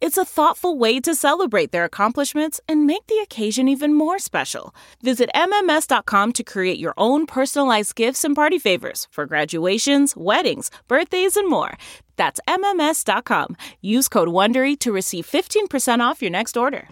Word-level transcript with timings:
It's 0.00 0.18
a 0.18 0.24
thoughtful 0.24 0.78
way 0.78 1.00
to 1.00 1.14
celebrate 1.14 1.72
their 1.72 1.84
accomplishments 1.84 2.60
and 2.68 2.86
make 2.86 3.06
the 3.06 3.18
occasion 3.18 3.68
even 3.68 3.94
more 3.94 4.18
special. 4.18 4.74
Visit 5.02 5.30
MMS.com 5.34 6.32
to 6.32 6.44
create 6.44 6.78
your 6.78 6.94
own 6.96 7.26
personalized 7.26 7.96
gifts 7.96 8.24
and 8.24 8.34
party 8.34 8.58
favors 8.58 9.08
for 9.10 9.26
graduations, 9.26 10.14
weddings, 10.16 10.70
birthdays, 10.88 11.36
and 11.36 11.48
more. 11.48 11.76
That's 12.16 12.40
MMS.com. 12.46 13.56
Use 13.80 14.08
code 14.08 14.28
WONDERY 14.28 14.78
to 14.80 14.92
receive 14.92 15.26
15% 15.26 16.00
off 16.00 16.22
your 16.22 16.30
next 16.30 16.56
order. 16.56 16.88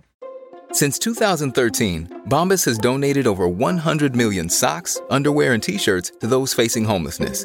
Since 0.73 0.99
2013, 1.01 2.23
Bombas 2.29 2.65
has 2.65 2.79
donated 2.79 3.27
over 3.27 3.47
100 3.47 4.17
million 4.17 4.49
socks, 4.49 5.01
underwear, 5.11 5.53
and 5.53 5.63
t-shirts 5.63 6.13
to 6.21 6.27
those 6.27 6.55
facing 6.55 6.85
homelessness 6.85 7.45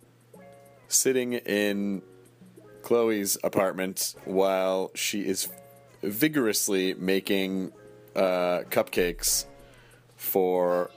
sitting 0.91 1.33
in 1.33 2.01
Chloe's 2.81 3.37
apartment 3.43 4.15
while 4.25 4.91
she 4.95 5.21
is 5.21 5.49
vigorously 6.03 6.93
making 6.95 7.71
uh, 8.15 8.63
cupcakes 8.69 9.45
for. 10.15 10.91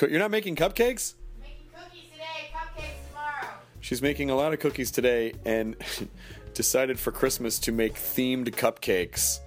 You're 0.00 0.18
not 0.18 0.30
making 0.30 0.56
cupcakes? 0.56 1.14
Making 1.40 1.66
cookies 1.74 2.10
today, 2.12 2.50
cupcakes 2.52 3.08
tomorrow. 3.08 3.54
She's 3.80 4.02
making 4.02 4.30
a 4.30 4.36
lot 4.36 4.52
of 4.52 4.60
cookies 4.60 4.90
today 4.90 5.34
and 5.44 5.76
decided 6.54 6.98
for 6.98 7.12
Christmas 7.12 7.58
to 7.60 7.72
make 7.72 7.94
themed 7.94 8.48
cupcakes 8.50 9.40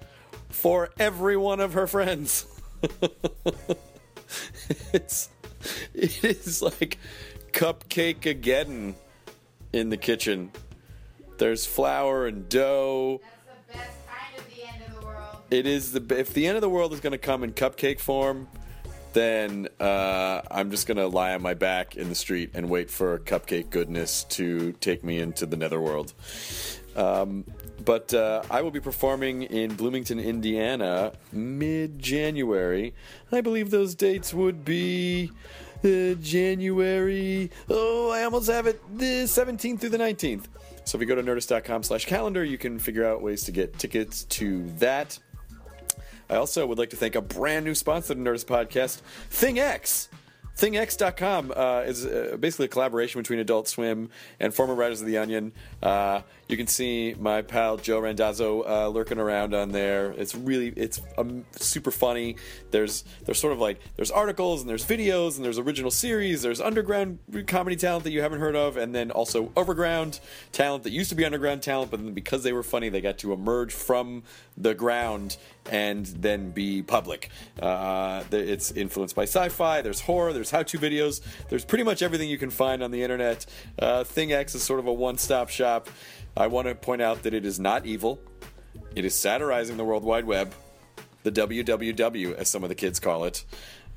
for 0.50 0.90
every 0.98 1.38
one 1.38 1.60
of 1.60 1.74
her 1.74 1.88
friends. 1.88 2.46
it's 4.94 5.30
it 5.94 6.24
is 6.24 6.62
like 6.62 6.98
cupcake 7.52 8.26
again 8.26 8.96
in 9.76 9.90
the 9.90 9.98
kitchen. 9.98 10.52
There's 11.38 11.66
flour 11.66 12.28
and 12.28 12.48
dough. 12.48 13.20
That's 13.22 13.68
the 13.68 13.74
best 13.74 14.08
kind 14.08 14.40
of 14.40 14.56
the 14.56 14.64
end 14.64 14.84
of 14.88 15.00
the 15.02 15.06
world. 15.06 15.38
It 15.52 15.68
is 15.68 15.92
the 15.92 16.18
if 16.18 16.34
the 16.34 16.48
end 16.48 16.56
of 16.56 16.62
the 16.62 16.70
world 16.70 16.94
is 16.94 17.02
going 17.02 17.12
to 17.12 17.18
come 17.18 17.44
in 17.44 17.52
cupcake 17.52 18.00
form, 18.00 18.48
then 19.12 19.68
uh, 19.80 20.42
I'm 20.50 20.72
just 20.72 20.88
going 20.88 20.98
to 20.98 21.08
lie 21.08 21.34
on 21.36 21.42
my 21.42 21.54
back 21.54 21.98
in 21.98 22.08
the 22.08 22.16
street 22.16 22.52
and 22.54 22.70
wait 22.70 22.90
for 22.90 23.20
cupcake 23.20 23.70
goodness 23.70 24.24
to 24.26 24.72
take 24.74 25.04
me 25.04 25.20
into 25.20 25.46
the 25.46 25.58
netherworld. 25.58 26.14
Um, 26.96 27.44
but 27.84 28.14
uh, 28.14 28.44
I 28.50 28.62
will 28.62 28.72
be 28.72 28.80
performing 28.80 29.44
in 29.44 29.76
Bloomington, 29.76 30.20
Indiana, 30.20 31.12
mid 31.34 32.00
January. 32.00 32.94
I 33.30 33.42
believe 33.42 33.72
those 33.72 33.94
dates 33.94 34.34
would 34.34 34.64
be 34.64 35.32
uh, 35.86 36.16
January. 36.22 37.52
Oh, 37.70 38.12
I 38.12 38.24
almost 38.24 38.50
have 38.50 38.68
it. 38.68 38.82
The 38.98 39.24
17th 39.24 39.80
through 39.80 39.90
the 39.90 39.98
19th. 39.98 40.46
So 40.86 40.98
if 40.98 41.02
you 41.02 41.08
go 41.08 41.16
to 41.16 41.24
nerdist.com 41.24 41.84
slash 41.84 42.06
calendar, 42.06 42.44
you 42.44 42.58
can 42.58 42.78
figure 42.78 43.06
out 43.06 43.22
ways 43.22 43.44
to 43.44 43.52
get 43.52 43.78
tickets 43.78 44.24
to 44.26 44.64
that. 44.80 45.18
I 46.30 46.36
also 46.36 46.66
would 46.66 46.78
like 46.78 46.90
to 46.92 46.96
thank 46.96 47.16
a 47.16 47.22
brand 47.22 47.66
new 47.66 47.76
sponsor 47.76 48.14
the 48.14 48.22
Nerdist 48.22 48.46
Podcast, 48.46 49.02
ThingX. 49.32 50.10
ThingX.com 50.58 51.52
uh, 51.56 51.84
is 51.86 52.06
uh, 52.06 52.38
basically 52.40 52.66
a 52.66 52.70
collaboration 52.70 53.20
between 53.20 53.40
Adult 53.40 53.68
Swim 53.68 54.10
and 54.40 54.54
former 54.54 54.74
writers 54.74 55.02
of 55.02 55.08
The 55.08 55.18
Onion. 55.18 55.52
Uh, 55.84 56.22
you 56.48 56.58
can 56.58 56.68
see 56.68 57.16
my 57.20 57.42
pal 57.42 57.78
Joe 57.78 58.00
Randazzo 58.00 58.64
uh, 58.64 58.88
lurking 58.88 59.18
around 59.18 59.54
on 59.54 59.72
there. 59.72 60.12
It's 60.12 60.36
really 60.36 60.70
it's 60.76 61.02
um, 61.18 61.46
super 61.56 61.92
funny. 61.92 62.36
There's 62.72 63.04
there's 63.26 63.40
sort 63.40 63.54
of 63.54 63.60
like 63.60 63.80
there's 63.96 64.12
articles 64.12 64.62
and 64.62 64.70
there's 64.70 64.86
videos 64.86 65.38
and 65.38 65.46
there's 65.46 65.58
original 65.58 65.92
series. 65.92 66.42
There's 66.42 66.62
underground 66.62 67.20
comedy 67.48 67.76
talent 67.76 68.04
that 68.04 68.12
you 68.12 68.22
haven't 68.22 68.40
heard 68.40 68.56
of, 68.56 68.78
and 68.78 68.94
then 68.94 69.12
also 69.12 69.52
overground 69.56 70.20
talent 70.52 70.84
that 70.84 70.92
used 70.92 71.10
to 71.10 71.16
be 71.16 71.26
underground 71.26 71.64
talent, 71.64 71.92
but 71.92 72.04
then 72.04 72.14
because 72.14 72.44
they 72.44 72.54
were 72.54 72.64
funny, 72.64 72.90
they 72.90 73.02
got 73.02 73.18
to 73.20 73.34
emerge 73.34 73.74
from 73.74 74.24
the 74.58 74.74
ground 74.74 75.38
and 75.72 76.06
then 76.06 76.52
be 76.52 76.84
public. 76.84 77.30
Uh, 77.60 78.24
it's 78.32 78.72
influenced 78.72 79.16
by 79.16 79.24
sci-fi. 79.24 79.82
There's 79.82 80.02
horror. 80.02 80.32
There's 80.32 80.52
how-to 80.52 80.78
videos. 80.78 81.22
There's 81.50 81.66
pretty 81.66 81.84
much 81.84 82.04
everything 82.04 82.30
you 82.30 82.38
can 82.38 82.52
find 82.52 82.84
on 82.84 82.92
the 82.92 83.02
internet. 83.02 83.46
Uh, 83.80 84.04
ThingX 84.04 84.54
is 84.56 84.64
sort 84.64 84.80
of 84.80 84.88
a 84.88 84.94
one-stop 84.94 85.50
shop. 85.50 85.90
I 86.38 86.48
want 86.48 86.68
to 86.68 86.76
point 86.76 87.02
out 87.02 87.24
that 87.24 87.34
it 87.34 87.46
is 87.46 87.60
not 87.60 87.86
evil. 87.86 88.20
It 88.96 89.06
is 89.06 89.16
satirizing 89.16 89.78
the 89.78 89.84
World 89.84 90.04
Wide 90.04 90.26
Web, 90.26 90.54
the 91.24 91.32
WWW, 91.32 92.36
as 92.36 92.50
some 92.50 92.64
of 92.64 92.70
the 92.70 92.76
kids 92.76 93.00
call 93.00 93.24
it. 93.26 93.46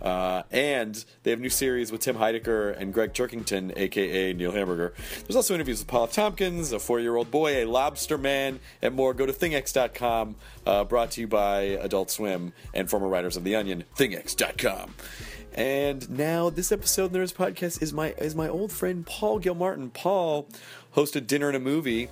Uh, 0.00 0.42
and 0.52 1.04
they 1.24 1.32
have 1.32 1.40
new 1.40 1.48
series 1.48 1.90
with 1.90 2.00
Tim 2.00 2.16
Heidecker 2.16 2.78
and 2.78 2.94
Gregg 2.94 3.12
Turkington, 3.14 3.76
aka 3.76 4.32
Neil 4.32 4.52
Hamburger. 4.52 4.94
There's 5.26 5.34
also 5.34 5.54
interviews 5.54 5.80
with 5.80 5.88
Paul 5.88 6.06
Tompkins, 6.06 6.72
a 6.72 6.78
four 6.78 7.00
year 7.00 7.16
old 7.16 7.30
boy, 7.32 7.64
a 7.64 7.66
lobster 7.66 8.16
man, 8.16 8.60
and 8.80 8.94
more. 8.94 9.12
Go 9.12 9.26
to 9.26 9.32
thingx.com, 9.32 10.36
uh, 10.66 10.84
brought 10.84 11.10
to 11.12 11.20
you 11.20 11.26
by 11.26 11.62
Adult 11.62 12.10
Swim 12.12 12.52
and 12.72 12.88
former 12.88 13.08
writers 13.08 13.36
of 13.36 13.42
The 13.42 13.56
Onion, 13.56 13.82
thingx.com. 13.96 14.94
And 15.54 16.08
now 16.08 16.50
this 16.50 16.70
episode 16.70 17.06
of 17.06 17.12
the 17.12 17.18
Nerdist 17.18 17.34
Podcast 17.34 17.82
is 17.82 17.92
my 17.92 18.10
is 18.18 18.36
my 18.36 18.48
old 18.48 18.70
friend 18.70 19.04
Paul 19.04 19.40
Gilmartin. 19.40 19.90
Paul 19.90 20.48
hosted 20.94 21.26
Dinner 21.26 21.48
and 21.48 21.56
a 21.56 21.60
Movie 21.60 22.08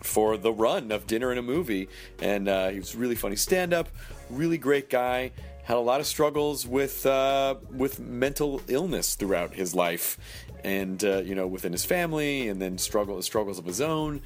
for 0.00 0.36
the 0.36 0.52
run 0.52 0.90
of 0.90 1.06
Dinner 1.06 1.30
and 1.30 1.38
a 1.38 1.42
Movie, 1.42 1.88
and 2.20 2.48
uh, 2.48 2.68
he 2.68 2.78
was 2.78 2.94
really 2.94 3.14
funny 3.14 3.36
stand 3.36 3.72
up, 3.72 3.88
really 4.30 4.58
great 4.58 4.90
guy. 4.90 5.32
Had 5.64 5.76
a 5.76 5.80
lot 5.80 6.00
of 6.00 6.06
struggles 6.06 6.66
with 6.66 7.04
uh, 7.04 7.56
with 7.70 8.00
mental 8.00 8.62
illness 8.68 9.14
throughout 9.14 9.54
his 9.54 9.74
life, 9.74 10.18
and 10.64 11.02
uh, 11.04 11.18
you 11.18 11.34
know 11.34 11.46
within 11.46 11.72
his 11.72 11.84
family, 11.84 12.48
and 12.48 12.60
then 12.60 12.78
struggle 12.78 13.20
struggles 13.22 13.58
of 13.58 13.64
his 13.64 13.80
own. 13.80 14.22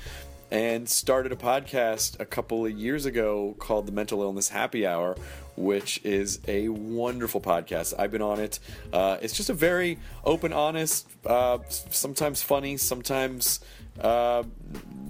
And 0.50 0.86
started 0.86 1.32
a 1.32 1.36
podcast 1.36 2.20
a 2.20 2.26
couple 2.26 2.66
of 2.66 2.72
years 2.72 3.06
ago 3.06 3.56
called 3.58 3.86
the 3.86 3.92
Mental 3.92 4.20
Illness 4.20 4.50
Happy 4.50 4.86
Hour, 4.86 5.16
which 5.56 5.98
is 6.04 6.40
a 6.46 6.68
wonderful 6.68 7.40
podcast. 7.40 7.94
I've 7.98 8.10
been 8.10 8.20
on 8.20 8.38
it. 8.38 8.58
Uh, 8.92 9.16
it's 9.22 9.34
just 9.34 9.48
a 9.48 9.54
very 9.54 9.98
open, 10.26 10.52
honest, 10.52 11.08
uh, 11.24 11.58
sometimes 11.68 12.42
funny, 12.42 12.76
sometimes 12.76 13.60
uh, 14.00 14.44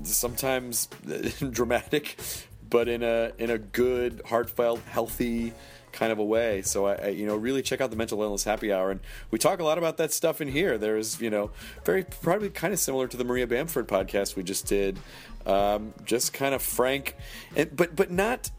sometimes 0.03 0.89
dramatic, 1.51 2.19
but 2.69 2.89
in 2.89 3.03
a 3.03 3.33
in 3.39 3.51
a 3.51 3.59
good, 3.59 4.23
heartfelt, 4.27 4.81
healthy 4.89 5.53
kind 5.93 6.11
of 6.11 6.19
a 6.19 6.25
way. 6.25 6.63
So 6.63 6.87
I, 6.87 6.95
I, 6.95 7.07
you 7.09 7.27
know, 7.27 7.37
really 7.37 7.63
check 7.63 7.81
out 7.81 7.91
the 7.91 7.97
mental 7.97 8.23
illness 8.23 8.45
happy 8.45 8.73
hour, 8.73 8.91
and 8.91 9.01
we 9.31 9.39
talk 9.39 9.61
a 9.61 9.65
lot 9.65 9.79
about 9.79 9.99
that 9.99 10.13
stuff 10.13 10.41
in 10.41 10.49
here. 10.49 10.79
There's, 10.79 11.21
you 11.21 11.31
know, 11.31 11.51
very 11.85 12.05
probably 12.05 12.51
kind 12.51 12.73
of 12.73 12.81
similar 12.81 13.07
to 13.09 13.17
the 13.17 13.25
Maria 13.25 13.47
Bamford 13.47 13.89
podcast 13.89 14.37
we 14.37 14.43
just 14.43 14.67
did, 14.67 14.99
um, 15.47 15.93
just 16.05 16.33
kind 16.33 16.55
of 16.55 16.63
frank, 16.63 17.17
and 17.55 17.75
but 17.77 17.95
but 17.95 18.11
not 18.11 18.51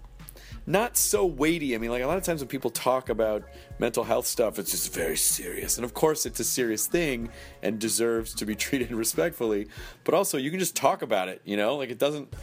not 0.65 0.97
so 0.97 1.25
weighty. 1.25 1.75
I 1.75 1.77
mean, 1.77 1.91
like 1.91 2.03
a 2.03 2.07
lot 2.07 2.17
of 2.17 2.23
times 2.23 2.41
when 2.41 2.47
people 2.47 2.69
talk 2.69 3.09
about 3.09 3.43
mental 3.79 4.03
health 4.03 4.25
stuff, 4.25 4.59
it's 4.59 4.71
just 4.71 4.93
very 4.93 5.17
serious. 5.17 5.77
And 5.77 5.85
of 5.85 5.93
course, 5.93 6.25
it's 6.25 6.39
a 6.39 6.43
serious 6.43 6.87
thing 6.87 7.29
and 7.61 7.79
deserves 7.79 8.33
to 8.35 8.45
be 8.45 8.55
treated 8.67 8.91
respectfully. 8.91 9.67
But 10.03 10.13
also, 10.13 10.37
you 10.37 10.49
can 10.49 10.59
just 10.59 10.75
talk 10.75 11.01
about 11.01 11.27
it, 11.27 11.41
you 11.43 11.57
know? 11.57 11.75
Like 11.75 11.89
it 11.89 11.99
doesn't. 11.99 12.33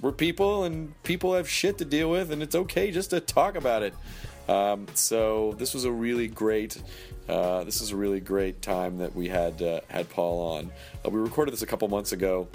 We're 0.00 0.12
people 0.12 0.64
and 0.64 1.02
people 1.02 1.34
have 1.34 1.48
shit 1.48 1.78
to 1.78 1.84
deal 1.84 2.10
with, 2.10 2.30
and 2.30 2.42
it's 2.42 2.54
okay 2.54 2.90
just 2.90 3.10
to 3.10 3.20
talk 3.20 3.56
about 3.56 3.82
it. 3.82 3.94
Um, 4.48 4.86
so 4.94 5.54
this 5.58 5.74
was 5.74 5.84
a 5.84 5.90
really 5.90 6.28
great. 6.28 6.80
Uh, 7.28 7.64
this 7.64 7.80
is 7.80 7.90
a 7.90 7.96
really 7.96 8.20
great 8.20 8.60
time 8.60 8.98
that 8.98 9.16
we 9.16 9.28
had 9.28 9.60
uh, 9.62 9.80
had 9.88 10.08
Paul 10.10 10.56
on. 10.56 10.70
Uh, 11.04 11.10
we 11.10 11.18
recorded 11.18 11.52
this 11.52 11.62
a 11.62 11.66
couple 11.66 11.88
months 11.88 12.12
ago 12.12 12.46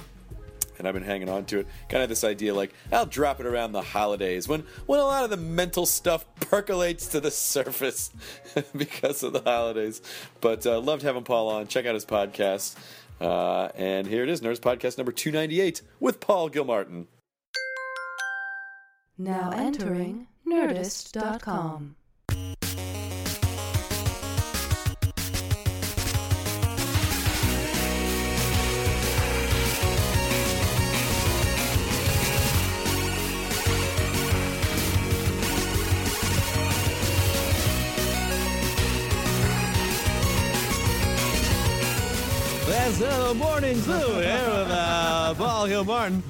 and 0.79 0.87
I've 0.87 0.93
been 0.93 1.03
hanging 1.03 1.29
on 1.29 1.45
to 1.45 1.59
it. 1.59 1.67
Kind 1.89 2.01
of 2.01 2.09
this 2.09 2.23
idea 2.23 2.53
like 2.53 2.73
I'll 2.91 3.05
drop 3.05 3.39
it 3.39 3.45
around 3.45 3.73
the 3.73 3.81
holidays 3.81 4.47
when 4.47 4.63
when 4.87 4.99
a 4.99 5.03
lot 5.03 5.23
of 5.23 5.29
the 5.29 5.37
mental 5.37 5.85
stuff 5.85 6.25
percolates 6.39 7.07
to 7.07 7.19
the 7.19 7.31
surface 7.49 8.11
because 8.75 9.21
of 9.21 9.33
the 9.33 9.41
holidays. 9.41 10.01
But 10.41 10.65
uh, 10.65 10.79
loved 10.79 11.03
having 11.03 11.23
Paul 11.23 11.49
on. 11.49 11.67
Check 11.67 11.85
out 11.85 11.93
his 11.93 12.05
podcast. 12.05 12.75
Uh, 13.21 13.69
and 13.75 14.07
here 14.07 14.23
it 14.23 14.29
is, 14.29 14.39
Nerdist 14.39 14.61
Podcast 14.61 14.97
number 14.97 15.11
298 15.11 15.81
with 15.99 16.21
Paul 16.21 16.47
Gilmartin. 16.47 17.07
Now 19.17 19.51
entering 19.53 20.27
Nerdist.com. 20.47 21.97
The 42.99 43.33
morning 43.33 43.77
zoo 43.77 43.91
here 43.91 44.49
with 44.49 44.67
uh, 44.69 45.33
Paul 45.35 45.67
Gilmartin. 45.67 46.21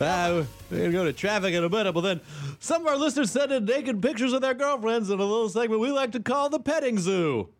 Uh, 0.00 0.44
we're 0.70 0.78
going 0.78 0.90
to 0.90 0.92
go 0.92 1.04
to 1.04 1.12
traffic 1.12 1.52
in 1.52 1.62
a 1.62 1.68
minute, 1.68 1.92
but 1.92 2.00
then 2.00 2.22
some 2.58 2.80
of 2.80 2.88
our 2.88 2.96
listeners 2.96 3.30
sent 3.30 3.52
in 3.52 3.66
naked 3.66 4.00
pictures 4.00 4.32
of 4.32 4.40
their 4.40 4.54
girlfriends 4.54 5.10
in 5.10 5.20
a 5.20 5.22
little 5.22 5.50
segment 5.50 5.78
we 5.78 5.90
like 5.90 6.12
to 6.12 6.20
call 6.20 6.48
the 6.48 6.58
petting 6.58 6.98
zoo. 6.98 7.50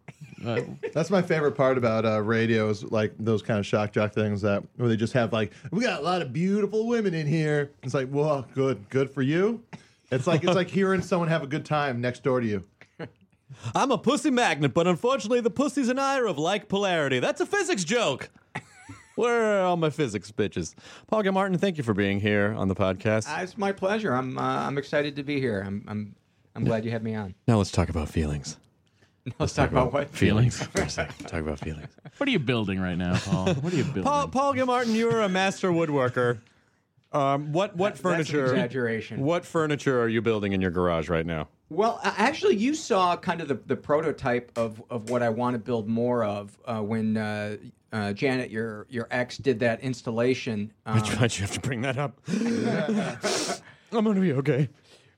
That's 0.95 1.11
my 1.11 1.21
favorite 1.21 1.53
part 1.53 1.77
about 1.77 2.07
uh, 2.07 2.23
radio 2.23 2.71
is 2.71 2.83
like 2.83 3.13
those 3.19 3.43
kind 3.43 3.59
of 3.59 3.67
shock 3.67 3.93
jock 3.93 4.15
things 4.15 4.41
that 4.41 4.63
where 4.77 4.89
they 4.89 4.97
just 4.97 5.13
have 5.13 5.35
like 5.35 5.53
we 5.71 5.83
got 5.83 6.01
a 6.01 6.03
lot 6.03 6.23
of 6.23 6.33
beautiful 6.33 6.87
women 6.87 7.13
in 7.13 7.27
here. 7.27 7.73
It's 7.83 7.93
like, 7.93 8.09
well, 8.11 8.47
good, 8.55 8.89
good 8.89 9.11
for 9.11 9.21
you. 9.21 9.63
It's 10.11 10.27
like 10.27 10.45
it's 10.45 10.55
like 10.57 10.71
hearing 10.71 11.03
someone 11.03 11.29
have 11.29 11.43
a 11.43 11.47
good 11.47 11.67
time 11.67 12.01
next 12.01 12.23
door 12.23 12.41
to 12.41 12.47
you. 12.47 12.65
I'm 13.75 13.91
a 13.91 13.99
pussy 13.99 14.31
magnet, 14.31 14.75
but 14.75 14.87
unfortunately, 14.87 15.41
the 15.41 15.51
pussies 15.51 15.89
and 15.89 16.01
I 16.01 16.19
are 16.19 16.27
of 16.27 16.39
like 16.39 16.69
polarity. 16.69 17.21
That's 17.21 17.41
a 17.41 17.47
physics 17.47 17.85
joke. 17.85 18.29
Where 19.15 19.61
are 19.61 19.65
all 19.65 19.77
my 19.77 19.91
physics 19.91 20.31
bitches? 20.31 20.75
Paul 21.07 21.23
Gilmartin, 21.23 21.57
thank 21.59 21.79
you 21.79 21.85
for 21.85 21.95
being 21.95 22.21
here 22.21 22.55
on 22.57 22.69
the 22.69 22.75
podcast. 22.75 23.29
Uh, 23.29 23.43
it's 23.43 23.57
my 23.57 23.73
pleasure. 23.73 24.13
I'm 24.13 24.37
uh, 24.37 24.43
I'm 24.43 24.77
excited 24.79 25.17
to 25.17 25.23
be 25.23 25.41
here. 25.41 25.63
I'm 25.67 25.85
I'm 25.89 26.15
I'm 26.55 26.65
glad 26.65 26.85
you 26.85 26.91
had 26.91 27.03
me 27.03 27.15
on. 27.15 27.35
now 27.47 27.57
let's 27.59 27.71
talk 27.71 27.89
about 27.89 28.09
feelings. 28.09 28.57
Let's 29.41 29.55
talk 29.55 29.73
about 29.73 29.93
what 29.93 30.09
Feelings 30.11 30.63
for 30.63 30.83
a 30.83 30.89
second. 30.89 31.27
Talk 31.27 31.41
about 31.41 31.59
feelings. 31.59 31.89
What 32.17 32.29
are 32.29 32.31
you 32.31 32.39
building 32.39 32.79
right 32.79 32.95
now, 32.97 33.17
Paul? 33.17 33.55
What 33.55 33.73
are 33.73 33.77
you 33.77 33.83
building? 33.83 34.05
Paul, 34.05 34.29
Paul 34.29 34.53
Gilmartin, 34.53 34.95
you 34.95 35.11
are 35.11 35.23
a 35.23 35.29
master 35.29 35.71
woodworker. 35.73 36.39
Um, 37.17 37.53
what 37.53 37.75
what 37.77 37.95
That's 37.95 38.01
an 38.01 38.03
furniture? 38.03 38.45
exaggeration. 38.45 39.21
What 39.21 39.47
furniture 39.47 40.01
are 40.03 40.09
you 40.09 40.21
building 40.21 40.53
in 40.53 40.61
your 40.61 40.71
garage 40.71 41.09
right 41.09 41.25
now? 41.25 41.49
Well, 41.71 41.99
uh, 42.05 42.13
actually, 42.17 42.57
you 42.57 42.75
saw 42.75 43.17
kind 43.17 43.41
of 43.41 43.49
the, 43.49 43.55
the 43.55 43.75
prototype 43.77 44.53
of, 44.57 44.83
of 44.91 45.09
what 45.11 45.23
I 45.23 45.31
want 45.31 45.55
to 45.55 45.59
build 45.59 45.89
more 45.89 46.23
of 46.25 46.57
uh, 46.67 46.81
when 46.81 47.17
uh, 47.17 47.57
uh, 47.93 48.13
Janet, 48.13 48.51
your 48.51 48.87
your 48.91 49.09
ex, 49.11 49.39
did 49.39 49.59
that 49.61 49.81
installation. 49.81 50.73
Um, 50.87 51.01
Why'd 51.01 51.37
you 51.37 51.43
have 51.43 51.53
to 51.53 51.61
bring 51.61 51.81
that 51.83 51.97
up? 51.99 52.21
I'm 52.29 54.05
gonna 54.05 54.21
be 54.21 54.35
okay. 54.35 54.69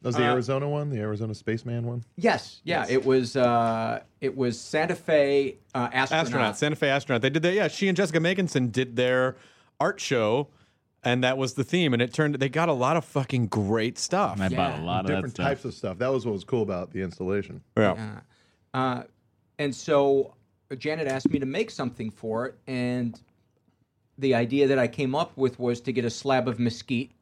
That 0.00 0.08
was 0.10 0.16
the 0.16 0.22
Arizona 0.22 0.68
one, 0.68 0.90
the 0.90 1.00
Arizona 1.00 1.34
spaceman 1.34 1.84
one. 1.84 2.04
yes, 2.16 2.60
yeah, 2.62 2.86
it 2.88 3.04
was 3.04 3.36
uh, 3.36 4.00
it 4.20 4.36
was 4.36 4.58
Santa 4.60 4.94
Fe 4.94 5.56
uh, 5.74 5.88
astronaut. 5.92 6.26
Astronaut, 6.26 6.58
Santa 6.58 6.76
Fe 6.76 6.88
astronaut. 6.88 7.22
They 7.22 7.30
did 7.30 7.42
that. 7.42 7.54
Yeah, 7.54 7.66
she 7.66 7.88
and 7.88 7.96
Jessica 7.96 8.20
Meganson 8.20 8.70
did 8.70 8.94
their 8.94 9.36
art 9.80 10.00
show, 10.00 10.48
and 11.08 11.24
that 11.24 11.38
was 11.38 11.54
the 11.54 11.64
theme. 11.64 11.92
And 11.92 12.02
it 12.02 12.12
turned. 12.12 12.34
They 12.36 12.48
got 12.48 12.68
a 12.68 12.72
lot 12.72 12.96
of 12.96 13.04
fucking 13.04 13.46
great 13.48 13.98
stuff. 13.98 14.40
I 14.40 14.48
bought 14.48 14.78
a 14.78 14.82
lot 14.82 15.00
of 15.00 15.06
that 15.08 15.14
Different 15.16 15.34
stuff. 15.34 15.46
types 15.46 15.64
of 15.64 15.74
stuff. 15.74 15.98
That 15.98 16.08
was 16.12 16.26
what 16.26 16.32
was 16.32 16.44
cool 16.44 16.62
about 16.62 16.92
the 16.92 17.00
installation. 17.02 17.62
Yeah. 17.76 17.94
Yeah. 17.94 18.20
Uh, 18.74 19.02
and 19.58 19.74
so 19.74 20.34
Janet 20.76 21.08
asked 21.08 21.30
me 21.30 21.38
to 21.38 21.46
make 21.46 21.70
something 21.70 22.10
for 22.10 22.46
it, 22.46 22.58
and 22.66 23.20
the 24.18 24.34
idea 24.34 24.66
that 24.68 24.78
I 24.78 24.86
came 24.88 25.14
up 25.14 25.36
with 25.36 25.58
was 25.58 25.80
to 25.82 25.92
get 25.92 26.04
a 26.04 26.10
slab 26.10 26.46
of 26.48 26.58
mesquite 26.58 27.12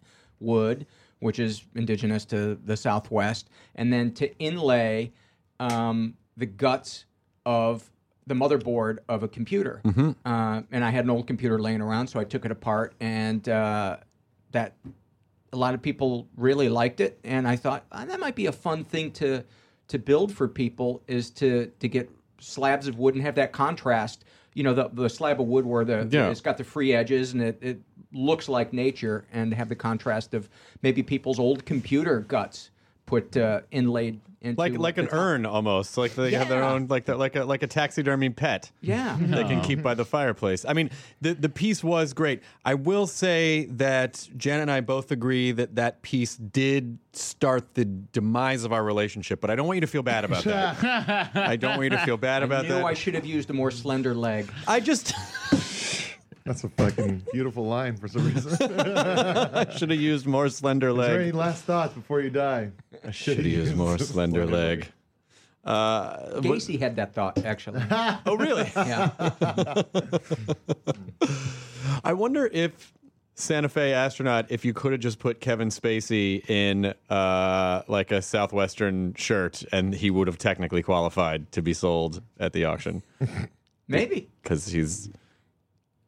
wood, 0.40 0.86
which 1.20 1.38
is 1.38 1.64
indigenous 1.74 2.24
to 2.26 2.56
the 2.64 2.76
Southwest, 2.76 3.48
and 3.76 3.92
then 3.92 4.12
to 4.14 4.36
inlay 4.38 5.12
um, 5.60 6.14
the 6.36 6.46
guts 6.46 7.04
of 7.44 7.88
the 8.26 8.34
motherboard 8.34 8.98
of 9.08 9.22
a 9.22 9.28
computer. 9.28 9.80
Uh, 10.24 10.62
and 10.72 10.84
I 10.84 10.90
had 10.90 11.04
an 11.04 11.10
old 11.10 11.26
computer 11.26 11.58
laying 11.60 11.80
around, 11.80 12.08
so 12.08 12.18
I 12.18 12.24
took 12.24 12.44
it 12.44 12.50
apart, 12.50 12.94
and 13.00 13.48
uh, 13.48 13.98
that 14.50 14.74
a 15.52 15.56
lot 15.56 15.74
of 15.74 15.82
people 15.82 16.28
really 16.36 16.68
liked 16.68 17.00
it, 17.00 17.18
and 17.24 17.46
I 17.46 17.56
thought 17.56 17.84
"Ah, 17.92 18.04
that 18.04 18.18
might 18.20 18.34
be 18.34 18.46
a 18.46 18.52
fun 18.52 18.84
thing 18.84 19.12
to 19.12 19.44
to 19.88 19.98
build 20.00 20.32
for 20.34 20.48
people 20.48 21.02
is 21.06 21.30
to 21.30 21.66
to 21.78 21.88
get 21.88 22.10
slabs 22.40 22.88
of 22.88 22.98
wood 22.98 23.14
and 23.14 23.22
have 23.22 23.36
that 23.36 23.52
contrast. 23.52 24.24
You 24.54 24.64
know, 24.64 24.74
the 24.74 24.88
the 24.92 25.08
slab 25.08 25.40
of 25.40 25.46
wood 25.46 25.64
where 25.64 25.84
the 25.84 26.08
Yeah. 26.10 26.28
it's 26.30 26.40
got 26.40 26.56
the 26.56 26.64
free 26.64 26.92
edges 26.94 27.32
and 27.32 27.42
it, 27.42 27.58
it 27.62 27.80
looks 28.12 28.48
like 28.48 28.72
nature, 28.72 29.24
and 29.32 29.54
have 29.54 29.68
the 29.68 29.76
contrast 29.76 30.34
of 30.34 30.48
maybe 30.82 31.02
people's 31.02 31.38
old 31.38 31.64
computer 31.64 32.20
guts 32.20 32.70
put 33.06 33.36
uh, 33.36 33.60
inlaid 33.70 34.20
into 34.40 34.60
Like 34.60 34.76
like 34.78 34.98
an 34.98 35.06
top. 35.06 35.14
urn 35.14 35.46
almost. 35.46 35.96
Like 35.96 36.14
they 36.14 36.32
have 36.32 36.48
their 36.48 36.62
own 36.62 36.86
like 36.88 37.04
the, 37.06 37.16
like 37.16 37.36
a 37.36 37.44
like 37.44 37.62
a 37.62 37.66
taxidermy 37.66 38.30
pet. 38.30 38.70
Yeah. 38.80 39.16
they 39.20 39.44
can 39.44 39.62
keep 39.62 39.82
by 39.82 39.94
the 39.94 40.04
fireplace. 40.04 40.64
I 40.68 40.72
mean, 40.72 40.90
the 41.20 41.34
the 41.34 41.48
piece 41.48 41.82
was 41.82 42.12
great. 42.12 42.42
I 42.64 42.74
will 42.74 43.06
say 43.06 43.66
that 43.66 44.28
Jan 44.36 44.60
and 44.60 44.70
I 44.70 44.80
both 44.80 45.10
agree 45.10 45.52
that 45.52 45.76
that 45.76 46.02
piece 46.02 46.36
did 46.36 46.98
start 47.12 47.74
the 47.74 47.84
demise 47.86 48.64
of 48.64 48.72
our 48.72 48.84
relationship, 48.84 49.40
but 49.40 49.50
I 49.50 49.56
don't 49.56 49.66
want 49.66 49.76
you 49.78 49.80
to 49.82 49.86
feel 49.86 50.02
bad 50.02 50.24
about 50.24 50.44
that. 50.44 51.30
I 51.34 51.56
don't 51.56 51.72
want 51.78 51.84
you 51.84 51.90
to 51.90 52.04
feel 52.04 52.16
bad 52.18 52.42
I 52.42 52.46
about 52.46 52.64
knew 52.64 52.74
that. 52.74 52.84
I 52.84 52.94
should 52.94 53.14
have 53.14 53.24
used 53.26 53.48
a 53.50 53.54
more 53.54 53.70
slender 53.70 54.14
leg. 54.14 54.50
I 54.68 54.80
just 54.80 55.12
That's 56.46 56.62
a 56.62 56.68
fucking 56.68 57.24
beautiful 57.32 57.66
line 57.66 57.96
for 57.96 58.06
some 58.06 58.24
reason. 58.24 58.52
Is 58.52 59.78
should 59.78 59.90
have 59.90 60.00
used 60.00 60.26
more 60.26 60.48
slender 60.48 60.92
there 60.92 61.20
any 61.20 61.32
last 61.32 61.64
thoughts 61.64 61.92
before 61.92 62.20
you 62.20 62.30
die? 62.30 62.70
I 63.04 63.10
should 63.10 63.38
have 63.38 63.46
used 63.46 63.74
more 63.76 63.98
slender 63.98 64.46
leg. 64.46 64.86
Uh, 65.64 66.40
Casey 66.40 66.76
had 66.76 66.94
that 66.96 67.12
thought 67.14 67.44
actually. 67.44 67.82
oh, 67.90 68.36
really? 68.36 68.70
Yeah. 68.76 69.10
I 72.04 72.12
wonder 72.12 72.48
if 72.52 72.94
Santa 73.34 73.68
Fe 73.68 73.92
astronaut, 73.92 74.46
if 74.48 74.64
you 74.64 74.72
could 74.72 74.92
have 74.92 75.00
just 75.00 75.18
put 75.18 75.40
Kevin 75.40 75.70
Spacey 75.70 76.48
in 76.48 76.94
uh, 77.10 77.82
like 77.88 78.12
a 78.12 78.22
southwestern 78.22 79.14
shirt, 79.14 79.64
and 79.72 79.92
he 79.92 80.10
would 80.10 80.28
have 80.28 80.38
technically 80.38 80.84
qualified 80.84 81.50
to 81.50 81.60
be 81.60 81.74
sold 81.74 82.22
at 82.38 82.52
the 82.52 82.64
auction 82.64 83.02
Maybe 83.88 84.28
because 84.42 84.68
he's 84.68 85.10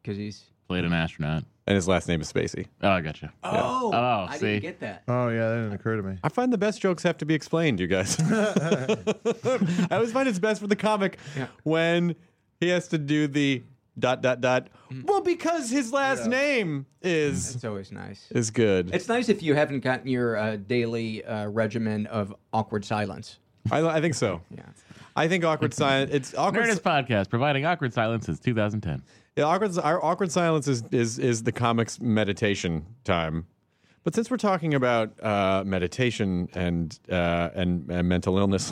because 0.09 0.17
he's. 0.17 0.45
Played 0.67 0.85
an 0.85 0.93
astronaut. 0.93 1.43
and 1.65 1.75
his 1.75 1.87
last 1.87 2.07
name 2.07 2.21
is 2.21 2.31
Spacey. 2.31 2.67
Oh, 2.83 2.89
I 2.89 3.01
gotcha. 3.01 3.33
Oh, 3.43 3.89
Oh, 3.91 4.27
I 4.29 4.37
see. 4.37 4.45
didn't 4.45 4.61
get 4.61 4.79
that. 4.81 5.01
Oh 5.07 5.29
yeah, 5.29 5.49
that 5.49 5.55
didn't 5.55 5.73
occur 5.73 5.95
to 5.97 6.03
me. 6.03 6.17
I 6.23 6.29
find 6.29 6.53
the 6.53 6.59
best 6.59 6.79
jokes 6.79 7.01
have 7.01 7.17
to 7.17 7.25
be 7.25 7.33
explained, 7.33 7.79
you 7.79 7.87
guys. 7.87 8.17
I 8.31 9.87
always 9.91 10.11
find 10.11 10.27
it's 10.29 10.37
best 10.37 10.61
for 10.61 10.67
the 10.67 10.75
comic 10.75 11.17
Yeah. 11.35 11.47
when 11.63 12.15
he 12.59 12.67
has 12.69 12.87
to 12.89 12.97
do 12.99 13.25
the 13.27 13.63
dot 13.97 14.21
dot 14.21 14.41
dot. 14.41 14.67
Well, 15.05 15.21
because 15.21 15.71
his 15.71 15.91
last 15.91 16.27
name 16.27 16.85
is 17.01 17.55
It's 17.55 17.65
always 17.65 17.91
nice. 17.91 18.27
is 18.31 18.51
good. 18.51 18.93
It's 18.93 19.07
nice 19.07 19.27
if 19.29 19.41
you 19.41 19.55
haven't 19.55 19.79
gotten 19.79 20.07
your 20.07 20.37
uh, 20.37 20.55
daily 20.57 21.23
uh, 21.25 21.47
regimen 21.47 22.05
of 22.07 22.33
awkward 22.53 22.85
silence. 22.85 23.39
I, 23.71 23.81
I 23.85 24.01
think 24.01 24.13
so. 24.13 24.41
Yeah. 24.55 24.61
I 25.15 25.27
think 25.27 25.43
awkward 25.43 25.73
silence. 25.83 26.11
It's 26.13 26.35
awkward. 26.35 26.65
Nerdist 26.65 26.81
podcast 26.81 27.29
providing 27.29 27.65
awkward 27.65 27.93
silence 27.93 28.25
since 28.27 28.39
2010. 28.39 29.01
Yeah, 29.39 29.45
awkward, 29.45 29.77
our 29.77 30.03
awkward 30.03 30.31
silence 30.31 30.67
is, 30.67 30.83
is 30.91 31.17
is 31.17 31.43
the 31.43 31.51
comics 31.51 31.99
meditation 31.99 32.85
time. 33.03 33.47
But 34.03 34.15
since 34.15 34.31
we're 34.31 34.37
talking 34.37 34.73
about 34.73 35.21
uh, 35.23 35.63
meditation 35.65 36.49
and, 36.53 36.97
uh, 37.11 37.49
and 37.53 37.89
and 37.91 38.07
mental 38.07 38.37
illness, 38.37 38.71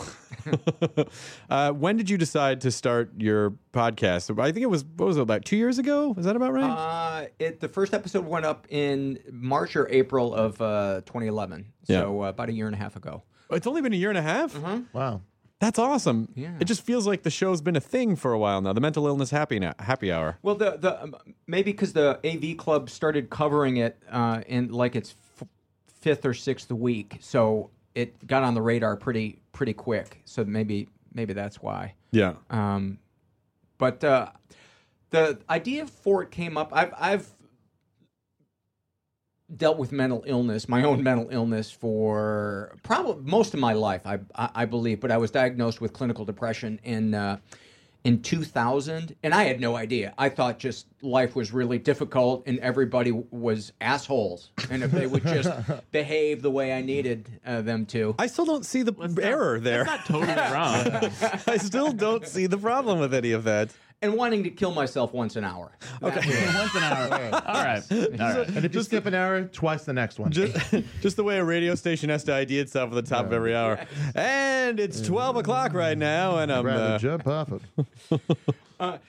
uh, 1.50 1.72
when 1.72 1.98
did 1.98 2.10
you 2.10 2.18
decide 2.18 2.62
to 2.62 2.72
start 2.72 3.12
your 3.18 3.54
podcast? 3.74 4.40
I 4.40 4.52
think 4.52 4.64
it 4.64 4.70
was 4.70 4.84
what 4.84 5.06
was 5.06 5.18
it 5.18 5.22
about 5.22 5.46
two 5.46 5.58
years 5.58 5.80
ago? 5.80 6.16
Is 6.18 6.26
that 6.26 6.36
about 6.36 6.54
right? 6.54 6.70
Uh, 6.70 7.26
it 7.40 7.60
the 7.60 7.68
first 7.68 7.94
episode 7.94 8.26
went 8.26 8.46
up 8.46 8.68
in 8.70 9.20
March 9.32 9.76
or 9.76 9.88
April 9.90 10.34
of 10.34 10.62
uh, 10.62 11.02
2011, 11.06 11.74
so 11.84 12.24
uh, 12.24 12.30
about 12.30 12.50
a 12.50 12.54
year 12.54 12.66
and 12.66 12.76
a 12.76 12.80
half 12.80 12.96
ago. 12.96 13.24
it's 13.52 13.68
only 13.68 13.82
been 13.82 13.94
a 13.94 13.98
year 13.98 14.10
and 14.10 14.18
a 14.18 14.22
half. 14.22 14.58
Wow. 14.94 15.22
That's 15.60 15.80
awesome. 15.80 16.32
Yeah. 16.36 16.56
It 16.60 16.66
just 16.66 16.84
feels 16.84 17.08
like 17.08 17.24
the 17.24 17.32
show's 17.32 17.62
been 17.62 17.76
a 17.76 17.82
thing 17.82 18.16
for 18.16 18.32
a 18.32 18.38
while 18.38 18.62
now. 18.62 18.74
The 18.74 18.82
mental 18.82 19.08
illness 19.08 19.32
happy 19.32 19.58
now, 19.60 19.74
happy 19.80 20.12
hour. 20.12 20.38
Well, 20.44 20.56
the 20.56 20.78
the 20.78 21.02
um, 21.02 21.16
maybe 21.48 21.72
because 21.72 21.94
the 21.94 22.20
AV 22.24 22.58
Club 22.58 22.90
started 22.90 23.30
covering 23.30 23.78
it 23.78 23.98
uh, 24.12 24.42
in 24.48 24.72
like 24.72 24.96
its 24.96 25.16
f- 25.42 25.48
fifth 25.88 26.26
or 26.26 26.36
sixth 26.36 26.72
week, 26.72 27.18
so 27.22 27.72
it 27.96 28.28
got 28.28 28.44
on 28.44 28.54
the 28.54 28.62
radar 28.62 28.96
pretty 28.96 29.40
pretty 29.52 29.74
quick. 29.74 30.22
So 30.26 30.46
maybe 30.46 30.90
maybe 31.12 31.34
that's 31.34 31.60
why. 31.62 31.96
Yeah. 32.12 32.34
Um, 32.52 33.00
but 33.80 34.04
uh, 34.04 34.30
the 35.10 35.40
idea 35.50 35.88
for 35.88 36.22
it 36.22 36.30
came 36.30 36.56
up. 36.56 36.70
I've 36.72 36.94
I've 37.00 37.28
dealt 39.56 39.78
with 39.78 39.92
mental 39.92 40.24
illness, 40.28 40.68
my 40.68 40.84
own 40.84 41.02
mental 41.04 41.30
illness 41.32 41.72
for 41.72 42.76
probably 42.84 43.24
most 43.30 43.54
of 43.54 43.60
my 43.60 43.74
life, 43.74 44.02
I 44.06 44.20
I, 44.36 44.50
I 44.56 44.66
believe. 44.66 45.00
But 45.00 45.12
I 45.12 45.18
was 45.18 45.32
diagnosed 45.32 45.80
with 45.80 45.94
clinical 45.94 46.26
depression 46.26 46.80
in 46.84 47.14
uh, 47.14 47.38
in 48.04 48.22
2000, 48.22 49.16
and 49.22 49.34
I 49.34 49.44
had 49.44 49.60
no 49.60 49.76
idea. 49.76 50.14
I 50.18 50.30
thought 50.30 50.60
just 50.60 50.88
life 51.02 51.36
was 51.36 51.52
really 51.52 51.78
difficult 51.78 52.44
and 52.48 52.58
everybody 52.60 53.12
was 53.12 53.74
assholes, 53.82 54.52
and 54.70 54.82
if 54.82 54.92
they 54.92 55.08
would 55.08 55.24
just 55.24 55.50
behave 55.92 56.42
the 56.42 56.52
way 56.52 56.74
I 56.74 56.82
needed 56.82 57.30
uh, 57.46 57.62
them 57.62 57.86
to. 57.88 58.16
I 58.18 58.28
still 58.28 58.46
don't 58.46 58.66
see 58.66 58.82
the 58.82 58.94
error 59.22 59.60
there. 59.60 59.84
That's 59.84 60.10
not 60.10 60.26
totally 60.26 60.52
wrong. 60.52 61.42
I 61.48 61.58
still 61.58 61.92
don't 61.92 62.26
see 62.26 62.48
the 62.48 62.58
problem 62.58 63.00
with 63.00 63.14
any 63.14 63.32
of 63.32 63.44
that. 63.44 63.72
And 64.02 64.14
wanting 64.14 64.44
to 64.44 64.50
kill 64.50 64.72
myself 64.72 65.14
once 65.14 65.36
an 65.36 65.44
hour. 65.44 65.72
Okay. 66.04 66.20
Once 66.56 66.76
an 66.76 66.84
hour. 66.84 67.04
All 67.04 67.10
right. 67.64 67.84
All 67.92 68.34
right. 68.36 68.48
And 68.50 68.64
if 68.64 68.76
you 68.76 68.84
skip 68.84 69.06
an 69.08 69.16
hour, 69.16 69.44
twice 69.46 69.86
the 69.86 69.94
next 69.94 70.20
one. 70.20 70.32
Just, 70.32 70.56
just 71.02 71.16
the 71.16 71.24
way 71.24 71.40
a 71.40 71.44
radio 71.44 71.74
station 71.76 72.10
has 72.10 72.24
to 72.26 72.34
ID 72.34 72.60
itself 72.60 72.90
at 72.92 72.96
the 72.96 73.02
top 73.02 73.26
of 73.26 73.34
every 73.34 73.56
hour. 73.56 73.80
And 74.16 74.80
it's 74.80 75.00
12 75.02 75.38
o'clock 75.38 75.74
right 75.74 75.98
now, 75.98 76.38
and 76.40 76.52
I'm. 76.52 76.66
rather 76.66 76.96
Uh, 76.96 76.98
jump 77.00 77.26
off 77.28 77.50
it. 77.52 79.02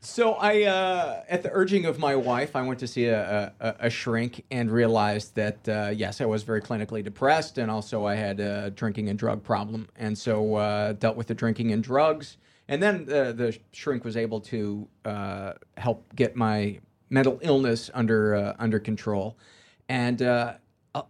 So 0.00 0.34
I, 0.34 0.62
uh, 0.64 1.22
at 1.28 1.42
the 1.42 1.50
urging 1.52 1.84
of 1.84 1.98
my 1.98 2.14
wife, 2.16 2.56
I 2.56 2.62
went 2.62 2.78
to 2.80 2.86
see 2.86 3.06
a, 3.06 3.52
a, 3.60 3.74
a 3.80 3.90
shrink 3.90 4.44
and 4.50 4.70
realized 4.70 5.34
that 5.34 5.68
uh, 5.68 5.90
yes, 5.94 6.20
I 6.20 6.24
was 6.26 6.42
very 6.42 6.62
clinically 6.62 7.02
depressed, 7.04 7.58
and 7.58 7.70
also 7.70 8.06
I 8.06 8.14
had 8.14 8.40
a 8.40 8.70
drinking 8.70 9.08
and 9.08 9.18
drug 9.18 9.42
problem, 9.42 9.88
and 9.96 10.16
so 10.16 10.54
uh, 10.56 10.92
dealt 10.94 11.16
with 11.16 11.26
the 11.26 11.34
drinking 11.34 11.72
and 11.72 11.82
drugs, 11.82 12.36
and 12.68 12.82
then 12.82 13.06
uh, 13.10 13.32
the 13.32 13.56
shrink 13.72 14.04
was 14.04 14.16
able 14.16 14.40
to 14.40 14.88
uh, 15.04 15.52
help 15.76 16.14
get 16.14 16.36
my 16.36 16.78
mental 17.10 17.38
illness 17.42 17.90
under 17.94 18.34
uh, 18.34 18.56
under 18.58 18.78
control, 18.78 19.36
and 19.88 20.22
uh, 20.22 20.54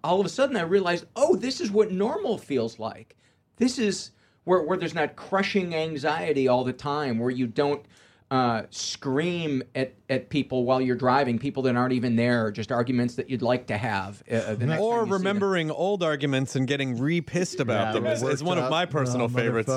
all 0.03 0.21
of 0.21 0.27
a 0.27 0.29
sudden 0.29 0.57
I 0.57 0.63
realized, 0.63 1.07
oh, 1.17 1.37
this 1.37 1.61
is 1.61 1.71
what 1.71 1.91
normal 1.91 2.39
feels 2.39 2.79
like. 2.79 3.17
This 3.57 3.79
is 3.79 4.11
where 4.45 4.63
where 4.63 4.77
there's 4.77 4.95
not 4.95 5.17
crushing 5.17 5.75
anxiety 5.75 6.49
all 6.49 6.65
the 6.65 6.73
time, 6.73 7.19
where 7.19 7.31
you 7.31 7.47
don't 7.47 7.85
uh, 8.31 8.63
scream 8.71 9.63
at, 9.75 9.95
at 10.09 10.29
people 10.29 10.65
while 10.65 10.81
you're 10.81 10.97
driving, 10.97 11.39
people 11.39 11.63
that 11.65 11.75
aren't 11.77 11.93
even 11.93 12.17
there, 12.17 12.51
just 12.51 12.71
arguments 12.71 13.17
that 13.17 13.29
you'd 13.29 13.43
like 13.43 13.67
to 13.67 13.77
have. 13.77 14.23
Uh, 14.31 14.37
or 14.37 14.41
time 14.57 14.61
you 14.61 14.77
see 14.77 14.77
them. 15.01 15.13
remembering 15.13 15.71
old 15.71 16.03
arguments 16.03 16.55
and 16.57 16.67
getting 16.69 16.99
re 16.99 17.21
pissed 17.21 17.61
about 17.61 17.93
them 17.95 18.07
is, 18.07 18.23
is 18.23 18.43
one 18.43 18.59
of 18.59 18.71
my 18.71 18.87
personal 18.87 19.29
favorites. 19.29 19.69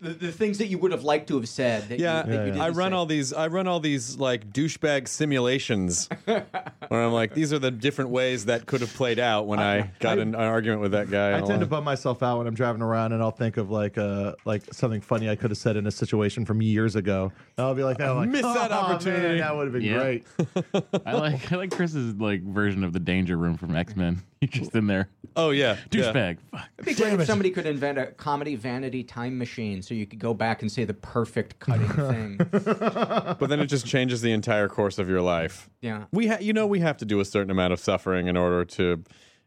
the, 0.00 0.10
the 0.10 0.32
things 0.32 0.58
that 0.58 0.66
you 0.66 0.78
would 0.78 0.90
have 0.92 1.04
liked 1.04 1.28
to 1.28 1.36
have 1.36 1.48
said. 1.48 1.88
That 1.88 2.00
Yeah, 2.00 2.24
you, 2.26 2.32
that 2.32 2.38
you 2.46 2.52
didn't 2.52 2.60
I 2.60 2.68
run 2.70 2.92
say. 2.92 2.96
all 2.96 3.06
these. 3.06 3.32
I 3.32 3.46
run 3.48 3.66
all 3.68 3.80
these 3.80 4.16
like 4.16 4.52
douchebag 4.52 5.06
simulations, 5.08 6.08
where 6.24 6.44
I'm 6.90 7.12
like, 7.12 7.34
these 7.34 7.52
are 7.52 7.58
the 7.58 7.70
different 7.70 8.10
ways 8.10 8.46
that 8.46 8.66
could 8.66 8.80
have 8.80 8.92
played 8.94 9.18
out 9.18 9.46
when 9.46 9.58
I, 9.58 9.90
got 10.00 10.18
in 10.18 10.34
an 10.34 10.40
argument 10.40 10.80
with 10.80 10.92
that 10.92 11.10
guy. 11.10 11.36
I 11.36 11.40
tend 11.40 11.52
a- 11.62 11.64
to 11.64 11.66
bum 11.66 11.84
myself 11.84 12.22
out 12.22 12.38
when 12.38 12.46
I'm 12.46 12.54
driving 12.54 12.82
around, 12.82 13.12
and 13.12 13.22
I'll 13.22 13.30
think 13.30 13.56
of 13.56 13.70
like 13.70 13.98
uh 13.98 14.34
like 14.44 14.62
something 14.72 15.00
funny 15.00 15.28
I 15.30 15.36
could 15.36 15.50
have 15.50 15.58
said 15.58 15.76
in 15.76 15.86
a 15.86 15.90
situation 15.90 16.44
from 16.44 16.62
years 16.62 16.96
ago. 16.96 17.32
And 17.56 17.66
I'll 17.66 17.74
be 17.74 17.84
like, 17.84 18.00
oh, 18.00 18.14
like 18.16 18.28
miss 18.28 18.42
that 18.42 18.70
"Oh, 18.72 18.74
man, 18.74 18.94
opportunity." 18.94 19.38
that 19.38 19.54
would 19.72 19.82
have 19.82 19.82
been 19.82 19.92
Yeah. 19.92 20.74
great. 20.74 21.02
I 21.06 21.12
like 21.14 21.52
I 21.52 21.56
like 21.56 21.70
Chris's 21.70 22.14
like 22.14 22.42
version 22.42 22.84
of 22.84 22.92
the 22.92 23.00
danger 23.00 23.36
room 23.36 23.56
from 23.56 23.74
X 23.76 23.94
Men. 23.96 24.22
You're 24.40 24.48
just 24.50 24.74
in 24.74 24.86
there. 24.86 25.08
Oh 25.36 25.50
yeah, 25.50 25.76
yeah. 25.92 26.02
Douchebag. 26.12 26.38
Fuck. 26.50 26.68
It'd 26.78 26.86
be 26.86 26.94
great 27.02 27.20
if 27.20 27.26
somebody 27.26 27.50
could 27.50 27.66
invent 27.66 27.98
a 27.98 28.06
comedy 28.06 28.54
vanity 28.56 29.04
time 29.04 29.36
machine 29.38 29.82
so 29.82 29.94
you 29.94 30.06
could 30.06 30.18
go 30.18 30.34
back 30.34 30.62
and 30.62 30.70
say 30.72 30.84
the 30.84 30.94
perfect 30.94 31.58
cutting 31.58 31.88
thing. 31.88 32.36
But 32.38 33.46
then 33.48 33.60
it 33.60 33.66
just 33.66 33.86
changes 33.86 34.20
the 34.22 34.32
entire 34.32 34.68
course 34.68 34.98
of 34.98 35.08
your 35.08 35.20
life. 35.22 35.68
Yeah. 35.80 36.04
We, 36.12 36.26
ha- 36.28 36.38
you 36.40 36.52
know, 36.52 36.66
we 36.66 36.80
have 36.80 36.96
to 36.98 37.04
do 37.04 37.20
a 37.20 37.24
certain 37.24 37.50
amount 37.50 37.72
of 37.72 37.80
suffering 37.80 38.26
in 38.26 38.36
order 38.36 38.64
to, 38.64 39.02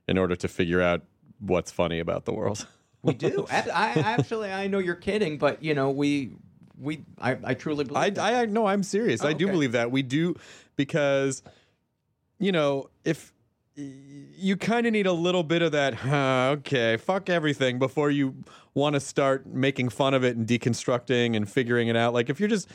in 0.08 0.18
order 0.18 0.36
to 0.36 0.48
figure 0.48 0.82
out 0.82 1.02
what's 1.40 1.72
funny 1.72 2.00
about 2.00 2.26
the 2.26 2.34
world. 2.34 2.68
We 3.04 3.14
do. 3.16 3.46
I, 3.50 3.62
I 3.74 3.90
actually, 4.02 4.52
I 4.52 4.68
know 4.68 4.78
you're 4.80 4.96
kidding, 4.96 5.38
but 5.38 5.64
you 5.64 5.74
know, 5.74 5.90
we, 5.90 6.32
we, 6.82 7.06
I, 7.20 7.38
I 7.44 7.54
truly 7.54 7.84
believe. 7.84 7.98
I, 7.98 8.10
that. 8.10 8.34
I, 8.34 8.46
no, 8.46 8.66
I'm 8.66 8.84
serious. 8.84 9.24
Oh, 9.24 9.28
I 9.28 9.34
do 9.34 9.46
okay. 9.46 9.52
believe 9.52 9.72
that 9.74 9.92
we 9.92 10.02
do 10.02 10.36
because, 10.76 11.44
you 12.40 12.52
know, 12.52 12.90
if 13.06 13.32
you 13.76 14.58
kind 14.58 14.86
of 14.86 14.94
need 14.94 15.08
a 15.08 15.14
little 15.14 15.44
bit 15.44 15.62
of 15.62 15.72
that, 15.72 15.94
huh, 15.94 16.56
okay, 16.58 16.98
fuck 16.98 17.30
everything 17.30 17.80
before 17.80 18.10
you 18.10 18.36
want 18.74 18.96
to 18.96 19.00
start 19.00 19.46
making 19.46 19.90
fun 19.90 20.14
of 20.14 20.24
it 20.24 20.36
and 20.36 20.48
deconstructing 20.48 21.36
and 21.36 21.50
figuring 21.50 21.88
it 21.88 21.96
out. 21.96 22.14
Like 22.14 22.30
if 22.30 22.40
you're 22.40 22.50
just, 22.50 22.68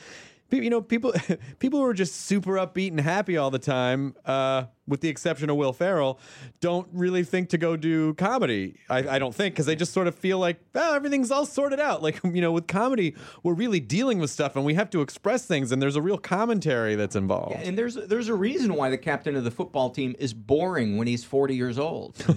you 0.50 0.70
know, 0.70 0.80
people, 0.80 1.12
people 1.58 1.80
who 1.80 1.86
are 1.86 1.94
just 1.94 2.14
super 2.26 2.52
upbeat 2.52 2.88
and 2.88 3.00
happy 3.00 3.36
all 3.36 3.50
the 3.50 3.58
time, 3.58 4.14
uh, 4.24 4.64
with 4.86 5.00
the 5.00 5.08
exception 5.08 5.50
of 5.50 5.56
Will 5.56 5.72
Ferrell, 5.72 6.20
don't 6.60 6.86
really 6.92 7.24
think 7.24 7.48
to 7.48 7.58
go 7.58 7.76
do 7.76 8.14
comedy. 8.14 8.76
I, 8.88 9.16
I 9.16 9.18
don't 9.18 9.34
think 9.34 9.54
because 9.54 9.66
they 9.66 9.74
just 9.74 9.92
sort 9.92 10.06
of 10.06 10.14
feel 10.14 10.38
like 10.38 10.60
oh, 10.76 10.94
everything's 10.94 11.32
all 11.32 11.44
sorted 11.46 11.80
out. 11.80 12.02
Like 12.02 12.20
you 12.24 12.40
know, 12.40 12.52
with 12.52 12.68
comedy, 12.68 13.14
we're 13.42 13.54
really 13.54 13.80
dealing 13.80 14.18
with 14.20 14.30
stuff 14.30 14.54
and 14.54 14.64
we 14.64 14.74
have 14.74 14.88
to 14.90 15.00
express 15.00 15.44
things, 15.46 15.72
and 15.72 15.82
there's 15.82 15.96
a 15.96 16.02
real 16.02 16.18
commentary 16.18 16.94
that's 16.94 17.16
involved. 17.16 17.56
and 17.56 17.76
there's 17.76 17.96
there's 17.96 18.28
a 18.28 18.34
reason 18.34 18.74
why 18.74 18.88
the 18.90 18.98
captain 18.98 19.34
of 19.34 19.42
the 19.42 19.50
football 19.50 19.90
team 19.90 20.14
is 20.18 20.32
boring 20.32 20.96
when 20.96 21.06
he's 21.08 21.24
40 21.24 21.56
years 21.56 21.78
old. 21.78 22.14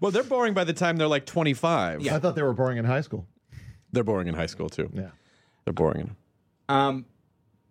Well, 0.00 0.10
they're 0.10 0.22
boring 0.22 0.54
by 0.54 0.64
the 0.64 0.72
time 0.72 0.96
they're 0.96 1.06
like 1.06 1.26
25. 1.26 2.00
Yeah. 2.02 2.16
I 2.16 2.18
thought 2.18 2.34
they 2.34 2.42
were 2.42 2.52
boring 2.54 2.78
in 2.78 2.84
high 2.84 3.00
school. 3.02 3.26
They're 3.92 4.04
boring 4.04 4.28
in 4.28 4.34
high 4.34 4.46
school 4.46 4.68
too. 4.68 4.90
Yeah. 4.94 5.10
They're 5.64 5.72
boring. 5.74 6.00
In, 6.00 6.16
Um, 6.68 7.06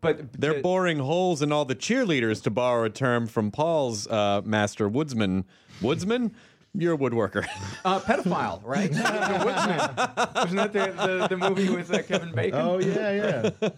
but 0.03 0.31
they're 0.33 0.55
the- 0.55 0.61
boring 0.61 0.99
holes 0.99 1.41
in 1.41 1.51
all 1.51 1.65
the 1.65 1.75
cheerleaders, 1.75 2.43
to 2.43 2.51
borrow 2.51 2.83
a 2.83 2.89
term 2.89 3.25
from 3.25 3.49
Paul's 3.49 4.05
uh, 4.07 4.41
master 4.45 4.87
woodsman. 4.87 5.45
Woodsman, 5.81 6.35
you're 6.75 6.93
a 6.93 6.97
woodworker. 6.97 7.45
uh, 7.85 7.99
pedophile, 8.01 8.61
right? 8.63 8.91
the 8.93 9.41
Woodsman. 9.45 10.35
Wasn't 10.35 10.55
that 10.55 10.73
the, 10.73 11.17
the, 11.19 11.27
the 11.29 11.37
movie 11.37 11.69
with 11.69 11.91
uh, 11.93 12.03
Kevin 12.03 12.31
Bacon? 12.33 12.59
Oh 12.59 12.79
yeah, 12.79 13.11
yeah. 13.11 13.69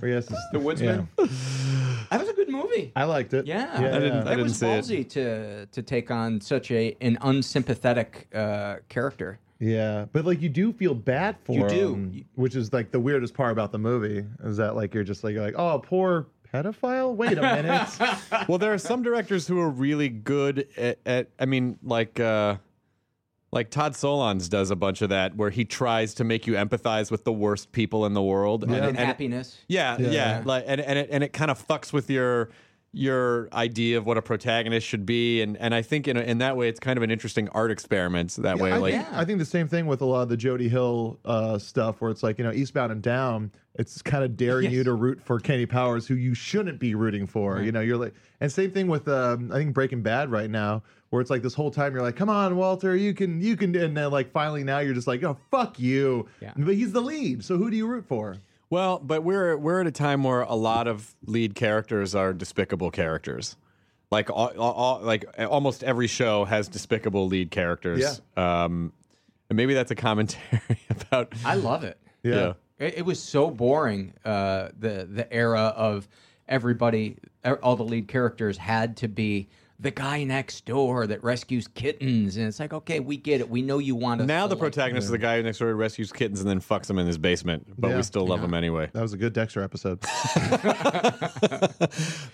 Or 0.00 0.08
yes, 0.08 0.24
it's- 0.26 0.42
The 0.52 0.58
Woodsman. 0.60 1.08
That 1.16 2.20
was 2.20 2.28
a 2.28 2.32
good 2.34 2.48
movie. 2.50 2.92
I 2.94 3.04
liked 3.04 3.32
it. 3.32 3.46
Yeah, 3.46 3.80
yeah 3.80 3.88
I 3.88 3.98
didn't- 3.98 4.02
yeah. 4.14 4.20
I 4.20 4.24
That 4.24 4.30
didn't 4.30 4.42
was 4.44 4.58
see 4.58 4.66
it. 4.66 4.84
ballsy 4.84 5.08
to 5.10 5.66
to 5.66 5.82
take 5.82 6.10
on 6.10 6.40
such 6.40 6.70
a 6.70 6.96
an 7.00 7.16
unsympathetic 7.22 8.28
uh, 8.34 8.76
character. 8.88 9.38
Yeah, 9.64 10.06
but 10.12 10.24
like 10.24 10.42
you 10.42 10.48
do 10.48 10.72
feel 10.72 10.92
bad 10.94 11.36
for 11.44 11.52
You 11.52 11.68
do. 11.68 11.94
him, 11.94 12.24
which 12.34 12.56
is 12.56 12.72
like 12.72 12.90
the 12.90 12.98
weirdest 12.98 13.32
part 13.32 13.52
about 13.52 13.70
the 13.70 13.78
movie 13.78 14.24
is 14.42 14.56
that 14.56 14.74
like 14.74 14.92
you're 14.92 15.04
just 15.04 15.22
like 15.22 15.34
you're 15.34 15.44
like 15.44 15.54
oh 15.56 15.78
poor 15.78 16.26
pedophile. 16.52 17.14
Wait 17.14 17.38
a 17.38 17.42
minute. 17.42 17.88
well, 18.48 18.58
there 18.58 18.72
are 18.74 18.78
some 18.78 19.02
directors 19.04 19.46
who 19.46 19.60
are 19.60 19.70
really 19.70 20.08
good 20.08 20.66
at, 20.76 20.98
at 21.06 21.28
I 21.38 21.46
mean, 21.46 21.78
like 21.82 22.18
uh, 22.18 22.56
like 23.52 23.70
Todd 23.70 23.92
Solondz 23.92 24.48
does 24.48 24.70
a 24.72 24.76
bunch 24.76 25.00
of 25.00 25.10
that, 25.10 25.36
where 25.36 25.50
he 25.50 25.64
tries 25.64 26.12
to 26.14 26.24
make 26.24 26.46
you 26.48 26.54
empathize 26.54 27.10
with 27.12 27.22
the 27.24 27.32
worst 27.32 27.70
people 27.70 28.04
in 28.04 28.14
the 28.14 28.22
world. 28.22 28.64
And, 28.64 28.74
and, 28.74 28.84
and- 28.84 28.98
happiness. 28.98 29.58
yeah, 29.68 29.96
yeah, 30.00 30.10
Yeah. 30.10 30.42
like 30.44 30.64
and 30.66 30.80
and 30.80 30.98
it, 30.98 31.08
and 31.12 31.22
it 31.22 31.32
kind 31.32 31.50
of 31.52 31.64
fucks 31.64 31.92
with 31.92 32.10
your 32.10 32.50
your 32.92 33.48
idea 33.54 33.96
of 33.96 34.04
what 34.04 34.18
a 34.18 34.22
protagonist 34.22 34.86
should 34.86 35.06
be, 35.06 35.40
and 35.40 35.56
and 35.56 35.74
I 35.74 35.80
think 35.82 36.06
in 36.06 36.16
a, 36.16 36.20
in 36.20 36.38
that 36.38 36.56
way 36.56 36.68
it's 36.68 36.78
kind 36.78 36.98
of 36.98 37.02
an 37.02 37.10
interesting 37.10 37.48
art 37.50 37.70
experiment 37.70 38.36
that 38.36 38.58
way. 38.58 38.72
I, 38.72 38.76
Like, 38.76 38.94
think, 38.94 39.12
I 39.12 39.24
think 39.24 39.38
the 39.38 39.46
same 39.46 39.66
thing 39.66 39.86
with 39.86 40.02
a 40.02 40.04
lot 40.04 40.22
of 40.22 40.28
the 40.28 40.36
Jody 40.36 40.68
Hill 40.68 41.18
uh, 41.24 41.58
stuff, 41.58 42.00
where 42.00 42.10
it's 42.10 42.22
like 42.22 42.38
you 42.38 42.44
know 42.44 42.52
Eastbound 42.52 42.92
and 42.92 43.02
Down. 43.02 43.50
It's 43.76 44.02
kind 44.02 44.22
of 44.22 44.36
daring 44.36 44.70
you 44.70 44.84
to 44.84 44.92
root 44.92 45.22
for 45.24 45.40
Kenny 45.40 45.64
Powers, 45.64 46.06
who 46.06 46.14
you 46.14 46.34
shouldn't 46.34 46.78
be 46.78 46.94
rooting 46.94 47.26
for. 47.26 47.62
You 47.62 47.72
know, 47.72 47.80
you're 47.80 47.96
like, 47.96 48.12
and 48.38 48.52
same 48.52 48.70
thing 48.70 48.86
with 48.86 49.08
um, 49.08 49.50
I 49.50 49.56
think 49.56 49.72
Breaking 49.72 50.02
Bad 50.02 50.30
right 50.30 50.50
now, 50.50 50.82
where 51.08 51.22
it's 51.22 51.30
like 51.30 51.40
this 51.40 51.54
whole 51.54 51.70
time 51.70 51.94
you're 51.94 52.02
like, 52.02 52.16
come 52.16 52.28
on, 52.28 52.56
Walter, 52.56 52.94
you 52.94 53.14
can, 53.14 53.40
you 53.40 53.56
can, 53.56 53.74
and 53.74 53.96
then 53.96 54.10
like 54.10 54.30
finally 54.30 54.62
now 54.62 54.80
you're 54.80 54.92
just 54.92 55.06
like, 55.06 55.22
oh 55.24 55.38
fuck 55.50 55.78
you. 55.80 56.28
Yeah. 56.42 56.52
But 56.54 56.74
he's 56.74 56.92
the 56.92 57.00
lead, 57.00 57.42
so 57.42 57.56
who 57.56 57.70
do 57.70 57.76
you 57.78 57.86
root 57.86 58.04
for? 58.06 58.36
Well, 58.72 59.00
but 59.00 59.22
we're 59.22 59.54
we're 59.58 59.82
at 59.82 59.86
a 59.86 59.92
time 59.92 60.24
where 60.24 60.40
a 60.40 60.54
lot 60.54 60.88
of 60.88 61.14
lead 61.26 61.54
characters 61.54 62.14
are 62.14 62.32
despicable 62.32 62.90
characters. 62.90 63.54
Like 64.10 64.30
all, 64.30 64.48
all, 64.58 64.72
all- 64.72 65.00
like 65.02 65.26
almost 65.38 65.84
every 65.84 66.06
show 66.06 66.46
has 66.46 66.68
despicable 66.68 67.26
lead 67.26 67.50
characters. 67.50 68.00
Um, 68.34 68.94
and 69.50 69.58
maybe 69.58 69.74
that's 69.74 69.90
a 69.90 69.94
commentary 69.94 70.80
about. 70.88 71.34
I 71.44 71.56
love 71.56 71.84
it. 71.84 71.98
Yeah. 72.22 72.54
It, 72.78 72.94
it 72.96 73.02
was 73.04 73.22
so 73.22 73.50
boring. 73.50 74.14
Uh, 74.24 74.68
the 74.78 75.06
the 75.06 75.30
era 75.30 75.74
of 75.76 76.08
everybody, 76.48 77.18
er, 77.44 77.60
all 77.62 77.76
the 77.76 77.84
lead 77.84 78.08
characters 78.08 78.56
had 78.56 78.96
to 78.98 79.08
be 79.08 79.50
the 79.82 79.90
guy 79.90 80.22
next 80.24 80.64
door 80.64 81.06
that 81.08 81.22
rescues 81.24 81.66
kittens, 81.68 82.36
and 82.36 82.46
it's 82.46 82.58
like, 82.60 82.72
okay, 82.72 83.00
we 83.00 83.16
get 83.16 83.40
it. 83.40 83.50
We 83.50 83.62
know 83.62 83.78
you 83.78 83.94
want 83.96 84.20
us. 84.22 84.26
Now 84.28 84.44
to 84.44 84.48
the 84.50 84.54
like- 84.54 84.60
protagonist 84.60 85.06
is 85.06 85.10
the 85.10 85.18
guy 85.18 85.36
who 85.38 85.42
next 85.42 85.58
door 85.58 85.68
who 85.68 85.74
rescues 85.74 86.12
kittens 86.12 86.40
and 86.40 86.48
then 86.48 86.60
fucks 86.60 86.86
them 86.86 86.98
in 86.98 87.06
his 87.06 87.18
basement, 87.18 87.66
but 87.76 87.88
Yeah. 87.90 87.96
we 87.96 88.02
still 88.04 88.26
love 88.26 88.42
him 88.42 88.54
anyway. 88.54 88.88
That 88.92 89.02
was 89.02 89.12
a 89.12 89.16
good 89.16 89.32
Dexter 89.32 89.62
episode. 89.62 89.98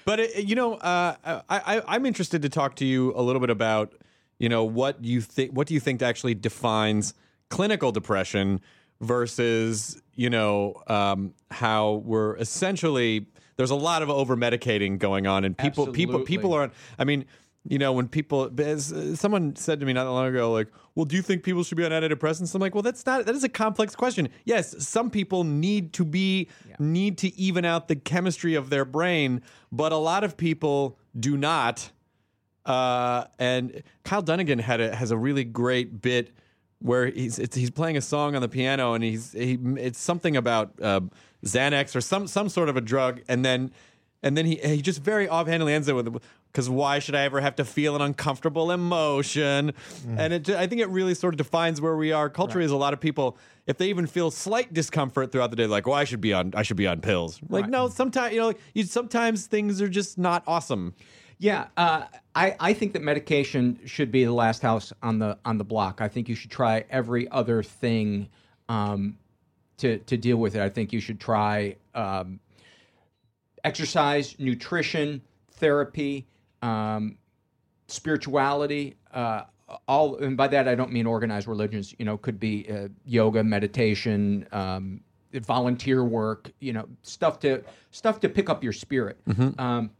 But 0.04 0.20
it, 0.20 0.44
you 0.44 0.54
know, 0.54 0.74
uh, 0.74 1.16
I, 1.24 1.42
I, 1.50 1.82
I'm 1.86 2.06
interested 2.06 2.42
to 2.42 2.48
talk 2.48 2.76
to 2.76 2.84
you 2.86 3.12
a 3.14 3.20
little 3.22 3.40
bit 3.40 3.50
about, 3.50 3.92
you 4.38 4.48
know, 4.48 4.64
what 4.64 5.04
you 5.04 5.20
think. 5.20 5.52
What 5.52 5.66
do 5.66 5.74
you 5.74 5.80
think 5.80 6.00
actually 6.02 6.34
defines 6.34 7.12
clinical 7.50 7.92
depression 7.92 8.60
versus, 9.00 10.00
you 10.14 10.30
know, 10.30 10.74
um, 10.86 11.34
how 11.50 12.02
we're 12.04 12.36
essentially 12.36 13.26
there's 13.58 13.70
a 13.70 13.74
lot 13.74 14.00
of 14.00 14.08
over 14.08 14.34
medicating 14.34 14.98
going 14.98 15.26
on, 15.26 15.44
and 15.44 15.58
people, 15.58 15.88
people, 15.88 16.14
Absolutely. 16.14 16.36
people 16.36 16.54
are. 16.54 16.70
I 16.98 17.04
mean. 17.04 17.26
you 17.68 17.76
know, 17.76 17.92
when 17.92 18.08
people, 18.08 18.50
as, 18.58 18.92
uh, 18.92 19.14
someone 19.14 19.54
said 19.54 19.78
to 19.80 19.84
me 19.84 19.92
not 19.92 20.04
that 20.04 20.10
long 20.10 20.28
ago, 20.28 20.52
like, 20.52 20.68
well, 20.94 21.04
do 21.04 21.16
you 21.16 21.22
think 21.22 21.42
people 21.42 21.62
should 21.62 21.76
be 21.76 21.84
on 21.84 21.90
antidepressants? 21.90 22.54
I'm 22.54 22.62
like, 22.62 22.74
well, 22.74 22.82
that's 22.82 23.04
not, 23.04 23.26
that 23.26 23.34
is 23.34 23.44
a 23.44 23.48
complex 23.48 23.94
question. 23.94 24.30
Yes, 24.44 24.86
some 24.88 25.10
people 25.10 25.44
need 25.44 25.92
to 25.94 26.04
be, 26.04 26.48
need 26.78 27.18
to 27.18 27.36
even 27.36 27.66
out 27.66 27.88
the 27.88 27.96
chemistry 27.96 28.54
of 28.54 28.70
their 28.70 28.86
brain, 28.86 29.42
but 29.70 29.92
a 29.92 29.96
lot 29.96 30.24
of 30.24 30.38
people 30.38 30.96
do 31.18 31.36
not. 31.36 31.90
Uh, 32.64 33.24
and 33.38 33.82
Kyle 34.02 34.22
Dunnigan 34.22 34.60
had 34.60 34.80
a, 34.80 34.94
has 34.94 35.10
a 35.10 35.18
really 35.18 35.44
great 35.44 36.00
bit 36.00 36.30
where 36.80 37.06
he's 37.06 37.38
it's, 37.38 37.56
he's 37.56 37.70
playing 37.70 37.96
a 37.96 38.00
song 38.00 38.36
on 38.36 38.40
the 38.40 38.48
piano 38.48 38.94
and 38.94 39.02
he's 39.02 39.32
he 39.32 39.58
it's 39.78 39.98
something 39.98 40.36
about 40.36 40.80
uh, 40.80 41.00
Xanax 41.44 41.94
or 41.94 42.00
some 42.00 42.26
some 42.26 42.48
sort 42.48 42.68
of 42.68 42.76
a 42.76 42.80
drug 42.80 43.20
and 43.28 43.44
then 43.44 43.70
and 44.22 44.36
then 44.36 44.46
he 44.46 44.56
he 44.56 44.82
just 44.82 45.02
very 45.02 45.28
offhandedly 45.28 45.72
ends 45.72 45.88
it 45.88 45.94
with 45.94 46.20
because 46.52 46.68
why 46.68 46.98
should 46.98 47.14
I 47.14 47.22
ever 47.22 47.40
have 47.40 47.56
to 47.56 47.64
feel 47.64 47.94
an 47.94 48.02
uncomfortable 48.02 48.70
emotion? 48.70 49.74
And 50.16 50.32
it, 50.32 50.48
I 50.50 50.66
think 50.66 50.80
it 50.80 50.88
really 50.88 51.14
sort 51.14 51.34
of 51.34 51.38
defines 51.38 51.80
where 51.80 51.96
we 51.96 52.10
are 52.10 52.28
culturally. 52.28 52.64
Is 52.64 52.70
a 52.70 52.76
lot 52.76 52.92
of 52.92 53.00
people, 53.00 53.38
if 53.66 53.78
they 53.78 53.88
even 53.88 54.06
feel 54.06 54.30
slight 54.30 54.72
discomfort 54.72 55.30
throughout 55.30 55.50
the 55.50 55.56
day, 55.56 55.66
like, 55.66 55.86
well, 55.86 55.94
I 55.94 56.04
should 56.04 56.20
be 56.20 56.32
on, 56.32 56.52
I 56.56 56.62
should 56.62 56.76
be 56.76 56.86
on 56.86 57.00
pills. 57.00 57.38
Like, 57.48 57.68
no, 57.68 57.88
sometimes 57.88 58.34
you 58.34 58.40
know, 58.40 58.48
like, 58.48 58.60
you 58.74 58.84
sometimes 58.84 59.46
things 59.46 59.80
are 59.80 59.88
just 59.88 60.18
not 60.18 60.42
awesome. 60.46 60.94
Yeah, 61.38 61.68
uh, 61.76 62.06
I 62.34 62.56
I 62.58 62.72
think 62.72 62.94
that 62.94 63.02
medication 63.02 63.78
should 63.84 64.10
be 64.10 64.24
the 64.24 64.32
last 64.32 64.62
house 64.62 64.92
on 65.02 65.20
the 65.20 65.38
on 65.44 65.58
the 65.58 65.64
block. 65.64 66.00
I 66.00 66.08
think 66.08 66.28
you 66.28 66.34
should 66.34 66.50
try 66.50 66.84
every 66.90 67.28
other 67.30 67.62
thing 67.62 68.28
um, 68.68 69.16
to 69.78 69.98
to 69.98 70.16
deal 70.16 70.36
with 70.36 70.54
it. 70.54 70.62
I 70.62 70.68
think 70.68 70.92
you 70.92 71.00
should 71.00 71.20
try 71.20 71.76
um, 71.94 72.40
exercise, 73.64 74.36
nutrition, 74.38 75.22
therapy, 75.52 76.26
um, 76.62 77.16
spirituality. 77.86 78.96
Uh, 79.12 79.42
all 79.86 80.16
and 80.16 80.36
by 80.36 80.48
that 80.48 80.68
I 80.68 80.74
don't 80.74 80.92
mean 80.92 81.06
organized 81.06 81.48
religions. 81.48 81.94
You 81.98 82.04
know, 82.04 82.16
could 82.16 82.38
be 82.38 82.66
uh, 82.70 82.88
yoga, 83.04 83.42
meditation, 83.42 84.46
um, 84.52 85.00
volunteer 85.32 86.04
work. 86.04 86.50
You 86.60 86.72
know, 86.72 86.88
stuff 87.02 87.40
to 87.40 87.62
stuff 87.90 88.20
to 88.20 88.28
pick 88.28 88.48
up 88.48 88.62
your 88.62 88.72
spirit. 88.72 89.18
Um, 89.58 89.90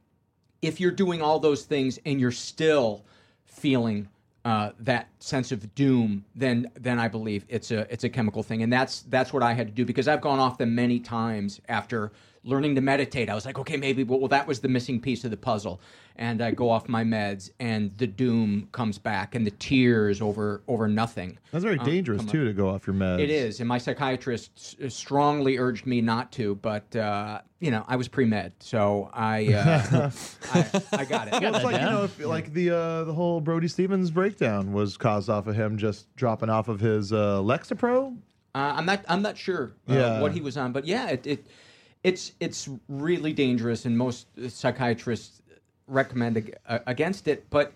if 0.62 0.80
you're 0.80 0.90
doing 0.90 1.22
all 1.22 1.38
those 1.38 1.64
things 1.64 1.98
and 2.04 2.20
you're 2.20 2.32
still 2.32 3.04
feeling 3.44 4.08
uh, 4.44 4.70
that 4.80 5.08
sense 5.18 5.52
of 5.52 5.74
doom, 5.74 6.24
then 6.34 6.70
then 6.74 6.98
I 6.98 7.08
believe 7.08 7.44
it's 7.48 7.70
a 7.70 7.92
it's 7.92 8.04
a 8.04 8.08
chemical 8.08 8.42
thing, 8.42 8.62
and 8.62 8.72
that's 8.72 9.02
that's 9.02 9.32
what 9.32 9.42
I 9.42 9.52
had 9.52 9.66
to 9.66 9.72
do 9.72 9.84
because 9.84 10.08
I've 10.08 10.20
gone 10.20 10.38
off 10.38 10.58
them 10.58 10.74
many 10.74 11.00
times 11.00 11.60
after 11.68 12.12
learning 12.44 12.74
to 12.76 12.80
meditate. 12.80 13.28
I 13.28 13.34
was 13.34 13.44
like, 13.46 13.58
okay, 13.58 13.76
maybe 13.76 14.04
well, 14.04 14.18
well 14.20 14.28
that 14.28 14.46
was 14.46 14.60
the 14.60 14.68
missing 14.68 15.00
piece 15.00 15.24
of 15.24 15.30
the 15.30 15.36
puzzle, 15.36 15.80
and 16.16 16.40
I 16.42 16.50
go 16.52 16.70
off 16.70 16.88
my 16.88 17.04
meds, 17.04 17.50
and 17.60 17.96
the 17.98 18.06
doom 18.06 18.68
comes 18.72 18.98
back, 18.98 19.34
and 19.34 19.46
the 19.46 19.50
tears 19.52 20.20
over 20.22 20.62
over 20.68 20.88
nothing. 20.88 21.38
That's 21.52 21.64
very 21.64 21.78
um, 21.78 21.84
dangerous 21.86 22.18
come 22.20 22.28
up. 22.28 22.32
too 22.32 22.44
to 22.44 22.52
go 22.52 22.68
off 22.68 22.86
your 22.86 22.94
meds. 22.94 23.20
It 23.20 23.30
is, 23.30 23.60
and 23.60 23.68
my 23.68 23.78
psychiatrist 23.78 24.76
s- 24.82 24.94
strongly 24.94 25.58
urged 25.58 25.86
me 25.86 26.00
not 26.00 26.32
to, 26.32 26.54
but 26.56 26.94
uh, 26.96 27.40
you 27.60 27.70
know, 27.70 27.84
I 27.88 27.96
was 27.96 28.08
pre 28.08 28.24
med, 28.24 28.52
so 28.60 29.10
I, 29.12 29.52
uh, 29.52 30.10
I 30.52 30.82
I 30.92 31.04
got 31.04 31.28
it. 31.28 31.32
Well, 31.42 31.54
it's 31.54 31.64
like 31.64 31.80
you 31.80 31.86
know, 31.86 32.04
if, 32.04 32.18
like 32.24 32.52
the 32.52 32.70
uh, 32.70 33.04
the 33.04 33.12
whole 33.14 33.40
Brody 33.40 33.68
Stevens 33.68 34.10
breakdown 34.10 34.72
was 34.72 34.96
caused 34.96 35.28
off 35.28 35.46
of 35.46 35.54
him 35.56 35.76
just 35.78 36.14
dropping 36.16 36.50
off 36.50 36.68
of 36.68 36.80
his 36.80 37.12
uh, 37.12 37.38
Lexapro. 37.40 38.16
Uh, 38.54 38.72
I'm 38.76 38.86
not. 38.86 39.04
I'm 39.08 39.22
not 39.22 39.36
sure 39.36 39.72
uh, 39.88 39.94
Yeah. 39.94 40.20
what 40.20 40.32
he 40.32 40.40
was 40.40 40.56
on, 40.56 40.72
but 40.72 40.86
yeah, 40.86 41.08
it, 41.10 41.26
it 41.26 41.46
it's 42.08 42.32
it's 42.40 42.68
really 42.88 43.32
dangerous, 43.34 43.84
and 43.84 43.96
most 43.96 44.26
psychiatrists 44.48 45.42
recommend 45.86 46.38
ag- 46.38 46.56
uh, 46.66 46.78
against 46.86 47.28
it. 47.28 47.44
But 47.50 47.74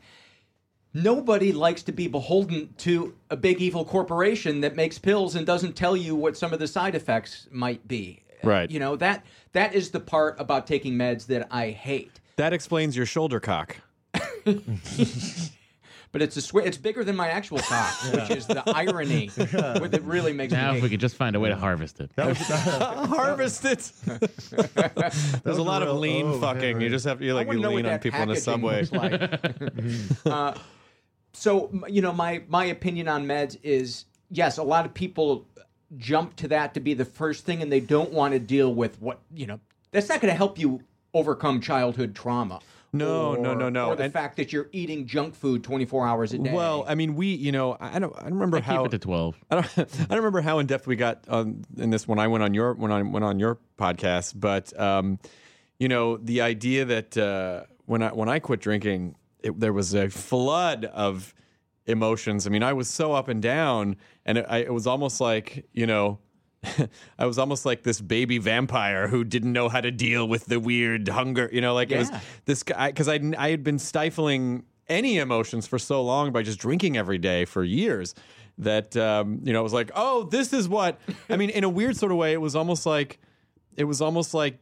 nobody 0.94 1.52
likes 1.52 1.82
to 1.84 1.92
be 1.92 2.08
beholden 2.08 2.72
to 2.78 3.14
a 3.28 3.36
big 3.36 3.60
evil 3.60 3.84
corporation 3.84 4.62
that 4.62 4.74
makes 4.74 4.98
pills 4.98 5.34
and 5.34 5.46
doesn't 5.46 5.76
tell 5.76 5.96
you 5.96 6.16
what 6.16 6.36
some 6.36 6.52
of 6.54 6.58
the 6.58 6.66
side 6.66 6.94
effects 6.94 7.46
might 7.50 7.86
be. 7.86 8.22
Right. 8.42 8.70
You 8.70 8.80
know 8.80 8.96
that 8.96 9.24
that 9.52 9.74
is 9.74 9.90
the 9.90 10.00
part 10.00 10.40
about 10.40 10.66
taking 10.66 10.94
meds 10.94 11.26
that 11.26 11.46
I 11.50 11.70
hate. 11.70 12.18
That 12.36 12.54
explains 12.54 12.96
your 12.96 13.06
shoulder 13.06 13.38
cock. 13.38 13.76
But 16.12 16.20
it's 16.20 16.36
a 16.36 16.42
sw- 16.42 16.56
it's 16.56 16.76
bigger 16.76 17.02
than 17.04 17.16
my 17.16 17.28
actual 17.28 17.58
cock, 17.58 17.94
which 18.12 18.30
is 18.30 18.46
the 18.46 18.62
irony 18.66 19.28
that 19.36 20.00
really 20.04 20.34
makes 20.34 20.52
Now, 20.52 20.72
me. 20.72 20.76
if 20.76 20.82
we 20.82 20.90
could 20.90 21.00
just 21.00 21.16
find 21.16 21.34
a 21.34 21.40
way 21.40 21.48
to 21.48 21.56
harvest 21.56 22.00
it. 22.00 22.10
That 22.16 22.26
was 22.28 22.38
Harvest 23.08 23.64
it. 23.64 23.92
There's 25.42 25.58
a 25.58 25.62
lot 25.62 25.82
of 25.82 25.88
real- 25.88 25.98
lean 25.98 26.26
oh, 26.26 26.38
fucking. 26.40 26.72
man. 26.74 26.80
You 26.82 26.90
just 26.90 27.06
have 27.06 27.18
to 27.18 27.24
you 27.24 27.34
like 27.34 27.46
you 27.46 27.58
wanna 27.58 27.60
know 27.62 27.68
lean 27.70 27.84
what 27.84 27.86
on 27.86 27.92
that 27.92 28.02
people 28.02 28.20
in 28.20 28.28
the 28.28 28.34
packaging 28.34 28.44
subway. 28.44 28.80
looks 28.82 28.92
like. 30.26 30.26
uh, 30.26 30.54
so 31.32 31.68
m- 31.68 31.84
you 31.88 32.02
know, 32.02 32.12
my 32.12 32.42
my 32.48 32.66
opinion 32.66 33.08
on 33.08 33.26
meds 33.26 33.56
is 33.62 34.04
yes, 34.30 34.58
a 34.58 34.62
lot 34.62 34.84
of 34.84 34.92
people 34.94 35.46
jump 35.96 36.36
to 36.36 36.48
that 36.48 36.74
to 36.74 36.80
be 36.80 36.92
the 36.94 37.04
first 37.06 37.44
thing, 37.46 37.62
and 37.62 37.72
they 37.72 37.80
don't 37.80 38.12
want 38.12 38.32
to 38.34 38.38
deal 38.38 38.74
with 38.74 39.00
what 39.00 39.20
you 39.34 39.46
know. 39.46 39.60
That's 39.92 40.08
not 40.08 40.20
going 40.20 40.32
to 40.32 40.36
help 40.36 40.58
you 40.58 40.82
overcome 41.14 41.60
childhood 41.60 42.14
trauma. 42.14 42.60
No, 42.94 43.34
no, 43.34 43.52
or- 43.52 43.56
no, 43.56 43.68
no. 43.70 43.86
Or 43.88 43.96
the 43.96 44.04
And- 44.04 44.12
fact 44.12 44.36
that 44.36 44.52
you're 44.52 44.68
eating 44.72 45.06
junk 45.06 45.34
food 45.34 45.64
24 45.64 46.06
hours 46.06 46.32
a 46.34 46.38
day. 46.38 46.52
Well, 46.52 46.84
I 46.86 46.94
mean, 46.94 47.14
we, 47.14 47.28
you 47.28 47.50
know, 47.50 47.72
I 47.80 47.96
I 47.96 47.98
don't, 47.98 48.14
I 48.16 48.24
don't 48.24 48.34
remember 48.34 48.58
I 48.58 48.60
keep 48.60 48.66
how 48.66 48.84
it 48.84 48.90
to 48.90 48.98
twelve. 48.98 49.36
I 49.50 49.54
don't, 49.56 49.78
I 49.78 49.84
don't 49.84 50.10
remember 50.18 50.40
how 50.42 50.58
in 50.58 50.66
depth 50.66 50.86
we 50.86 50.96
got 50.96 51.26
on 51.28 51.64
in 51.78 51.90
this 51.90 52.06
when 52.06 52.18
I 52.18 52.26
went 52.28 52.44
on 52.44 52.52
your 52.54 52.74
when 52.74 52.92
I 52.92 53.00
went 53.02 53.24
on 53.24 53.38
your 53.38 53.58
podcast, 53.78 54.34
but 54.38 54.78
um, 54.78 55.18
you 55.78 55.88
know, 55.88 56.16
the 56.18 56.42
idea 56.42 56.84
that 56.84 57.16
uh, 57.16 57.64
when 57.86 58.02
I 58.02 58.12
when 58.12 58.28
I 58.28 58.38
quit 58.40 58.60
drinking, 58.60 59.16
it, 59.40 59.58
there 59.58 59.72
was 59.72 59.94
a 59.94 60.08
flood 60.10 60.84
of 60.84 61.34
emotions. 61.86 62.46
I 62.46 62.50
mean, 62.50 62.62
I 62.62 62.72
was 62.74 62.88
so 62.88 63.12
up 63.12 63.28
and 63.28 63.40
down, 63.42 63.96
and 64.26 64.38
it, 64.38 64.46
I, 64.48 64.58
it 64.58 64.72
was 64.74 64.86
almost 64.86 65.20
like 65.20 65.66
you 65.72 65.86
know. 65.86 66.18
I 67.18 67.26
was 67.26 67.38
almost 67.38 67.66
like 67.66 67.82
this 67.82 68.00
baby 68.00 68.38
vampire 68.38 69.08
who 69.08 69.24
didn't 69.24 69.52
know 69.52 69.68
how 69.68 69.80
to 69.80 69.90
deal 69.90 70.28
with 70.28 70.46
the 70.46 70.60
weird 70.60 71.08
hunger, 71.08 71.48
you 71.52 71.60
know, 71.60 71.74
like 71.74 71.90
it 71.90 71.98
was 71.98 72.10
this 72.44 72.62
guy 72.62 72.88
because 72.88 73.08
I 73.08 73.20
I 73.36 73.50
had 73.50 73.64
been 73.64 73.78
stifling 73.78 74.64
any 74.88 75.18
emotions 75.18 75.66
for 75.66 75.78
so 75.78 76.02
long 76.02 76.32
by 76.32 76.42
just 76.42 76.58
drinking 76.58 76.96
every 76.96 77.18
day 77.18 77.44
for 77.44 77.64
years 77.64 78.14
that 78.58 78.96
um, 78.96 79.40
you 79.44 79.52
know 79.52 79.60
it 79.60 79.62
was 79.62 79.72
like 79.72 79.90
oh 79.94 80.24
this 80.24 80.52
is 80.52 80.68
what 80.68 81.00
I 81.28 81.36
mean 81.36 81.50
in 81.50 81.64
a 81.64 81.68
weird 81.68 81.96
sort 81.96 82.12
of 82.12 82.18
way 82.18 82.32
it 82.32 82.40
was 82.40 82.54
almost 82.54 82.86
like 82.86 83.18
it 83.76 83.84
was 83.84 84.00
almost 84.00 84.34
like 84.34 84.58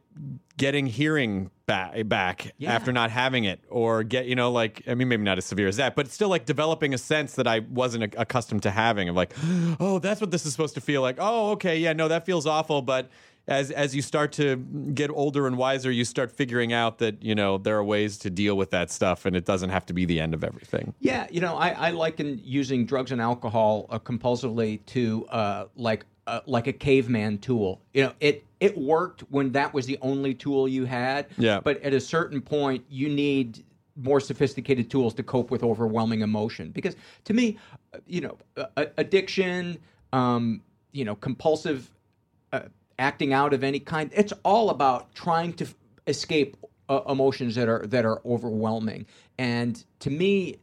getting 0.57 0.87
hearing 0.87 1.51
back 1.67 2.07
back 2.09 2.53
Yeah. 2.59 2.73
after 2.75 2.93
not 2.93 3.11
having 3.11 3.45
it 3.45 3.61
or 3.71 4.03
get 4.03 4.27
you 4.27 4.35
know 4.35 4.51
like 4.51 4.83
I 4.87 4.95
mean 4.95 5.09
maybe 5.09 5.23
not 5.23 5.39
as 5.39 5.45
severe 5.45 5.69
as 5.69 5.77
that 5.77 5.95
but 5.95 6.11
still 6.11 6.29
like 6.29 6.45
developing 6.45 6.93
a 6.93 6.99
sense 6.99 7.35
that 7.35 7.47
I 7.47 7.61
wasn't 7.61 8.15
a- 8.15 8.21
accustomed 8.21 8.63
to 8.65 8.71
having 8.71 9.09
of 9.09 9.17
like 9.17 9.33
oh 9.81 9.99
that's 10.01 10.21
what 10.21 10.31
this 10.33 10.45
is 10.45 10.53
supposed 10.53 10.75
to 10.75 10.81
feel 10.81 11.01
like 11.01 11.17
oh 11.19 11.51
okay 11.53 11.79
yeah 11.79 11.93
no 11.93 12.09
that 12.09 12.27
feels 12.27 12.45
awful 12.47 12.83
but 12.83 13.09
as 13.49 13.71
as 13.71 13.95
you 13.97 14.03
start 14.03 14.33
to 14.33 14.57
get 14.57 15.11
older 15.11 15.47
and 15.47 15.57
wiser 15.57 15.91
you 15.91 16.05
start 16.05 16.31
figuring 16.31 16.73
out 16.73 16.99
that 16.99 17.23
you 17.23 17.35
know 17.35 17.57
there 17.57 17.77
are 17.79 17.85
ways 17.85 18.19
to 18.19 18.29
deal 18.29 18.57
with 18.57 18.71
that 18.71 18.91
stuff 18.91 19.25
and 19.25 19.35
it 19.37 19.45
doesn't 19.47 19.71
have 19.71 19.87
to 19.87 19.93
be 19.95 20.05
the 20.05 20.21
end 20.21 20.35
of 20.35 20.43
everything 20.45 20.93
Yeah, 21.01 21.27
you 21.31 21.41
know, 21.41 21.57
I, 21.57 21.71
I 21.71 21.91
liken 21.93 22.39
using 22.45 22.85
drugs 22.85 23.13
and 23.13 23.21
alcohol 23.21 23.87
uh, 23.91 23.99
compulsively 23.99 24.85
to 24.87 25.27
uh, 25.31 25.67
like 25.77 26.05
uh, 26.31 26.41
like 26.47 26.69
a 26.69 26.73
caveman 26.73 27.39
tool. 27.39 27.83
You 27.93 28.05
know, 28.05 28.13
it 28.21 28.45
it 28.61 28.79
worked 28.79 29.23
when 29.31 29.51
that 29.53 29.75
was 29.75 29.85
the 29.87 29.99
only 30.01 30.33
tool 30.33 30.69
you 30.69 30.85
had. 30.85 31.27
Yeah. 31.37 31.61
But 31.61 31.83
at 31.83 31.93
a 31.93 32.01
certain 32.01 32.41
point, 32.41 32.85
you 32.89 33.09
need 33.09 33.65
more 33.97 34.21
sophisticated 34.21 34.91
tools 34.91 35.13
to 35.15 35.23
cope 35.25 35.51
with 35.51 35.65
overwhelming 35.65 36.21
emotion. 36.21 36.71
Because 36.71 36.95
to 37.25 37.35
me, 37.35 37.59
uh, 37.93 37.99
you 38.07 38.21
know, 38.21 38.39
addiction, 38.97 39.79
um, 40.13 40.63
you 40.93 41.05
know, 41.05 41.17
compulsive 41.17 41.91
uh, 42.53 42.61
acting 42.99 43.33
out 43.33 43.53
of 43.53 43.65
any 43.65 43.81
kind. 43.81 44.11
It's 44.15 44.33
all 44.45 44.71
about 44.71 45.13
trying 45.15 45.53
to 45.55 45.65
f- 45.65 45.75
escape 46.07 46.57
uh, 46.89 47.01
emotions 47.09 47.57
that 47.57 47.69
are 47.69 47.85
that 47.89 48.05
are 48.05 48.21
overwhelming. 48.25 49.05
And 49.37 49.83
to 49.99 50.11
me, 50.11 50.61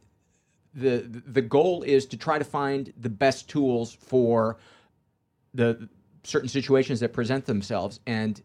the 0.72 1.22
the 1.26 1.42
goal 1.42 1.82
is 1.82 2.06
to 2.06 2.16
try 2.16 2.38
to 2.38 2.44
find 2.44 2.90
the 2.98 3.10
best 3.10 3.50
tools 3.50 3.92
for 3.92 4.56
the 5.54 5.88
certain 6.24 6.48
situations 6.48 7.00
that 7.00 7.12
present 7.12 7.46
themselves. 7.46 8.00
And 8.06 8.42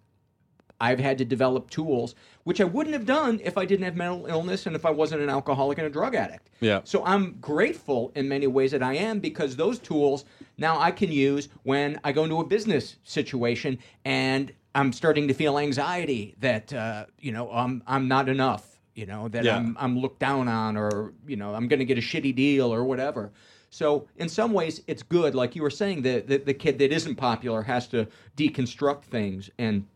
I've 0.80 1.00
had 1.00 1.18
to 1.20 1.26
develop 1.26 1.70
tools 1.70 2.16
which 2.44 2.60
I 2.60 2.66
wouldn't 2.66 2.94
have 2.94 3.06
done 3.06 3.40
if 3.44 3.58
I 3.58 3.66
didn't 3.66 3.86
have 3.86 3.96
mental 3.96 4.26
illness 4.26 4.66
and 4.66 4.76
if 4.76 4.86
I 4.86 4.92
wasn't 4.92 5.22
an 5.22 5.30
alcoholic 5.30 5.78
and 5.78 5.88
a 5.88 5.90
drug 5.90 6.14
addict. 6.16 6.50
Yeah. 6.60 6.82
So 6.84 7.04
I'm 7.06 7.38
grateful 7.40 8.12
in 8.16 8.28
many 8.28 8.48
ways 8.48 8.72
that 8.72 8.84
I 8.84 8.96
am 8.96 9.20
because 9.20 9.56
those 9.56 9.80
tools 9.80 10.26
now 10.58 10.80
I 10.80 10.92
can 10.92 11.12
use 11.12 11.50
when 11.64 12.00
I 12.04 12.12
go 12.12 12.24
into 12.24 12.40
a 12.40 12.46
business 12.46 12.98
situation 13.04 13.80
and 14.04 14.52
I'm 14.76 14.92
starting 14.92 15.28
to 15.28 15.34
feel 15.34 15.58
anxiety 15.58 16.36
that 16.40 16.74
uh, 16.74 17.06
you 17.20 17.32
know 17.32 17.50
I'm 17.52 17.84
I'm 17.88 18.08
not 18.08 18.28
enough, 18.28 18.80
you 18.96 19.06
know 19.06 19.28
that 19.30 19.46
Yeah. 19.46 19.56
I'm 19.58 19.78
I'm 19.80 20.00
looked 20.00 20.20
down 20.20 20.48
on 20.48 20.76
or 20.76 21.14
you 21.28 21.38
know 21.38 21.54
I'm 21.54 21.68
going 21.68 21.80
to 21.80 21.86
get 21.86 21.98
a 21.98 22.02
shitty 22.02 22.36
deal 22.36 22.74
or 22.74 22.84
whatever. 22.84 23.32
So 23.74 24.08
in 24.18 24.30
some 24.30 24.54
ways 24.54 24.84
it's 24.86 25.02
good, 25.02 25.34
like 25.34 25.56
you 25.56 25.64
were 25.64 25.72
saying, 25.72 26.04
the, 26.04 26.20
the 26.22 26.38
the 26.38 26.54
kid 26.54 26.78
that 26.78 26.92
isn't 26.92 27.16
popular 27.16 27.64
has 27.64 27.88
to 27.88 28.08
deconstruct 28.38 29.06
things 29.06 29.50
and 29.58 29.88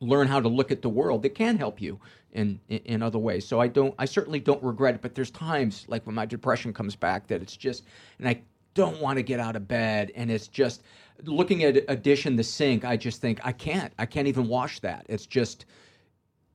learn 0.00 0.26
how 0.26 0.40
to 0.40 0.48
look 0.48 0.72
at 0.72 0.82
the 0.82 0.88
world 0.88 1.22
that 1.22 1.36
can 1.36 1.56
help 1.56 1.80
you 1.80 2.00
in, 2.32 2.58
in 2.68 2.78
in 2.78 3.02
other 3.02 3.20
ways. 3.20 3.46
So 3.46 3.60
I 3.60 3.68
don't. 3.68 3.94
I 4.00 4.06
certainly 4.06 4.40
don't 4.40 4.62
regret 4.64 4.96
it. 4.96 5.00
But 5.00 5.14
there's 5.14 5.30
times 5.30 5.84
like 5.86 6.04
when 6.06 6.14
my 6.16 6.26
depression 6.26 6.72
comes 6.72 6.96
back 6.96 7.28
that 7.28 7.40
it's 7.40 7.56
just, 7.56 7.84
and 8.18 8.28
I 8.28 8.42
don't 8.74 9.00
want 9.00 9.18
to 9.18 9.22
get 9.22 9.38
out 9.38 9.54
of 9.54 9.68
bed, 9.68 10.10
and 10.16 10.28
it's 10.28 10.48
just 10.48 10.82
looking 11.22 11.62
at 11.62 11.84
a 11.86 11.94
dish 11.94 12.26
in 12.26 12.34
the 12.34 12.42
sink. 12.42 12.84
I 12.84 12.96
just 12.96 13.20
think 13.20 13.38
I 13.44 13.52
can't. 13.52 13.92
I 13.96 14.06
can't 14.06 14.26
even 14.26 14.48
wash 14.48 14.80
that. 14.80 15.06
It's 15.08 15.26
just, 15.26 15.66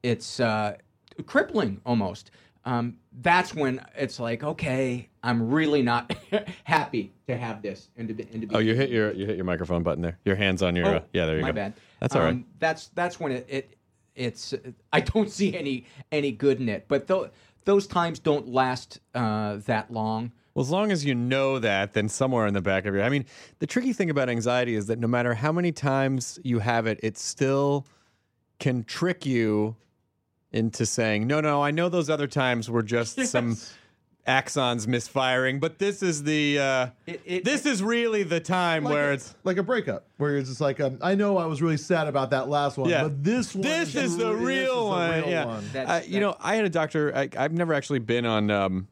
it's 0.03 0.41
uh, 0.41 0.75
crippling 1.25 1.79
almost. 1.85 2.31
Um, 2.65 2.97
that's 3.21 3.53
when 3.53 3.79
it's 3.95 4.19
like, 4.19 4.43
okay, 4.43 5.07
I'm 5.25 5.49
really 5.49 5.81
not 5.81 6.15
happy 6.63 7.11
to 7.27 7.35
have 7.35 7.61
this 7.61 7.89
and 7.97 8.07
to, 8.07 8.13
be- 8.13 8.27
and 8.31 8.41
to 8.41 8.47
be 8.47 8.55
Oh, 8.55 8.59
you 8.59 8.75
hit 8.75 8.89
your 8.91 9.11
you 9.13 9.25
hit 9.25 9.35
your 9.35 9.45
microphone 9.45 9.81
button 9.83 10.01
there. 10.03 10.19
Your 10.23 10.35
hands 10.35 10.61
on 10.61 10.75
your. 10.75 10.85
Oh, 10.87 10.95
uh, 10.97 11.01
yeah, 11.13 11.25
there 11.25 11.37
you 11.37 11.41
my 11.41 11.49
go. 11.49 11.55
bad. 11.55 11.73
That's 11.99 12.15
all 12.15 12.21
right. 12.21 12.29
Um, 12.29 12.45
That's 12.59 12.87
that's 12.89 13.19
when 13.19 13.31
it, 13.31 13.45
it 13.49 13.77
it's 14.15 14.53
I 14.93 14.99
don't 15.01 15.29
see 15.39 15.57
any 15.57 15.85
any 16.11 16.31
good 16.31 16.61
in 16.61 16.69
it. 16.69 16.85
But 16.87 17.07
tho- 17.07 17.31
those 17.65 17.87
times 17.87 18.19
don't 18.19 18.47
last 18.49 18.99
uh, 19.15 19.57
that 19.65 19.91
long. 19.91 20.31
Well, 20.53 20.63
as 20.63 20.69
long 20.69 20.91
as 20.91 21.03
you 21.03 21.15
know 21.15 21.59
that, 21.59 21.93
then 21.93 22.07
somewhere 22.07 22.45
in 22.47 22.53
the 22.53 22.61
back 22.61 22.85
of 22.85 22.93
your, 22.93 23.03
I 23.03 23.09
mean, 23.09 23.25
the 23.59 23.67
tricky 23.67 23.91
thing 23.91 24.09
about 24.09 24.29
anxiety 24.29 24.75
is 24.75 24.85
that 24.85 24.99
no 24.99 25.07
matter 25.07 25.33
how 25.33 25.51
many 25.51 25.73
times 25.73 26.39
you 26.45 26.59
have 26.59 26.87
it, 26.87 26.97
it 27.03 27.17
still 27.17 27.85
can 28.59 28.85
trick 28.85 29.25
you 29.25 29.75
into 30.53 30.85
saying, 30.85 31.27
no, 31.27 31.41
no, 31.41 31.61
I 31.61 31.71
know 31.71 31.89
those 31.89 32.09
other 32.09 32.27
times 32.27 32.69
were 32.69 32.83
just 32.83 33.19
some 33.27 33.57
axons 34.27 34.87
misfiring, 34.87 35.59
but 35.59 35.77
this 35.79 36.01
is 36.01 36.23
the, 36.23 36.57
uh, 36.59 36.87
It- 37.05 37.21
it- 37.25 37.45
this 37.45 37.65
is 37.65 37.83
really 37.83 38.23
the 38.23 38.39
time 38.39 38.83
Like 38.83 38.93
where 38.93 39.11
a, 39.11 39.13
it's, 39.13 39.35
like 39.43 39.57
a 39.57 39.63
breakup, 39.63 40.07
where 40.17 40.37
it's 40.37 40.49
just 40.49 40.61
like, 40.61 40.79
um, 40.79 40.97
I 41.01 41.13
know 41.15 41.37
I 41.37 41.45
was 41.45 41.61
really 41.61 41.77
sad 41.77 42.07
about 42.07 42.31
that 42.31 42.49
last 42.49 42.77
one, 42.77 42.89
Yeah. 42.89 43.03
but 43.03 43.23
this 43.23 43.53
one, 43.53 43.61
this 43.61 43.89
is 43.95 44.17
the 44.17 44.23
this 44.31 44.39
is 44.39 44.43
real 44.45 44.87
one. 44.89 45.11
real 45.21 45.29
yeah. 45.29 45.45
one. 45.45 45.63
That's- 45.73 46.03
Uh, 46.03 46.07
you 46.07 46.19
know, 46.19 46.35
I 46.39 46.55
had 46.55 46.65
a 46.65 46.69
doctor. 46.69 47.15
I, 47.15 47.29
I've 47.37 47.53
never 47.53 47.73
actually 47.73 47.99
been 47.99 48.25
on. 48.25 48.49
Um, 48.49 48.87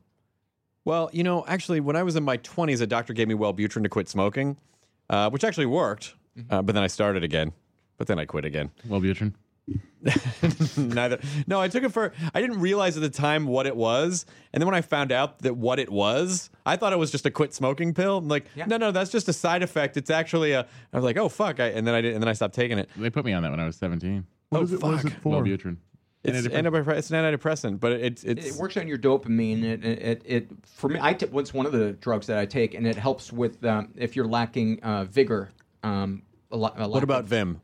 well, 0.86 1.10
you 1.13 1.24
know, 1.24 1.46
actually, 1.48 1.80
when 1.80 1.96
I 1.96 2.04
was 2.04 2.15
in 2.15 2.24
my 2.24 2.38
twenties, 2.38 2.82
a 2.82 2.88
doctor 2.88 3.13
gave 3.13 3.28
me 3.28 3.34
Wellbutrin 3.36 3.84
to 3.84 3.89
quit 3.89 4.10
smoking, 4.10 4.58
uh, 5.10 5.30
which 5.30 5.43
actually 5.43 5.65
worked. 5.65 6.13
Mm-hmm. 6.38 6.54
Uh, 6.54 6.62
but 6.62 6.76
then 6.76 6.84
I 6.84 6.88
started 6.88 7.24
again. 7.24 7.54
But 7.98 8.08
then 8.08 8.19
I 8.19 8.26
quit 8.26 8.43
again. 8.46 8.72
Wellbutrin. 8.88 9.34
Neither. 10.78 11.19
No, 11.47 11.62
I 11.62 11.69
took 11.69 11.84
it 11.84 11.89
for. 11.93 12.12
I 12.34 12.41
didn't 12.41 12.60
realize 12.60 12.97
at 12.97 13.02
the 13.02 13.10
time 13.10 13.45
what 13.45 13.65
it 13.65 13.76
was, 13.76 14.26
and 14.52 14.62
then 14.62 14.65
when 14.65 14.76
I 14.76 14.82
found 14.82 15.12
out 15.12 15.39
that 15.39 15.56
what 15.56 15.80
it 15.80 15.89
was, 15.89 16.49
I 16.65 16.76
thought 16.76 16.91
it 16.91 16.99
was 16.99 17.10
just 17.12 17.26
a 17.26 17.32
quit 17.32 17.54
smoking 17.54 17.93
pill. 17.93 18.17
I'm 18.17 18.28
like, 18.28 18.45
Yeah. 18.56 18.65
no, 18.65 18.78
no, 18.78 18.91
that's 18.91 19.12
just 19.12 19.30
a 19.30 19.34
side 19.34 19.63
effect. 19.63 19.95
It's 19.95 20.10
actually 20.10 20.52
a. 20.52 20.67
I 20.91 20.97
was 20.97 21.06
like, 21.06 21.17
oh 21.17 21.30
fuck, 21.30 21.60
I, 21.62 21.67
and 21.67 21.88
then 21.88 21.95
I 21.95 22.02
did, 22.02 22.13
and 22.13 22.21
then 22.21 22.28
I 22.28 22.34
stopped 22.34 22.54
taking 22.56 22.78
it. 22.78 22.89
They 22.97 23.10
put 23.10 23.23
me 23.23 23.32
on 23.32 23.43
that 23.43 23.52
when 23.52 23.60
I 23.62 23.65
was 23.65 23.78
17. 23.78 24.26
What 24.49 24.60
oh, 24.60 24.63
is 24.63 24.73
it, 24.73 24.84
what 24.84 24.93
is 24.95 25.02
fuck. 25.04 25.12
it 25.12 25.21
for? 25.21 25.41
Wellbutrin. 25.41 25.78
It's, 26.26 26.47
antidepressant. 26.47 26.97
it's 26.97 27.12
an 27.12 27.23
antidepressant, 27.23 27.80
but 27.82 27.91
it's 27.93 28.23
it's 28.23 28.45
It 28.45 28.56
works 28.56 28.78
on 28.78 28.88
your 28.88 28.97
dopamine. 28.97 29.63
It, 29.63 29.86
it, 29.86 29.99
it, 30.02 30.21
it 30.26 30.49
for 30.65 30.89
me, 30.89 30.99
I 31.02 31.13
t- 31.13 31.26
what's 31.28 31.54
one 31.54 31.65
of 31.65 31.71
the 31.73 31.93
drugs 31.93 32.28
that 32.28 32.38
I 32.38 32.45
take, 32.45 32.73
and 32.76 32.86
it 32.88 32.95
helps 32.95 33.32
with 33.34 33.63
um, 33.65 33.93
if 33.95 34.15
you're 34.15 34.28
lacking 34.28 34.82
uh, 34.84 35.06
vigor. 35.06 35.49
Um, 35.84 36.23
a 36.52 36.56
lot, 36.58 36.76
a 36.78 36.88
What 36.88 37.04
about 37.04 37.21
of- 37.21 37.28
Vim? 37.28 37.62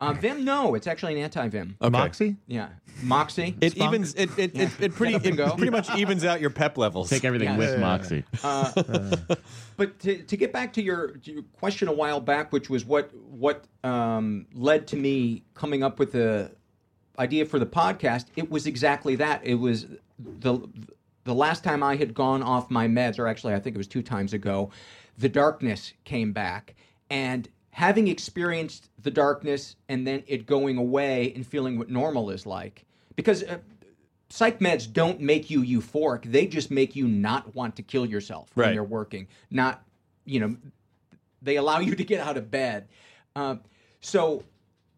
Uh, 0.00 0.12
Vim? 0.14 0.44
No, 0.44 0.74
it's 0.74 0.86
actually 0.86 1.14
an 1.14 1.18
anti-Vim. 1.24 1.76
Okay. 1.80 1.90
Moxie? 1.90 2.36
Yeah, 2.46 2.68
Moxie. 3.02 3.56
It 3.60 3.76
evens 3.76 4.14
it 4.14 4.30
it, 4.38 4.56
it, 4.58 4.70
it 4.80 4.94
pretty 4.94 5.18
Get 5.18 5.38
up 5.40 5.40
and 5.40 5.40
it 5.40 5.56
pretty 5.56 5.70
much 5.70 5.90
evens 5.96 6.24
out 6.24 6.40
your 6.40 6.50
pep 6.50 6.78
levels. 6.78 7.10
Take 7.10 7.24
everything 7.24 7.48
Yeah. 7.48 7.56
with 7.58 7.70
Yeah. 7.72 7.80
Moxie. 7.80 8.24
But 9.76 9.98
to, 10.00 10.22
to 10.22 10.36
get 10.36 10.52
back 10.52 10.74
to 10.74 10.82
your, 10.82 11.12
to 11.12 11.32
your 11.32 11.42
question 11.58 11.88
a 11.88 11.92
while 11.92 12.20
back, 12.20 12.52
which 12.52 12.68
was 12.68 12.84
what 12.84 13.10
what 13.14 13.64
um, 13.82 14.46
led 14.52 14.86
to 14.88 14.96
me 14.96 15.42
coming 15.54 15.82
up 15.82 15.98
with 15.98 16.12
the 16.12 16.50
idea 17.18 17.46
for 17.46 17.58
the 17.58 17.64
podcast, 17.66 18.26
it 18.36 18.50
was 18.50 18.66
exactly 18.66 19.16
that. 19.16 19.40
It 19.42 19.54
was 19.54 19.86
the 20.18 20.58
the 21.24 21.34
last 21.34 21.64
time 21.64 21.82
I 21.82 21.96
had 21.96 22.12
gone 22.14 22.42
off 22.42 22.70
my 22.70 22.86
meds, 22.88 23.18
or 23.18 23.26
actually 23.26 23.54
I 23.54 23.58
think 23.60 23.74
it 23.74 23.78
was 23.78 23.88
two 23.88 24.02
times 24.02 24.34
ago, 24.34 24.70
the 25.16 25.28
darkness 25.30 25.94
came 26.04 26.32
back, 26.34 26.74
and 27.08 27.48
having 27.70 28.08
experienced 28.08 28.90
the 29.02 29.10
darkness 29.10 29.76
and 29.88 30.06
then 30.06 30.22
it 30.26 30.46
going 30.46 30.76
away 30.76 31.32
and 31.34 31.46
feeling 31.46 31.78
what 31.78 31.88
normal 31.90 32.30
is 32.30 32.46
like, 32.46 32.84
because. 33.16 33.42
Uh, 33.42 33.58
Psych 34.32 34.60
meds 34.60 34.86
don't 34.92 35.20
make 35.20 35.50
you 35.50 35.60
euphoric. 35.60 36.22
They 36.30 36.46
just 36.46 36.70
make 36.70 36.94
you 36.94 37.08
not 37.08 37.52
want 37.52 37.74
to 37.74 37.82
kill 37.82 38.06
yourself 38.06 38.48
when 38.54 38.66
Right. 38.66 38.72
they're 38.74 38.84
working. 38.84 39.26
Not, 39.50 39.82
you 40.24 40.38
know, 40.38 40.56
they 41.42 41.56
allow 41.56 41.80
you 41.80 41.96
to 41.96 42.04
get 42.04 42.20
out 42.20 42.36
of 42.36 42.48
bed. 42.48 42.86
Uh, 43.34 43.56
so 44.00 44.44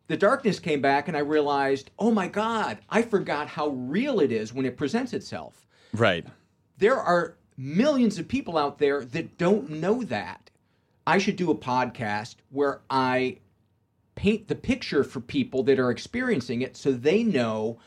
the 0.09 0.19
darkness 0.19 0.61
came 0.61 0.83
back, 0.83 1.09
and 1.09 1.17
I 1.17 1.21
realized, 1.21 1.91
oh 1.99 2.11
my 2.11 2.29
God, 2.29 2.77
I 2.91 3.01
forgot 3.01 3.49
how 3.49 3.69
real 3.69 4.21
it 4.21 4.31
is 4.33 4.53
when 4.53 4.67
it 4.67 4.77
presents 4.77 5.15
itself. 5.15 5.67
Right. 5.95 6.27
There 6.77 6.99
are 6.99 7.37
millions 7.57 8.19
of 8.19 8.29
people 8.29 8.59
out 8.59 8.77
there 8.77 9.03
that 9.03 9.39
don't 9.39 9.71
know 9.71 10.03
that. 10.03 10.51
I 11.07 11.19
should 11.19 11.37
do 11.37 11.51
a 11.51 11.55
podcast 11.55 12.37
where 12.51 12.81
I 12.91 13.39
paint 14.15 14.49
the 14.49 14.55
picture 14.55 15.05
for 15.05 15.21
people 15.21 15.63
that 15.65 15.79
are 15.79 15.91
experiencing 15.91 16.63
it 16.63 16.77
so 16.77 16.93
they 16.93 17.23
know 17.23 17.79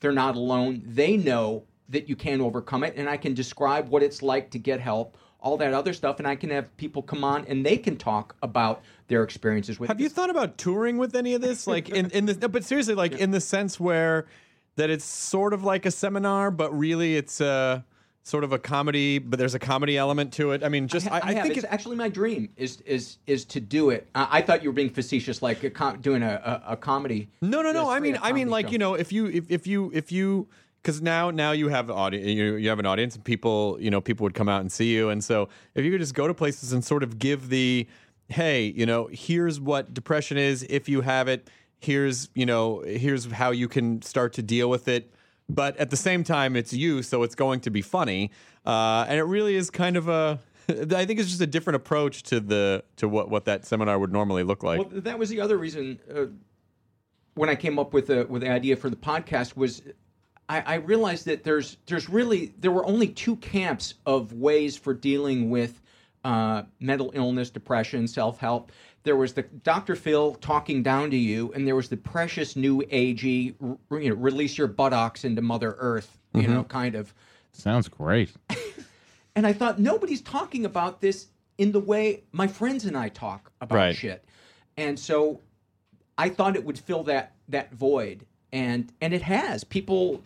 they're 0.00 0.12
not 0.12 0.36
alone. 0.36 0.82
They 0.84 1.16
know 1.16 1.64
that 1.88 2.08
you 2.08 2.16
can 2.16 2.40
overcome 2.40 2.84
it, 2.84 2.94
and 2.96 3.08
I 3.08 3.16
can 3.16 3.34
describe 3.34 3.88
what 3.88 4.02
it's 4.02 4.22
like 4.22 4.50
to 4.50 4.58
get 4.58 4.80
help, 4.80 5.16
all 5.40 5.56
that 5.56 5.74
other 5.74 5.92
stuff, 5.92 6.18
and 6.18 6.28
I 6.28 6.36
can 6.36 6.50
have 6.50 6.74
people 6.76 7.02
come 7.02 7.24
on 7.24 7.44
and 7.46 7.66
they 7.66 7.76
can 7.76 7.96
talk 7.96 8.36
about 8.42 8.82
their 9.08 9.24
experiences 9.24 9.80
with 9.80 9.88
Have 9.88 9.98
it. 9.98 10.02
you 10.04 10.08
thought 10.08 10.30
about 10.30 10.56
touring 10.56 10.98
with 10.98 11.16
any 11.16 11.34
of 11.34 11.40
this? 11.40 11.66
Like 11.66 11.88
in 11.88 12.10
in 12.10 12.26
the 12.26 12.34
no, 12.34 12.48
but 12.48 12.64
seriously, 12.64 12.94
like 12.94 13.12
in 13.12 13.32
the 13.32 13.40
sense 13.40 13.80
where 13.80 14.26
that 14.76 14.90
it's 14.90 15.04
sort 15.04 15.52
of 15.52 15.64
like 15.64 15.84
a 15.84 15.90
seminar, 15.90 16.50
but 16.50 16.76
really 16.76 17.16
it's 17.16 17.40
uh 17.40 17.82
sort 18.22 18.44
of 18.44 18.52
a 18.52 18.58
comedy, 18.58 19.18
but 19.18 19.38
there's 19.38 19.54
a 19.54 19.58
comedy 19.58 19.96
element 19.96 20.32
to 20.34 20.52
it. 20.52 20.62
I 20.62 20.68
mean, 20.68 20.88
just 20.88 21.10
I, 21.10 21.18
I, 21.18 21.20
I, 21.20 21.34
think 21.42 21.56
it's 21.56 21.64
it, 21.64 21.72
actually 21.72 21.96
my 21.96 22.08
dream 22.08 22.50
is 22.56 22.80
is 22.82 23.18
is 23.26 23.44
to 23.46 23.60
do 23.60 23.90
it. 23.90 24.08
Uh, 24.14 24.26
I 24.30 24.42
thought 24.42 24.62
you 24.62 24.68
were 24.68 24.74
being 24.74 24.90
facetious, 24.90 25.42
like 25.42 25.62
a 25.64 25.70
com- 25.70 26.00
doing 26.00 26.22
a, 26.22 26.62
a, 26.66 26.72
a 26.72 26.76
comedy. 26.76 27.28
No, 27.40 27.62
no, 27.62 27.72
no. 27.72 27.88
I 27.90 28.00
mean, 28.00 28.18
I 28.22 28.32
mean, 28.32 28.48
like 28.48 28.66
show. 28.66 28.72
you 28.72 28.78
know, 28.78 28.94
if 28.94 29.12
you 29.12 29.26
if, 29.26 29.50
if 29.50 29.66
you 29.66 29.90
if 29.94 30.12
you 30.12 30.48
because 30.82 31.02
now 31.02 31.30
now 31.30 31.52
you 31.52 31.68
have 31.68 31.90
audience, 31.90 32.26
you, 32.26 32.54
you 32.54 32.68
have 32.68 32.78
an 32.78 32.86
audience, 32.86 33.14
and 33.14 33.24
people 33.24 33.76
you 33.80 33.90
know 33.90 34.00
people 34.00 34.24
would 34.24 34.34
come 34.34 34.48
out 34.48 34.60
and 34.60 34.70
see 34.70 34.94
you, 34.94 35.08
and 35.08 35.22
so 35.24 35.48
if 35.74 35.84
you 35.84 35.90
could 35.90 36.00
just 36.00 36.14
go 36.14 36.26
to 36.26 36.34
places 36.34 36.72
and 36.72 36.84
sort 36.84 37.02
of 37.02 37.18
give 37.18 37.48
the 37.48 37.86
hey, 38.28 38.72
you 38.76 38.86
know, 38.86 39.08
here's 39.12 39.60
what 39.60 39.92
depression 39.92 40.38
is 40.38 40.64
if 40.70 40.88
you 40.88 41.00
have 41.00 41.26
it. 41.28 41.50
Here's 41.78 42.28
you 42.34 42.46
know 42.46 42.80
here's 42.80 43.30
how 43.30 43.50
you 43.50 43.68
can 43.68 44.02
start 44.02 44.34
to 44.34 44.42
deal 44.42 44.68
with 44.68 44.88
it. 44.88 45.12
But 45.54 45.76
at 45.78 45.90
the 45.90 45.96
same 45.96 46.24
time, 46.24 46.56
it's 46.56 46.72
you, 46.72 47.02
so 47.02 47.22
it's 47.22 47.34
going 47.34 47.60
to 47.60 47.70
be 47.70 47.82
funny, 47.82 48.30
uh, 48.64 49.04
and 49.08 49.18
it 49.18 49.24
really 49.24 49.56
is 49.56 49.70
kind 49.70 49.96
of 49.96 50.08
a. 50.08 50.38
I 50.68 51.04
think 51.04 51.18
it's 51.18 51.28
just 51.28 51.40
a 51.40 51.46
different 51.46 51.76
approach 51.76 52.22
to 52.24 52.40
the 52.40 52.84
to 52.96 53.08
what 53.08 53.30
what 53.30 53.44
that 53.46 53.66
seminar 53.66 53.98
would 53.98 54.12
normally 54.12 54.44
look 54.44 54.62
like. 54.62 54.78
Well, 54.78 55.00
that 55.02 55.18
was 55.18 55.28
the 55.28 55.40
other 55.40 55.58
reason 55.58 55.98
uh, 56.14 56.26
when 57.34 57.48
I 57.48 57.56
came 57.56 57.78
up 57.78 57.92
with 57.92 58.06
the 58.06 58.26
with 58.28 58.42
the 58.42 58.50
idea 58.50 58.76
for 58.76 58.90
the 58.90 58.96
podcast 58.96 59.56
was 59.56 59.82
I, 60.48 60.60
I 60.60 60.74
realized 60.74 61.26
that 61.26 61.44
there's 61.44 61.78
there's 61.86 62.08
really 62.08 62.54
there 62.58 62.70
were 62.70 62.84
only 62.86 63.08
two 63.08 63.36
camps 63.36 63.94
of 64.06 64.32
ways 64.32 64.76
for 64.76 64.94
dealing 64.94 65.50
with 65.50 65.80
uh, 66.24 66.62
mental 66.80 67.10
illness, 67.14 67.50
depression, 67.50 68.06
self 68.06 68.38
help. 68.38 68.72
There 69.02 69.16
was 69.16 69.32
the 69.32 69.42
Dr. 69.42 69.96
Phil 69.96 70.34
talking 70.34 70.82
down 70.82 71.10
to 71.10 71.16
you, 71.16 71.52
and 71.54 71.66
there 71.66 71.76
was 71.76 71.88
the 71.88 71.96
precious 71.96 72.54
new 72.54 72.82
agey, 72.82 73.54
you 73.90 74.10
know, 74.10 74.14
release 74.14 74.58
your 74.58 74.66
buttocks 74.66 75.24
into 75.24 75.40
Mother 75.40 75.74
Earth, 75.78 76.18
you 76.34 76.42
mm-hmm. 76.42 76.52
know, 76.52 76.64
kind 76.64 76.94
of. 76.94 77.14
Sounds 77.52 77.88
great. 77.88 78.30
And 79.36 79.46
I 79.46 79.52
thought 79.52 79.78
nobody's 79.78 80.20
talking 80.20 80.64
about 80.64 81.00
this 81.00 81.28
in 81.58 81.72
the 81.72 81.80
way 81.80 82.24
my 82.32 82.46
friends 82.46 82.84
and 82.84 82.96
I 82.96 83.08
talk 83.08 83.50
about 83.60 83.76
Right. 83.76 83.96
shit. 83.96 84.24
And 84.76 84.98
so 84.98 85.40
I 86.18 86.28
thought 86.28 86.56
it 86.56 86.64
would 86.64 86.78
fill 86.78 87.04
that 87.04 87.34
that 87.48 87.72
void. 87.72 88.26
And 88.52 88.92
and 89.00 89.14
it 89.14 89.22
has. 89.22 89.64
People 89.64 90.22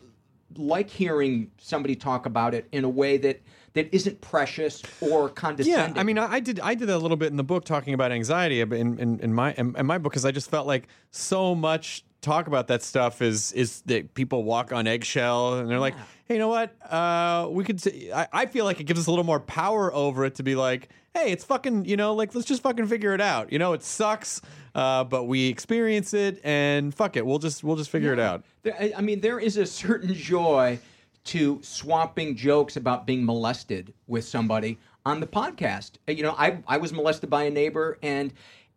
like 0.56 0.88
hearing 0.88 1.50
somebody 1.58 1.96
talk 1.96 2.26
about 2.26 2.54
it 2.54 2.66
in 2.72 2.84
a 2.84 2.88
way 2.88 3.16
that 3.18 3.42
that 3.74 3.92
isn't 3.92 4.20
precious 4.20 4.82
or 5.00 5.28
condescending. 5.28 5.94
Yeah, 5.96 6.00
I 6.00 6.04
mean, 6.04 6.18
I, 6.18 6.34
I 6.34 6.40
did 6.40 6.60
I 6.60 6.74
did 6.74 6.88
that 6.88 6.96
a 6.96 6.98
little 6.98 7.16
bit 7.16 7.30
in 7.30 7.37
the 7.37 7.44
book 7.44 7.64
talking 7.64 7.92
about 7.92 8.12
anxiety, 8.12 8.62
but 8.64 8.78
in, 8.78 8.98
in, 8.98 9.20
in 9.20 9.34
my 9.34 9.52
in, 9.54 9.76
in 9.76 9.87
my 9.87 9.98
book 9.98 10.12
because 10.12 10.24
I 10.24 10.30
just 10.30 10.50
felt 10.50 10.66
like 10.66 10.88
so 11.10 11.54
much 11.54 12.04
talk 12.20 12.46
about 12.46 12.68
that 12.68 12.82
stuff 12.82 13.20
is 13.20 13.52
is 13.52 13.82
that 13.82 14.14
people 14.14 14.44
walk 14.44 14.72
on 14.72 14.87
eggshell 14.87 15.58
and 15.58 15.68
they're 15.68 15.78
like, 15.78 15.94
hey, 16.26 16.34
you 16.34 16.38
know 16.38 16.48
what? 16.48 16.74
Uh, 16.90 17.48
we 17.50 17.64
could. 17.64 17.82
T- 17.82 18.12
I, 18.12 18.28
I 18.32 18.46
feel 18.46 18.64
like 18.64 18.80
it 18.80 18.84
gives 18.84 19.00
us 19.00 19.06
a 19.06 19.10
little 19.10 19.24
more 19.24 19.40
power 19.40 19.92
over 19.92 20.24
it 20.24 20.37
to 20.37 20.42
be 20.42 20.54
like, 20.54 20.88
hey, 21.12 21.32
it's 21.32 21.44
fucking, 21.44 21.84
you 21.84 21.96
know, 21.96 22.14
like 22.14 22.34
let's 22.34 22.46
just 22.46 22.62
fucking 22.62 22.87
figure 22.87 23.12
it 23.12 23.20
out. 23.20 23.52
You 23.52 23.58
know, 23.58 23.72
it 23.72 23.82
sucks, 23.82 24.40
uh, 24.74 25.04
but 25.04 25.24
we 25.24 25.48
experience 25.48 26.14
it 26.14 26.40
and 26.44 26.94
fuck 26.94 27.16
it, 27.16 27.26
we'll 27.26 27.38
just 27.38 27.64
we'll 27.64 27.76
just 27.76 27.90
figure 27.90 28.12
it 28.12 28.20
out. 28.20 28.44
There, 28.62 28.92
I 28.96 29.00
mean, 29.00 29.20
there 29.20 29.38
is 29.40 29.56
a 29.56 29.66
certain 29.66 30.14
joy 30.14 30.78
to 31.24 31.60
swapping 31.62 32.37
jokes 32.37 32.76
about 32.76 33.06
being 33.06 33.24
molested 33.24 33.92
with 34.06 34.24
somebody 34.24 34.78
on 35.06 35.20
the 35.20 35.26
podcast. 35.26 35.92
You 36.06 36.22
know, 36.22 36.34
I 36.37 36.58
I 36.66 36.76
was 36.76 36.92
molested 36.92 37.30
by 37.30 37.44
a 37.44 37.50
neighbor, 37.50 37.98
and 38.02 38.32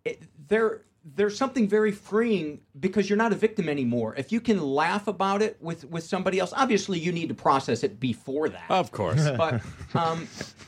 it, 0.06 0.24
there 0.48 0.82
there's 1.16 1.38
something 1.38 1.68
very 1.68 1.92
freeing 1.92 2.60
because 2.80 3.10
you're 3.10 3.18
not 3.18 3.32
a 3.32 3.36
victim 3.36 3.70
anymore. 3.70 4.16
If 4.16 4.32
you 4.32 4.42
can 4.42 4.62
laugh 4.62 5.08
about 5.08 5.42
it 5.42 5.58
with 5.62 5.86
with 5.86 6.04
somebody 6.04 6.40
else, 6.40 6.54
obviously 6.56 7.00
you 7.00 7.12
need 7.12 7.30
to 7.30 7.36
process 7.36 7.84
it 7.84 8.00
before 8.00 8.50
that. 8.50 8.66
Of 8.70 8.92
course. 8.92 9.28
But 9.38 9.62
um, 9.94 10.28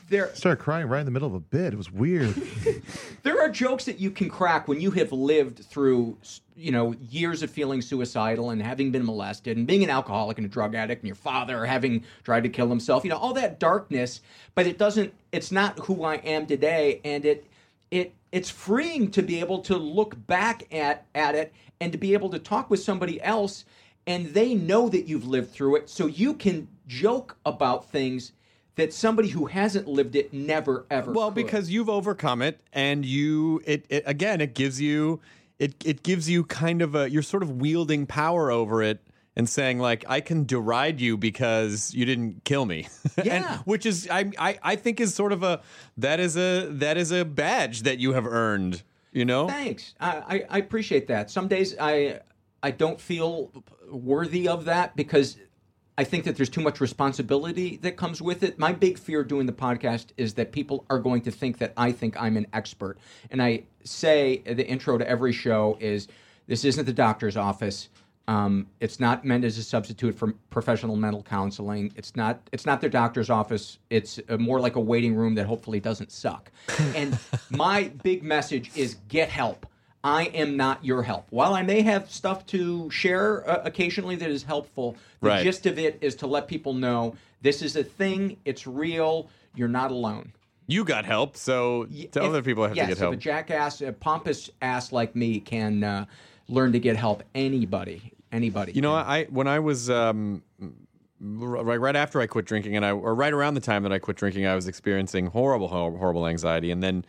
there 0.09 0.29
Started 0.35 0.61
crying 0.61 0.87
right 0.87 0.99
in 0.99 1.05
the 1.05 1.11
middle 1.11 1.27
of 1.27 1.33
a 1.33 1.39
bit. 1.39 1.73
It 1.73 1.77
was 1.77 1.91
weird. 1.91 2.35
there 3.23 3.41
are 3.41 3.49
jokes 3.49 3.85
that 3.85 3.99
you 3.99 4.11
can 4.11 4.29
crack 4.29 4.67
when 4.67 4.79
you 4.79 4.91
have 4.91 5.11
lived 5.11 5.65
through 5.65 6.17
you 6.55 6.71
know 6.71 6.93
years 7.09 7.41
of 7.41 7.49
feeling 7.49 7.81
suicidal 7.81 8.51
and 8.51 8.61
having 8.61 8.91
been 8.91 9.05
molested 9.05 9.57
and 9.57 9.65
being 9.65 9.83
an 9.83 9.89
alcoholic 9.89 10.37
and 10.37 10.45
a 10.45 10.49
drug 10.49 10.75
addict 10.75 11.01
and 11.01 11.07
your 11.07 11.15
father 11.15 11.65
having 11.65 12.03
tried 12.23 12.43
to 12.43 12.49
kill 12.49 12.67
himself 12.67 13.05
you 13.05 13.09
know 13.09 13.17
all 13.17 13.33
that 13.33 13.59
darkness 13.59 14.19
but 14.55 14.67
it 14.67 14.77
doesn't 14.77 15.13
it's 15.31 15.53
not 15.53 15.79
who 15.85 16.03
i 16.03 16.15
am 16.15 16.45
today 16.45 16.99
and 17.05 17.23
it 17.23 17.48
it 17.91 18.13
it's 18.31 18.49
freeing 18.49 19.09
to 19.11 19.21
be 19.23 19.39
able 19.39 19.59
to 19.59 19.77
look 19.77 20.15
back 20.27 20.63
at 20.73 21.05
at 21.15 21.35
it 21.35 21.53
and 21.81 21.91
to 21.91 21.97
be 21.97 22.13
able 22.13 22.29
to 22.29 22.39
talk 22.39 22.69
with 22.69 22.79
somebody 22.81 23.21
else 23.21 23.65
and 24.07 24.27
they 24.27 24.53
know 24.55 24.89
that 24.89 25.07
you've 25.07 25.27
lived 25.27 25.51
through 25.51 25.75
it 25.75 25.89
so 25.89 26.05
you 26.07 26.33
can 26.33 26.67
joke 26.87 27.37
about 27.45 27.89
things 27.89 28.31
that 28.75 28.93
somebody 28.93 29.29
who 29.29 29.45
hasn't 29.47 29.87
lived 29.87 30.15
it 30.15 30.31
never 30.33 30.85
ever 30.89 31.11
Well, 31.11 31.29
could. 31.31 31.35
because 31.35 31.69
you've 31.69 31.89
overcome 31.89 32.41
it, 32.41 32.61
and 32.71 33.05
you 33.05 33.61
it, 33.65 33.85
it 33.89 34.03
again 34.05 34.39
it 34.41 34.53
gives 34.53 34.79
you 34.79 35.19
it 35.57 35.75
it 35.83 36.01
gives 36.03 36.29
you 36.29 36.43
kind 36.45 36.81
of 36.81 36.95
a 36.95 37.09
you're 37.09 37.21
sort 37.21 37.43
of 37.43 37.59
wielding 37.59 38.05
power 38.05 38.51
over 38.51 38.81
it 38.81 38.99
and 39.39 39.47
saying 39.47 39.79
like 39.79 40.03
I 40.09 40.19
can 40.19 40.45
deride 40.45 40.99
you 40.99 41.15
because 41.15 41.93
you 41.93 42.05
didn't 42.05 42.43
kill 42.43 42.65
me. 42.65 42.87
And- 43.17 43.25
Yeah. 43.25 43.57
which 43.59 43.85
is 43.85 44.07
I, 44.11 44.31
I 44.37 44.59
I 44.61 44.75
think 44.75 44.99
is 44.99 45.15
sort 45.15 45.31
of 45.31 45.43
a 45.43 45.61
that 45.97 46.19
is 46.19 46.35
a 46.35 46.67
that 46.83 46.97
is 46.97 47.11
a 47.11 47.23
badge 47.23 47.83
that 47.83 47.99
you 47.99 48.11
have 48.13 48.27
earned. 48.27 48.83
You 49.13 49.25
know. 49.25 49.47
Thanks. 49.47 49.95
I, 49.99 50.11
I, 50.33 50.35
I 50.49 50.57
appreciate 50.59 51.07
that. 51.07 51.31
Some 51.31 51.47
days 51.47 51.75
I 51.79 52.19
I 52.61 52.71
don't 52.71 52.99
feel 52.99 53.51
worthy 53.89 54.47
of 54.47 54.65
that 54.65 54.95
because 54.97 55.37
I 55.97 56.03
think 56.03 56.25
that 56.25 56.35
there's 56.35 56.49
too 56.49 56.61
much 56.61 56.79
responsibility 56.81 57.77
that 57.81 57.97
comes 57.97 58.21
with 58.21 58.43
it. 58.43 58.59
My 58.59 58.71
big 58.73 58.99
fear 58.99 59.23
doing 59.23 59.45
the 59.47 59.53
podcast 59.53 60.07
is 60.17 60.33
that 60.35 60.51
people 60.51 60.85
are 60.89 60.99
going 60.99 61.21
to 61.23 61.31
think 61.31 61.57
that 61.59 61.73
I 61.77 61.91
think 61.91 62.21
I'm 62.21 62.35
an 62.37 62.47
expert. 62.53 62.97
And 63.31 63.41
I 63.41 63.63
say 63.83 64.43
the 64.45 64.65
intro 64.67 64.97
to 64.97 65.07
every 65.09 65.33
show 65.33 65.77
is 65.79 66.07
this 66.47 66.63
isn't 66.65 66.85
the 66.85 66.93
doctor's 66.93 67.37
office. 67.37 67.89
Um, 68.29 68.67
it's 68.79 68.99
not 68.99 69.25
meant 69.25 69.43
as 69.43 69.57
a 69.57 69.63
substitute 69.63 70.13
for 70.13 70.33
professional 70.51 70.95
mental 70.95 71.23
counseling. 71.23 71.91
It's 71.95 72.15
not. 72.15 72.39
It's 72.51 72.63
not 72.63 72.79
their 72.79 72.89
doctor's 72.91 73.31
office. 73.31 73.79
It's 73.89 74.19
uh, 74.29 74.37
more 74.37 74.59
like 74.59 74.75
a 74.75 74.79
waiting 74.79 75.15
room 75.15 75.33
that 75.33 75.47
hopefully 75.47 75.79
doesn't 75.79 76.11
suck. 76.11 76.51
and 76.95 77.17
my 77.49 77.91
big 78.03 78.21
message 78.21 78.69
is 78.75 78.97
get 79.07 79.29
help. 79.29 79.65
I 80.03 80.25
am 80.25 80.55
not 80.55 80.85
your 80.85 81.01
help. 81.01 81.25
While 81.31 81.55
I 81.55 81.63
may 81.63 81.81
have 81.81 82.11
stuff 82.11 82.45
to 82.47 82.89
share 82.91 83.49
uh, 83.49 83.63
occasionally 83.65 84.15
that 84.17 84.29
is 84.29 84.43
helpful, 84.43 84.95
the 85.21 85.27
Right. 85.29 85.43
gist 85.43 85.65
of 85.65 85.79
it 85.79 85.97
is 85.99 86.13
to 86.17 86.27
let 86.27 86.47
people 86.47 86.73
know 86.75 87.15
this 87.41 87.63
is 87.63 87.75
a 87.75 87.83
thing. 87.83 88.37
It's 88.45 88.67
real. 88.67 89.27
You're 89.55 89.67
not 89.67 89.89
alone. 89.89 90.33
You 90.67 90.85
got 90.85 91.03
help, 91.03 91.35
so 91.35 91.87
other 92.15 92.43
people 92.43 92.61
have 92.67 92.75
yes, 92.75 92.85
to 92.85 92.89
get 92.89 92.91
if 92.93 92.99
help. 92.99 93.13
a 93.15 93.17
jackass, 93.17 93.81
a 93.81 93.91
pompous 93.91 94.51
ass 94.61 94.91
like 94.91 95.15
me 95.15 95.39
can 95.39 95.83
uh, 95.83 96.05
learn 96.47 96.73
to 96.73 96.79
get 96.79 96.95
help. 96.95 97.23
Anybody, 97.33 98.13
anybody. 98.31 98.71
You 98.73 98.81
know, 98.81 98.93
I 98.93 99.25
when 99.25 99.47
I 99.47 99.59
was 99.59 99.89
um, 99.89 100.43
right 101.19 101.77
right 101.77 101.95
after 101.95 102.21
I 102.21 102.27
quit 102.27 102.45
drinking, 102.45 102.75
and 102.75 102.85
I 102.85 102.91
or 102.91 103.13
right 103.15 103.33
around 103.33 103.55
the 103.55 103.61
time 103.61 103.83
that 103.83 103.91
I 103.91 103.99
quit 103.99 104.17
drinking, 104.17 104.45
I 104.45 104.55
was 104.55 104.67
experiencing 104.67 105.27
horrible, 105.27 105.67
horrible 105.67 106.27
anxiety, 106.27 106.71
and 106.71 106.81
then 106.81 107.05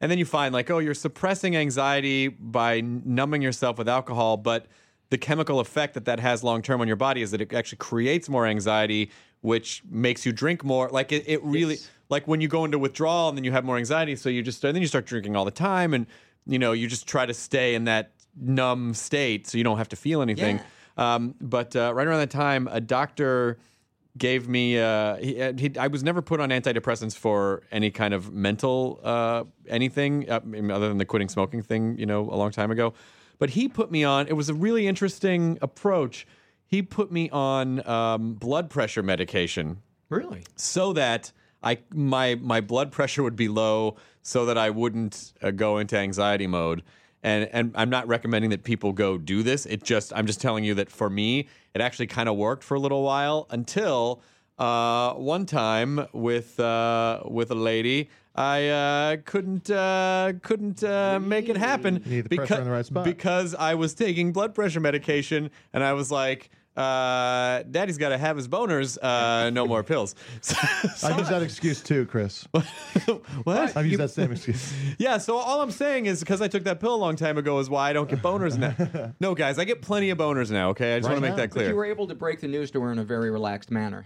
and 0.00 0.10
then 0.10 0.18
you 0.18 0.24
find 0.24 0.52
like, 0.52 0.70
oh, 0.70 0.78
you're 0.78 0.94
suppressing 0.94 1.56
anxiety 1.56 2.28
by 2.28 2.80
numbing 2.80 3.42
yourself 3.42 3.78
with 3.78 3.88
alcohol, 3.88 4.36
but 4.36 4.66
the 5.10 5.18
chemical 5.18 5.60
effect 5.60 5.94
that 5.94 6.04
that 6.06 6.20
has 6.20 6.42
long 6.42 6.62
term 6.62 6.80
on 6.80 6.86
your 6.86 6.96
body 6.96 7.22
is 7.22 7.30
that 7.30 7.40
it 7.40 7.52
actually 7.52 7.78
creates 7.78 8.28
more 8.28 8.46
anxiety, 8.46 9.10
which 9.42 9.82
makes 9.88 10.26
you 10.26 10.32
drink 10.32 10.64
more. 10.64 10.88
Like 10.88 11.12
it, 11.12 11.24
it 11.26 11.42
really 11.44 11.78
like 12.08 12.26
when 12.26 12.40
you 12.40 12.48
go 12.48 12.64
into 12.64 12.78
withdrawal 12.78 13.28
and 13.28 13.38
then 13.38 13.44
you 13.44 13.52
have 13.52 13.64
more 13.64 13.76
anxiety, 13.76 14.16
so 14.16 14.28
you 14.28 14.42
just 14.42 14.64
and 14.64 14.74
then 14.74 14.82
you 14.82 14.88
start 14.88 15.06
drinking 15.06 15.36
all 15.36 15.44
the 15.44 15.50
time, 15.50 15.94
and 15.94 16.06
you 16.46 16.58
know 16.58 16.72
you 16.72 16.88
just 16.88 17.06
try 17.06 17.26
to 17.26 17.34
stay 17.34 17.74
in 17.74 17.84
that 17.84 18.10
numb 18.36 18.94
state 18.94 19.46
so 19.46 19.58
you 19.58 19.64
don't 19.64 19.78
have 19.78 19.88
to 19.90 19.96
feel 19.96 20.22
anything. 20.22 20.60
Um, 20.96 21.34
but 21.40 21.74
uh, 21.74 21.92
right 21.94 22.06
around 22.06 22.20
that 22.20 22.30
time, 22.30 22.68
a 22.70 22.80
doctor 22.80 23.58
gave 24.16 24.48
me. 24.48 24.78
Uh, 24.78 25.16
he, 25.16 25.40
uh, 25.40 25.52
he, 25.56 25.76
I 25.78 25.88
was 25.88 26.02
never 26.04 26.22
put 26.22 26.40
on 26.40 26.50
antidepressants 26.50 27.16
for 27.16 27.62
any 27.72 27.90
kind 27.90 28.14
of 28.14 28.32
mental 28.32 29.00
uh, 29.02 29.44
anything 29.68 30.30
uh, 30.30 30.40
I 30.42 30.46
mean, 30.46 30.70
other 30.70 30.88
than 30.88 30.98
the 30.98 31.04
quitting 31.04 31.28
smoking 31.28 31.62
thing, 31.62 31.98
you 31.98 32.06
know, 32.06 32.20
a 32.20 32.36
long 32.36 32.50
time 32.50 32.70
ago. 32.70 32.94
But 33.38 33.50
he 33.50 33.68
put 33.68 33.90
me 33.90 34.04
on. 34.04 34.28
It 34.28 34.34
was 34.34 34.48
a 34.48 34.54
really 34.54 34.86
interesting 34.86 35.58
approach. 35.60 36.26
He 36.66 36.82
put 36.82 37.10
me 37.10 37.28
on 37.30 37.86
um, 37.86 38.34
blood 38.34 38.70
pressure 38.70 39.02
medication 39.02 39.78
really 40.08 40.44
so 40.56 40.92
that 40.92 41.32
I 41.62 41.78
my 41.92 42.36
my 42.36 42.60
blood 42.60 42.92
pressure 42.92 43.22
would 43.22 43.36
be 43.36 43.48
low, 43.48 43.96
so 44.22 44.46
that 44.46 44.58
I 44.58 44.70
wouldn't 44.70 45.32
uh, 45.42 45.50
go 45.50 45.78
into 45.78 45.96
anxiety 45.96 46.46
mode. 46.46 46.82
And 47.24 47.48
and 47.52 47.72
I'm 47.74 47.90
not 47.90 48.06
recommending 48.06 48.50
that 48.50 48.62
people 48.62 48.92
go 48.92 49.18
do 49.18 49.42
this. 49.42 49.66
It 49.66 49.82
just 49.82 50.12
I'm 50.14 50.26
just 50.26 50.40
telling 50.40 50.62
you 50.62 50.74
that 50.74 50.90
for 50.90 51.10
me, 51.10 51.48
it 51.74 51.80
actually 51.80 52.06
kind 52.06 52.28
of 52.28 52.36
worked 52.36 52.62
for 52.62 52.74
a 52.74 52.80
little 52.80 53.02
while 53.02 53.46
until 53.50 54.22
uh, 54.58 55.14
one 55.14 55.46
time 55.46 56.06
with 56.12 56.60
uh, 56.60 57.22
with 57.24 57.50
a 57.50 57.56
lady. 57.56 58.10
I 58.36 58.68
uh, 58.68 59.16
couldn't 59.24 59.70
uh, 59.70 60.34
couldn't 60.42 60.84
uh, 60.84 61.18
make 61.20 61.48
it 61.48 61.56
happen 61.56 62.02
need 62.04 62.28
the 62.28 62.36
pressure 62.36 62.56
in 62.56 62.64
the 62.64 62.70
right 62.70 62.84
spot. 62.84 63.04
because 63.04 63.54
I 63.54 63.74
was 63.74 63.94
taking 63.94 64.32
blood 64.32 64.54
pressure 64.54 64.80
medication, 64.80 65.50
and 65.72 65.82
I 65.82 65.92
was 65.92 66.10
like, 66.10 66.50
uh, 66.76 67.62
"Daddy's 67.70 67.98
got 67.98 68.08
to 68.10 68.18
have 68.18 68.36
his 68.36 68.48
boners. 68.48 68.98
Uh, 69.02 69.50
no 69.50 69.66
more 69.66 69.82
pills." 69.82 70.14
So- 70.42 71.08
I've 71.08 71.18
used 71.18 71.30
that 71.30 71.42
excuse 71.42 71.80
too, 71.82 72.06
Chris. 72.06 72.46
what? 73.44 73.76
I've 73.76 73.86
used 73.86 74.00
that 74.00 74.10
same 74.10 74.32
excuse. 74.32 74.72
Yeah. 74.98 75.18
So 75.18 75.36
all 75.36 75.60
I'm 75.62 75.70
saying 75.70 76.06
is 76.06 76.20
because 76.20 76.40
I 76.40 76.48
took 76.48 76.64
that 76.64 76.80
pill 76.80 76.94
a 76.94 76.96
long 76.96 77.16
time 77.16 77.36
ago 77.38 77.58
is 77.58 77.68
why 77.70 77.90
I 77.90 77.92
don't 77.92 78.08
get 78.08 78.22
boners 78.22 78.56
now. 78.58 79.12
no, 79.20 79.34
guys, 79.34 79.58
I 79.58 79.64
get 79.64 79.82
plenty 79.82 80.10
of 80.10 80.18
boners 80.18 80.50
now. 80.50 80.70
Okay, 80.70 80.94
I 80.94 80.98
just 80.98 81.08
Right 81.08 81.14
want 81.14 81.24
to 81.24 81.30
make 81.30 81.36
now? 81.36 81.42
that 81.44 81.54
But 81.54 81.66
you 81.68 81.74
were 81.76 81.84
able 81.84 82.06
to 82.06 82.14
break 82.14 82.40
the 82.40 82.48
news 82.48 82.70
to 82.72 82.80
her 82.80 82.92
in 82.92 82.98
a 82.98 83.04
very 83.04 83.30
relaxed 83.30 83.70
manner. 83.70 84.02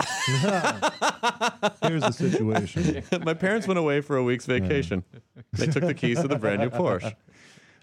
Here's 1.82 2.02
the 2.02 2.10
situation. 2.12 3.02
My 3.24 3.34
parents 3.34 3.66
went 3.66 3.78
away 3.78 4.00
for 4.00 4.16
a 4.16 4.22
week's 4.22 4.46
vacation. 4.46 5.04
They 5.52 5.66
took 5.66 5.84
the 5.84 5.94
keys 5.94 6.20
to 6.20 6.28
the 6.28 6.36
brand 6.38 6.60
new 6.60 6.70
Porsche 6.70 7.14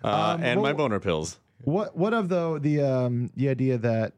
uh, 0.03 0.07
Um, 0.35 0.43
and 0.43 0.61
my 0.61 0.73
boner 0.73 0.99
pills. 0.99 1.39
What 1.63 1.95
what 1.97 2.13
of 2.13 2.29
though 2.29 2.59
the 2.59 2.81
um 2.81 3.31
the 3.35 3.49
idea 3.49 3.77
that 3.79 4.13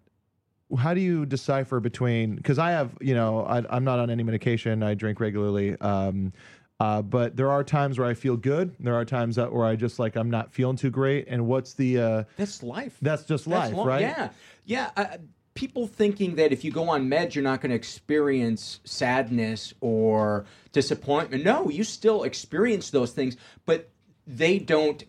how 0.78 0.94
do 0.94 1.00
you 1.02 1.26
decipher 1.26 1.80
between 1.80 2.36
because 2.36 2.60
I 2.60 2.72
have 2.72 2.92
you 3.00 3.14
know 3.14 3.46
I, 3.46 3.64
I'm 3.70 3.84
not 3.84 4.00
on 4.00 4.10
any 4.10 4.24
medication 4.24 4.84
I 4.84 4.94
drink 4.96 5.20
regularly 5.20 5.80
um 5.80 6.34
uh, 6.80 7.02
but 7.02 7.36
there 7.36 7.50
are 7.50 7.64
times 7.64 7.98
where 7.98 8.08
I 8.08 8.14
feel 8.14 8.38
good 8.38 8.76
there 8.80 8.96
are 8.96 9.06
times 9.06 9.38
that 9.38 9.52
where 9.54 9.66
I 9.66 9.76
just 9.76 9.98
like 9.98 10.16
I'm 10.16 10.30
not 10.30 10.54
feeling 10.54 10.76
too 10.76 10.90
great 10.90 11.28
and 11.28 11.48
what's 11.48 11.74
the 11.74 12.00
uh 12.00 12.24
That's 12.36 12.62
life. 12.64 12.98
that's 13.02 13.24
just 13.24 13.46
That's 13.46 13.72
life 13.72 13.78
lo- 13.78 13.86
right 13.86 14.02
Yeah, 14.02 14.30
yeah. 14.66 14.92
Uh, 14.98 15.06
people 15.54 15.88
thinking 15.88 16.36
that 16.36 16.52
if 16.52 16.64
you 16.64 16.72
go 16.72 16.88
on 16.90 17.10
meds, 17.10 17.34
you're 17.34 17.44
not 17.44 17.62
going 17.62 17.72
to 17.72 17.76
experience 17.76 18.80
sadness 18.84 19.74
or 19.82 20.46
disappointment. 20.72 21.44
No, 21.44 21.68
you 21.70 21.84
still 21.84 22.22
experience 22.24 22.92
those 22.92 23.12
things, 23.12 23.38
but 23.66 23.90
they 24.28 24.60
don't 24.60 25.04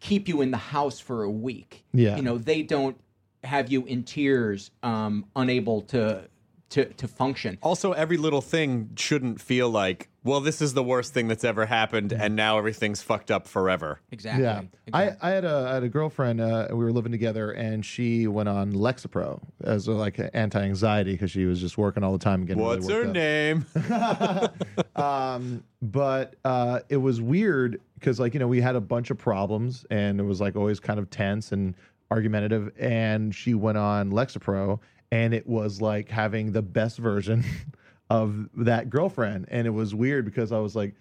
keep 0.00 0.26
you 0.26 0.40
in 0.40 0.50
the 0.50 0.56
house 0.56 0.98
for 0.98 1.22
a 1.22 1.30
week. 1.30 1.84
Yeah. 1.92 2.16
you 2.16 2.22
know, 2.22 2.36
they 2.36 2.62
don't 2.62 2.98
have 3.46 3.70
you 3.70 3.84
in 3.86 4.02
tears, 4.04 4.70
um, 4.82 5.24
unable 5.34 5.82
to 5.82 6.28
to 6.70 6.84
to 6.84 7.08
function. 7.08 7.58
Also, 7.62 7.92
every 7.92 8.16
little 8.16 8.40
thing 8.40 8.90
shouldn't 8.96 9.40
feel 9.40 9.70
like, 9.70 10.08
well, 10.24 10.40
this 10.40 10.60
is 10.60 10.74
the 10.74 10.82
worst 10.82 11.14
thing 11.14 11.28
that's 11.28 11.44
ever 11.44 11.64
happened, 11.64 12.12
and 12.12 12.34
now 12.34 12.58
everything's 12.58 13.00
fucked 13.02 13.30
up 13.30 13.46
forever. 13.46 14.00
Exactly. 14.10 14.44
Yeah, 14.44 14.62
I, 14.92 15.16
I 15.22 15.30
had 15.30 15.44
a 15.44 15.68
I 15.70 15.74
had 15.74 15.84
a 15.84 15.88
girlfriend. 15.88 16.40
Uh, 16.40 16.66
we 16.70 16.76
were 16.76 16.92
living 16.92 17.12
together, 17.12 17.52
and 17.52 17.84
she 17.84 18.26
went 18.26 18.48
on 18.48 18.72
Lexapro 18.72 19.40
as 19.62 19.86
a, 19.86 19.92
like 19.92 20.18
anti 20.34 20.60
anxiety 20.60 21.12
because 21.12 21.30
she 21.30 21.44
was 21.44 21.60
just 21.60 21.78
working 21.78 22.02
all 22.02 22.12
the 22.12 22.18
time. 22.18 22.40
and 22.40 22.48
Getting 22.48 22.62
What's 22.62 22.88
really 22.88 23.04
her 23.04 23.08
up. 23.08 23.14
name? 23.14 24.96
um, 24.96 25.64
but 25.80 26.34
uh, 26.44 26.80
it 26.88 26.96
was 26.96 27.20
weird 27.20 27.80
because 27.94 28.18
like 28.18 28.34
you 28.34 28.40
know 28.40 28.48
we 28.48 28.60
had 28.60 28.74
a 28.76 28.80
bunch 28.80 29.10
of 29.10 29.18
problems 29.18 29.86
and 29.90 30.18
it 30.18 30.24
was 30.24 30.40
like 30.40 30.56
always 30.56 30.80
kind 30.80 30.98
of 30.98 31.10
tense 31.10 31.52
and 31.52 31.74
argumentative 32.10 32.70
and 32.78 33.34
she 33.34 33.54
went 33.54 33.78
on 33.78 34.10
lexapro 34.10 34.78
and 35.10 35.34
it 35.34 35.46
was 35.46 35.80
like 35.80 36.08
having 36.08 36.52
the 36.52 36.62
best 36.62 36.98
version 36.98 37.44
of 38.10 38.48
that 38.56 38.90
girlfriend. 38.90 39.46
And 39.50 39.66
it 39.66 39.70
was 39.70 39.94
weird 39.94 40.24
because 40.24 40.52
i 40.52 40.58
was 40.58 40.76
like 40.76 40.94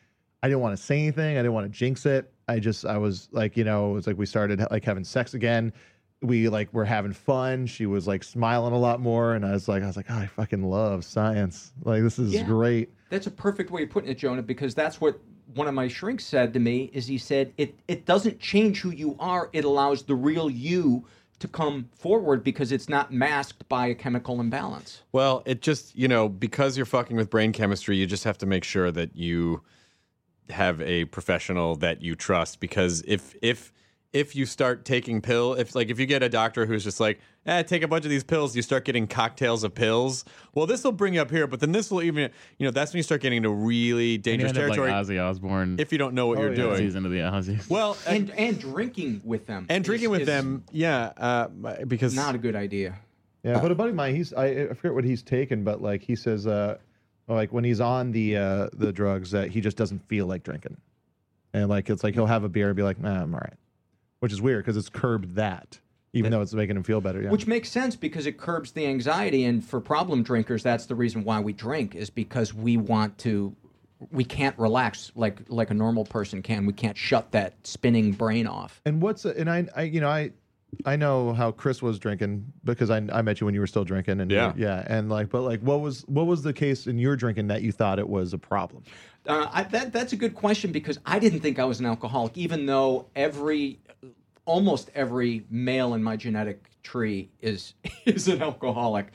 i 0.43 0.47
didn't 0.47 0.61
want 0.61 0.77
to 0.77 0.83
say 0.83 0.99
anything. 0.99 1.37
I 1.37 1.39
didn't 1.39 1.53
want 1.53 1.71
to 1.71 1.77
jinx 1.77 2.05
it. 2.05 2.31
I 2.47 2.59
just 2.59 2.85
i 2.85 2.97
was 2.97 3.29
like 3.31 3.57
you 3.57 3.63
know 3.63 3.91
it 3.91 3.93
was 3.93 4.07
like 4.07 4.17
we 4.17 4.25
started 4.25 4.65
like 4.71 4.83
having 4.83 5.03
sex 5.03 5.33
again. 5.33 5.73
We 6.21 6.49
like 6.49 6.73
were 6.73 6.85
having 6.85 7.13
fun. 7.13 7.67
She 7.67 7.85
was 7.85 8.07
like 8.07 8.23
smiling 8.23 8.73
a 8.73 8.77
lot 8.79 8.99
more 8.99 9.35
and 9.35 9.45
i 9.45 9.51
was 9.51 9.67
like 9.67 9.83
i 9.83 9.87
was 9.87 9.97
like 9.97 10.07
oh, 10.09 10.15
i 10.17 10.27
fucking 10.27 10.63
love 10.63 11.03
science. 11.05 11.73
Like 11.83 12.01
this 12.01 12.17
is 12.19 12.33
Yeah. 12.33 12.43
great. 12.43 12.89
That's 13.09 13.27
a 13.27 13.31
perfect 13.31 13.69
way 13.69 13.83
of 13.83 13.89
putting 13.91 14.09
it, 14.09 14.17
Jonah, 14.17 14.41
because 14.41 14.73
that's 14.73 14.99
what 14.99 15.19
one 15.53 15.67
of 15.67 15.73
my 15.73 15.87
shrinks 15.87 16.25
said 16.25 16.53
to 16.53 16.59
me 16.59 16.89
is 16.93 17.07
he 17.07 17.17
said 17.17 17.53
it 17.57 17.75
it 17.87 18.05
doesn't 18.05 18.39
change 18.39 18.81
who 18.81 18.89
you 18.89 19.15
are. 19.19 19.49
It 19.53 19.65
allows 19.65 20.03
the 20.03 20.15
real 20.15 20.49
you 20.49 21.05
to 21.39 21.47
come 21.47 21.89
forward 21.95 22.43
because 22.43 22.71
it's 22.71 22.89
not 22.89 23.13
masked 23.13 23.67
by 23.67 23.87
a 23.87 23.95
chemical 23.95 24.39
imbalance. 24.39 25.01
Well, 25.11 25.43
it 25.45 25.61
just, 25.61 25.95
you 25.95 26.07
know, 26.07 26.29
because 26.29 26.77
you're 26.77 26.85
fucking 26.85 27.17
with 27.17 27.29
brain 27.29 27.51
chemistry, 27.51 27.97
you 27.97 28.05
just 28.05 28.23
have 28.23 28.37
to 28.39 28.45
make 28.45 28.63
sure 28.63 28.89
that 28.91 29.15
you 29.15 29.61
have 30.49 30.81
a 30.81 31.05
professional 31.05 31.75
that 31.75 32.01
you 32.01 32.15
trust 32.15 32.59
because 32.59 33.03
if 33.07 33.35
if 33.41 33.73
if 34.15 34.33
you 34.35 34.45
start 34.45 34.85
taking 34.85 35.21
pill, 35.21 35.53
if 35.55 35.75
like 35.75 35.89
if 35.89 35.99
you 35.99 36.05
get 36.05 36.23
a 36.23 36.29
doctor 36.29 36.65
who's 36.65 36.85
just 36.85 37.01
like, 37.01 37.19
eh, 37.45 37.61
take 37.63 37.83
a 37.83 37.87
bunch 37.87 38.05
of 38.05 38.09
these 38.09 38.23
pills, 38.23 38.55
you 38.55 38.61
start 38.61 38.85
getting 38.85 39.07
cocktails 39.07 39.65
of 39.65 39.75
pills. 39.75 40.23
Well, 40.53 40.65
this 40.65 40.85
will 40.85 40.93
bring 40.93 41.15
you 41.15 41.21
up 41.21 41.29
here, 41.29 41.47
but 41.47 41.59
then 41.59 41.73
this 41.73 41.91
will 41.91 42.01
even, 42.01 42.31
you 42.57 42.65
know, 42.65 42.71
that's 42.71 42.93
when 42.93 42.97
you 42.99 43.03
start 43.03 43.19
getting 43.21 43.37
into 43.37 43.49
really 43.49 44.17
dangerous 44.17 44.51
End 44.51 44.57
up 44.57 44.63
territory. 44.67 44.91
Like 44.91 45.05
Ozzy 45.05 45.21
Osbourne. 45.21 45.75
if 45.79 45.91
you 45.91 45.97
don't 45.97 46.13
know 46.13 46.27
what 46.27 46.39
you're 46.39 46.55
doing. 46.55 46.77
Season 46.77 47.05
of 47.05 47.11
the 47.11 47.17
Ozzy. 47.19 47.69
Well, 47.69 47.97
And 48.07 48.31
and 48.31 48.57
drinking 48.57 49.21
with 49.25 49.47
them. 49.47 49.65
and 49.69 49.83
is- 49.83 49.85
drinking 49.85 50.09
with 50.11 50.21
is 50.21 50.27
them, 50.27 50.63
yeah, 50.71 51.11
uh, 51.17 51.47
because 51.85 52.15
Not 52.15 52.35
a 52.35 52.37
good 52.37 52.55
idea. 52.55 52.97
Yeah, 53.43 53.59
but 53.59 53.69
a 53.69 53.75
buddy 53.75 53.89
of 53.89 53.95
mine, 53.95 54.15
he's 54.15 54.33
I, 54.33 54.45
I 54.45 54.67
forget 54.73 54.93
what 54.95 55.03
he's 55.03 55.21
taken, 55.21 55.63
but 55.63 55.81
like 55.81 56.01
he 56.01 56.15
says, 56.15 56.47
uh, 56.47 56.77
like 57.27 57.51
when 57.51 57.63
he's 57.65 57.81
on 57.81 58.11
the 58.11 58.37
uh, 58.37 58.69
the 58.73 58.91
drugs, 58.93 59.31
that 59.31 59.49
he 59.51 59.59
just 59.61 59.75
doesn't 59.77 59.99
feel 60.07 60.25
like 60.25 60.43
drinking, 60.43 60.77
and 61.53 61.69
like 61.69 61.89
it's 61.89 62.03
like 62.03 62.13
he'll 62.15 62.25
have 62.25 62.43
a 62.45 62.49
beer 62.49 62.67
and 62.67 62.75
be 62.75 62.81
like, 62.81 62.99
nah, 62.99 63.21
I'm 63.21 63.35
all 63.35 63.41
right, 63.41 63.53
which 64.25 64.33
is 64.33 64.41
weird 64.41 64.65
because 64.65 64.75
it's 64.75 64.89
curbed 64.89 65.35
that, 65.35 65.79
even 66.13 66.31
though 66.31 66.41
it's 66.41 66.51
making 66.51 66.75
him 66.75 66.81
feel 66.81 66.99
better. 66.99 67.21
Yeah. 67.21 67.29
Which 67.29 67.45
makes 67.45 67.69
sense 67.69 67.95
because 67.95 68.25
it 68.25 68.39
curbs 68.39 68.71
the 68.71 68.87
anxiety. 68.87 69.43
And 69.43 69.63
for 69.63 69.79
problem 69.79 70.23
drinkers, 70.23 70.63
that's 70.63 70.87
the 70.87 70.95
reason 70.95 71.23
why 71.23 71.39
we 71.41 71.53
drink 71.53 71.93
is 71.93 72.09
because 72.09 72.51
we 72.51 72.75
want 72.75 73.19
to, 73.19 73.55
we 74.09 74.23
can't 74.23 74.57
relax 74.57 75.11
like 75.13 75.41
like 75.47 75.69
a 75.69 75.75
normal 75.75 76.05
person 76.05 76.41
can. 76.41 76.65
We 76.65 76.73
can't 76.73 76.97
shut 76.97 77.33
that 77.33 77.53
spinning 77.67 78.13
brain 78.13 78.47
off. 78.47 78.81
and 78.83 78.99
what's 78.99 79.25
and 79.25 79.47
I, 79.47 79.67
I 79.75 79.83
you 79.83 80.01
know 80.01 80.09
I 80.09 80.31
I 80.87 80.95
know 80.95 81.33
how 81.33 81.51
Chris 81.51 81.83
was 81.83 81.99
drinking 81.99 82.51
because 82.63 82.89
I 82.89 82.97
I 83.13 83.21
met 83.21 83.39
you 83.39 83.45
when 83.45 83.53
you 83.53 83.59
were 83.61 83.67
still 83.67 83.85
drinking 83.85 84.21
and 84.21 84.31
Yeah. 84.31 84.53
yeah 84.57 84.83
and 84.87 85.07
like 85.07 85.29
but 85.29 85.41
like 85.43 85.59
what 85.59 85.81
was 85.81 86.01
what 86.07 86.25
was 86.25 86.41
the 86.41 86.51
case 86.51 86.87
in 86.87 86.97
your 86.97 87.15
drinking 87.15 87.45
that 87.49 87.61
you 87.61 87.71
thought 87.71 87.99
it 87.99 88.09
was 88.09 88.33
a 88.33 88.39
problem? 88.39 88.81
Uh, 89.27 89.47
I, 89.51 89.63
that 89.63 89.91
that's 89.93 90.13
a 90.13 90.17
good 90.17 90.35
question 90.35 90.71
because 90.71 90.99
I 91.05 91.17
didn't 91.17 91.39
think 91.39 91.57
I 91.57 91.65
was 91.65 91.79
an 91.79 91.85
alcoholic, 91.87 92.37
even 92.37 92.67
though 92.67 93.07
every, 93.15 93.79
almost 94.45 94.89
every 94.95 95.45
male 95.49 95.93
in 95.93 96.03
my 96.03 96.15
genetic 96.15 96.63
tree 96.83 97.29
is 97.41 97.73
is 98.05 98.27
an 98.27 98.41
alcoholic. 98.41 99.07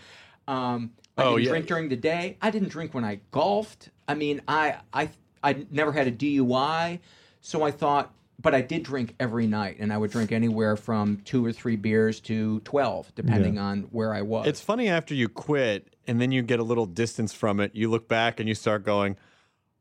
Um, 0.48 0.92
I 1.16 1.22
Oh, 1.24 1.30
didn't 1.36 1.44
yeah. 1.44 1.50
drink 1.50 1.66
during 1.66 1.88
the 1.88 1.96
day. 1.96 2.36
I 2.40 2.50
didn't 2.50 2.68
drink 2.68 2.94
when 2.94 3.04
I 3.04 3.20
golfed. 3.30 3.90
I 4.08 4.14
mean, 4.14 4.40
I 4.48 4.76
I 4.92 5.10
I 5.42 5.66
never 5.70 5.92
had 5.92 6.06
a 6.06 6.12
DUI, 6.12 6.98
so 7.40 7.62
I 7.62 7.70
thought. 7.70 8.12
But 8.42 8.54
I 8.54 8.62
did 8.62 8.84
drink 8.84 9.14
every 9.20 9.46
night, 9.46 9.76
and 9.80 9.92
I 9.92 9.98
would 9.98 10.10
drink 10.10 10.32
anywhere 10.32 10.74
from 10.74 11.18
two 11.26 11.44
or 11.44 11.52
three 11.52 11.76
beers 11.76 12.20
to 12.20 12.60
twelve, 12.60 13.14
depending 13.14 13.58
on 13.58 13.82
where 13.90 14.14
I 14.14 14.22
was. 14.22 14.46
It's 14.46 14.62
funny 14.62 14.88
after 14.88 15.14
you 15.14 15.28
quit 15.28 15.94
and 16.06 16.18
then 16.22 16.32
you 16.32 16.40
get 16.40 16.58
a 16.58 16.62
little 16.62 16.86
distance 16.86 17.34
from 17.34 17.60
it, 17.60 17.74
you 17.74 17.90
look 17.90 18.08
back 18.08 18.40
and 18.40 18.48
you 18.48 18.54
start 18.54 18.82
going, 18.82 19.18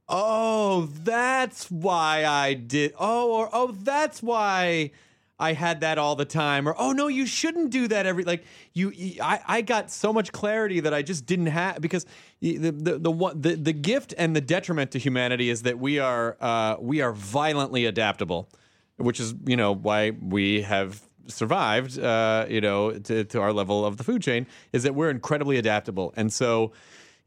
"Oh, 0.09 0.89
that's 1.03 1.71
why 1.71 2.25
I 2.25 2.53
did. 2.53 2.93
Oh, 2.99 3.31
or 3.33 3.49
oh, 3.53 3.71
that's 3.71 4.21
why 4.21 4.91
I 5.39 5.54
had 5.54 5.82
that 5.82 5.97
all 5.97 6.15
the 6.15 6.25
time." 6.25 6.67
Or, 6.67 6.75
"Oh 6.78 6.91
no, 6.91 7.08
you 7.08 7.25
shouldn't 7.25 7.69
do 7.71 7.88
that 7.88 8.06
every 8.06 8.23
like 8.23 8.43
you, 8.73 8.93
I 9.21 9.39
I 9.47 9.62
got 9.62 9.89
so 9.91 10.12
much 10.12 10.32
clarity 10.32 10.80
that 10.82 10.93
I 10.93 11.02
just 11.02 11.25
didn't 11.25 11.47
have 11.47 11.82
because 11.82 12.06
the 12.41 12.58
the 12.58 12.71
the 12.71 13.34
the, 13.36 13.56
the 13.56 13.73
gift 13.73 14.13
and 14.17 14.36
the 14.36 14.41
detriment 14.41 14.91
to 14.91 14.99
humanity 14.99 15.49
is 15.49 15.63
that 15.63 15.80
we 15.80 15.99
are 15.99 16.38
uh 16.41 16.75
we 16.80 17.02
are 17.02 17.13
violently 17.13 17.86
adaptable, 17.86 18.49
which 18.97 19.19
is, 19.19 19.34
you 19.45 19.56
know, 19.56 19.73
why 19.73 20.12
we 20.12 20.62
have 20.62 21.02
survived, 21.28 21.99
uh, 21.99 22.45
you 22.49 22.62
know, 22.62 22.91
to, 22.91 23.23
to 23.23 23.39
our 23.39 23.54
level 23.54 23.86
of 23.86 23.97
the 23.97 24.04
food 24.04 24.21
chain, 24.21 24.47
is 24.73 24.84
that 24.84 24.95
we're 24.95 25.10
incredibly 25.10 25.58
adaptable, 25.58 26.13
and 26.17 26.34
so 26.34 26.71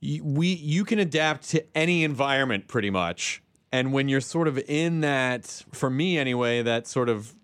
we 0.03 0.49
you 0.49 0.85
can 0.85 0.99
adapt 0.99 1.49
to 1.51 1.65
any 1.77 2.05
environment 2.05 2.69
pretty 2.69 2.91
much. 2.91 3.43
And 3.73 3.93
when 3.95 4.09
you're 4.09 4.21
sort 4.21 4.49
of 4.49 4.59
in 4.69 5.01
that, 5.01 5.65
for 5.73 5.89
me 5.89 6.19
anyway, 6.19 6.63
that 6.63 6.87
sort 6.87 7.09
of, 7.09 7.35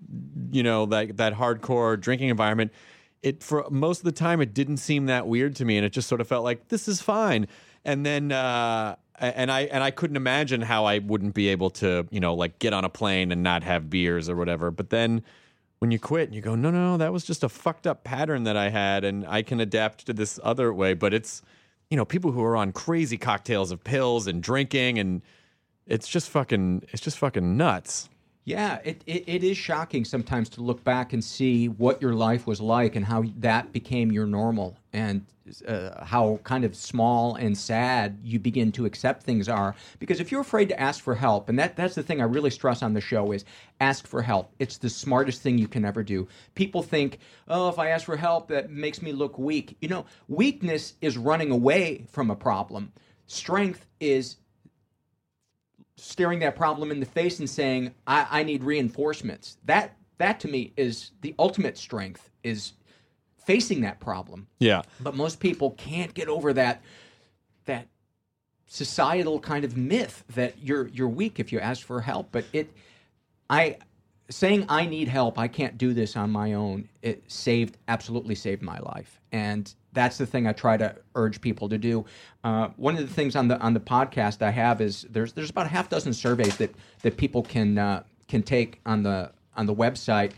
you 0.52 0.62
know, 0.62 0.84
that 0.86 1.16
that 1.16 1.34
hardcore 1.34 1.98
drinking 1.98 2.28
environment, 2.28 2.70
it 3.22 3.42
for 3.42 3.66
most 3.70 4.00
of 4.00 4.04
the 4.04 4.12
time 4.12 4.42
it 4.42 4.52
didn't 4.52 4.76
seem 4.76 5.06
that 5.06 5.26
weird 5.26 5.56
to 5.56 5.64
me, 5.64 5.78
and 5.78 5.86
it 5.86 5.90
just 5.90 6.06
sort 6.06 6.20
of 6.20 6.28
felt 6.28 6.44
like 6.44 6.68
this 6.68 6.86
is 6.86 7.00
fine. 7.00 7.48
And 7.84 8.04
then, 8.04 8.30
uh, 8.30 8.96
and 9.18 9.50
I 9.50 9.62
and 9.62 9.82
I 9.82 9.90
couldn't 9.90 10.16
imagine 10.16 10.60
how 10.60 10.84
I 10.84 10.98
wouldn't 10.98 11.34
be 11.34 11.48
able 11.48 11.70
to, 11.70 12.06
you 12.10 12.20
know, 12.20 12.34
like 12.34 12.58
get 12.58 12.74
on 12.74 12.84
a 12.84 12.90
plane 12.90 13.32
and 13.32 13.42
not 13.42 13.62
have 13.62 13.88
beers 13.88 14.28
or 14.28 14.36
whatever. 14.36 14.70
But 14.70 14.90
then 14.90 15.22
when 15.78 15.90
you 15.90 15.98
quit 15.98 16.28
and 16.28 16.34
you 16.34 16.42
go, 16.42 16.54
no, 16.54 16.70
no, 16.70 16.90
no, 16.90 16.96
that 16.98 17.12
was 17.12 17.24
just 17.24 17.42
a 17.42 17.48
fucked 17.48 17.86
up 17.86 18.04
pattern 18.04 18.44
that 18.44 18.56
I 18.56 18.68
had, 18.68 19.02
and 19.02 19.26
I 19.26 19.42
can 19.42 19.60
adapt 19.60 20.04
to 20.06 20.12
this 20.12 20.38
other 20.42 20.74
way. 20.74 20.92
But 20.92 21.14
it's, 21.14 21.40
you 21.88 21.96
know, 21.96 22.04
people 22.04 22.32
who 22.32 22.42
are 22.42 22.56
on 22.56 22.72
crazy 22.72 23.16
cocktails 23.16 23.70
of 23.70 23.82
pills 23.82 24.26
and 24.26 24.42
drinking, 24.42 24.98
and 24.98 25.22
it's 25.88 26.06
just 26.06 26.30
fucking, 26.30 26.82
it's 26.92 27.02
just 27.02 27.18
fucking 27.18 27.56
nuts. 27.56 28.08
Yeah, 28.44 28.78
it, 28.82 29.02
it, 29.06 29.24
it 29.26 29.44
is 29.44 29.58
shocking 29.58 30.06
sometimes 30.06 30.48
to 30.50 30.62
look 30.62 30.82
back 30.82 31.12
and 31.12 31.22
see 31.22 31.68
what 31.68 32.00
your 32.00 32.14
life 32.14 32.46
was 32.46 32.62
like 32.62 32.96
and 32.96 33.04
how 33.04 33.24
that 33.38 33.72
became 33.72 34.10
your 34.10 34.24
normal 34.24 34.78
and 34.94 35.26
uh, 35.66 36.04
how 36.04 36.40
kind 36.44 36.64
of 36.64 36.74
small 36.74 37.34
and 37.34 37.56
sad 37.56 38.18
you 38.22 38.38
begin 38.38 38.72
to 38.72 38.86
accept 38.86 39.22
things 39.22 39.50
are. 39.50 39.74
Because 39.98 40.18
if 40.18 40.32
you're 40.32 40.40
afraid 40.40 40.70
to 40.70 40.80
ask 40.80 41.04
for 41.04 41.14
help, 41.14 41.50
and 41.50 41.58
that, 41.58 41.76
that's 41.76 41.94
the 41.94 42.02
thing 42.02 42.22
I 42.22 42.24
really 42.24 42.50
stress 42.50 42.82
on 42.82 42.94
the 42.94 43.02
show 43.02 43.32
is 43.32 43.44
ask 43.80 44.06
for 44.06 44.22
help. 44.22 44.54
It's 44.58 44.78
the 44.78 44.88
smartest 44.88 45.42
thing 45.42 45.58
you 45.58 45.68
can 45.68 45.84
ever 45.84 46.02
do. 46.02 46.26
People 46.54 46.82
think, 46.82 47.18
oh, 47.48 47.68
if 47.68 47.78
I 47.78 47.88
ask 47.88 48.06
for 48.06 48.16
help, 48.16 48.48
that 48.48 48.70
makes 48.70 49.02
me 49.02 49.12
look 49.12 49.38
weak. 49.38 49.76
You 49.82 49.88
know, 49.88 50.06
weakness 50.28 50.94
is 51.02 51.18
running 51.18 51.50
away 51.50 52.06
from 52.10 52.30
a 52.30 52.36
problem. 52.36 52.92
Strength 53.26 53.86
is 54.00 54.36
staring 55.98 56.38
that 56.40 56.56
problem 56.56 56.90
in 56.90 57.00
the 57.00 57.06
face 57.06 57.38
and 57.38 57.48
saying, 57.48 57.94
I, 58.06 58.26
I 58.30 58.42
need 58.42 58.62
reinforcements. 58.62 59.58
That 59.64 59.96
that 60.18 60.40
to 60.40 60.48
me 60.48 60.72
is 60.76 61.12
the 61.20 61.34
ultimate 61.38 61.78
strength 61.78 62.30
is 62.42 62.72
facing 63.44 63.80
that 63.82 64.00
problem. 64.00 64.48
Yeah. 64.58 64.82
But 65.00 65.14
most 65.14 65.40
people 65.40 65.72
can't 65.72 66.14
get 66.14 66.28
over 66.28 66.52
that 66.52 66.82
that 67.66 67.88
societal 68.66 69.40
kind 69.40 69.64
of 69.64 69.76
myth 69.76 70.24
that 70.34 70.54
you're 70.62 70.88
you're 70.88 71.08
weak 71.08 71.40
if 71.40 71.52
you 71.52 71.60
ask 71.60 71.84
for 71.84 72.00
help. 72.00 72.28
But 72.32 72.44
it 72.52 72.72
I 73.50 73.78
saying 74.30 74.66
I 74.68 74.86
need 74.86 75.08
help, 75.08 75.38
I 75.38 75.48
can't 75.48 75.78
do 75.78 75.94
this 75.94 76.16
on 76.16 76.30
my 76.30 76.52
own, 76.52 76.88
it 77.02 77.22
saved 77.28 77.76
absolutely 77.88 78.34
saved 78.34 78.62
my 78.62 78.78
life. 78.78 79.20
And 79.32 79.72
that's 79.92 80.18
the 80.18 80.26
thing 80.26 80.46
I 80.46 80.52
try 80.52 80.76
to 80.76 80.94
urge 81.14 81.40
people 81.40 81.68
to 81.68 81.78
do. 81.78 82.04
Uh, 82.44 82.68
one 82.76 82.96
of 82.96 83.06
the 83.06 83.12
things 83.12 83.36
on 83.36 83.48
the 83.48 83.58
on 83.58 83.74
the 83.74 83.80
podcast 83.80 84.42
I 84.42 84.50
have 84.50 84.80
is 84.80 85.06
there's 85.10 85.32
there's 85.32 85.50
about 85.50 85.66
a 85.66 85.70
half 85.70 85.88
dozen 85.88 86.12
surveys 86.12 86.56
that 86.58 86.74
that 87.02 87.16
people 87.16 87.42
can 87.42 87.78
uh, 87.78 88.02
can 88.28 88.42
take 88.42 88.80
on 88.86 89.02
the 89.02 89.32
on 89.56 89.66
the 89.66 89.74
website 89.74 90.32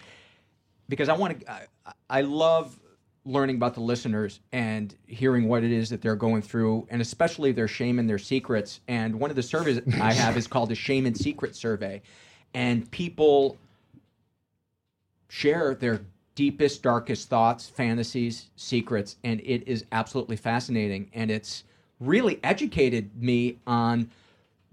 because 0.88 1.08
I 1.08 1.14
want 1.14 1.40
to. 1.40 1.50
I, 1.50 1.62
I 2.08 2.20
love 2.22 2.78
learning 3.24 3.56
about 3.56 3.74
the 3.74 3.80
listeners 3.80 4.40
and 4.52 4.94
hearing 5.06 5.46
what 5.46 5.62
it 5.62 5.70
is 5.70 5.90
that 5.90 6.00
they're 6.00 6.16
going 6.16 6.42
through, 6.42 6.86
and 6.90 7.02
especially 7.02 7.52
their 7.52 7.68
shame 7.68 7.98
and 7.98 8.08
their 8.08 8.18
secrets. 8.18 8.80
And 8.88 9.20
one 9.20 9.30
of 9.30 9.36
the 9.36 9.42
surveys 9.42 9.80
I 10.00 10.12
have 10.12 10.36
is 10.36 10.46
called 10.46 10.70
the 10.70 10.74
Shame 10.74 11.06
and 11.06 11.16
Secret 11.16 11.54
Survey, 11.54 12.02
and 12.54 12.90
people 12.90 13.58
share 15.30 15.76
their 15.76 16.00
deepest, 16.34 16.82
darkest 16.82 17.28
thoughts, 17.28 17.68
fantasies, 17.68 18.50
secrets, 18.56 19.16
and 19.22 19.40
it 19.40 19.66
is 19.66 19.84
absolutely 19.92 20.36
fascinating. 20.36 21.08
And 21.14 21.30
it's 21.30 21.62
really 22.00 22.40
educated 22.42 23.10
me 23.16 23.58
on 23.64 24.10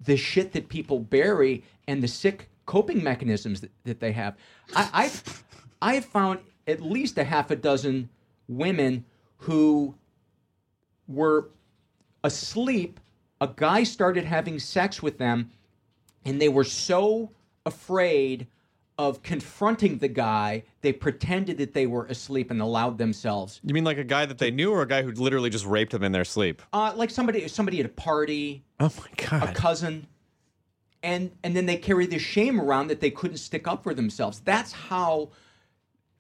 the 0.04 0.17
shit 0.17 0.52
that 0.54 0.67
people 0.67 1.00
bury 1.00 1.63
and 1.88 2.02
the 2.02 2.08
sick 2.08 2.50
coping 2.65 3.04
mechanisms 3.04 3.62
that, 3.62 3.72
that 3.84 4.00
they 4.00 4.12
have. 4.12 4.36
I, 4.76 4.89
I've 4.93 5.43
I've 5.80 6.06
found 6.06 6.39
at 6.65 6.82
least 6.82 7.20
a 7.20 7.24
half 7.24 7.52
a 7.52 7.56
dozen 7.56 8.10
women 8.48 9.06
who 9.38 9.93
were 11.08 11.50
asleep. 12.24 13.00
A 13.41 13.50
guy 13.56 13.84
started 13.84 14.26
having 14.26 14.58
sex 14.58 15.04
with 15.04 15.20
them, 15.20 15.52
and 16.26 16.41
they 16.41 16.50
were 16.50 16.63
so 16.63 17.30
afraid 17.63 18.48
of 18.97 19.21
confronting 19.21 19.99
the 19.99 20.07
guy, 20.07 20.63
they 20.81 20.91
pretended 20.91 21.57
that 21.60 21.73
they 21.73 21.86
were 21.86 22.05
asleep 22.05 22.49
and 22.49 22.62
allowed 22.62 22.97
themselves. 22.97 23.60
You 23.63 23.73
mean 23.73 23.83
like 23.83 23.98
a 23.98 24.04
guy 24.04 24.25
that 24.25 24.39
they 24.39 24.52
knew, 24.52 24.71
or 24.71 24.81
a 24.81 24.87
guy 24.87 25.04
who 25.04 25.12
literally 25.12 25.50
just 25.50 25.65
raped 25.65 25.91
them 25.91 26.04
in 26.04 26.12
their 26.12 26.25
sleep? 26.25 26.62
Uh, 26.73 26.93
like 26.95 27.10
somebody, 27.10 27.48
somebody 27.48 27.79
at 27.79 27.85
a 27.85 27.89
party, 27.89 28.63
Oh 28.79 28.91
my 28.98 29.25
god! 29.29 29.50
a 29.50 29.54
cousin, 29.54 30.08
and 31.04 31.31
and 31.43 31.56
then 31.56 31.65
they 31.65 31.77
carry 31.77 32.08
this 32.08 32.21
shame 32.21 32.60
around 32.60 32.87
that 32.87 33.00
they 33.00 33.12
couldn't 33.12 33.37
stick 33.37 33.67
up 33.67 33.83
for 33.83 33.93
themselves. 33.93 34.39
That's 34.39 34.71
how. 34.71 35.29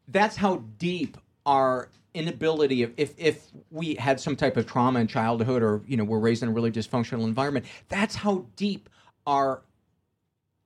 That's 0.09 0.37
how 0.37 0.63
deep 0.77 1.17
our 1.45 1.89
inability 2.13 2.83
of 2.83 2.93
if 2.97 3.13
if 3.17 3.47
we 3.71 3.95
had 3.95 4.19
some 4.19 4.35
type 4.35 4.57
of 4.57 4.65
trauma 4.65 4.99
in 4.99 5.07
childhood 5.07 5.61
or 5.61 5.81
you 5.85 5.97
know 5.97 6.03
we're 6.03 6.19
raised 6.19 6.43
in 6.43 6.49
a 6.49 6.51
really 6.51 6.71
dysfunctional 6.71 7.25
environment. 7.25 7.65
That's 7.89 8.15
how 8.15 8.45
deep 8.55 8.89
our 9.25 9.61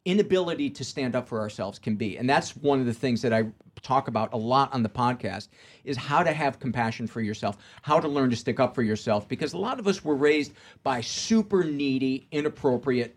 inability 0.05 0.69
to 0.69 0.83
stand 0.83 1.15
up 1.15 1.27
for 1.27 1.39
ourselves 1.39 1.77
can 1.77 1.95
be. 1.95 2.17
And 2.17 2.29
that's 2.29 2.55
one 2.55 2.79
of 2.79 2.85
the 2.85 2.93
things 2.93 3.21
that 3.21 3.33
I 3.33 3.45
talk 3.81 4.07
about 4.07 4.33
a 4.33 4.37
lot 4.37 4.73
on 4.73 4.83
the 4.83 4.89
podcast 4.89 5.49
is 5.83 5.95
how 5.95 6.23
to 6.23 6.33
have 6.33 6.59
compassion 6.59 7.07
for 7.07 7.21
yourself, 7.21 7.57
how 7.81 7.99
to 7.99 8.07
learn 8.07 8.29
to 8.31 8.35
stick 8.35 8.59
up 8.59 8.73
for 8.73 8.83
yourself 8.83 9.27
because 9.27 9.53
a 9.53 9.57
lot 9.57 9.79
of 9.79 9.87
us 9.87 10.03
were 10.03 10.15
raised 10.15 10.53
by 10.83 11.01
super 11.01 11.63
needy, 11.63 12.27
inappropriate 12.31 13.15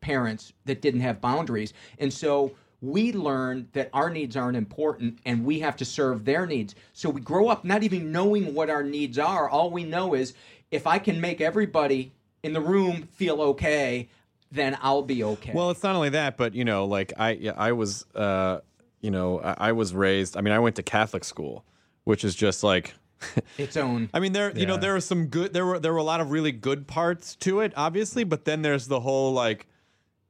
parents 0.00 0.52
that 0.64 0.82
didn't 0.82 1.00
have 1.00 1.20
boundaries. 1.20 1.72
And 1.98 2.12
so 2.12 2.52
we 2.80 3.12
learn 3.12 3.68
that 3.72 3.88
our 3.92 4.10
needs 4.10 4.36
aren't 4.36 4.56
important 4.56 5.18
and 5.24 5.44
we 5.44 5.60
have 5.60 5.76
to 5.76 5.84
serve 5.84 6.24
their 6.24 6.46
needs. 6.46 6.74
So 6.92 7.08
we 7.10 7.20
grow 7.20 7.48
up 7.48 7.64
not 7.64 7.82
even 7.82 8.12
knowing 8.12 8.54
what 8.54 8.70
our 8.70 8.82
needs 8.82 9.18
are. 9.18 9.48
All 9.48 9.70
we 9.70 9.84
know 9.84 10.14
is 10.14 10.34
if 10.70 10.86
I 10.86 10.98
can 10.98 11.20
make 11.20 11.40
everybody 11.40 12.12
in 12.42 12.52
the 12.52 12.60
room 12.60 13.08
feel 13.12 13.40
okay, 13.40 14.08
then 14.54 14.78
I'll 14.80 15.02
be 15.02 15.24
okay. 15.24 15.52
Well, 15.52 15.70
it's 15.70 15.82
not 15.82 15.96
only 15.96 16.10
that, 16.10 16.36
but 16.36 16.54
you 16.54 16.64
know, 16.64 16.86
like 16.86 17.12
I, 17.18 17.52
I 17.56 17.72
was, 17.72 18.06
uh, 18.14 18.60
you 19.00 19.10
know, 19.10 19.40
I, 19.40 19.68
I 19.68 19.72
was 19.72 19.94
raised. 19.94 20.36
I 20.36 20.40
mean, 20.40 20.52
I 20.52 20.60
went 20.60 20.76
to 20.76 20.82
Catholic 20.82 21.24
school, 21.24 21.64
which 22.04 22.24
is 22.24 22.34
just 22.34 22.62
like. 22.62 22.94
its 23.58 23.76
own. 23.76 24.10
I 24.12 24.20
mean, 24.20 24.32
there, 24.32 24.56
you 24.56 24.66
know, 24.66 24.76
there 24.76 24.92
were 24.92 25.00
some 25.00 25.26
good. 25.26 25.52
There 25.52 25.64
were 25.64 25.78
there 25.78 25.92
were 25.92 25.98
a 25.98 26.04
lot 26.04 26.20
of 26.20 26.30
really 26.30 26.52
good 26.52 26.86
parts 26.86 27.36
to 27.36 27.60
it, 27.60 27.72
obviously, 27.76 28.22
but 28.24 28.44
then 28.44 28.62
there's 28.62 28.86
the 28.86 29.00
whole 29.00 29.32
like. 29.32 29.66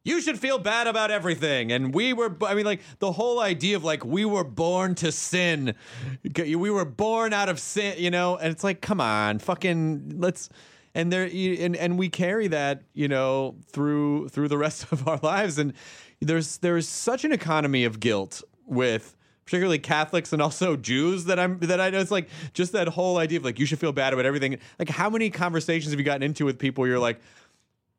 You 0.06 0.20
should 0.20 0.38
feel 0.38 0.58
bad 0.58 0.86
about 0.86 1.10
everything, 1.10 1.72
and 1.72 1.94
we 1.94 2.12
were. 2.12 2.36
I 2.46 2.54
mean, 2.54 2.66
like 2.66 2.82
the 2.98 3.10
whole 3.10 3.40
idea 3.40 3.76
of 3.76 3.84
like 3.84 4.04
we 4.04 4.24
were 4.24 4.44
born 4.44 4.94
to 4.96 5.10
sin, 5.10 5.74
we 6.36 6.70
were 6.70 6.84
born 6.84 7.32
out 7.32 7.48
of 7.48 7.58
sin, 7.58 7.94
you 7.98 8.10
know. 8.10 8.36
And 8.36 8.52
it's 8.52 8.62
like, 8.62 8.80
come 8.80 9.00
on, 9.00 9.38
fucking, 9.38 10.20
let's. 10.20 10.50
And 10.95 11.12
there, 11.12 11.24
and 11.24 11.74
and 11.74 11.99
we 11.99 12.09
carry 12.09 12.47
that, 12.49 12.82
you 12.92 13.09
know, 13.09 13.57
through 13.66 14.28
through 14.28 14.49
the 14.49 14.59
rest 14.59 14.86
of 14.92 15.09
our 15.09 15.18
lives. 15.22 15.59
And 15.59 15.72
there's 16.20 16.59
there's 16.59 16.88
such 16.88 17.24
an 17.24 17.32
economy 17.32 17.84
of 17.84 18.01
guilt 18.01 18.42
with 18.66 19.16
particularly 19.45 19.78
Catholics 19.78 20.32
and 20.32 20.40
also 20.40 20.76
Jews 20.76 21.26
that 21.26 21.38
I'm 21.38 21.59
that 21.61 21.80
I 21.80 21.90
know 21.90 21.99
it's 21.99 22.11
like 22.11 22.28
just 22.55 22.72
that 22.72 22.88
whole 22.88 23.18
idea 23.18 23.38
of 23.38 23.45
like 23.45 23.59
you 23.59 23.66
should 23.66 23.78
feel 23.78 23.92
bad 23.92 24.12
about 24.12 24.24
everything. 24.24 24.59
Like 24.78 24.88
how 24.88 25.11
many 25.11 25.30
conversations 25.30 25.92
have 25.92 25.99
you 25.99 26.05
gotten 26.05 26.22
into 26.22 26.45
with 26.45 26.59
people 26.59 26.82
where 26.82 26.90
you're 26.90 26.99
like, 26.99 27.20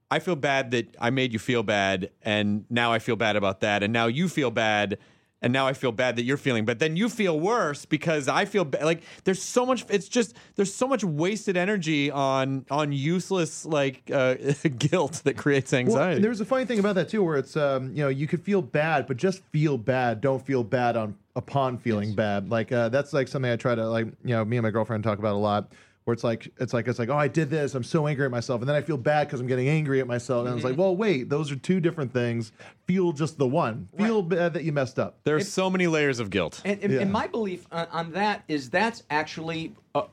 I 0.10 0.20
feel 0.20 0.36
bad 0.36 0.72
that 0.72 0.96
I 1.00 1.10
made 1.10 1.34
you 1.34 1.40
feel 1.40 1.64
bad, 1.64 2.12
and 2.22 2.66
now 2.70 2.94
I 2.94 3.00
feel 3.00 3.16
bad 3.16 3.36
about 3.36 3.62
that, 3.62 3.84
and 3.84 3.92
now 3.92 4.08
you 4.08 4.30
feel 4.30 4.52
bad, 4.52 4.98
and 5.46 5.54
now 5.54 5.68
I 5.68 5.74
feel 5.74 5.92
bad 5.92 6.16
that 6.16 6.24
you're 6.24 6.38
feeling, 6.38 6.66
but 6.66 6.80
then 6.80 6.98
you 6.98 7.08
feel 7.08 7.40
worse 7.40 7.86
because 7.86 8.28
I 8.28 8.46
feel 8.46 8.66
ba- 8.66 8.80
like 8.84 9.04
there's 9.26 9.44
so 9.44 9.64
much. 9.64 9.86
It's 9.90 10.08
just 10.08 10.36
there's 10.56 10.74
so 10.74 10.88
much 10.88 11.04
wasted 11.04 11.56
energy 11.56 12.10
on 12.10 12.66
on 12.72 12.92
useless 12.92 13.64
like 13.64 14.10
uh, 14.12 14.34
guilt 14.80 15.22
that 15.24 15.38
creates 15.38 15.72
anxiety. 15.72 16.16
and 16.16 16.26
there's 16.26 16.42
a 16.42 16.46
funny 16.46 16.66
thing 16.66 16.80
about 16.80 16.96
that 16.96 17.10
too, 17.10 17.24
where 17.24 17.38
it's 17.38 17.56
um, 17.56 17.92
you 17.92 18.02
know 18.02 18.10
you 18.10 18.26
could 18.26 18.42
feel 18.42 18.64
bad, 18.64 19.06
but 19.06 19.18
just 19.18 19.44
feel 19.52 19.78
bad. 19.78 20.20
Don't 20.20 20.44
feel 20.44 20.64
bad 20.64 20.98
on 20.98 21.16
upon 21.36 21.78
feeling 21.78 22.16
bad. 22.16 22.50
Like 22.50 22.72
uh, 22.72 22.90
that's 22.90 23.14
like 23.14 23.28
something 23.28 23.52
I 23.52 23.56
try 23.56 23.76
to 23.76 23.88
like 23.88 24.08
you 24.24 24.36
know 24.36 24.44
me 24.44 24.58
and 24.58 24.64
my 24.64 24.72
girlfriend 24.72 25.04
talk 25.04 25.20
about 25.20 25.36
a 25.36 25.38
lot. 25.38 25.72
Where 26.06 26.14
it's 26.14 26.24
like 26.24 26.52
it's 26.60 26.72
like 26.72 26.88
it's 26.88 27.00
like 27.00 27.10
oh 27.10 27.18
I 27.18 27.28
did 27.28 27.50
this 27.50 27.74
I'm 27.74 27.84
so 27.84 28.06
angry 28.08 28.26
at 28.26 28.32
myself 28.32 28.62
and 28.62 28.70
then 28.70 28.76
I 28.76 28.82
feel 28.82 28.96
bad 28.98 29.28
because 29.28 29.40
I'm 29.42 29.48
getting 29.48 29.68
angry 29.68 30.00
at 30.00 30.08
myself 30.08 30.46
and 30.48 30.56
it's 30.56 30.64
like 30.64 30.78
well 30.78 30.96
wait 30.96 31.30
those 31.30 31.52
are 31.52 31.56
two 31.56 31.80
different 31.80 32.14
things. 32.14 32.52
Feel 32.86 33.12
just 33.12 33.38
the 33.40 33.48
one. 33.48 33.90
Feel 33.98 34.22
bad 34.22 34.54
that 34.54 34.64
you 34.64 34.72
messed 34.72 35.00
up. 35.00 35.18
There's 35.24 35.52
so 35.52 35.70
many 35.70 35.88
layers 35.88 36.20
of 36.20 36.30
guilt. 36.30 36.62
And, 36.64 36.80
and, 36.84 36.94
Yeah. 36.94 37.00
and 37.02 37.12
my 37.12 37.26
belief 37.28 37.66
on, 37.72 37.88
on 37.92 38.12
that 38.12 38.44
is 38.48 38.70
that's 38.70 39.02
actually 39.10 39.74
uh, 39.96 40.04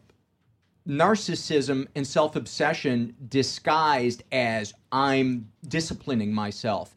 narcissism 0.88 1.86
and 1.94 2.06
self 2.06 2.36
obsession 2.36 3.14
disguised 3.28 4.22
as 4.32 4.72
I'm 4.90 5.48
disciplining 5.68 6.32
myself. 6.32 6.94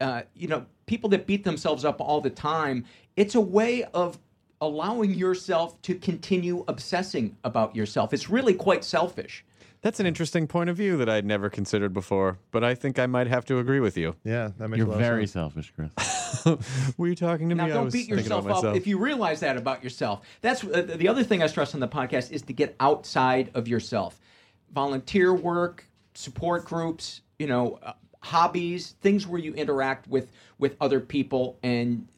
Uh, 0.00 0.22
you 0.34 0.48
know, 0.48 0.64
people 0.86 1.10
that 1.10 1.26
beat 1.26 1.44
themselves 1.44 1.84
up 1.84 2.00
all 2.00 2.20
the 2.20 2.30
time, 2.30 2.84
it's 3.16 3.34
a 3.34 3.40
way 3.40 3.84
of 3.94 4.18
allowing 4.60 5.14
yourself 5.14 5.80
to 5.82 5.94
continue 5.94 6.64
obsessing 6.68 7.36
about 7.44 7.74
yourself. 7.76 8.12
It's 8.12 8.28
really 8.28 8.54
quite 8.54 8.84
selfish. 8.84 9.44
That's 9.80 10.00
an 10.00 10.06
interesting 10.06 10.48
point 10.48 10.70
of 10.70 10.76
view 10.76 10.96
that 10.96 11.08
I'd 11.08 11.24
never 11.24 11.48
considered 11.48 11.94
before, 11.94 12.38
but 12.50 12.64
I 12.64 12.74
think 12.74 12.98
I 12.98 13.06
might 13.06 13.28
have 13.28 13.44
to 13.44 13.58
agree 13.60 13.78
with 13.78 13.96
you. 13.96 14.16
Yeah, 14.24 14.50
that 14.58 14.68
makes 14.68 14.78
You're 14.78 14.88
a 14.88 14.90
lot 14.90 14.98
very 14.98 15.22
of 15.22 15.30
sense. 15.30 15.54
selfish, 15.54 15.72
Chris. 15.76 16.94
Were 16.98 17.06
you 17.06 17.14
talking 17.14 17.48
to 17.50 17.54
Now, 17.54 17.66
me? 17.66 17.70
I 17.70 17.74
don't 17.74 17.84
was 17.84 17.94
beat 17.94 18.08
yourself 18.08 18.46
up 18.48 18.74
if 18.74 18.88
you 18.88 18.98
realize 18.98 19.38
that 19.40 19.56
about 19.56 19.84
yourself. 19.84 20.22
That's 20.40 20.64
uh, 20.64 20.82
the 20.96 21.06
other 21.06 21.22
thing 21.22 21.44
I 21.44 21.46
stress 21.46 21.74
on 21.74 21.80
the 21.80 21.86
podcast 21.86 22.32
is 22.32 22.42
to 22.42 22.52
get 22.52 22.74
outside 22.80 23.50
of 23.54 23.68
yourself. 23.68 24.18
Volunteer 24.74 25.32
work, 25.32 25.84
support 26.14 26.64
groups, 26.64 27.20
you 27.38 27.46
know, 27.46 27.78
uh, 27.84 27.92
hobbies, 28.20 28.96
things 29.00 29.28
where 29.28 29.40
you 29.40 29.54
interact 29.54 30.08
with 30.08 30.32
with 30.58 30.76
other 30.80 30.98
people, 30.98 31.56
and 31.62 32.08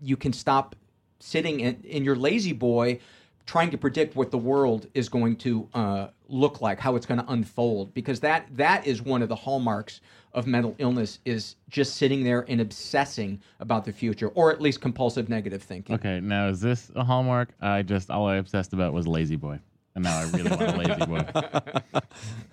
you 0.00 0.16
can 0.16 0.32
stop 0.32 0.76
sitting 1.18 1.60
in, 1.60 1.82
in 1.84 2.04
your 2.04 2.16
lazy 2.16 2.52
boy 2.52 2.98
trying 3.46 3.70
to 3.70 3.78
predict 3.78 4.14
what 4.14 4.30
the 4.30 4.38
world 4.38 4.86
is 4.92 5.08
going 5.08 5.34
to 5.34 5.66
uh, 5.72 6.08
look 6.28 6.60
like, 6.60 6.78
how 6.78 6.96
it's 6.96 7.06
going 7.06 7.18
to 7.18 7.32
unfold, 7.32 7.94
because 7.94 8.20
that 8.20 8.46
that 8.56 8.86
is 8.86 9.00
one 9.00 9.22
of 9.22 9.28
the 9.28 9.34
hallmarks 9.34 10.02
of 10.34 10.46
mental 10.46 10.74
illness 10.78 11.18
is 11.24 11.56
just 11.70 11.96
sitting 11.96 12.22
there 12.22 12.44
and 12.48 12.60
obsessing 12.60 13.40
about 13.60 13.86
the 13.86 13.92
future, 13.92 14.28
or 14.28 14.52
at 14.52 14.60
least 14.60 14.82
compulsive 14.82 15.30
negative 15.30 15.62
thinking. 15.62 15.94
Okay, 15.94 16.20
now 16.20 16.48
is 16.48 16.60
this 16.60 16.92
a 16.94 17.02
hallmark? 17.02 17.48
I 17.60 17.82
just 17.82 18.10
all 18.10 18.26
I 18.26 18.36
obsessed 18.36 18.74
about 18.74 18.92
was 18.92 19.08
lazy 19.08 19.36
boy, 19.36 19.58
and 19.98 20.04
now 20.04 20.18
I 20.18 20.24
really 20.24 20.50
want 20.50 20.62
a 20.62 20.76
lazy 20.76 21.06
boy. 21.06 22.02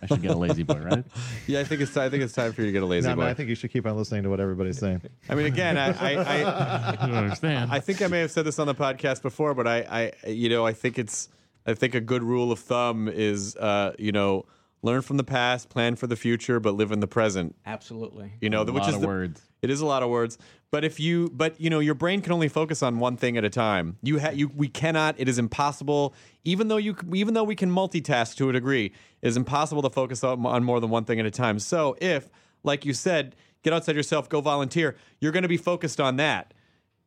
I 0.02 0.06
should 0.08 0.22
get 0.22 0.32
a 0.32 0.36
lazy 0.38 0.64
boy, 0.64 0.80
right? 0.80 1.04
Yeah, 1.48 1.60
I 1.60 1.64
think 1.64 1.82
it's 1.82 1.96
I 1.96 2.10
think 2.10 2.24
it's 2.24 2.34
time 2.34 2.54
for 2.54 2.62
you 2.62 2.68
to 2.68 2.72
get 2.74 2.84
a 2.84 2.86
lazy 2.86 3.08
No, 3.08 3.16
boy. 3.16 3.22
man, 3.22 3.30
I 3.30 3.34
think 3.34 3.50
you 3.50 3.56
should 3.56 3.72
keep 3.72 3.86
on 3.86 3.96
listening 3.96 4.24
to 4.24 4.30
what 4.30 4.40
everybody's 4.40 4.78
saying. 4.80 5.02
I 5.30 5.36
mean, 5.36 5.46
again, 5.46 5.78
I, 5.78 5.90
I, 5.92 6.14
I, 6.16 6.98
I 7.02 7.06
don't 7.06 7.16
understand. 7.16 7.72
I 7.72 7.80
think 7.80 8.02
I 8.02 8.08
may 8.08 8.20
have 8.22 8.32
said 8.32 8.46
this 8.46 8.60
on 8.60 8.68
the 8.68 8.76
podcast 8.76 9.22
before, 9.22 9.54
but 9.54 9.68
I, 9.68 10.12
I, 10.24 10.28
you 10.30 10.50
know, 10.50 10.66
I 10.66 10.74
think 10.74 10.98
it's, 11.00 11.30
I 11.66 11.74
think 11.74 11.96
a 11.96 12.02
good 12.02 12.24
rule 12.24 12.52
of 12.52 12.60
thumb 12.60 13.08
is, 13.08 13.56
uh, 13.58 13.94
you 13.98 14.12
know, 14.12 14.46
learn 14.82 15.02
from 15.02 15.18
the 15.18 15.24
past, 15.24 15.70
plan 15.70 15.96
for 15.96 16.08
the 16.08 16.16
future, 16.16 16.60
but 16.60 16.76
live 16.76 16.92
in 16.92 17.00
the 17.00 17.08
present. 17.08 17.56
Absolutely. 17.66 18.34
You 18.42 18.50
know, 18.50 18.62
A 18.62 18.66
which 18.66 18.82
lot 18.82 18.90
is 18.90 18.96
of 18.96 19.02
the, 19.02 19.08
words. 19.08 19.42
It 19.66 19.72
is 19.72 19.82
a 19.82 19.86
lot 19.86 20.04
of 20.04 20.10
words, 20.10 20.38
but 20.72 20.86
if 20.86 21.00
you, 21.00 21.30
but 21.34 21.60
you 21.60 21.70
know, 21.70 21.80
your 21.80 21.96
brain 21.96 22.22
can 22.22 22.32
only 22.32 22.48
focus 22.48 22.84
on 22.84 23.00
one 23.00 23.18
thing 23.18 23.36
at 23.36 23.44
a 23.44 23.50
time. 23.50 23.98
You, 24.04 24.20
ha- 24.20 24.30
you, 24.30 24.50
we 24.56 24.68
cannot. 24.68 25.16
It 25.18 25.28
is 25.28 25.40
impossible. 25.40 26.14
Even 26.44 26.68
though 26.68 26.78
you, 26.78 26.96
even 27.14 27.34
though 27.34 27.44
we 27.44 27.56
can 27.56 27.72
multitask 27.72 28.36
to 28.36 28.50
a 28.50 28.54
degree, 28.54 28.94
it 29.22 29.28
is 29.28 29.36
impossible 29.36 29.82
to 29.82 29.90
focus 29.90 30.24
on, 30.24 30.46
on 30.46 30.64
more 30.64 30.80
than 30.80 30.90
one 30.92 31.04
thing 31.04 31.20
at 31.20 31.26
a 31.26 31.32
time. 31.32 31.60
So 31.60 31.98
if, 32.00 32.30
like 32.64 32.86
you 32.86 32.94
said, 32.94 33.36
get 33.64 33.74
outside 33.74 33.96
yourself, 33.96 34.30
go 34.30 34.40
volunteer, 34.40 34.96
you're 35.20 35.32
going 35.32 35.44
to 35.44 35.50
be 35.50 35.58
focused 35.58 36.00
on 36.00 36.18
that 36.18 36.54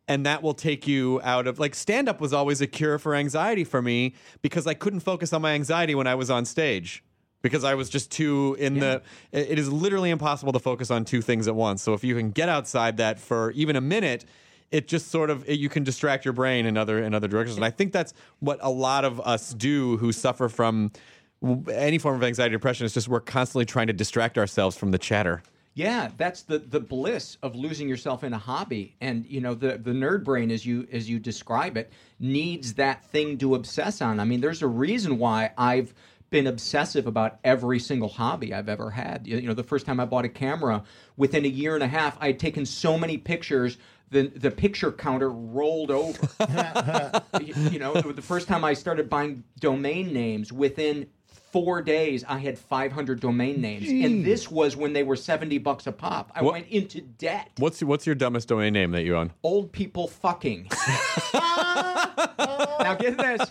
and 0.08 0.24
that 0.24 0.42
will 0.42 0.54
take 0.54 0.88
you 0.88 1.20
out 1.22 1.46
of 1.46 1.58
like 1.60 1.74
stand 1.74 2.08
up 2.08 2.20
was 2.20 2.32
always 2.32 2.60
a 2.60 2.66
cure 2.66 2.98
for 2.98 3.14
anxiety 3.14 3.62
for 3.62 3.82
me 3.82 4.14
because 4.42 4.66
I 4.66 4.74
couldn't 4.74 5.00
focus 5.00 5.32
on 5.32 5.42
my 5.42 5.52
anxiety 5.52 5.94
when 5.94 6.06
I 6.06 6.14
was 6.14 6.30
on 6.30 6.44
stage 6.46 7.04
because 7.42 7.64
I 7.64 7.74
was 7.74 7.88
just 7.88 8.10
too 8.10 8.56
in 8.58 8.78
the 8.78 9.02
it 9.32 9.58
is 9.58 9.70
literally 9.70 10.10
impossible 10.10 10.52
to 10.52 10.58
focus 10.58 10.90
on 10.90 11.04
two 11.04 11.22
things 11.22 11.48
at 11.48 11.54
once. 11.54 11.82
So 11.82 11.94
if 11.94 12.04
you 12.04 12.16
can 12.16 12.30
get 12.30 12.48
outside 12.48 12.96
that 12.98 13.18
for 13.18 13.52
even 13.52 13.76
a 13.76 13.80
minute, 13.80 14.24
it 14.70 14.88
just 14.88 15.08
sort 15.08 15.30
of 15.30 15.48
it, 15.48 15.58
you 15.58 15.68
can 15.68 15.84
distract 15.84 16.24
your 16.24 16.34
brain 16.34 16.66
in 16.66 16.76
other 16.76 17.02
in 17.02 17.14
other 17.14 17.28
directions. 17.28 17.56
And 17.56 17.64
I 17.64 17.70
think 17.70 17.92
that's 17.92 18.12
what 18.40 18.58
a 18.62 18.70
lot 18.70 19.04
of 19.04 19.20
us 19.20 19.54
do 19.54 19.96
who 19.98 20.12
suffer 20.12 20.48
from 20.48 20.92
any 21.72 21.98
form 21.98 22.16
of 22.16 22.24
anxiety 22.24 22.52
depression 22.52 22.84
is 22.84 22.94
just 22.94 23.08
we're 23.08 23.20
constantly 23.20 23.64
trying 23.64 23.86
to 23.86 23.92
distract 23.92 24.38
ourselves 24.38 24.76
from 24.76 24.90
the 24.90 24.98
chatter. 24.98 25.42
Yeah, 25.74 26.10
that's 26.16 26.42
the 26.42 26.58
the 26.58 26.80
bliss 26.80 27.36
of 27.40 27.54
losing 27.54 27.88
yourself 27.88 28.24
in 28.24 28.32
a 28.32 28.38
hobby, 28.38 28.96
and 29.00 29.24
you 29.26 29.40
know 29.40 29.54
the 29.54 29.78
the 29.78 29.92
nerd 29.92 30.24
brain, 30.24 30.50
as 30.50 30.66
you 30.66 30.88
as 30.90 31.08
you 31.08 31.20
describe 31.20 31.76
it, 31.76 31.92
needs 32.18 32.74
that 32.74 33.04
thing 33.04 33.38
to 33.38 33.54
obsess 33.54 34.02
on. 34.02 34.18
I 34.18 34.24
mean, 34.24 34.40
there's 34.40 34.62
a 34.62 34.66
reason 34.66 35.18
why 35.18 35.52
I've 35.56 35.94
been 36.30 36.46
obsessive 36.46 37.06
about 37.06 37.38
every 37.44 37.78
single 37.78 38.08
hobby 38.08 38.52
I've 38.52 38.68
ever 38.68 38.90
had. 38.90 39.26
You 39.26 39.40
know, 39.42 39.54
the 39.54 39.62
first 39.62 39.86
time 39.86 40.00
I 40.00 40.04
bought 40.04 40.24
a 40.24 40.28
camera, 40.28 40.84
within 41.16 41.44
a 41.44 41.48
year 41.48 41.74
and 41.74 41.82
a 41.82 41.88
half, 41.88 42.16
I 42.20 42.28
had 42.28 42.38
taken 42.38 42.66
so 42.66 42.98
many 42.98 43.16
pictures. 43.16 43.78
The, 44.10 44.28
the 44.28 44.50
picture 44.50 44.92
counter 44.92 45.30
rolled 45.30 45.90
over. 45.90 46.28
you, 47.42 47.54
you 47.70 47.78
know, 47.78 47.94
the 47.94 48.22
first 48.22 48.48
time 48.48 48.64
I 48.64 48.74
started 48.74 49.08
buying 49.08 49.44
domain 49.58 50.12
names, 50.12 50.52
within 50.52 51.08
four 51.64 51.82
days 51.82 52.24
I 52.28 52.38
had 52.38 52.58
500 52.58 53.20
domain 53.20 53.60
names, 53.60 53.88
and 53.88 54.24
this 54.24 54.50
was 54.50 54.76
when 54.76 54.92
they 54.92 55.02
were 55.02 55.16
70 55.16 55.58
bucks 55.58 55.86
a 55.86 55.92
pop. 55.92 56.30
I 56.34 56.42
What- 56.42 56.52
went 56.52 56.68
into 56.68 57.00
debt. 57.00 57.50
What's 57.58 57.82
what's 57.82 58.06
your 58.06 58.14
dumbest 58.14 58.48
domain 58.48 58.72
name 58.72 58.92
that 58.92 59.02
you 59.02 59.16
own? 59.16 59.32
Old 59.42 59.72
people 59.72 60.06
fucking. 60.08 60.68
now 61.34 62.94
get 62.98 63.18
this. 63.18 63.50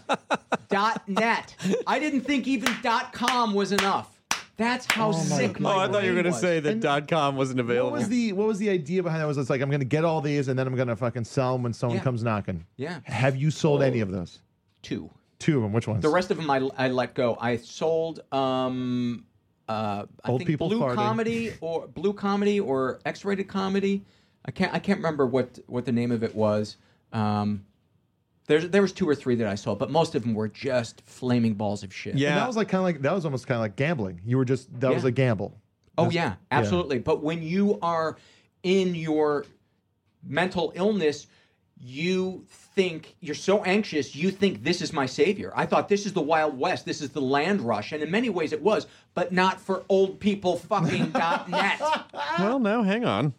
Dot 0.69 1.07
net. 1.07 1.55
I 1.85 1.99
didn't 1.99 2.21
think 2.21 2.47
even 2.47 2.73
dot 2.81 3.13
com 3.13 3.53
was 3.53 3.71
enough. 3.71 4.13
That's 4.57 4.91
how 4.91 5.09
oh 5.09 5.11
sick 5.11 5.59
my 5.59 5.71
Oh, 5.71 5.79
I 5.79 5.87
thought 5.87 6.03
you 6.03 6.09
were 6.09 6.15
going 6.15 6.23
to 6.25 6.31
was. 6.31 6.39
say 6.41 6.59
that 6.59 6.79
dot 6.79 7.07
.com 7.07 7.35
wasn't 7.35 7.59
available. 7.59 7.91
What 7.91 7.99
was 7.99 8.09
the 8.09 8.33
what 8.33 8.47
was 8.47 8.57
the 8.59 8.69
idea 8.69 9.03
behind 9.03 9.21
that? 9.21 9.27
Was 9.27 9.37
it's 9.37 9.49
like 9.49 9.61
I'm 9.61 9.69
going 9.69 9.81
to 9.81 9.85
get 9.85 10.03
all 10.03 10.19
these 10.21 10.47
and 10.47 10.57
then 10.57 10.65
I'm 10.65 10.75
going 10.75 10.87
to 10.87 10.95
fucking 10.95 11.25
sell 11.25 11.53
them 11.53 11.63
when 11.63 11.73
someone 11.73 11.97
Yeah. 11.97 12.03
comes 12.03 12.23
knocking. 12.23 12.65
Yeah. 12.75 12.99
Have 13.03 13.35
you 13.35 13.51
sold 13.51 13.83
any 13.83 13.99
of 13.99 14.11
those? 14.11 14.39
two. 14.83 15.09
Two 15.39 15.57
of 15.57 15.63
them. 15.63 15.73
Which 15.73 15.87
ones? 15.87 16.01
The 16.01 16.09
rest 16.09 16.31
of 16.31 16.37
them 16.37 16.49
I, 16.49 16.67
I 16.77 16.87
let 16.89 17.13
go. 17.13 17.37
I 17.39 17.57
sold 17.57 18.21
um 18.33 19.25
uh 19.69 20.05
I 20.23 20.29
Old 20.31 20.39
think 20.39 20.47
people 20.47 20.69
blue 20.69 20.79
farting. 20.79 20.95
comedy 20.95 21.53
or 21.61 21.87
blue 21.87 22.13
comedy 22.13 22.59
or 22.59 22.99
X-rated 23.05 23.47
comedy. 23.47 24.03
I 24.45 24.51
can't 24.51 24.73
I 24.73 24.79
can't 24.79 24.97
remember 24.99 25.25
what 25.25 25.59
what 25.67 25.85
the 25.85 25.91
name 25.91 26.11
of 26.11 26.23
it 26.23 26.33
was. 26.33 26.77
Um, 27.13 27.65
there's 28.47 28.69
there 28.69 28.81
was 28.81 28.93
two 28.93 29.07
or 29.07 29.13
three 29.13 29.35
that 29.35 29.47
I 29.47 29.55
saw, 29.55 29.75
but 29.75 29.91
most 29.91 30.15
of 30.15 30.23
them 30.23 30.33
were 30.33 30.47
just 30.47 31.01
flaming 31.05 31.53
balls 31.53 31.83
of 31.83 31.93
shit. 31.93 32.13
And 32.13 32.21
that 32.23 32.47
was 32.47 32.55
like 32.55 32.69
kind 32.69 32.79
of 32.79 32.85
like 32.85 33.01
that 33.01 33.13
was 33.13 33.25
almost 33.25 33.45
kind 33.45 33.57
of 33.57 33.61
like 33.61 33.75
gambling. 33.75 34.21
You 34.25 34.37
were 34.37 34.45
just 34.45 34.67
that 34.79 34.93
was 34.93 35.03
Yeah. 35.03 35.09
a 35.09 35.11
gamble. 35.11 35.59
Oh 35.97 36.05
That's- 36.05 36.15
yeah, 36.15 36.35
absolutely. 36.51 36.99
But 36.99 37.21
when 37.21 37.43
you 37.43 37.77
are 37.81 38.17
in 38.63 38.95
your 38.95 39.45
mental 40.23 40.71
illness, 40.75 41.27
you 41.79 42.45
think 42.49 43.15
you're 43.19 43.35
so 43.35 43.63
anxious. 43.63 44.15
You 44.15 44.31
think 44.31 44.63
this 44.63 44.81
is 44.81 44.91
my 44.93 45.05
savior. 45.05 45.51
I 45.55 45.65
thought 45.65 45.89
this 45.89 46.05
is 46.05 46.13
the 46.13 46.21
Wild 46.21 46.57
West. 46.59 46.85
This 46.85 47.01
is 47.01 47.09
the 47.11 47.21
land 47.21 47.61
rush, 47.61 47.91
and 47.91 48.01
in 48.03 48.09
many 48.11 48.29
ways 48.29 48.51
it 48.53 48.61
was, 48.61 48.87
but 49.13 49.31
not 49.31 49.59
for 49.59 49.83
old 49.89 50.19
people. 50.19 50.57
Fucking 50.57 51.09
dot 51.11 51.49
net. 51.49 51.79
Well, 52.39 52.59
no, 52.59 52.83
hang 52.83 53.05
on. 53.05 53.33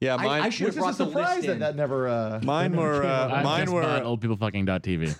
Yeah, 0.00 0.16
I- 0.16 0.24
mine. 0.24 0.42
I 0.42 0.48
should 0.50 0.66
have 0.66 0.74
Which 0.76 0.80
a 0.80 0.80
brought 0.84 0.98
the 0.98 1.04
list 1.06 1.42
that 1.46 1.52
in. 1.52 1.58
that 1.60 1.76
never. 1.76 2.08
Uh, 2.08 2.40
Mine 2.42 2.72
that 2.72 2.76
never 2.76 2.88
were, 2.92 3.00
came 3.02 3.10
uh, 3.10 3.14
up. 3.14 3.32
I 3.32 3.42
Mine 3.42 3.60
just 3.64 3.72
were- 3.74 3.82
bought 3.82 4.02
oldpeoplefucking.tv. 4.02 5.16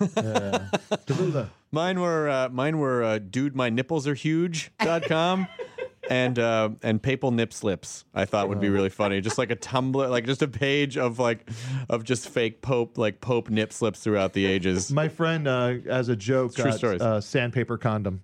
Tallulah. 1.07 1.49
Mine 1.73 2.01
were 2.01 2.29
uh, 2.29 2.49
mine 2.51 2.79
were 2.79 3.03
uh, 3.03 3.19
dude 3.19 3.57
my 3.57 3.69
nipples 3.69 4.07
are 4.07 4.15
huge.com 4.15 5.49
and 6.11 6.39
uh, 6.39 6.71
and 6.83 7.03
papal 7.03 7.31
nip 7.31 7.53
slips 7.53 8.05
I 8.15 8.25
thought 8.25 8.49
would 8.49 8.61
be 8.61 8.69
really 8.69 8.91
funny 8.91 9.21
just 9.21 9.39
like 9.39 9.51
a 9.51 9.57
Tumblr 9.57 10.11
like 10.11 10.27
just 10.27 10.43
a 10.43 10.49
page 10.49 10.97
of 10.99 11.19
like 11.19 11.49
of 11.89 12.05
just 12.05 12.29
fake 12.29 12.61
pope 12.63 12.99
like 12.99 13.21
pope 13.21 13.51
nip 13.51 13.73
slips 13.73 14.01
throughout 14.01 14.33
the 14.33 14.45
ages. 14.47 14.91
My 14.93 15.09
friend, 15.09 15.47
uh, 15.49 15.75
as 15.89 16.09
a 16.09 16.17
joke, 16.17 16.55
True 16.55 16.65
got 16.65 16.75
stories. 16.75 17.01
uh, 17.01 17.21
sandpaper 17.21 17.79
condom. 17.79 18.23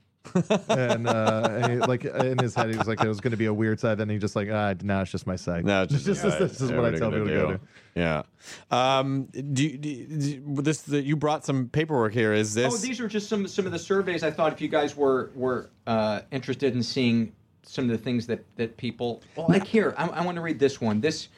and, 0.69 1.09
uh, 1.09 1.49
and 1.51 1.73
he, 1.73 1.79
like 1.79 2.05
in 2.05 2.39
his 2.39 2.55
head, 2.55 2.69
he 2.71 2.77
was 2.77 2.87
like, 2.87 3.03
it 3.03 3.09
was 3.09 3.21
going 3.23 3.31
to 3.31 3.39
be 3.39 3.47
a 3.47 3.55
weird 3.55 3.81
side. 3.81 3.97
Then 3.97 4.09
he 4.11 4.19
just 4.19 4.37
like, 4.37 4.49
ah, 4.53 4.75
now 4.83 5.01
it's 5.01 5.11
just 5.11 5.27
my 5.27 5.35
side. 5.35 5.65
No, 5.65 5.83
it's 5.85 5.93
This 5.95 6.05
just, 6.05 6.25
is- 6.25 6.39
this 6.39 6.61
is 6.61 6.71
what 6.71 6.85
I 6.85 6.99
tell 6.99 7.11
people 7.11 7.27
to 7.27 7.33
go 7.33 7.53
to. 7.55 7.61
Yeah. 7.95 8.23
Um, 8.71 9.25
do, 9.33 9.65
you- 9.67 9.79
do, 9.79 9.89
you- 9.89 10.63
this 10.63 10.83
the, 10.83 11.01
you 11.01 11.17
brought 11.17 11.45
some 11.47 11.69
paperwork 11.69 12.13
here. 12.13 12.33
Is 12.35 12.53
this? 12.55 12.73
Oh, 12.73 12.77
these 12.77 13.01
are 13.01 13.09
just 13.09 13.29
some 13.31 13.49
some 13.49 13.65
of 13.67 13.73
the 13.73 13.79
surveys. 13.79 14.23
I 14.23 14.31
thought 14.31 14.53
if 14.53 14.61
you 14.61 14.69
guys 14.69 14.95
were 14.95 15.31
were 15.35 15.71
uh, 15.87 16.21
interested 16.31 16.75
in 16.77 16.83
seeing 16.83 17.33
some 17.71 17.85
of 17.85 17.91
the 17.91 17.99
things 17.99 18.27
that 18.27 18.45
that 18.57 18.77
people 18.77 19.23
well, 19.37 19.47
like 19.49 19.67
here, 19.67 19.95
I, 19.97 20.09
I 20.09 20.25
want 20.25 20.37
to 20.37 20.43
read 20.43 20.59
this 20.59 20.81
one. 20.81 21.01
This 21.01 21.29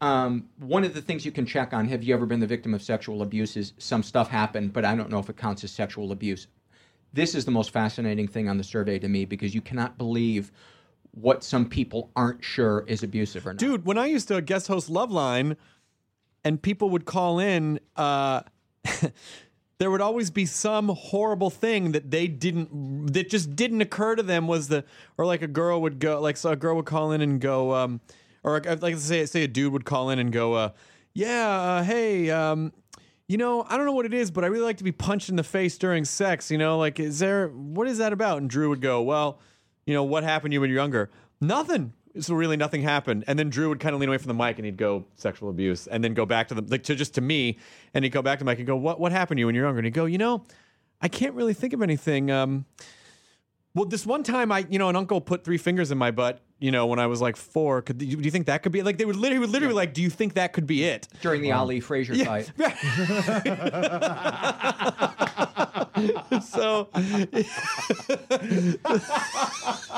um, 0.00 0.48
one 0.58 0.84
of 0.84 0.92
the 0.92 1.00
things 1.00 1.24
you 1.24 1.32
can 1.32 1.46
check 1.46 1.72
on. 1.72 1.88
Have 1.88 2.02
you 2.02 2.14
ever 2.14 2.26
been 2.26 2.40
the 2.40 2.46
victim 2.46 2.74
of 2.74 2.82
sexual 2.82 3.22
abuse? 3.22 3.56
Is 3.56 3.72
some 3.78 4.02
stuff 4.02 4.28
happened, 4.28 4.72
but 4.72 4.84
I 4.84 4.94
don't 4.94 5.10
know 5.10 5.18
if 5.18 5.30
it 5.30 5.36
counts 5.36 5.64
as 5.64 5.70
sexual 5.72 6.12
abuse. 6.12 6.46
This 7.12 7.34
is 7.34 7.46
the 7.46 7.50
most 7.50 7.70
fascinating 7.70 8.28
thing 8.28 8.48
on 8.48 8.58
the 8.58 8.64
survey 8.64 8.98
to 8.98 9.08
me 9.08 9.24
because 9.24 9.54
you 9.54 9.62
cannot 9.62 9.96
believe 9.96 10.52
what 11.12 11.42
some 11.42 11.66
people 11.66 12.10
aren't 12.14 12.44
sure 12.44 12.84
is 12.86 13.02
abusive 13.02 13.46
or 13.46 13.54
not. 13.54 13.58
dude 13.58 13.86
when 13.86 13.96
i 13.96 14.04
used 14.04 14.28
to 14.28 14.38
guest 14.42 14.66
host 14.66 14.90
loveline 14.90 15.56
and 16.44 16.60
people 16.60 16.90
would 16.90 17.06
call 17.06 17.38
in 17.38 17.80
uh 17.96 18.42
there 19.78 19.90
would 19.90 20.00
always 20.00 20.30
be 20.30 20.46
some 20.46 20.88
horrible 20.88 21.50
thing 21.50 21.92
that 21.92 22.10
they 22.10 22.26
didn't 22.26 23.12
that 23.12 23.28
just 23.28 23.54
didn't 23.54 23.80
occur 23.80 24.14
to 24.16 24.22
them 24.22 24.46
was 24.46 24.68
the 24.68 24.84
or 25.18 25.26
like 25.26 25.42
a 25.42 25.48
girl 25.48 25.82
would 25.82 25.98
go 25.98 26.20
like 26.20 26.36
so 26.36 26.50
a 26.50 26.56
girl 26.56 26.76
would 26.76 26.86
call 26.86 27.12
in 27.12 27.20
and 27.20 27.40
go 27.40 27.74
um 27.74 28.00
or 28.42 28.60
like 28.80 28.96
say 28.96 29.26
say 29.26 29.44
a 29.44 29.48
dude 29.48 29.72
would 29.72 29.84
call 29.84 30.10
in 30.10 30.18
and 30.18 30.32
go 30.32 30.54
uh 30.54 30.70
yeah 31.14 31.48
uh, 31.48 31.82
hey 31.82 32.30
um 32.30 32.72
you 33.28 33.38
know, 33.38 33.64
I 33.68 33.76
don't 33.76 33.86
know 33.86 33.92
what 33.92 34.06
it 34.06 34.14
is, 34.14 34.30
but 34.30 34.44
I 34.44 34.46
really 34.46 34.64
like 34.64 34.76
to 34.78 34.84
be 34.84 34.92
punched 34.92 35.28
in 35.28 35.36
the 35.36 35.42
face 35.42 35.76
during 35.78 36.04
sex. 36.04 36.50
You 36.50 36.58
know, 36.58 36.78
like, 36.78 37.00
is 37.00 37.18
there, 37.18 37.48
what 37.48 37.88
is 37.88 37.98
that 37.98 38.12
about? 38.12 38.38
And 38.38 38.48
Drew 38.48 38.68
would 38.68 38.80
go, 38.80 39.02
well, 39.02 39.40
you 39.84 39.94
know, 39.94 40.04
what 40.04 40.22
happened 40.22 40.52
to 40.52 40.54
you 40.54 40.60
when 40.60 40.70
you 40.70 40.76
were 40.76 40.80
younger? 40.80 41.10
Nothing. 41.40 41.92
So 42.20 42.34
really 42.34 42.56
nothing 42.56 42.82
happened. 42.82 43.24
And 43.26 43.38
then 43.38 43.50
Drew 43.50 43.68
would 43.68 43.80
kind 43.80 43.94
of 43.94 44.00
lean 44.00 44.08
away 44.08 44.18
from 44.18 44.28
the 44.28 44.34
mic 44.34 44.56
and 44.56 44.64
he'd 44.64 44.76
go 44.76 45.04
sexual 45.16 45.50
abuse 45.50 45.86
and 45.86 46.02
then 46.02 46.14
go 46.14 46.26
back 46.26 46.48
to 46.48 46.54
the, 46.54 46.62
like, 46.62 46.82
to 46.84 46.94
just 46.94 47.14
to 47.14 47.20
me. 47.20 47.58
And 47.94 48.04
he'd 48.04 48.10
go 48.10 48.22
back 48.22 48.38
to 48.38 48.44
mic 48.44 48.58
and 48.58 48.66
go, 48.66 48.76
what, 48.76 49.00
what 49.00 49.12
happened 49.12 49.38
to 49.38 49.40
you 49.40 49.46
when 49.46 49.54
you're 49.54 49.64
younger? 49.64 49.78
And 49.78 49.86
he'd 49.86 49.94
go, 49.94 50.06
you 50.06 50.18
know, 50.18 50.44
I 51.00 51.08
can't 51.08 51.34
really 51.34 51.54
think 51.54 51.72
of 51.72 51.82
anything. 51.82 52.30
Um, 52.30 52.64
well, 53.74 53.84
this 53.84 54.06
one 54.06 54.22
time, 54.22 54.50
I 54.50 54.66
you 54.70 54.78
know, 54.78 54.88
an 54.88 54.96
uncle 54.96 55.20
put 55.20 55.44
three 55.44 55.58
fingers 55.58 55.90
in 55.90 55.98
my 55.98 56.10
butt. 56.10 56.40
You 56.58 56.70
know, 56.70 56.86
when 56.86 56.98
I 56.98 57.06
was 57.06 57.20
like 57.20 57.36
four. 57.36 57.82
Could 57.82 57.98
do 57.98 58.06
you, 58.06 58.30
think 58.30 58.46
that 58.46 58.62
could 58.62 58.72
be 58.72 58.82
like 58.82 58.96
they 58.96 59.04
would 59.04 59.16
literally 59.16 59.40
would 59.40 59.50
literally 59.50 59.74
like, 59.74 59.92
do 59.92 60.00
you 60.00 60.08
think 60.08 60.34
that 60.34 60.54
could 60.54 60.66
be 60.66 60.84
it? 60.84 61.06
during 61.20 61.42
the 61.42 61.52
Ali 61.52 61.80
Frazier 61.80 62.14
fight. 62.24 62.50
so 66.42 66.88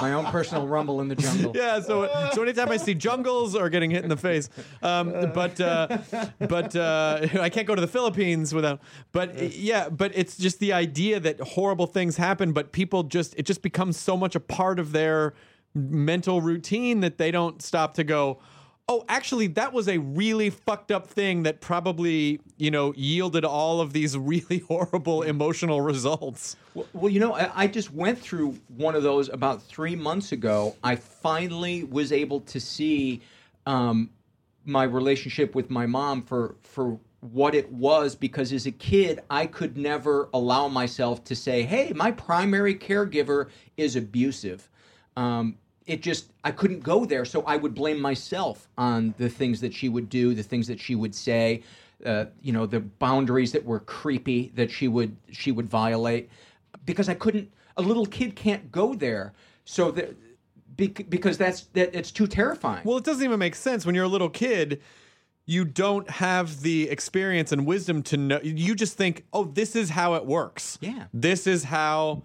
My 0.00 0.12
own 0.12 0.26
personal 0.26 0.66
rumble 0.66 1.00
in 1.00 1.08
the 1.08 1.16
jungle. 1.16 1.52
yeah, 1.54 1.80
so 1.80 2.30
so 2.32 2.42
anytime 2.42 2.70
I 2.70 2.76
see 2.76 2.94
jungles 2.94 3.54
or 3.54 3.68
getting 3.68 3.90
hit 3.90 4.04
in 4.04 4.08
the 4.08 4.16
face, 4.16 4.48
um, 4.82 5.10
but 5.34 5.60
uh, 5.60 5.98
but 6.38 6.74
uh, 6.76 7.26
I 7.40 7.50
can't 7.50 7.66
go 7.66 7.74
to 7.74 7.80
the 7.80 7.88
Philippines 7.88 8.54
without. 8.54 8.80
But 9.12 9.56
yeah, 9.56 9.88
but 9.88 10.12
it's 10.14 10.36
just 10.36 10.60
the 10.60 10.72
idea 10.72 11.20
that 11.20 11.40
horrible 11.40 11.86
things 11.86 12.16
happen, 12.16 12.52
but 12.52 12.72
people 12.72 13.02
just 13.02 13.34
it 13.36 13.44
just 13.44 13.62
becomes 13.62 13.96
so 13.96 14.16
much 14.16 14.36
a 14.36 14.40
part 14.40 14.78
of 14.78 14.92
their 14.92 15.34
mental 15.74 16.40
routine 16.40 17.00
that 17.00 17.18
they 17.18 17.30
don't 17.30 17.62
stop 17.62 17.94
to 17.94 18.04
go. 18.04 18.38
Oh, 18.90 19.04
actually, 19.08 19.48
that 19.48 19.74
was 19.74 19.86
a 19.86 19.98
really 19.98 20.48
fucked 20.48 20.90
up 20.90 21.06
thing 21.06 21.42
that 21.42 21.60
probably, 21.60 22.40
you 22.56 22.70
know, 22.70 22.94
yielded 22.96 23.44
all 23.44 23.82
of 23.82 23.92
these 23.92 24.16
really 24.18 24.58
horrible 24.60 25.22
emotional 25.22 25.80
results. 25.82 26.56
Well, 26.74 26.86
well, 26.94 27.12
you 27.12 27.20
know, 27.20 27.34
I, 27.34 27.50
I 27.54 27.66
just 27.66 27.92
went 27.92 28.18
through 28.18 28.58
one 28.76 28.94
of 28.94 29.02
those 29.02 29.28
about 29.28 29.62
three 29.62 29.94
months 29.94 30.32
ago. 30.32 30.74
I 30.82 30.96
finally 30.96 31.84
was 31.84 32.12
able 32.12 32.40
to 32.40 32.58
see 32.58 33.20
um, 33.66 34.08
my 34.64 34.84
relationship 34.84 35.54
with 35.54 35.70
my 35.70 35.86
mom 35.86 36.22
for 36.22 36.54
for 36.62 36.98
what 37.20 37.54
it 37.54 37.70
was 37.72 38.14
because 38.14 38.52
as 38.52 38.66
a 38.66 38.70
kid 38.70 39.20
I 39.28 39.46
could 39.46 39.76
never 39.76 40.28
allow 40.32 40.68
myself 40.68 41.24
to 41.24 41.34
say, 41.34 41.62
"Hey, 41.62 41.92
my 41.94 42.12
primary 42.12 42.74
caregiver 42.74 43.48
is 43.76 43.96
abusive." 43.96 44.68
Um, 45.18 45.56
it 45.86 46.02
just 46.02 46.30
I 46.44 46.50
couldn't 46.50 46.80
go 46.80 47.04
there, 47.04 47.24
so 47.24 47.42
I 47.42 47.56
would 47.56 47.74
blame 47.74 48.00
myself 48.00 48.68
on 48.76 49.14
the 49.18 49.28
things 49.28 49.60
that 49.62 49.72
she 49.74 49.88
would 49.88 50.08
do, 50.08 50.34
the 50.34 50.42
things 50.42 50.66
that 50.68 50.78
she 50.78 50.94
would 50.94 51.14
say, 51.14 51.62
uh, 52.06 52.26
you 52.42 52.52
know, 52.52 52.66
the 52.66 52.80
boundaries 52.80 53.50
that 53.52 53.64
were 53.64 53.80
creepy 53.80 54.52
that 54.54 54.70
she 54.70 54.86
would 54.86 55.16
she 55.30 55.50
would 55.50 55.68
violate, 55.68 56.30
because 56.86 57.08
I 57.08 57.14
couldn't. 57.14 57.50
A 57.76 57.82
little 57.82 58.06
kid 58.06 58.36
can't 58.36 58.70
go 58.70 58.94
there, 58.94 59.32
so 59.64 59.90
that 59.92 60.14
because 60.76 61.38
that's 61.38 61.62
that 61.72 61.94
it's 61.98 62.12
too 62.12 62.26
terrifying. 62.26 62.82
Well, 62.84 62.98
it 62.98 63.04
doesn't 63.04 63.24
even 63.24 63.38
make 63.38 63.54
sense 63.54 63.86
when 63.86 63.94
you're 63.94 64.04
a 64.04 64.14
little 64.16 64.30
kid. 64.30 64.80
You 65.46 65.64
don't 65.64 66.08
have 66.10 66.60
the 66.60 66.90
experience 66.90 67.50
and 67.52 67.66
wisdom 67.66 68.02
to 68.04 68.16
know. 68.16 68.40
You 68.42 68.74
just 68.74 68.96
think, 68.96 69.24
"Oh, 69.32 69.44
this 69.44 69.74
is 69.74 69.90
how 69.90 70.14
it 70.14 70.26
works." 70.26 70.76
Yeah. 70.80 71.04
This 71.14 71.46
is 71.46 71.64
how, 71.64 72.24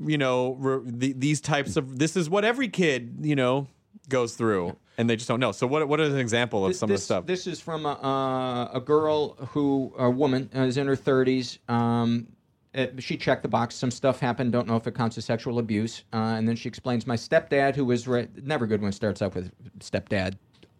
you 0.00 0.18
know, 0.18 0.54
re- 0.54 0.82
the, 0.84 1.12
these 1.12 1.40
types 1.40 1.76
of. 1.76 1.98
This 1.98 2.16
is 2.16 2.28
what 2.28 2.44
every 2.44 2.68
kid, 2.68 3.18
you 3.20 3.36
know, 3.36 3.68
goes 4.08 4.34
through, 4.34 4.76
and 4.98 5.08
they 5.08 5.16
just 5.16 5.28
don't 5.28 5.40
know. 5.40 5.52
So, 5.52 5.66
what 5.66 5.86
what 5.88 6.00
is 6.00 6.12
an 6.12 6.20
example 6.20 6.66
of 6.66 6.76
some 6.76 6.88
this, 6.88 6.96
of 6.96 7.00
the 7.00 7.04
stuff? 7.04 7.26
This 7.26 7.46
is 7.46 7.60
from 7.60 7.86
a, 7.86 7.92
uh, 7.92 8.76
a 8.76 8.80
girl 8.80 9.34
who, 9.50 9.94
a 9.98 10.10
woman, 10.10 10.50
uh, 10.54 10.60
is 10.60 10.76
in 10.76 10.86
her 10.86 10.96
30s. 10.96 11.58
Um, 11.68 12.28
uh, 12.74 12.86
she 12.98 13.16
checked 13.16 13.42
the 13.42 13.48
box. 13.48 13.74
Some 13.74 13.90
stuff 13.90 14.18
happened. 14.18 14.52
Don't 14.52 14.66
know 14.66 14.76
if 14.76 14.86
it 14.86 14.94
counts 14.94 15.16
as 15.16 15.24
sexual 15.24 15.58
abuse. 15.58 16.04
Uh, 16.12 16.34
and 16.36 16.48
then 16.48 16.56
she 16.56 16.68
explains 16.68 17.06
my 17.06 17.16
stepdad, 17.16 17.76
who 17.76 17.84
was 17.84 18.08
ra- 18.08 18.24
never 18.42 18.66
good 18.66 18.80
when 18.80 18.88
it 18.88 18.94
starts 18.94 19.22
out 19.22 19.34
with 19.34 19.52
stepdad. 19.78 20.36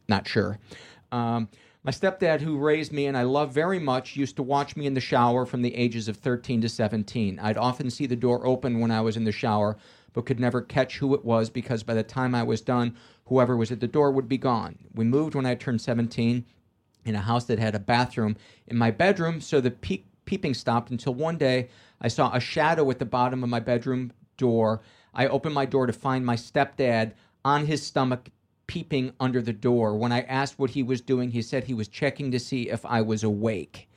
Not 0.08 0.26
sure. 0.26 0.58
Um, 1.12 1.48
my 1.84 1.90
stepdad, 1.90 2.40
who 2.40 2.56
raised 2.56 2.92
me 2.92 3.04
and 3.06 3.16
I 3.16 3.24
love 3.24 3.52
very 3.52 3.78
much, 3.78 4.16
used 4.16 4.36
to 4.36 4.42
watch 4.42 4.74
me 4.74 4.86
in 4.86 4.94
the 4.94 5.00
shower 5.00 5.44
from 5.44 5.60
the 5.60 5.74
ages 5.74 6.08
of 6.08 6.16
13 6.16 6.62
to 6.62 6.68
17. 6.68 7.38
I'd 7.38 7.58
often 7.58 7.90
see 7.90 8.06
the 8.06 8.16
door 8.16 8.46
open 8.46 8.80
when 8.80 8.90
I 8.90 9.02
was 9.02 9.18
in 9.18 9.24
the 9.24 9.32
shower, 9.32 9.76
but 10.14 10.24
could 10.24 10.40
never 10.40 10.62
catch 10.62 10.96
who 10.96 11.14
it 11.14 11.26
was 11.26 11.50
because 11.50 11.82
by 11.82 11.92
the 11.92 12.02
time 12.02 12.34
I 12.34 12.42
was 12.42 12.62
done, 12.62 12.96
whoever 13.26 13.54
was 13.54 13.70
at 13.70 13.80
the 13.80 13.86
door 13.86 14.10
would 14.10 14.28
be 14.28 14.38
gone. 14.38 14.78
We 14.94 15.04
moved 15.04 15.34
when 15.34 15.44
I 15.44 15.54
turned 15.56 15.82
17 15.82 16.46
in 17.04 17.14
a 17.14 17.20
house 17.20 17.44
that 17.44 17.58
had 17.58 17.74
a 17.74 17.80
bathroom 17.80 18.36
in 18.66 18.78
my 18.78 18.90
bedroom, 18.90 19.42
so 19.42 19.60
the 19.60 19.70
peep- 19.70 20.06
peeping 20.24 20.54
stopped 20.54 20.90
until 20.90 21.12
one 21.12 21.36
day 21.36 21.68
I 22.00 22.08
saw 22.08 22.32
a 22.32 22.40
shadow 22.40 22.90
at 22.90 22.98
the 22.98 23.04
bottom 23.04 23.42
of 23.42 23.50
my 23.50 23.60
bedroom 23.60 24.10
door. 24.38 24.80
I 25.12 25.26
opened 25.26 25.54
my 25.54 25.66
door 25.66 25.86
to 25.86 25.92
find 25.92 26.24
my 26.24 26.36
stepdad 26.36 27.12
on 27.44 27.66
his 27.66 27.82
stomach 27.82 28.30
peeping 28.74 29.12
under 29.20 29.40
the 29.40 29.52
door. 29.52 29.96
When 29.96 30.10
I 30.10 30.22
asked 30.22 30.58
what 30.58 30.70
he 30.70 30.82
was 30.82 31.00
doing, 31.00 31.30
he 31.30 31.42
said 31.42 31.62
he 31.64 31.74
was 31.74 31.86
checking 31.86 32.32
to 32.32 32.40
see 32.40 32.68
if 32.70 32.84
I 32.84 33.02
was 33.02 33.22
awake. 33.22 33.88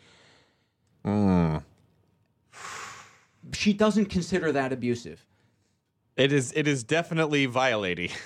She 3.53 3.73
doesn't 3.73 4.05
consider 4.05 4.51
that 4.51 4.71
abusive. 4.71 5.25
it 6.15 6.31
is 6.31 6.53
it 6.55 6.67
is 6.67 6.83
definitely 6.83 7.45
violating. 7.47 8.09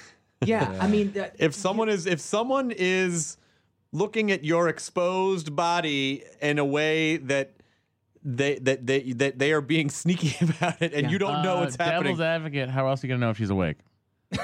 Yeah, 0.43 0.75
I 0.79 0.87
mean, 0.87 1.11
that, 1.11 1.35
if 1.37 1.53
someone 1.53 1.87
is 1.87 2.07
if 2.07 2.19
someone 2.19 2.71
is 2.75 3.37
looking 3.91 4.31
at 4.31 4.43
your 4.43 4.69
exposed 4.69 5.55
body 5.55 6.23
in 6.41 6.57
a 6.57 6.65
way 6.65 7.17
that 7.17 7.51
they 8.23 8.55
that 8.55 8.87
they 8.87 9.13
that 9.13 9.37
they 9.37 9.51
are 9.53 9.61
being 9.61 9.89
sneaky 10.03 10.33
about 10.43 10.81
it 10.81 10.95
and 10.95 11.11
you 11.11 11.19
don't 11.19 11.43
know 11.43 11.57
Uh, 11.57 11.59
what's 11.59 11.75
happening. 11.75 12.13
Devil's 12.15 12.21
advocate. 12.21 12.69
How 12.69 12.87
else 12.87 13.03
are 13.03 13.07
you 13.07 13.13
gonna 13.13 13.23
know 13.23 13.29
if 13.29 13.37
she's 13.37 13.51
awake? 13.51 13.77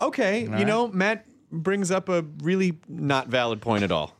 Okay, 0.00 0.42
you 0.42 0.48
right. 0.50 0.66
know, 0.66 0.86
Matt 0.88 1.24
brings 1.50 1.90
up 1.90 2.08
a 2.08 2.24
really 2.42 2.78
not 2.88 3.28
valid 3.28 3.60
point 3.60 3.82
at 3.82 3.92
all. 3.92 4.14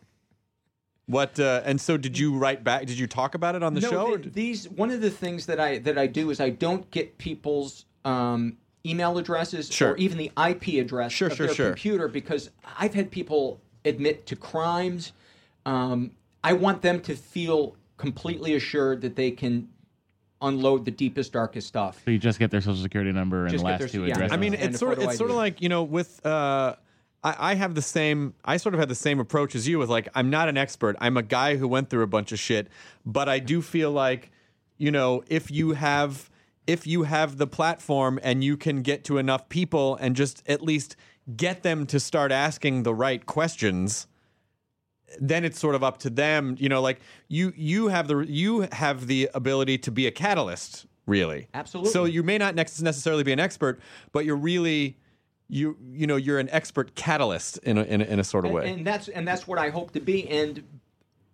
What 1.06 1.40
uh, 1.40 1.62
and 1.64 1.80
so 1.80 1.96
did 1.96 2.18
you 2.18 2.36
write 2.36 2.62
back? 2.62 2.84
Did 2.86 2.98
you 2.98 3.06
talk 3.06 3.34
about 3.34 3.54
it 3.54 3.62
on 3.62 3.72
the 3.74 3.80
no, 3.80 3.90
show? 3.90 4.16
th- 4.18 4.34
these 4.34 4.68
one 4.68 4.90
of 4.90 5.00
the 5.00 5.10
things 5.10 5.46
that 5.46 5.58
I 5.58 5.78
that 5.78 5.96
I 5.96 6.06
do 6.06 6.28
is 6.30 6.38
I 6.38 6.50
don't 6.50 6.90
get 6.90 7.16
people's 7.16 7.86
um, 8.04 8.58
email 8.84 9.16
addresses 9.16 9.70
Sure. 9.72 9.92
or 9.92 9.96
even 9.96 10.18
the 10.18 10.30
IP 10.36 10.84
address 10.84 11.12
Sure, 11.12 11.28
of 11.28 11.36
sure, 11.36 11.46
their 11.46 11.54
sure. 11.54 11.66
computer 11.70 12.08
because 12.08 12.50
I've 12.78 12.92
had 12.92 13.10
people 13.10 13.60
admit 13.86 14.26
to 14.26 14.36
crimes. 14.36 15.12
Um, 15.64 16.10
I 16.44 16.52
want 16.52 16.82
them 16.82 17.00
to 17.02 17.16
feel 17.16 17.76
completely 17.96 18.54
assured 18.54 19.00
that 19.00 19.16
they 19.16 19.30
can 19.30 19.68
unload 20.40 20.84
the 20.84 20.90
deepest, 20.90 21.32
darkest 21.32 21.66
stuff. 21.66 22.00
So 22.04 22.10
you 22.10 22.18
just 22.18 22.38
get 22.38 22.50
their 22.50 22.60
social 22.60 22.80
security 22.82 23.12
number 23.12 23.42
and 23.44 23.50
Just 23.50 23.64
the 23.64 23.70
last 23.70 23.78
their- 23.80 23.88
two 23.88 24.04
yeah. 24.04 24.12
addresses. 24.12 24.32
I 24.32 24.36
mean, 24.36 24.52
it's 24.54 24.76
a 24.76 24.78
sort 24.78 24.98
of 24.98 25.04
it's 25.04 25.16
sort 25.16 25.30
of 25.30 25.36
like 25.36 25.62
you 25.62 25.70
know 25.70 25.84
with. 25.84 26.24
Uh, 26.26 26.74
I, 27.22 27.52
I 27.52 27.54
have 27.54 27.74
the 27.74 27.82
same. 27.82 28.34
I 28.44 28.56
sort 28.56 28.74
of 28.74 28.80
had 28.80 28.88
the 28.88 28.94
same 28.94 29.20
approach 29.20 29.54
as 29.54 29.66
you. 29.66 29.78
With 29.78 29.88
like, 29.88 30.08
I'm 30.14 30.30
not 30.30 30.48
an 30.48 30.56
expert. 30.56 30.96
I'm 31.00 31.16
a 31.16 31.22
guy 31.22 31.56
who 31.56 31.68
went 31.68 31.90
through 31.90 32.02
a 32.02 32.08
bunch 32.08 32.32
of 32.32 32.38
shit, 32.38 32.68
but 33.04 33.28
I 33.28 33.38
do 33.38 33.62
feel 33.62 33.90
like, 33.90 34.30
you 34.76 34.90
know, 34.90 35.22
if 35.28 35.50
you 35.50 35.72
have 35.72 36.30
if 36.68 36.86
you 36.86 37.04
have 37.04 37.38
the 37.38 37.46
platform 37.46 38.20
and 38.22 38.44
you 38.44 38.56
can 38.56 38.82
get 38.82 39.02
to 39.02 39.16
enough 39.16 39.48
people 39.48 39.96
and 39.96 40.14
just 40.14 40.42
at 40.46 40.62
least 40.62 40.96
get 41.34 41.62
them 41.62 41.86
to 41.86 41.98
start 41.98 42.30
asking 42.30 42.82
the 42.82 42.94
right 42.94 43.24
questions 43.26 44.06
then 45.18 45.44
it's 45.44 45.58
sort 45.58 45.74
of 45.74 45.82
up 45.82 45.98
to 45.98 46.10
them 46.10 46.54
you 46.58 46.68
know 46.68 46.82
like 46.82 47.00
you 47.28 47.52
you 47.56 47.88
have 47.88 48.06
the 48.08 48.18
you 48.18 48.68
have 48.72 49.06
the 49.06 49.28
ability 49.34 49.78
to 49.78 49.90
be 49.90 50.06
a 50.06 50.10
catalyst 50.10 50.86
really 51.06 51.48
Absolutely. 51.54 51.90
so 51.90 52.04
you 52.04 52.22
may 52.22 52.36
not 52.36 52.54
necessarily 52.54 53.24
be 53.24 53.32
an 53.32 53.40
expert 53.40 53.80
but 54.12 54.26
you're 54.26 54.36
really 54.36 54.98
you 55.48 55.76
you 55.92 56.06
know 56.06 56.16
you're 56.16 56.38
an 56.38 56.48
expert 56.50 56.94
catalyst 56.94 57.58
in 57.58 57.78
a, 57.78 57.82
in 57.82 58.00
a, 58.00 58.04
in 58.04 58.20
a 58.20 58.24
sort 58.24 58.44
of 58.44 58.50
and, 58.50 58.54
way 58.54 58.72
and 58.72 58.86
that's 58.86 59.08
and 59.08 59.26
that's 59.26 59.46
what 59.46 59.58
I 59.58 59.70
hope 59.70 59.92
to 59.92 60.00
be. 60.00 60.28
And 60.28 60.62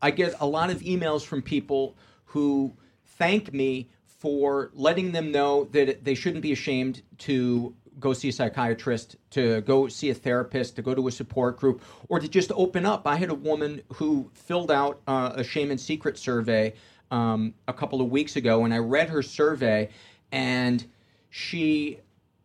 I 0.00 0.10
get 0.10 0.34
a 0.40 0.46
lot 0.46 0.70
of 0.70 0.80
emails 0.80 1.24
from 1.24 1.42
people 1.42 1.96
who 2.26 2.72
thank 3.04 3.52
me 3.52 3.88
for 4.04 4.70
letting 4.74 5.12
them 5.12 5.32
know 5.32 5.64
that 5.72 6.04
they 6.04 6.14
shouldn't 6.14 6.42
be 6.42 6.52
ashamed 6.52 7.02
to 7.18 7.74
go 8.00 8.12
see 8.12 8.28
a 8.28 8.32
psychiatrist, 8.32 9.16
to 9.30 9.60
go 9.62 9.86
see 9.88 10.10
a 10.10 10.14
therapist, 10.14 10.76
to 10.76 10.82
go 10.82 10.94
to 10.94 11.06
a 11.08 11.12
support 11.12 11.58
group, 11.58 11.82
or 12.08 12.18
to 12.18 12.28
just 12.28 12.50
open 12.54 12.84
up. 12.84 13.06
I 13.06 13.16
had 13.16 13.30
a 13.30 13.34
woman 13.34 13.82
who 13.94 14.30
filled 14.34 14.70
out 14.70 15.00
uh, 15.06 15.32
a 15.34 15.44
shame 15.44 15.70
and 15.70 15.80
secret 15.80 16.18
survey 16.18 16.74
um, 17.10 17.54
a 17.68 17.72
couple 17.72 18.00
of 18.00 18.10
weeks 18.10 18.36
ago, 18.36 18.64
and 18.64 18.74
I 18.74 18.78
read 18.78 19.08
her 19.10 19.22
survey, 19.22 19.90
and 20.32 20.84
she 21.30 22.00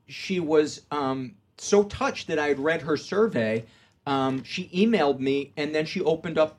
she 0.07 0.39
was 0.39 0.82
um, 0.91 1.36
so 1.62 1.84
touched 1.84 2.28
that 2.28 2.39
I 2.39 2.47
had 2.47 2.60
read 2.60 2.82
her 2.82 2.97
survey. 2.97 3.66
Um, 4.05 4.43
she 4.43 4.70
emailed 4.70 5.20
me, 5.20 5.53
and 5.57 5.74
then 5.74 5.86
she 5.86 6.01
opened 6.01 6.38
up 6.38 6.57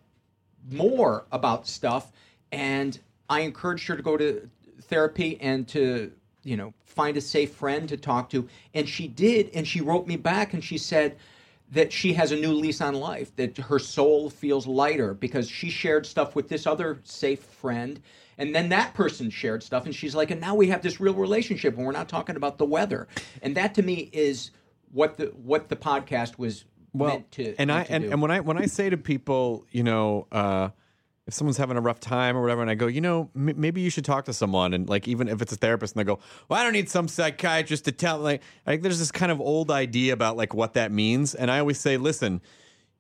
more 0.70 1.26
about 1.32 1.66
stuff. 1.66 2.12
And 2.52 2.98
I 3.28 3.40
encouraged 3.40 3.86
her 3.88 3.96
to 3.96 4.02
go 4.02 4.16
to 4.16 4.48
therapy 4.82 5.38
and 5.40 5.66
to, 5.68 6.12
you 6.42 6.56
know, 6.56 6.74
find 6.84 7.16
a 7.16 7.20
safe 7.20 7.52
friend 7.52 7.88
to 7.88 7.96
talk 7.96 8.30
to. 8.30 8.48
And 8.74 8.88
she 8.88 9.06
did. 9.06 9.50
And 9.54 9.66
she 9.66 9.80
wrote 9.80 10.06
me 10.06 10.16
back 10.16 10.52
and 10.52 10.62
she 10.62 10.78
said 10.78 11.16
that 11.70 11.92
she 11.92 12.12
has 12.14 12.32
a 12.32 12.36
new 12.36 12.52
lease 12.52 12.80
on 12.80 12.94
life, 12.94 13.34
that 13.36 13.56
her 13.56 13.78
soul 13.78 14.28
feels 14.28 14.66
lighter 14.66 15.14
because 15.14 15.48
she 15.48 15.70
shared 15.70 16.04
stuff 16.04 16.34
with 16.34 16.48
this 16.48 16.66
other 16.66 16.98
safe 17.04 17.40
friend. 17.40 18.00
And 18.38 18.54
then 18.54 18.70
that 18.70 18.94
person 18.94 19.30
shared 19.30 19.62
stuff. 19.62 19.84
And 19.84 19.94
she's 19.94 20.14
like, 20.14 20.32
and 20.32 20.40
now 20.40 20.54
we 20.56 20.68
have 20.68 20.82
this 20.82 20.98
real 20.98 21.14
relationship 21.14 21.76
and 21.76 21.86
we're 21.86 21.92
not 21.92 22.08
talking 22.08 22.36
about 22.36 22.58
the 22.58 22.64
weather. 22.64 23.06
And 23.42 23.56
that 23.56 23.74
to 23.74 23.82
me 23.82 24.10
is 24.12 24.50
what 24.92 25.16
the 25.16 25.26
what 25.26 25.68
the 25.68 25.76
podcast 25.76 26.38
was 26.38 26.64
meant 26.92 27.30
to 27.32 27.54
and 27.58 27.70
I 27.70 27.84
to 27.84 27.92
and, 27.92 28.04
do. 28.04 28.10
and 28.10 28.22
when 28.22 28.30
I 28.30 28.40
when 28.40 28.58
I 28.58 28.66
say 28.66 28.90
to 28.90 28.96
people, 28.96 29.66
you 29.70 29.82
know, 29.82 30.26
uh, 30.32 30.70
if 31.26 31.34
someone's 31.34 31.56
having 31.56 31.76
a 31.76 31.80
rough 31.80 32.00
time 32.00 32.36
or 32.36 32.42
whatever, 32.42 32.62
and 32.62 32.70
I 32.70 32.74
go, 32.74 32.86
you 32.86 33.00
know, 33.00 33.30
m- 33.36 33.54
maybe 33.56 33.80
you 33.80 33.90
should 33.90 34.04
talk 34.04 34.24
to 34.24 34.32
someone, 34.32 34.74
and 34.74 34.88
like 34.88 35.06
even 35.06 35.28
if 35.28 35.40
it's 35.40 35.52
a 35.52 35.56
therapist, 35.56 35.94
and 35.94 36.00
they 36.00 36.04
go, 36.04 36.18
well, 36.48 36.60
I 36.60 36.64
don't 36.64 36.72
need 36.72 36.88
some 36.88 37.08
psychiatrist 37.08 37.84
to 37.84 37.92
tell. 37.92 38.18
Like, 38.18 38.42
like 38.66 38.82
there's 38.82 38.98
this 38.98 39.12
kind 39.12 39.30
of 39.30 39.40
old 39.40 39.70
idea 39.70 40.12
about 40.12 40.36
like 40.36 40.54
what 40.54 40.74
that 40.74 40.90
means, 40.90 41.34
and 41.34 41.50
I 41.50 41.60
always 41.60 41.78
say, 41.78 41.96
listen, 41.96 42.40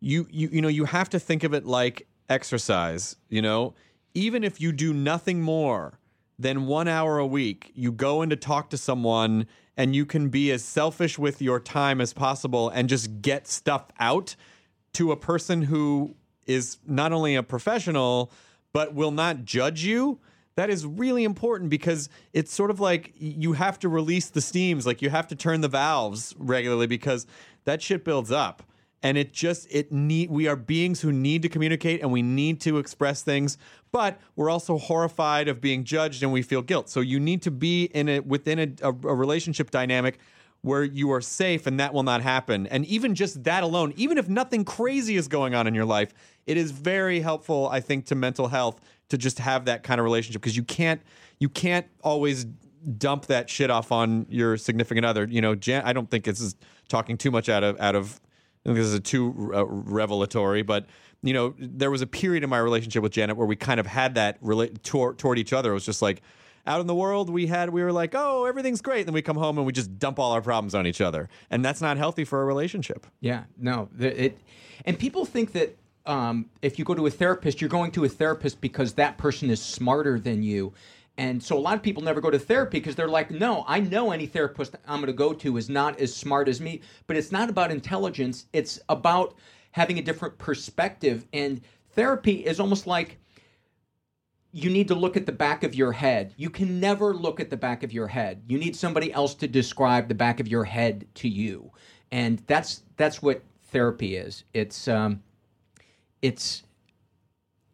you 0.00 0.26
you 0.30 0.48
you 0.52 0.62
know, 0.62 0.68
you 0.68 0.84
have 0.84 1.08
to 1.10 1.18
think 1.18 1.44
of 1.44 1.54
it 1.54 1.66
like 1.66 2.06
exercise. 2.28 3.16
You 3.28 3.42
know, 3.42 3.74
even 4.14 4.44
if 4.44 4.60
you 4.60 4.72
do 4.72 4.92
nothing 4.92 5.40
more 5.40 5.98
than 6.38 6.66
one 6.66 6.88
hour 6.88 7.18
a 7.18 7.26
week, 7.26 7.70
you 7.74 7.92
go 7.92 8.22
in 8.22 8.30
to 8.30 8.36
talk 8.36 8.70
to 8.70 8.78
someone 8.78 9.46
and 9.76 9.94
you 9.94 10.04
can 10.04 10.28
be 10.28 10.50
as 10.50 10.64
selfish 10.64 11.18
with 11.18 11.40
your 11.40 11.60
time 11.60 12.00
as 12.00 12.12
possible 12.12 12.68
and 12.68 12.88
just 12.88 13.22
get 13.22 13.46
stuff 13.46 13.86
out 13.98 14.36
to 14.94 15.12
a 15.12 15.16
person 15.16 15.62
who 15.62 16.14
is 16.46 16.78
not 16.86 17.12
only 17.12 17.34
a 17.34 17.42
professional 17.42 18.30
but 18.72 18.94
will 18.94 19.10
not 19.10 19.44
judge 19.44 19.84
you. 19.84 20.20
That 20.56 20.70
is 20.70 20.84
really 20.86 21.24
important 21.24 21.70
because 21.70 22.08
it's 22.32 22.52
sort 22.52 22.70
of 22.70 22.80
like 22.80 23.12
you 23.16 23.54
have 23.54 23.78
to 23.80 23.88
release 23.88 24.28
the 24.28 24.40
steams, 24.40 24.86
like 24.86 25.00
you 25.02 25.10
have 25.10 25.26
to 25.28 25.36
turn 25.36 25.60
the 25.60 25.68
valves 25.68 26.34
regularly 26.38 26.86
because 26.86 27.26
that 27.64 27.82
shit 27.82 28.04
builds 28.04 28.30
up 28.30 28.62
and 29.02 29.16
it 29.16 29.32
just 29.32 29.66
it 29.70 29.90
need 29.92 30.30
we 30.30 30.46
are 30.46 30.56
beings 30.56 31.00
who 31.00 31.12
need 31.12 31.42
to 31.42 31.48
communicate 31.48 32.00
and 32.00 32.12
we 32.12 32.22
need 32.22 32.60
to 32.60 32.78
express 32.78 33.22
things 33.22 33.56
but 33.92 34.20
we're 34.36 34.50
also 34.50 34.78
horrified 34.78 35.48
of 35.48 35.60
being 35.60 35.84
judged 35.84 36.22
and 36.22 36.32
we 36.32 36.42
feel 36.42 36.62
guilt. 36.62 36.88
So 36.88 37.00
you 37.00 37.18
need 37.18 37.42
to 37.42 37.50
be 37.50 37.84
in 37.84 38.08
a 38.08 38.20
within 38.20 38.58
a, 38.58 38.88
a, 38.88 38.88
a 38.88 39.14
relationship 39.14 39.70
dynamic 39.70 40.18
where 40.62 40.84
you 40.84 41.10
are 41.10 41.22
safe 41.22 41.66
and 41.66 41.80
that 41.80 41.94
will 41.94 42.02
not 42.02 42.20
happen. 42.20 42.66
And 42.66 42.84
even 42.86 43.14
just 43.14 43.42
that 43.44 43.62
alone 43.62 43.92
even 43.96 44.18
if 44.18 44.28
nothing 44.28 44.64
crazy 44.64 45.16
is 45.16 45.28
going 45.28 45.54
on 45.54 45.66
in 45.66 45.74
your 45.74 45.84
life 45.84 46.12
it 46.46 46.56
is 46.56 46.70
very 46.70 47.20
helpful 47.20 47.68
i 47.70 47.80
think 47.80 48.06
to 48.06 48.14
mental 48.14 48.48
health 48.48 48.80
to 49.08 49.18
just 49.18 49.38
have 49.38 49.66
that 49.66 49.82
kind 49.82 50.00
of 50.00 50.04
relationship 50.04 50.40
because 50.40 50.56
you 50.56 50.64
can't 50.64 51.00
you 51.38 51.48
can't 51.48 51.86
always 52.02 52.46
dump 52.96 53.26
that 53.26 53.50
shit 53.50 53.70
off 53.70 53.92
on 53.92 54.24
your 54.30 54.56
significant 54.56 55.04
other. 55.04 55.26
You 55.26 55.40
know 55.40 55.54
Jan, 55.54 55.82
i 55.84 55.92
don't 55.92 56.10
think 56.10 56.24
this 56.24 56.40
is 56.40 56.54
talking 56.88 57.16
too 57.16 57.30
much 57.30 57.48
out 57.48 57.64
of 57.64 57.80
out 57.80 57.94
of 57.94 58.20
this 58.64 58.86
is 58.86 59.00
too 59.00 59.52
uh, 59.54 59.66
revelatory, 59.66 60.62
but 60.62 60.86
you 61.22 61.34
know, 61.34 61.54
there 61.58 61.90
was 61.90 62.02
a 62.02 62.06
period 62.06 62.44
in 62.44 62.50
my 62.50 62.58
relationship 62.58 63.02
with 63.02 63.12
Janet 63.12 63.36
where 63.36 63.46
we 63.46 63.56
kind 63.56 63.78
of 63.78 63.86
had 63.86 64.14
that 64.14 64.42
rela- 64.42 64.82
toward, 64.82 65.18
toward 65.18 65.38
each 65.38 65.52
other. 65.52 65.70
It 65.70 65.74
was 65.74 65.84
just 65.84 66.00
like 66.00 66.22
out 66.66 66.80
in 66.80 66.86
the 66.86 66.94
world, 66.94 67.30
we 67.30 67.46
had 67.46 67.70
we 67.70 67.82
were 67.82 67.92
like, 67.92 68.14
oh, 68.14 68.44
everything's 68.44 68.80
great. 68.82 69.06
Then 69.06 69.14
we 69.14 69.22
come 69.22 69.36
home 69.36 69.56
and 69.58 69.66
we 69.66 69.72
just 69.72 69.98
dump 69.98 70.18
all 70.18 70.32
our 70.32 70.42
problems 70.42 70.74
on 70.74 70.86
each 70.86 71.00
other, 71.00 71.28
and 71.50 71.64
that's 71.64 71.80
not 71.80 71.96
healthy 71.96 72.24
for 72.24 72.42
a 72.42 72.44
relationship. 72.44 73.06
Yeah, 73.20 73.44
no, 73.58 73.88
it, 73.98 74.38
and 74.84 74.98
people 74.98 75.24
think 75.24 75.52
that 75.52 75.76
um, 76.06 76.46
if 76.62 76.78
you 76.78 76.84
go 76.84 76.94
to 76.94 77.06
a 77.06 77.10
therapist, 77.10 77.60
you're 77.60 77.70
going 77.70 77.92
to 77.92 78.04
a 78.04 78.08
therapist 78.08 78.60
because 78.60 78.94
that 78.94 79.18
person 79.18 79.50
is 79.50 79.60
smarter 79.60 80.18
than 80.18 80.42
you, 80.42 80.72
and 81.20 81.42
so 81.42 81.58
a 81.58 81.60
lot 81.60 81.74
of 81.74 81.82
people 81.82 82.02
never 82.02 82.22
go 82.22 82.30
to 82.30 82.38
therapy 82.38 82.78
because 82.78 82.96
they're 82.96 83.06
like, 83.06 83.30
no, 83.30 83.62
I 83.68 83.80
know 83.80 84.10
any 84.10 84.24
therapist 84.24 84.74
I'm 84.88 85.00
going 85.00 85.08
to 85.08 85.12
go 85.12 85.34
to 85.34 85.58
is 85.58 85.68
not 85.68 86.00
as 86.00 86.16
smart 86.16 86.48
as 86.48 86.62
me, 86.62 86.80
but 87.06 87.14
it's 87.14 87.30
not 87.30 87.50
about 87.50 87.70
intelligence; 87.70 88.46
it's 88.54 88.80
about 88.88 89.34
having 89.72 89.98
a 89.98 90.02
different 90.02 90.38
perspective, 90.38 91.26
and 91.34 91.60
therapy 91.90 92.46
is 92.46 92.58
almost 92.58 92.86
like 92.86 93.18
you 94.52 94.70
need 94.70 94.88
to 94.88 94.94
look 94.94 95.14
at 95.14 95.26
the 95.26 95.32
back 95.32 95.62
of 95.62 95.74
your 95.74 95.92
head. 95.92 96.32
You 96.38 96.48
can 96.48 96.80
never 96.80 97.12
look 97.12 97.38
at 97.38 97.50
the 97.50 97.56
back 97.58 97.82
of 97.82 97.92
your 97.92 98.08
head. 98.08 98.42
You 98.48 98.56
need 98.56 98.74
somebody 98.74 99.12
else 99.12 99.34
to 99.34 99.46
describe 99.46 100.08
the 100.08 100.14
back 100.14 100.40
of 100.40 100.48
your 100.48 100.64
head 100.64 101.06
to 101.16 101.28
you, 101.28 101.70
and 102.10 102.42
that's 102.46 102.84
that's 102.96 103.20
what 103.20 103.42
therapy 103.64 104.16
is. 104.16 104.44
It's 104.54 104.88
um, 104.88 105.22
it's 106.22 106.62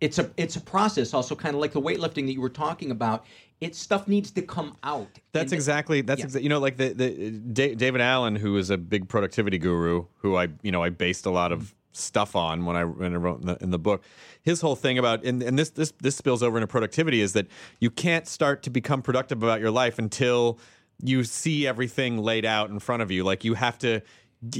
it's 0.01 0.19
a 0.19 0.31
it's 0.37 0.57
a 0.57 0.61
process. 0.61 1.15
Also, 1.15 1.35
kind 1.35 1.55
of 1.55 1.61
like 1.61 1.73
the 1.73 1.81
weightlifting 1.81 2.27
that 2.27 2.33
you 2.33 2.41
were 2.41 2.49
talking 2.51 2.91
about. 2.91 3.25
It 3.59 3.75
stuff 3.75 4.07
needs 4.07 4.31
to 4.33 4.43
come 4.43 4.77
out. 4.85 5.09
That's 5.33 5.51
And- 5.53 5.55
exactly 5.59 6.03
that's 6.03 6.21
Yeah. 6.21 6.27
exa- 6.27 6.43
you 6.43 6.51
know 6.51 6.59
like 6.59 6.77
the 6.77 6.93
the 6.93 7.31
Da- 7.31 7.75
David 7.75 8.03
Allen 8.03 8.37
who 8.37 8.59
is 8.59 8.69
a 8.69 8.77
big 8.77 9.09
productivity 9.09 9.57
guru 9.59 10.05
who 10.19 10.37
I 10.37 10.49
you 10.63 10.71
know 10.71 10.83
I 10.83 10.91
based 10.91 11.25
a 11.25 11.31
lot 11.31 11.53
of 11.53 11.75
stuff 11.93 12.37
on 12.37 12.67
when 12.67 12.77
I 12.77 12.85
when 12.85 13.15
I 13.15 13.17
wrote 13.17 13.41
in 13.41 13.47
the, 13.47 13.57
in 13.63 13.71
the 13.71 13.79
book. 13.79 14.05
His 14.43 14.61
whole 14.61 14.77
thing 14.77 14.99
about 14.99 15.25
and, 15.25 15.43
and 15.43 15.59
this 15.59 15.71
this 15.71 15.95
this 16.03 16.15
spills 16.17 16.43
over 16.43 16.59
into 16.59 16.67
productivity 16.67 17.23
is 17.23 17.33
that 17.33 17.47
you 17.81 17.91
can't 17.91 18.27
start 18.29 18.63
to 18.65 18.71
become 18.71 19.01
productive 19.01 19.43
about 19.43 19.61
your 19.61 19.71
life 19.71 19.99
until 19.99 20.59
you 21.03 21.25
see 21.25 21.67
everything 21.67 22.19
laid 22.19 22.45
out 22.45 22.69
in 22.69 22.79
front 22.79 23.01
of 23.03 23.11
you. 23.11 23.25
Like 23.25 23.43
you 23.45 23.55
have 23.55 23.79
to 23.79 24.03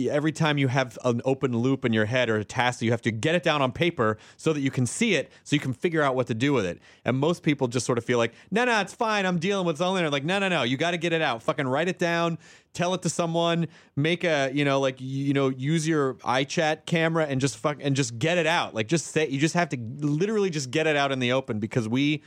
every 0.09 0.33
time 0.33 0.59
you 0.59 0.69
have 0.69 0.99
an 1.05 1.21
open 1.25 1.57
loop 1.57 1.85
in 1.85 1.93
your 1.93 2.07
head 2.07 2.29
or 2.29 2.37
a 2.37 2.45
task 2.45 2.83
you 2.83 2.91
have 2.91 3.03
to 3.03 3.11
get 3.11 3.35
it 3.35 3.43
down 3.43 3.61
on 3.63 3.71
paper 3.71 4.17
so 4.37 4.53
that 4.53 4.61
you 4.61 4.71
can 4.71 4.87
see 4.87 5.15
it 5.15 5.31
so 5.45 5.55
you 5.55 5.61
can 5.61 5.73
figure 5.73 6.03
out 6.03 6.15
what 6.15 6.27
to 6.27 6.35
do 6.35 6.53
with 6.53 6.65
it. 6.65 6.81
And 7.05 7.19
most 7.19 7.43
people 7.43 7.69
just 7.69 7.87
sort 7.87 7.99
of 7.99 8.05
feel 8.05 8.19
like 8.19 8.33
no 8.51 8.65
no 8.65 8.81
it's 8.81 8.95
fine. 8.95 9.27
I'm 9.27 9.39
dealing 9.39 9.67
with 9.67 9.79
there 9.79 10.11
like 10.11 10.25
no 10.25 10.39
no 10.39 10.49
no. 10.49 10.63
You 10.63 10.77
got 10.77 10.93
to 10.93 10.99
get 10.99 11.13
it 11.13 11.23
out. 11.23 11.43
Fucking 11.43 11.67
write 11.67 11.89
it 11.89 11.99
down. 11.99 12.39
Tell 12.73 12.95
it 12.95 13.03
to 13.03 13.09
someone. 13.09 13.69
Make 13.95 14.25
a 14.25 14.51
you 14.53 14.65
know 14.65 14.81
like 14.81 14.97
you 14.99 15.33
know 15.33 15.49
use 15.49 15.87
your 15.87 16.15
iChat 16.15 16.87
camera 16.87 17.27
and 17.27 17.41
just 17.41 17.57
fuck 17.57 17.79
and 17.81 17.95
just 17.95 18.19
get 18.19 18.39
it 18.39 18.47
out. 18.47 18.75
Like 18.75 18.89
just 18.89 19.07
say 19.07 19.29
you 19.29 19.39
just 19.39 19.55
have 19.55 19.69
to 19.71 19.79
literally 19.99 20.51
just 20.51 20.71
get 20.71 20.87
it 20.87 20.97
out 20.97 21.13
in 21.13 21.19
the 21.19 21.33
open 21.33 21.59
because 21.59 21.89
we 21.89 22.23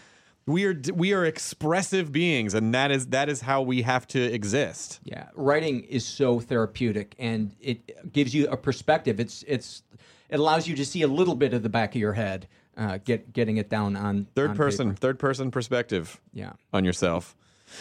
We 0.50 0.66
are 0.66 0.76
we 0.94 1.14
are 1.14 1.26
expressive 1.26 2.12
beings, 2.12 2.54
and 2.54 2.74
that 2.74 2.90
is 2.92 3.08
that 3.08 3.30
is 3.30 3.42
how 3.42 3.62
we 3.62 3.84
have 3.84 4.08
to 4.08 4.20
exist. 4.22 5.00
Yeah, 5.04 5.28
writing 5.36 5.82
is 5.84 6.06
so 6.06 6.40
therapeutic, 6.40 7.16
and 7.20 7.56
it 7.62 8.12
gives 8.12 8.34
you 8.34 8.48
a 8.48 8.58
perspective. 8.58 9.20
It's 9.20 9.44
it's 9.48 9.84
it 10.30 10.40
allows 10.40 10.68
you 10.68 10.76
to 10.76 10.86
see 10.86 11.04
a 11.04 11.08
little 11.08 11.36
bit 11.36 11.54
of 11.54 11.62
the 11.62 11.70
back 11.70 11.94
of 11.96 12.02
your 12.02 12.14
head, 12.14 12.48
uh, 12.78 12.98
get 13.04 13.32
getting 13.32 13.58
it 13.58 13.70
down 13.70 13.96
on 13.96 14.28
Third 14.36 14.52
on 14.52 14.56
person, 14.58 14.88
paper. 14.90 15.00
third 15.00 15.20
person 15.20 15.52
perspective 15.52 16.20
Yeah, 16.34 16.54
on 16.74 16.84
yourself. 16.84 17.36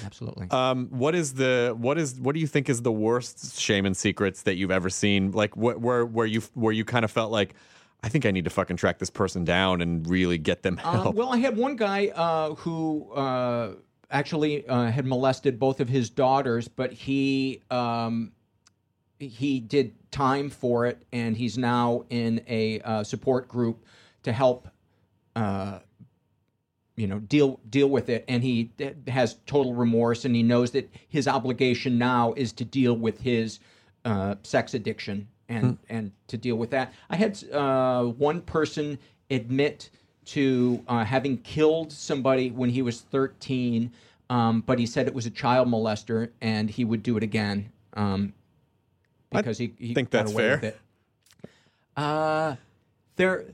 absolutely. 0.04 0.48
Um, 0.50 0.88
what 0.90 1.14
is 1.14 1.34
the 1.34 1.74
what 1.78 1.96
is 1.96 2.20
what 2.20 2.34
do 2.34 2.40
you 2.40 2.46
think 2.46 2.68
is 2.68 2.82
the 2.82 2.92
worst 2.92 3.58
shame 3.58 3.86
and 3.86 3.96
secrets 3.96 4.42
that 4.42 4.56
you've 4.56 4.70
ever 4.70 4.90
seen? 4.90 5.32
Like 5.32 5.54
wh- 5.54 5.80
where 5.80 6.04
where 6.04 6.26
you 6.26 6.42
where 6.54 6.72
you 6.74 6.84
kind 6.84 7.04
of 7.04 7.10
felt 7.10 7.32
like, 7.32 7.54
I 8.02 8.08
think 8.08 8.26
I 8.26 8.30
need 8.30 8.44
to 8.44 8.50
fucking 8.50 8.76
track 8.76 8.98
this 8.98 9.10
person 9.10 9.44
down 9.44 9.80
and 9.80 10.08
really 10.08 10.38
get 10.38 10.62
them 10.62 10.76
help. 10.76 11.08
Um, 11.08 11.14
well, 11.14 11.32
I 11.32 11.38
had 11.38 11.56
one 11.56 11.76
guy 11.76 12.08
uh, 12.08 12.54
who 12.54 13.10
uh, 13.12 13.74
actually 14.10 14.66
uh, 14.68 14.86
had 14.90 15.04
molested 15.04 15.58
both 15.58 15.80
of 15.80 15.88
his 15.88 16.08
daughters, 16.08 16.68
but 16.68 16.92
he 16.92 17.62
um, 17.70 18.32
he 19.18 19.58
did 19.58 19.94
time 20.12 20.48
for 20.48 20.86
it, 20.86 21.04
and 21.12 21.36
he's 21.36 21.58
now 21.58 22.04
in 22.08 22.40
a 22.48 22.80
uh, 22.80 23.02
support 23.02 23.48
group 23.48 23.84
to 24.22 24.32
help. 24.32 24.68
Uh, 25.34 25.80
you 26.94 27.06
know, 27.06 27.20
deal 27.20 27.60
deal 27.68 27.88
with 27.88 28.08
it, 28.08 28.24
and 28.26 28.42
he 28.42 28.72
has 29.06 29.36
total 29.46 29.74
remorse, 29.74 30.24
and 30.24 30.34
he 30.34 30.42
knows 30.42 30.72
that 30.72 30.92
his 31.08 31.28
obligation 31.28 31.96
now 31.96 32.32
is 32.32 32.52
to 32.54 32.64
deal 32.64 32.94
with 32.94 33.20
his 33.20 33.60
uh, 34.04 34.34
sex 34.42 34.74
addiction 34.74 35.28
and 35.48 35.78
and 35.88 36.12
to 36.28 36.36
deal 36.36 36.56
with 36.56 36.70
that. 36.70 36.92
I 37.10 37.16
had 37.16 37.42
uh, 37.52 38.04
one 38.04 38.40
person 38.42 38.98
admit 39.30 39.90
to 40.26 40.84
uh, 40.88 41.04
having 41.04 41.38
killed 41.38 41.90
somebody 41.90 42.50
when 42.50 42.68
he 42.68 42.82
was 42.82 43.00
13, 43.00 43.90
um, 44.28 44.62
but 44.66 44.78
he 44.78 44.86
said 44.86 45.06
it 45.06 45.14
was 45.14 45.24
a 45.26 45.30
child 45.30 45.68
molester 45.68 46.30
and 46.42 46.68
he 46.68 46.84
would 46.84 47.02
do 47.02 47.16
it 47.16 47.22
again 47.22 47.72
um, 47.94 48.34
because 49.30 49.56
he, 49.56 49.72
he 49.78 49.94
think 49.94 50.10
got 50.10 50.24
that's 50.24 50.32
away 50.32 50.42
fair. 50.42 50.54
with 50.56 50.64
it. 50.64 50.80
Uh, 51.96 52.56
there, 53.16 53.46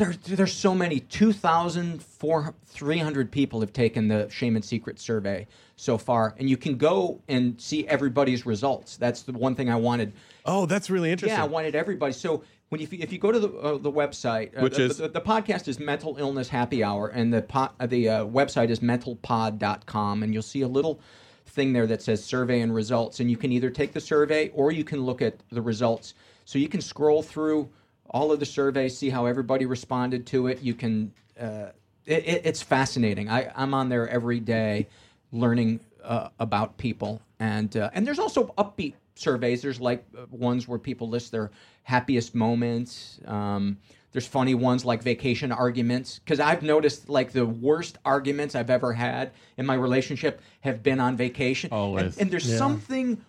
there, 0.00 0.14
there's 0.24 0.52
so 0.52 0.74
many. 0.74 0.98
2,300 1.00 3.30
people 3.30 3.60
have 3.60 3.72
taken 3.72 4.08
the 4.08 4.28
Shame 4.30 4.56
and 4.56 4.64
Secret 4.64 4.98
survey 4.98 5.46
so 5.76 5.96
far, 5.98 6.34
and 6.38 6.50
you 6.50 6.56
can 6.56 6.76
go 6.76 7.20
and 7.28 7.60
see 7.60 7.86
everybody's 7.86 8.44
results. 8.46 8.96
That's 8.96 9.22
the 9.22 9.30
one 9.32 9.54
thing 9.54 9.70
I 9.70 9.76
wanted. 9.76 10.12
oh, 10.46 10.66
that's 10.66 10.90
really 10.90 11.12
interesting. 11.12 11.38
Yeah, 11.38 11.44
I 11.44 11.46
wanted 11.46 11.76
everybody. 11.76 12.12
So 12.12 12.42
when 12.70 12.80
you, 12.80 12.88
if 12.90 13.12
you 13.12 13.18
go 13.18 13.30
to 13.30 13.38
the 13.38 13.48
uh, 13.48 13.78
the 13.78 13.92
website, 13.92 14.58
uh, 14.58 14.62
Which 14.62 14.76
the, 14.76 14.84
is? 14.84 14.96
the, 14.96 15.08
the 15.08 15.20
podcast 15.20 15.68
is 15.68 15.78
Mental 15.78 16.16
Illness 16.18 16.48
Happy 16.48 16.82
Hour, 16.82 17.08
and 17.08 17.32
the 17.32 17.42
po- 17.42 17.68
uh, 17.78 17.86
the 17.86 18.08
uh, 18.08 18.24
website 18.24 18.70
is 18.70 18.80
mentalpod.com, 18.80 20.22
and 20.22 20.32
you'll 20.32 20.42
see 20.42 20.62
a 20.62 20.68
little 20.68 20.98
thing 21.46 21.72
there 21.72 21.86
that 21.86 22.02
says 22.02 22.24
survey 22.24 22.60
and 22.60 22.74
results, 22.74 23.20
and 23.20 23.30
you 23.30 23.36
can 23.36 23.52
either 23.52 23.70
take 23.70 23.92
the 23.92 24.00
survey 24.00 24.48
or 24.54 24.72
you 24.72 24.84
can 24.84 25.02
look 25.02 25.20
at 25.20 25.34
the 25.50 25.60
results. 25.60 26.14
So 26.46 26.58
you 26.58 26.68
can 26.68 26.80
scroll 26.80 27.22
through 27.22 27.68
all 28.10 28.32
of 28.32 28.40
the 28.40 28.46
surveys, 28.46 28.96
see 28.96 29.10
how 29.10 29.26
everybody 29.26 29.66
responded 29.66 30.26
to 30.28 30.48
it. 30.48 30.62
You 30.62 30.74
can. 30.74 31.12
Uh, 31.40 31.70
it, 32.06 32.26
it, 32.26 32.42
it's 32.44 32.62
fascinating. 32.62 33.28
I, 33.28 33.52
I'm 33.54 33.72
on 33.72 33.88
there 33.88 34.08
every 34.08 34.40
day, 34.40 34.88
learning 35.32 35.80
uh, 36.02 36.28
about 36.38 36.76
people, 36.76 37.22
and 37.38 37.74
uh, 37.76 37.90
and 37.94 38.06
there's 38.06 38.18
also 38.18 38.46
upbeat 38.58 38.94
surveys. 39.14 39.62
There's 39.62 39.80
like 39.80 40.04
uh, 40.16 40.26
ones 40.30 40.66
where 40.66 40.78
people 40.78 41.08
list 41.08 41.30
their 41.30 41.50
happiest 41.84 42.34
moments. 42.34 43.20
Um, 43.26 43.78
there's 44.12 44.26
funny 44.26 44.54
ones 44.54 44.84
like 44.84 45.02
vacation 45.02 45.52
arguments 45.52 46.18
because 46.18 46.40
I've 46.40 46.62
noticed 46.62 47.08
like 47.08 47.30
the 47.30 47.46
worst 47.46 47.98
arguments 48.04 48.56
I've 48.56 48.70
ever 48.70 48.92
had 48.92 49.30
in 49.56 49.66
my 49.66 49.74
relationship 49.74 50.40
have 50.62 50.82
been 50.82 50.98
on 50.98 51.16
vacation. 51.16 51.70
Always. 51.70 52.14
And, 52.14 52.22
and 52.22 52.30
there's 52.30 52.58
something 52.58 53.24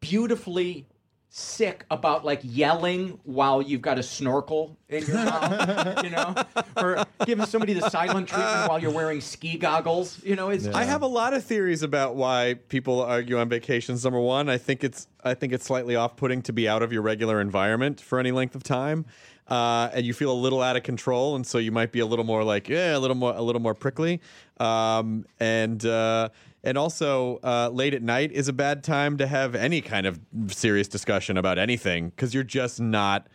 beautifully 0.00 0.86
sick 1.30 1.84
about 1.90 2.24
like 2.24 2.40
yelling 2.42 3.18
while 3.24 3.60
you've 3.60 3.82
got 3.82 3.98
a 3.98 4.02
snorkel 4.02 4.76
in 4.88 5.04
your 5.04 5.16
mouth, 5.16 6.02
you 6.04 6.10
know, 6.10 6.34
or 6.76 7.04
giving 7.26 7.44
somebody 7.44 7.74
the 7.74 7.88
silent 7.90 8.28
treatment 8.28 8.68
while 8.68 8.78
you're 8.78 8.90
wearing 8.90 9.20
ski 9.20 9.58
goggles. 9.58 10.22
You 10.24 10.36
know, 10.36 10.48
it's 10.48 10.66
I 10.66 10.84
have 10.84 11.02
a 11.02 11.06
lot 11.06 11.34
of 11.34 11.44
theories 11.44 11.82
about 11.82 12.16
why 12.16 12.54
people 12.68 13.02
argue 13.02 13.38
on 13.38 13.48
vacations. 13.48 14.04
Number 14.04 14.20
one, 14.20 14.48
I 14.48 14.58
think 14.58 14.82
it's 14.82 15.06
I 15.22 15.34
think 15.34 15.52
it's 15.52 15.64
slightly 15.66 15.96
off-putting 15.96 16.42
to 16.42 16.52
be 16.52 16.68
out 16.68 16.82
of 16.82 16.92
your 16.92 17.02
regular 17.02 17.40
environment 17.40 18.00
for 18.00 18.18
any 18.18 18.32
length 18.32 18.54
of 18.54 18.62
time, 18.62 19.04
uh, 19.48 19.90
and 19.92 20.06
you 20.06 20.14
feel 20.14 20.32
a 20.32 20.40
little 20.40 20.62
out 20.62 20.76
of 20.76 20.82
control, 20.82 21.36
and 21.36 21.46
so 21.46 21.58
you 21.58 21.72
might 21.72 21.92
be 21.92 22.00
a 22.00 22.06
little 22.06 22.24
more 22.24 22.42
like 22.42 22.68
yeah, 22.68 22.96
a 22.96 22.98
little 22.98 23.16
more 23.16 23.34
a 23.34 23.42
little 23.42 23.60
more 23.60 23.74
prickly, 23.74 24.20
um, 24.58 25.26
and 25.38 25.84
uh, 25.84 26.30
and 26.64 26.76
also 26.76 27.38
uh, 27.42 27.70
late 27.72 27.94
at 27.94 28.02
night 28.02 28.32
is 28.32 28.48
a 28.48 28.52
bad 28.52 28.82
time 28.82 29.16
to 29.18 29.26
have 29.26 29.54
any 29.54 29.80
kind 29.80 30.06
of 30.06 30.20
serious 30.48 30.88
discussion 30.88 31.36
about 31.36 31.58
anything 31.58 32.10
because 32.10 32.34
you're 32.34 32.44
just 32.44 32.80
not 32.80 33.28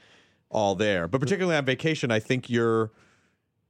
all 0.49 0.75
there. 0.75 1.07
But 1.07 1.21
particularly 1.21 1.57
on 1.57 1.65
vacation, 1.65 2.11
I 2.11 2.19
think 2.19 2.49
you're 2.49 2.91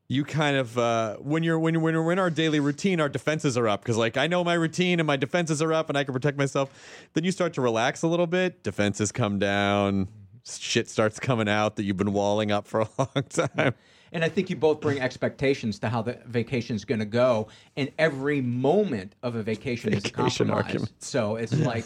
you 0.10 0.24
kind 0.24 0.58
of 0.58 0.78
uh, 0.78 1.16
when 1.18 1.44
you're 1.44 1.58
when 1.58 1.74
you're 1.74 1.82
when 1.82 1.96
we're 1.96 2.12
in 2.12 2.20
our 2.20 2.30
daily 2.30 2.60
routine, 2.60 3.00
our 3.00 3.10
defenses 3.10 3.58
are 3.58 3.68
up 3.68 3.82
because 3.82 3.98
like 3.98 4.18
I 4.18 4.28
know 4.28 4.44
my 4.44 4.54
routine 4.54 5.00
and 5.00 5.08
my 5.08 5.18
defenses 5.18 5.62
are 5.62 5.74
up 5.74 5.90
and 5.90 5.98
I 5.98 6.04
can 6.04 6.14
protect 6.14 6.38
myself. 6.38 6.70
Then 7.14 7.24
you 7.24 7.32
start 7.32 7.54
to 7.54 7.62
relax 7.62 8.04
a 8.04 8.08
little 8.08 8.28
bit, 8.28 8.64
defenses 8.64 9.12
come 9.12 9.40
down, 9.40 10.08
shit 10.46 10.90
starts 10.90 11.20
coming 11.20 11.48
out 11.48 11.78
that 11.78 11.84
you've 11.84 11.98
been 11.98 12.14
walling 12.14 12.52
up 12.52 12.68
for 12.68 12.82
a 12.82 12.88
long 12.98 13.24
time. 13.30 13.74
And 14.14 14.24
I 14.24 14.30
think 14.30 14.50
you 14.50 14.56
both 14.56 14.80
bring 14.80 15.02
expectations 15.02 15.80
to 15.80 15.90
how 15.90 16.04
the 16.04 16.20
vacation 16.28 16.76
is 16.76 16.86
going 16.86 17.00
to 17.00 17.06
go, 17.06 17.48
and 17.76 17.92
every 17.98 18.42
moment 18.42 19.16
of 19.24 19.36
a 19.36 19.42
vacation, 19.44 19.92
is 19.92 20.00
a 20.00 20.02
Vacation 20.08 20.48
compromise. 20.48 20.66
arguments. 20.66 21.08
So 21.08 21.36
it's 21.36 21.58
like 21.58 21.86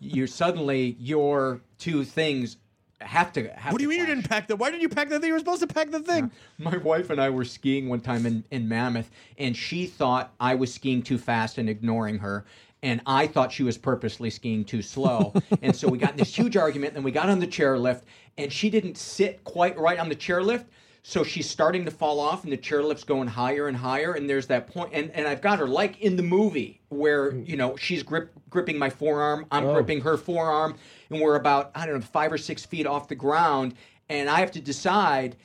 you're 0.00 0.26
suddenly 0.26 0.96
your 0.98 1.60
two 1.78 2.02
things 2.04 2.56
have 3.02 3.30
to. 3.34 3.48
Have 3.48 3.72
What 3.72 3.78
do 3.78 3.84
you 3.84 3.90
to 3.90 3.96
mean 3.98 4.08
you 4.08 4.14
didn't 4.14 4.28
pack 4.28 4.48
the? 4.48 4.56
Why 4.56 4.70
didn't 4.70 4.82
you 4.82 4.88
pack 4.88 5.10
the 5.10 5.20
thing? 5.20 5.28
You 5.28 5.34
were 5.34 5.38
supposed 5.38 5.60
to 5.60 5.66
pack 5.66 5.90
the 5.90 6.00
thing. 6.00 6.30
My 6.58 6.78
wife 6.78 7.10
and 7.10 7.20
I 7.20 7.28
were 7.28 7.44
skiing 7.44 7.90
one 7.90 8.00
time 8.00 8.24
in, 8.24 8.42
in 8.50 8.68
Mammoth, 8.68 9.10
and 9.38 9.54
she 9.54 9.86
thought 9.86 10.32
I 10.40 10.54
was 10.54 10.72
skiing 10.72 11.02
too 11.02 11.18
fast 11.18 11.58
and 11.58 11.68
ignoring 11.68 12.18
her. 12.18 12.46
And 12.82 13.00
I 13.06 13.26
thought 13.26 13.52
she 13.52 13.62
was 13.62 13.76
purposely 13.76 14.30
skiing 14.30 14.64
too 14.64 14.80
slow. 14.80 15.34
and 15.62 15.74
so 15.74 15.88
we 15.88 15.98
got 15.98 16.12
in 16.12 16.16
this 16.16 16.34
huge 16.34 16.56
argument, 16.56 16.94
and 16.94 17.04
we 17.04 17.10
got 17.10 17.28
on 17.28 17.38
the 17.38 17.46
chairlift, 17.46 18.02
and 18.38 18.50
she 18.52 18.70
didn't 18.70 18.96
sit 18.96 19.44
quite 19.44 19.78
right 19.78 19.98
on 19.98 20.08
the 20.08 20.16
chairlift. 20.16 20.64
So 21.08 21.22
she's 21.22 21.48
starting 21.48 21.84
to 21.84 21.92
fall 21.92 22.18
off, 22.18 22.42
and 22.42 22.52
the 22.52 22.56
chairlift's 22.56 23.04
going 23.04 23.28
higher 23.28 23.68
and 23.68 23.76
higher. 23.76 24.14
And 24.14 24.28
there's 24.28 24.48
that 24.48 24.66
point, 24.66 24.90
and, 24.92 25.08
and 25.12 25.28
I've 25.28 25.40
got 25.40 25.60
her 25.60 25.68
like 25.68 26.00
in 26.00 26.16
the 26.16 26.22
movie 26.24 26.80
where, 26.88 27.32
you 27.32 27.56
know, 27.56 27.76
she's 27.76 28.02
grip, 28.02 28.32
gripping 28.50 28.76
my 28.76 28.90
forearm, 28.90 29.46
I'm 29.52 29.72
gripping 29.72 30.00
her 30.00 30.16
forearm, 30.16 30.74
and 31.08 31.20
we're 31.20 31.36
about, 31.36 31.70
I 31.76 31.86
don't 31.86 31.94
know, 31.94 32.00
five 32.00 32.32
or 32.32 32.38
six 32.38 32.66
feet 32.66 32.88
off 32.88 33.06
the 33.06 33.14
ground. 33.14 33.74
And 34.08 34.28
I 34.28 34.40
have 34.40 34.50
to 34.50 34.60
decide 34.60 35.36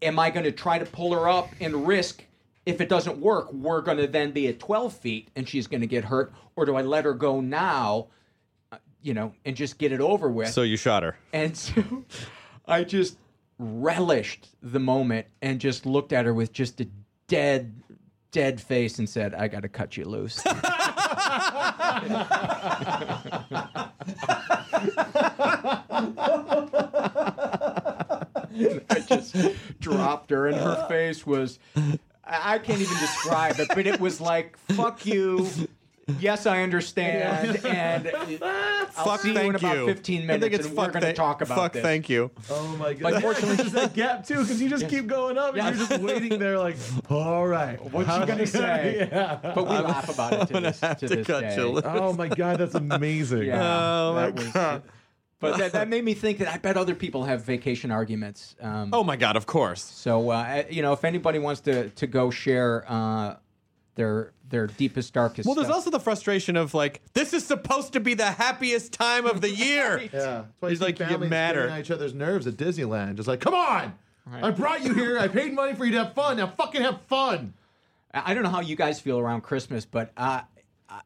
am 0.00 0.20
I 0.20 0.30
going 0.30 0.44
to 0.44 0.52
try 0.52 0.78
to 0.78 0.86
pull 0.86 1.12
her 1.12 1.28
up 1.28 1.48
and 1.60 1.88
risk 1.88 2.24
if 2.64 2.80
it 2.80 2.88
doesn't 2.88 3.18
work, 3.18 3.52
we're 3.52 3.80
going 3.80 3.98
to 3.98 4.06
then 4.06 4.30
be 4.30 4.46
at 4.46 4.60
12 4.60 4.92
feet 4.92 5.28
and 5.34 5.48
she's 5.48 5.66
going 5.66 5.80
to 5.80 5.88
get 5.88 6.04
hurt? 6.04 6.32
Or 6.54 6.64
do 6.64 6.76
I 6.76 6.82
let 6.82 7.04
her 7.04 7.14
go 7.14 7.40
now, 7.40 8.06
uh, 8.70 8.76
you 9.02 9.14
know, 9.14 9.34
and 9.44 9.56
just 9.56 9.76
get 9.76 9.90
it 9.90 10.00
over 10.00 10.28
with? 10.28 10.50
So 10.50 10.62
you 10.62 10.76
shot 10.76 11.02
her. 11.02 11.16
and 11.32 11.56
so 11.56 12.04
I 12.64 12.84
just 12.84 13.16
relished 13.60 14.48
the 14.62 14.80
moment 14.80 15.26
and 15.42 15.60
just 15.60 15.84
looked 15.84 16.12
at 16.12 16.24
her 16.24 16.32
with 16.32 16.52
just 16.52 16.80
a 16.80 16.88
dead, 17.28 17.82
dead 18.32 18.60
face 18.60 18.98
and 18.98 19.08
said, 19.08 19.34
I 19.34 19.48
got 19.48 19.62
to 19.62 19.68
cut 19.68 19.96
you 19.96 20.04
loose. 20.04 20.42
I 28.90 29.00
just 29.06 29.36
dropped 29.80 30.30
her, 30.30 30.46
and 30.46 30.56
her 30.56 30.86
face 30.88 31.26
was. 31.26 31.58
I 31.76 32.54
I 32.54 32.58
can't 32.58 32.80
even 32.80 32.96
describe 32.98 33.58
it, 33.58 33.68
but 33.74 33.86
it 33.86 34.00
was 34.00 34.20
like, 34.20 34.56
fuck 34.56 35.04
you. 35.06 35.48
Yes, 36.18 36.46
I 36.46 36.62
understand. 36.62 37.60
And 37.64 38.10
I'll 38.42 38.86
fuck, 39.04 39.20
see 39.20 39.28
you 39.28 39.34
thank 39.34 39.50
in 39.50 39.54
about 39.56 39.76
you. 39.76 39.86
15 39.86 40.18
I 40.22 40.26
minutes, 40.26 40.42
think 40.42 40.54
it's 40.54 40.66
and 40.66 40.74
fuck, 40.76 40.86
we're 40.86 40.92
going 40.92 41.00
to 41.02 41.06
thank- 41.08 41.16
talk 41.16 41.42
about 41.42 41.56
fuck, 41.58 41.72
this. 41.74 41.82
thank 41.82 42.08
you. 42.08 42.30
Oh 42.50 42.76
my 42.78 42.94
god! 42.94 43.02
But 43.02 43.14
unfortunately- 43.14 43.56
there's 43.56 43.72
that 43.72 43.94
gap 43.94 44.26
too 44.26 44.40
because 44.40 44.60
you 44.60 44.68
just 44.68 44.88
keep 44.88 45.06
going 45.06 45.38
up 45.38 45.54
and 45.56 45.76
you're 45.78 45.86
just 45.86 46.00
waiting 46.02 46.38
there 46.38 46.58
like, 46.58 46.76
all 47.08 47.46
right, 47.46 47.78
What's 47.92 48.08
how's 48.08 48.20
she 48.22 48.26
going 48.26 48.38
to 48.38 48.46
say? 48.46 49.08
Yeah. 49.12 49.38
But 49.42 49.64
we 49.68 49.76
laugh 49.76 50.08
about 50.12 50.32
it 50.32 50.46
to 50.46 50.52
gonna 50.54 50.68
this, 50.68 50.80
have 50.80 50.98
to 50.98 51.08
to 51.08 51.16
this 51.16 51.26
cut 51.26 51.40
day. 51.40 51.56
you 51.56 51.68
loose. 51.68 51.82
Oh 51.86 52.12
my 52.14 52.28
god, 52.28 52.58
that's 52.58 52.74
amazing. 52.74 53.44
Yeah, 53.44 53.62
Oh, 53.62 54.14
my 54.14 54.26
that 54.26 54.34
was- 54.34 54.46
God. 54.48 54.82
But 55.38 55.56
that, 55.56 55.72
that 55.72 55.88
made 55.88 56.04
me 56.04 56.12
think 56.12 56.36
that 56.40 56.48
I 56.48 56.58
bet 56.58 56.76
other 56.76 56.94
people 56.94 57.24
have 57.24 57.44
vacation 57.46 57.90
arguments. 57.90 58.56
Um, 58.60 58.90
Oh 58.92 59.02
my 59.02 59.16
god, 59.16 59.36
of 59.36 59.46
course. 59.46 59.82
So 59.82 60.28
uh, 60.30 60.64
you 60.68 60.82
know, 60.82 60.92
if 60.92 61.02
anybody 61.04 61.38
wants 61.38 61.62
to 61.62 61.88
to 61.90 62.06
go 62.06 62.30
share 62.30 62.84
uh, 62.86 63.36
their 63.94 64.32
their 64.50 64.66
deepest 64.66 65.14
darkest. 65.14 65.46
Well, 65.46 65.54
there's 65.54 65.66
stuff. 65.68 65.76
also 65.76 65.90
the 65.90 66.00
frustration 66.00 66.56
of 66.56 66.74
like, 66.74 67.00
this 67.14 67.32
is 67.32 67.46
supposed 67.46 67.92
to 67.94 68.00
be 68.00 68.14
the 68.14 68.26
happiest 68.32 68.92
time 68.92 69.26
of 69.26 69.40
the 69.40 69.50
year. 69.50 69.98
Yeah, 70.12 70.42
that's 70.42 70.46
why 70.60 70.68
He's 70.70 70.80
like, 70.80 70.98
you 70.98 71.04
get 71.06 71.08
families 71.10 71.30
madder. 71.30 71.60
getting 71.60 71.74
on 71.74 71.80
each 71.80 71.90
other's 71.90 72.14
nerves 72.14 72.46
at 72.46 72.54
Disneyland. 72.54 73.14
Just 73.16 73.28
like, 73.28 73.40
come 73.40 73.54
on, 73.54 73.94
I 74.30 74.50
brought 74.50 74.84
you 74.84 74.92
here. 74.94 75.18
I 75.18 75.28
paid 75.40 75.54
money 75.54 75.74
for 75.74 75.84
you 75.84 75.92
to 75.92 76.04
have 76.04 76.14
fun. 76.14 76.36
Now 76.36 76.48
fucking 76.48 76.82
have 76.82 77.00
fun. 77.08 77.54
I 78.12 78.30
I 78.30 78.34
don't 78.34 78.42
know 78.42 78.50
how 78.50 78.60
you 78.60 78.76
guys 78.76 79.00
feel 79.00 79.18
around 79.18 79.40
Christmas, 79.42 79.84
but 79.84 80.12
uh, 80.16 80.42
I- 80.88 81.00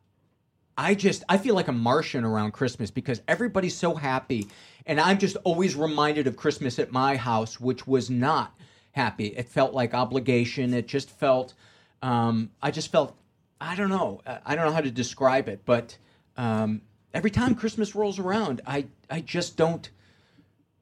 I 0.76 0.94
just 0.94 1.22
I 1.28 1.38
feel 1.38 1.54
like 1.54 1.68
a 1.68 1.72
Martian 1.72 2.24
around 2.24 2.52
Christmas 2.52 2.90
because 2.90 3.22
everybody's 3.28 3.76
so 3.76 3.94
happy, 3.94 4.48
and 4.86 4.98
I'm 5.00 5.18
just 5.18 5.36
always 5.44 5.76
reminded 5.76 6.26
of 6.26 6.36
Christmas 6.36 6.78
at 6.80 6.90
my 6.90 7.14
house, 7.16 7.60
which 7.60 7.86
was 7.86 8.10
not 8.10 8.54
happy. 8.92 9.26
It 9.28 9.48
felt 9.48 9.72
like 9.74 9.94
obligation. 9.94 10.74
It 10.74 10.88
just 10.88 11.10
felt. 11.10 11.54
Um, 12.02 12.50
I 12.62 12.70
just 12.72 12.90
felt. 12.90 13.16
I 13.64 13.76
don't 13.76 13.88
know. 13.88 14.20
I- 14.26 14.54
don't 14.54 14.66
know 14.66 14.72
how 14.72 14.80
to 14.82 14.90
describe 14.90 15.48
it, 15.48 15.62
but 15.64 15.96
um, 16.36 16.82
every 17.12 17.30
time 17.30 17.54
Christmas 17.54 17.94
rolls 17.94 18.18
around, 18.18 18.60
I 18.66 18.86
I 19.10 19.20
just 19.20 19.56
don't. 19.56 19.88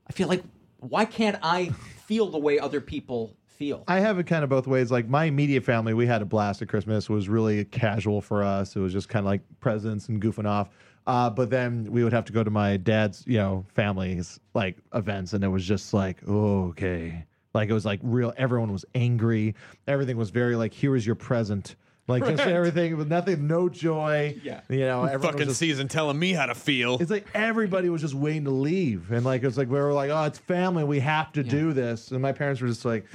I 0.08 0.12
feel 0.12 0.28
like 0.28 0.42
why 0.80 1.04
can't 1.04 1.38
I 1.42 1.70
feel 2.06 2.28
the 2.30 2.38
way 2.38 2.58
other 2.58 2.80
people 2.80 3.36
feel? 3.46 3.84
I 3.86 4.00
have 4.00 4.18
it 4.18 4.26
kind 4.26 4.42
of 4.42 4.50
both 4.50 4.66
ways. 4.66 4.90
Like 4.90 5.08
my 5.08 5.26
immediate 5.26 5.64
family, 5.64 5.94
we 5.94 6.06
had 6.06 6.22
a 6.22 6.24
blast 6.24 6.60
at 6.60 6.68
Christmas. 6.68 7.04
It 7.08 7.12
was 7.12 7.28
really 7.28 7.64
casual 7.64 8.20
for 8.20 8.42
us. 8.42 8.74
It 8.74 8.80
was 8.80 8.92
just 8.92 9.08
kind 9.08 9.24
of 9.24 9.28
like 9.28 9.42
presents 9.60 10.08
and 10.08 10.20
goofing 10.20 10.46
off. 10.48 10.68
Uh, 11.06 11.30
but 11.30 11.50
then 11.50 11.84
we 11.90 12.04
would 12.04 12.12
have 12.12 12.24
to 12.26 12.32
go 12.32 12.44
to 12.44 12.50
my 12.50 12.76
dad's, 12.76 13.24
you 13.26 13.36
know, 13.38 13.64
family's 13.74 14.38
like 14.54 14.76
events, 14.94 15.32
and 15.32 15.42
it 15.44 15.48
was 15.48 15.64
just 15.64 15.94
like, 15.94 16.18
okay. 16.28 17.24
Like 17.54 17.68
it 17.68 17.72
was 17.72 17.84
like 17.84 18.00
real. 18.02 18.32
Everyone 18.36 18.72
was 18.72 18.84
angry. 18.94 19.54
Everything 19.86 20.16
was 20.16 20.30
very 20.30 20.56
like, 20.56 20.72
here 20.72 20.96
is 20.96 21.06
your 21.06 21.16
present. 21.16 21.76
Like 22.08 22.24
just 22.24 22.38
Right. 22.44 22.52
everything 22.52 22.96
with 22.96 23.08
nothing, 23.08 23.46
no 23.46 23.68
joy. 23.68 24.36
Yeah. 24.42 24.62
You 24.68 24.80
know, 24.80 25.04
everyone 25.04 25.20
Fucking 25.20 25.38
was 25.38 25.48
just, 25.48 25.60
season 25.60 25.86
telling 25.88 26.18
me 26.18 26.32
how 26.32 26.46
to 26.46 26.54
feel. 26.54 26.98
it's 27.00 27.10
like 27.10 27.26
everybody 27.34 27.88
was 27.90 28.00
just 28.00 28.14
waiting 28.14 28.44
to 28.44 28.50
leave, 28.50 29.12
and 29.12 29.24
like 29.24 29.44
it's 29.44 29.56
like 29.56 29.68
we 29.68 29.78
were 29.78 29.92
like, 29.92 30.10
oh, 30.10 30.24
it's 30.24 30.38
family, 30.38 30.82
we 30.84 30.98
have 31.00 31.32
to 31.34 31.42
do 31.44 31.72
this, 31.72 32.10
and 32.10 32.20
my 32.20 32.32
parents 32.32 32.60
were 32.60 32.66
just 32.68 32.84
like, 32.84 33.06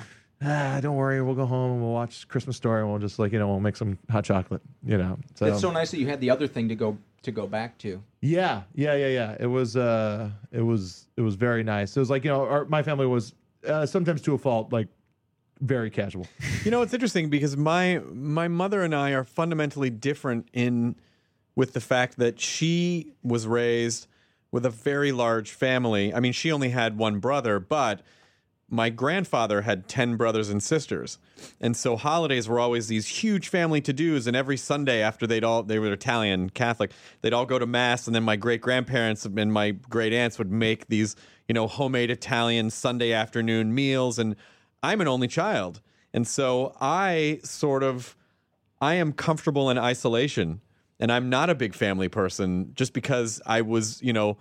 ah, 0.41 0.79
don't 0.81 0.95
worry, 0.95 1.21
we'll 1.21 1.35
go 1.35 1.45
home 1.45 1.73
and 1.73 1.81
we'll 1.81 1.91
watch 1.91 2.27
Christmas 2.29 2.55
Story, 2.55 2.81
and 2.81 2.89
we'll 2.89 2.99
just 2.99 3.19
like 3.19 3.33
you 3.33 3.39
know 3.39 3.47
we'll 3.47 3.59
make 3.59 3.75
some 3.75 3.97
hot 4.09 4.23
chocolate, 4.23 4.61
you 4.85 4.97
know. 4.97 5.17
So, 5.35 5.47
It's 5.47 5.59
so 5.61 5.71
nice 5.71 5.91
that 5.91 5.99
you 5.99 6.07
had 6.07 6.21
the 6.21 6.29
other 6.29 6.47
thing 6.47 6.69
to 6.69 6.75
go 6.75 6.97
to 7.23 7.31
go 7.31 7.45
back 7.45 7.77
to. 7.79 8.01
yeah, 8.21 8.61
yeah, 8.73 8.95
yeah, 8.95 9.07
yeah. 9.07 9.35
It 9.37 9.47
was 9.47 9.75
uh, 9.75 10.29
it 10.53 10.61
was 10.61 11.07
it 11.17 11.21
was 11.21 11.35
very 11.35 11.63
nice. 11.63 11.97
It 11.97 11.99
was 11.99 12.09
like 12.09 12.23
you 12.23 12.31
know, 12.31 12.45
our, 12.47 12.63
my 12.65 12.83
family 12.83 13.05
was 13.05 13.33
uh, 13.67 13.85
sometimes 13.85 14.21
to 14.21 14.33
a 14.33 14.37
fault, 14.37 14.71
like 14.71 14.87
very 15.59 15.89
casual. 15.89 16.27
You 16.63 16.71
know, 16.71 16.81
it's 16.81 16.93
interesting 16.93 17.29
because 17.29 17.57
my 17.57 17.99
my 18.11 18.47
mother 18.47 18.83
and 18.83 18.93
I 18.93 19.11
are 19.11 19.23
fundamentally 19.23 19.89
different 19.89 20.47
in 20.53 20.95
with 21.55 21.73
the 21.73 21.81
fact 21.81 22.17
that 22.17 22.39
she 22.39 23.13
was 23.23 23.47
raised 23.47 24.07
with 24.51 24.65
a 24.65 24.69
very 24.69 25.11
large 25.11 25.51
family. 25.51 26.13
I 26.13 26.19
mean, 26.19 26.33
she 26.33 26.51
only 26.51 26.69
had 26.69 26.97
one 26.97 27.19
brother, 27.19 27.59
but 27.59 28.01
my 28.69 28.89
grandfather 28.89 29.61
had 29.61 29.87
10 29.87 30.17
brothers 30.17 30.49
and 30.49 30.61
sisters. 30.61 31.19
And 31.61 31.75
so 31.75 31.95
holidays 31.95 32.49
were 32.49 32.59
always 32.59 32.87
these 32.87 33.07
huge 33.07 33.47
family 33.47 33.79
to-dos 33.81 34.27
and 34.27 34.35
every 34.35 34.57
Sunday 34.57 35.01
after 35.01 35.25
they'd 35.25 35.43
all 35.43 35.63
they 35.63 35.79
were 35.79 35.91
Italian 35.91 36.49
Catholic, 36.49 36.91
they'd 37.21 37.33
all 37.33 37.45
go 37.45 37.59
to 37.59 37.65
mass 37.65 38.07
and 38.07 38.15
then 38.15 38.23
my 38.23 38.35
great-grandparents 38.35 39.25
and 39.25 39.53
my 39.53 39.71
great 39.71 40.11
aunts 40.11 40.37
would 40.37 40.51
make 40.51 40.87
these, 40.87 41.15
you 41.47 41.53
know, 41.53 41.67
homemade 41.67 42.11
Italian 42.11 42.69
Sunday 42.69 43.13
afternoon 43.13 43.73
meals 43.73 44.19
and 44.19 44.35
I'm 44.83 45.01
an 45.01 45.07
only 45.07 45.27
child. 45.27 45.81
And 46.13 46.27
so 46.27 46.75
I 46.79 47.39
sort 47.43 47.83
of 47.83 48.15
I 48.81 48.95
am 48.95 49.11
comfortable 49.11 49.69
in 49.69 49.77
isolation 49.77 50.61
and 50.99 51.11
I'm 51.11 51.29
not 51.29 51.49
a 51.49 51.55
big 51.55 51.73
family 51.73 52.09
person 52.09 52.71
just 52.73 52.93
because 52.93 53.41
I 53.45 53.61
was, 53.61 54.01
you 54.01 54.13
know, 54.13 54.37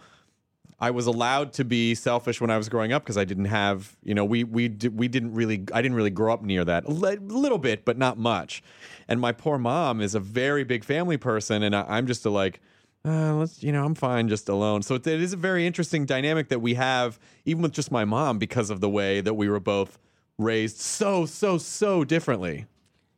I 0.79 0.91
was 0.91 1.07
allowed 1.07 1.55
to 1.55 1.65
be 1.65 1.95
selfish 1.95 2.41
when 2.41 2.51
I 2.51 2.59
was 2.59 2.69
growing 2.69 2.93
up 2.93 3.03
because 3.03 3.17
I 3.17 3.25
didn't 3.25 3.47
have, 3.47 3.97
you 4.03 4.15
know, 4.15 4.25
we 4.25 4.45
we 4.45 4.69
we 4.69 5.09
didn't 5.09 5.35
really 5.35 5.65
I 5.73 5.81
didn't 5.81 5.97
really 5.97 6.11
grow 6.11 6.35
up 6.35 6.43
near 6.43 6.65
that. 6.65 6.85
A 6.85 6.91
little 6.91 7.59
bit, 7.59 7.85
but 7.85 7.97
not 7.97 8.19
much. 8.19 8.63
And 9.09 9.21
my 9.21 9.33
poor 9.33 9.59
mom 9.59 10.01
is 10.01 10.15
a 10.15 10.21
very 10.21 10.65
big 10.65 10.85
family 10.85 11.17
person 11.17 11.63
and 11.63 11.75
I, 11.75 11.85
I'm 11.89 12.07
just 12.07 12.27
a 12.27 12.31
like 12.31 12.61
uh, 13.07 13.35
let's 13.37 13.63
you 13.63 13.73
know 13.73 13.85
I'm 13.85 13.95
fine 13.95 14.29
just 14.29 14.49
alone. 14.49 14.83
So 14.83 14.97
it, 14.97 15.07
it 15.07 15.23
is 15.23 15.33
a 15.33 15.37
very 15.37 15.67
interesting 15.67 16.05
dynamic 16.05 16.49
that 16.49 16.61
we 16.61 16.75
have 16.75 17.19
even 17.47 17.63
with 17.63 17.73
just 17.73 17.91
my 17.91 18.05
mom 18.05 18.39
because 18.39 18.69
of 18.69 18.81
the 18.81 18.91
way 18.91 19.21
that 19.21 19.35
we 19.35 19.49
were 19.49 19.61
both 19.61 19.99
raised 20.39 20.79
so 20.79 21.27
so 21.27 21.59
so 21.59 22.05
differently. 22.05 22.67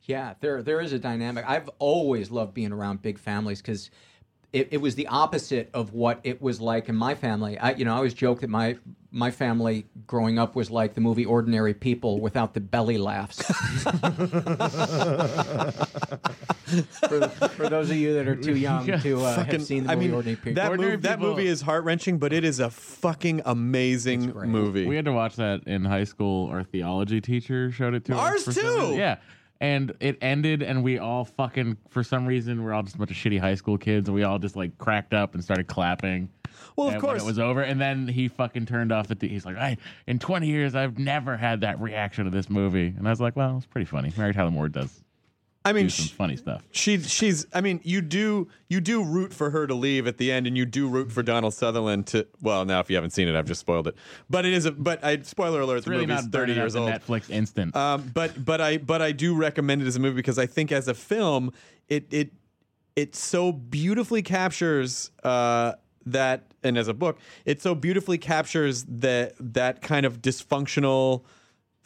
Yeah, 0.02 0.34
there 0.40 0.62
there 0.62 0.80
is 0.80 0.92
a 0.92 0.98
dynamic. 0.98 1.44
I've 1.46 1.68
always 1.78 2.30
loved 2.30 2.54
being 2.54 2.72
around 2.72 3.02
big 3.02 3.18
families 3.18 3.60
because 3.60 3.90
it, 4.52 4.68
it 4.70 4.80
was 4.80 4.94
the 4.94 5.06
opposite 5.08 5.68
of 5.74 5.92
what 5.92 6.20
it 6.24 6.40
was 6.40 6.60
like 6.60 6.88
in 6.88 6.96
my 6.96 7.14
family. 7.14 7.58
I 7.58 7.72
you 7.72 7.84
know 7.84 7.92
I 7.92 7.96
always 7.96 8.14
joke 8.14 8.40
that 8.40 8.48
my 8.50 8.76
my 9.10 9.30
family 9.30 9.86
growing 10.06 10.38
up 10.38 10.54
was 10.54 10.70
like 10.70 10.94
the 10.94 11.00
movie 11.00 11.24
Ordinary 11.24 11.74
People 11.74 12.20
without 12.20 12.54
the 12.54 12.60
belly 12.60 12.98
laughs. 12.98 13.42
for, 17.08 17.28
for 17.28 17.68
those 17.68 17.90
of 17.90 17.96
you 17.96 18.14
that 18.14 18.28
are 18.28 18.36
too 18.36 18.56
young 18.56 18.86
to 19.00 19.24
uh, 19.24 19.44
have 19.44 19.62
seen 19.62 19.84
the 19.84 19.92
I 19.92 19.94
movie 19.94 20.06
mean, 20.08 20.14
Ordinary 20.14 20.36
People. 20.36 20.54
that, 20.54 20.70
Ordinary 20.70 20.98
mov- 20.98 21.02
that 21.02 21.20
movie 21.20 21.46
is 21.46 21.62
heart 21.62 21.84
wrenching, 21.84 22.18
but 22.18 22.32
it 22.32 22.44
is 22.44 22.60
a 22.60 22.70
fucking 22.70 23.42
amazing 23.44 24.32
movie. 24.34 24.86
We 24.86 24.96
had 24.96 25.06
to 25.06 25.12
watch 25.12 25.36
that 25.36 25.62
in 25.66 25.84
high 25.84 26.04
school. 26.04 26.48
Our 26.50 26.62
theology 26.62 27.20
teacher 27.20 27.72
showed 27.72 27.94
it 27.94 28.04
to 28.06 28.14
us. 28.14 28.46
Ours 28.46 28.54
too! 28.54 28.94
Yeah. 28.94 29.16
And 29.60 29.92
it 29.98 30.18
ended, 30.22 30.62
and 30.62 30.84
we 30.84 30.98
all 30.98 31.24
fucking, 31.24 31.78
for 31.90 32.04
some 32.04 32.26
reason, 32.26 32.62
we're 32.62 32.72
all 32.72 32.84
just 32.84 32.94
a 32.94 32.98
bunch 32.98 33.10
of 33.10 33.16
shitty 33.16 33.40
high 33.40 33.56
school 33.56 33.76
kids, 33.76 34.08
and 34.08 34.14
we 34.14 34.22
all 34.22 34.38
just 34.38 34.54
like 34.54 34.78
cracked 34.78 35.12
up 35.14 35.34
and 35.34 35.42
started 35.42 35.66
clapping. 35.66 36.28
Well, 36.76 36.88
of 36.88 36.98
course. 37.00 37.22
it 37.22 37.26
was 37.26 37.38
over, 37.40 37.60
and 37.62 37.80
then 37.80 38.06
he 38.06 38.28
fucking 38.28 38.66
turned 38.66 38.92
off 38.92 39.08
the. 39.08 39.16
He's 39.26 39.44
like, 39.44 39.56
"I 39.56 39.76
in 40.06 40.18
20 40.20 40.46
years, 40.46 40.74
I've 40.76 40.98
never 40.98 41.36
had 41.36 41.62
that 41.62 41.80
reaction 41.80 42.24
to 42.24 42.30
this 42.30 42.48
movie," 42.48 42.94
and 42.96 43.06
I 43.06 43.10
was 43.10 43.20
like, 43.20 43.34
"Well, 43.34 43.56
it's 43.56 43.66
pretty 43.66 43.84
funny." 43.84 44.12
Mary 44.16 44.32
Tyler 44.32 44.50
Moore 44.50 44.68
does. 44.68 45.02
I 45.68 45.72
mean, 45.72 45.84
do 45.84 45.90
some 45.90 46.06
sh- 46.06 46.10
funny 46.12 46.36
stuff. 46.36 46.62
She 46.72 46.98
she's 47.00 47.46
I 47.54 47.60
mean 47.60 47.80
you 47.84 48.00
do 48.00 48.48
you 48.68 48.80
do 48.80 49.02
root 49.04 49.32
for 49.32 49.50
her 49.50 49.66
to 49.66 49.74
leave 49.74 50.06
at 50.06 50.16
the 50.18 50.32
end 50.32 50.46
and 50.46 50.56
you 50.56 50.64
do 50.66 50.88
root 50.88 51.12
for 51.12 51.22
Donald 51.22 51.54
Sutherland 51.54 52.06
to 52.08 52.26
well 52.42 52.64
now 52.64 52.80
if 52.80 52.90
you 52.90 52.96
haven't 52.96 53.10
seen 53.10 53.28
it 53.28 53.36
I've 53.36 53.46
just 53.46 53.60
spoiled 53.60 53.86
it 53.88 53.94
but 54.28 54.44
it 54.44 54.52
is 54.52 54.64
a 54.66 54.72
but 54.72 55.02
I 55.04 55.20
spoiler 55.22 55.60
alert 55.60 55.76
It's 55.76 55.84
the 55.84 55.90
really 55.92 56.06
movie's 56.06 56.24
not 56.24 56.32
30 56.32 56.52
years 56.54 56.76
old 56.76 56.90
Netflix 56.90 57.30
instant. 57.30 57.74
um 57.76 58.10
but 58.14 58.44
but 58.44 58.60
I 58.60 58.78
but 58.78 59.00
I 59.02 59.12
do 59.12 59.34
recommend 59.34 59.82
it 59.82 59.86
as 59.86 59.96
a 59.96 60.00
movie 60.00 60.16
because 60.16 60.38
I 60.38 60.46
think 60.46 60.72
as 60.72 60.88
a 60.88 60.94
film 60.94 61.52
it 61.88 62.06
it 62.10 62.32
it 62.96 63.14
so 63.14 63.52
beautifully 63.52 64.22
captures 64.22 65.10
uh 65.22 65.72
that 66.06 66.52
and 66.62 66.78
as 66.78 66.88
a 66.88 66.94
book 66.94 67.18
it 67.44 67.60
so 67.60 67.74
beautifully 67.74 68.18
captures 68.18 68.84
that 68.88 69.34
that 69.38 69.82
kind 69.82 70.06
of 70.06 70.22
dysfunctional 70.22 71.22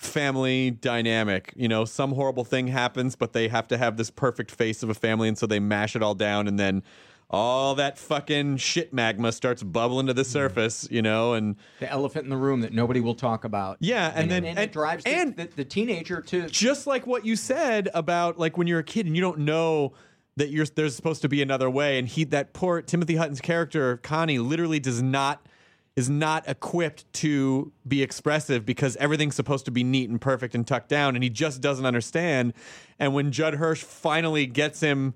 family 0.02 0.70
dynamic. 0.70 1.52
You 1.56 1.68
know, 1.68 1.84
some 1.84 2.12
horrible 2.12 2.44
thing 2.44 2.68
happens, 2.68 3.16
but 3.16 3.32
they 3.32 3.48
have 3.48 3.68
to 3.68 3.78
have 3.78 3.96
this 3.96 4.10
perfect 4.10 4.50
face 4.50 4.82
of 4.82 4.90
a 4.90 4.94
family, 4.94 5.28
and 5.28 5.38
so 5.38 5.46
they 5.46 5.60
mash 5.60 5.96
it 5.96 6.02
all 6.02 6.14
down, 6.14 6.48
and 6.48 6.58
then 6.58 6.82
all 7.30 7.74
that 7.76 7.98
fucking 7.98 8.58
shit 8.58 8.92
magma 8.92 9.32
starts 9.32 9.62
bubbling 9.62 10.06
to 10.08 10.14
the 10.14 10.22
mm. 10.22 10.26
surface. 10.26 10.86
You 10.90 11.02
know, 11.02 11.34
and 11.34 11.56
the 11.80 11.90
elephant 11.90 12.24
in 12.24 12.30
the 12.30 12.36
room 12.36 12.60
that 12.60 12.72
nobody 12.72 13.00
will 13.00 13.14
talk 13.14 13.44
about. 13.44 13.78
Yeah, 13.80 14.12
and 14.14 14.30
then- 14.30 14.44
and, 14.44 14.58
and- 14.58 14.70
it 14.70 14.72
drives 14.72 15.04
the, 15.04 15.10
and- 15.10 15.36
the, 15.36 15.48
the 15.56 15.64
teenager 15.64 16.20
to 16.20 16.48
just 16.48 16.86
like 16.86 17.06
what 17.06 17.24
you 17.24 17.36
said 17.36 17.88
about 17.94 18.38
like 18.38 18.56
when 18.58 18.66
you're 18.66 18.80
a 18.80 18.84
kid 18.84 19.06
and 19.06 19.16
you 19.16 19.22
don't 19.22 19.38
know 19.38 19.92
that 20.36 20.50
you're 20.50 20.66
there's 20.66 20.96
supposed 20.96 21.22
to 21.22 21.28
be 21.28 21.42
another 21.42 21.70
way, 21.70 21.98
and 21.98 22.08
he 22.08 22.24
that 22.24 22.52
poor 22.52 22.82
Timothy 22.82 23.16
Hutton's 23.16 23.40
character 23.40 23.98
Connie 23.98 24.38
literally 24.38 24.80
does 24.80 25.02
not 25.02 25.46
is 25.94 26.08
not 26.08 26.48
equipped 26.48 27.10
to 27.12 27.70
be 27.86 28.02
expressive 28.02 28.64
because 28.64 28.96
everything's 28.96 29.34
supposed 29.34 29.64
to 29.66 29.70
be 29.70 29.84
neat 29.84 30.08
and 30.08 30.20
perfect 30.20 30.54
and 30.54 30.66
tucked 30.66 30.88
down 30.88 31.14
and 31.14 31.22
he 31.22 31.30
just 31.30 31.60
doesn't 31.60 31.84
understand 31.84 32.54
and 32.98 33.14
when 33.14 33.30
Judd 33.30 33.54
Hirsch 33.54 33.82
finally 33.82 34.46
gets 34.46 34.80
him 34.80 35.14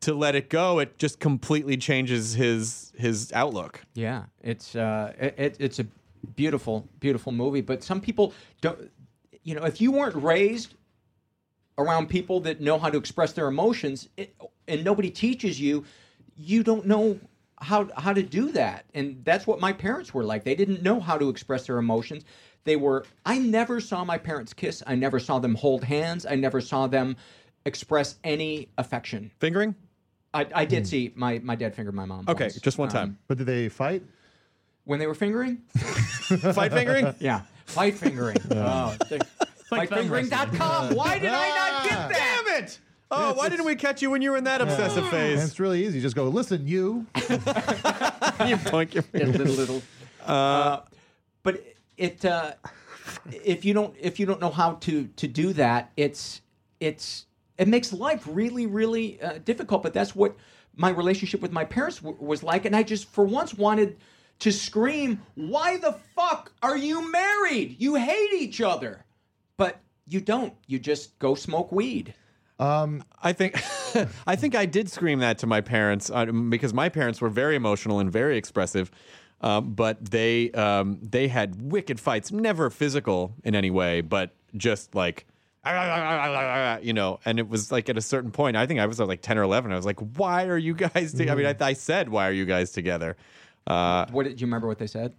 to 0.00 0.14
let 0.14 0.34
it 0.34 0.48
go 0.48 0.78
it 0.78 0.96
just 0.98 1.20
completely 1.20 1.76
changes 1.76 2.34
his 2.34 2.92
his 2.96 3.32
outlook 3.32 3.82
Yeah, 3.94 4.24
it's 4.42 4.74
uh, 4.76 5.12
it, 5.18 5.34
it, 5.36 5.56
it's 5.58 5.78
a 5.78 5.86
beautiful, 6.36 6.88
beautiful 7.00 7.32
movie. 7.32 7.60
But 7.60 7.82
some 7.82 8.00
people 8.00 8.32
don't, 8.60 8.90
you 9.42 9.54
know, 9.54 9.64
if 9.64 9.80
you 9.80 9.92
weren't 9.92 10.16
raised 10.16 10.74
around 11.78 12.08
people 12.08 12.40
that 12.40 12.60
know 12.60 12.78
how 12.78 12.90
to 12.90 12.98
express 12.98 13.32
their 13.32 13.48
emotions, 13.48 14.08
it, 14.16 14.34
and 14.68 14.84
nobody 14.84 15.10
teaches 15.10 15.60
you, 15.60 15.84
you 16.36 16.62
don't 16.62 16.86
know 16.86 17.18
how 17.60 17.88
how 17.96 18.12
to 18.12 18.22
do 18.22 18.52
that. 18.52 18.84
And 18.94 19.22
that's 19.24 19.46
what 19.46 19.60
my 19.60 19.72
parents 19.72 20.12
were 20.14 20.24
like. 20.24 20.44
They 20.44 20.54
didn't 20.54 20.82
know 20.82 21.00
how 21.00 21.16
to 21.18 21.28
express 21.28 21.66
their 21.66 21.78
emotions. 21.78 22.24
They 22.64 22.76
were. 22.76 23.04
I 23.26 23.38
never 23.38 23.80
saw 23.80 24.04
my 24.04 24.18
parents 24.18 24.52
kiss. 24.54 24.82
I 24.86 24.94
never 24.94 25.18
saw 25.20 25.38
them 25.38 25.54
hold 25.54 25.84
hands. 25.84 26.24
I 26.26 26.34
never 26.36 26.60
saw 26.60 26.86
them 26.86 27.16
express 27.66 28.16
any 28.24 28.68
affection. 28.78 29.30
fingering 29.38 29.74
I, 30.34 30.46
I 30.54 30.64
did 30.64 30.86
see 30.86 31.12
my 31.14 31.40
my 31.42 31.54
dad 31.54 31.74
fingered 31.74 31.94
my 31.94 32.04
mom. 32.04 32.24
okay 32.28 32.44
once. 32.44 32.60
just 32.60 32.76
one 32.78 32.88
Um, 32.88 32.92
time 32.94 33.18
But 33.28 33.38
did 33.38 33.46
they 33.46 33.68
fight? 33.68 34.02
when 34.84 34.98
they 34.98 35.06
were 35.06 35.14
fingering. 35.14 35.58
fight 35.74 36.72
fingering 36.72 37.14
Yeah, 37.20 37.42
fight 37.66 37.94
fingering. 37.96 38.36
oh, 38.50 38.96
fightfingering.com. 39.70 40.94
Why 40.94 41.18
did 41.18 41.30
I 41.32 41.48
not 41.48 41.84
get 41.88 42.08
that? 42.10 42.44
damn 42.46 42.62
it 42.64 42.78
oh 43.10 43.34
why 43.34 43.48
didn't 43.48 43.66
we 43.66 43.74
catch 43.74 44.02
you 44.02 44.10
when 44.10 44.22
you 44.22 44.30
were 44.30 44.36
in 44.36 44.44
that 44.44 44.60
obsessive 44.60 45.04
And 45.04 45.10
phase 45.10 45.44
it's 45.44 45.60
really 45.60 45.84
easy. 45.86 46.00
Just 46.00 46.16
go, 46.16 46.24
listen, 46.28 46.66
you. 46.66 47.06
you 48.46 48.56
point 48.56 48.94
your 48.94 49.04
A 49.14 49.24
little, 49.24 49.46
little. 49.46 49.82
Uh, 50.24 50.80
but 51.42 51.62
it, 51.96 52.24
uh, 52.24 52.52
if 53.44 53.64
you 53.64 53.74
don't, 53.74 53.94
if 54.00 54.18
you 54.18 54.26
don't 54.26 54.40
know 54.40 54.50
how 54.50 54.74
to 54.74 55.06
to 55.16 55.28
do 55.28 55.52
that, 55.54 55.92
it's 55.96 56.40
it's 56.80 57.26
it 57.58 57.68
makes 57.68 57.92
life 57.92 58.26
really, 58.26 58.66
really 58.66 59.20
uh, 59.20 59.38
difficult. 59.44 59.82
But 59.82 59.92
that's 59.92 60.14
what 60.14 60.36
my 60.74 60.90
relationship 60.90 61.40
with 61.40 61.52
my 61.52 61.64
parents 61.64 61.98
w- 61.98 62.16
was 62.20 62.42
like, 62.42 62.64
and 62.64 62.74
I 62.74 62.82
just 62.82 63.08
for 63.08 63.24
once 63.24 63.54
wanted 63.54 63.98
to 64.40 64.50
scream, 64.50 65.22
"Why 65.34 65.76
the 65.76 65.92
fuck 66.16 66.52
are 66.62 66.76
you 66.76 67.10
married? 67.10 67.76
You 67.78 67.96
hate 67.96 68.32
each 68.34 68.60
other." 68.60 69.04
But 69.56 69.78
you 70.08 70.20
don't. 70.20 70.54
You 70.66 70.78
just 70.78 71.18
go 71.18 71.34
smoke 71.34 71.70
weed. 71.70 72.14
I 72.58 73.32
think 73.32 73.54
I 74.26 74.36
think 74.36 74.54
I 74.54 74.66
did 74.66 74.90
scream 74.90 75.18
that 75.20 75.38
to 75.38 75.46
my 75.46 75.60
parents 75.60 76.10
uh, 76.10 76.26
because 76.26 76.72
my 76.72 76.88
parents 76.88 77.20
were 77.20 77.28
very 77.28 77.56
emotional 77.56 77.98
and 78.00 78.10
very 78.10 78.36
expressive, 78.36 78.90
um, 79.40 79.74
but 79.74 80.04
they 80.04 80.50
um, 80.52 80.98
they 81.02 81.28
had 81.28 81.70
wicked 81.70 81.98
fights, 82.00 82.30
never 82.32 82.70
physical 82.70 83.34
in 83.44 83.54
any 83.54 83.70
way, 83.70 84.00
but 84.00 84.34
just 84.56 84.94
like. 84.94 85.26
You 86.82 86.92
know, 86.92 87.20
and 87.24 87.38
it 87.38 87.48
was 87.48 87.72
like 87.72 87.88
at 87.88 87.96
a 87.96 88.02
certain 88.02 88.30
point. 88.30 88.54
I 88.54 88.66
think 88.66 88.80
I 88.80 88.86
was 88.86 89.00
uh, 89.00 89.06
like 89.06 89.22
ten 89.22 89.38
or 89.38 89.42
eleven. 89.42 89.72
I 89.72 89.76
was 89.76 89.86
like, 89.86 89.98
"Why 89.98 90.44
are 90.44 90.58
you 90.58 90.74
guys?" 90.74 91.14
To-? 91.14 91.30
I 91.30 91.34
mean, 91.34 91.46
I, 91.46 91.56
I 91.58 91.72
said, 91.72 92.10
"Why 92.10 92.28
are 92.28 92.32
you 92.32 92.44
guys 92.44 92.70
together?" 92.72 93.16
Uh, 93.66 94.04
What 94.10 94.24
did 94.24 94.42
you 94.42 94.46
remember? 94.46 94.68
What 94.68 94.78
they 94.78 94.86
said? 94.86 95.14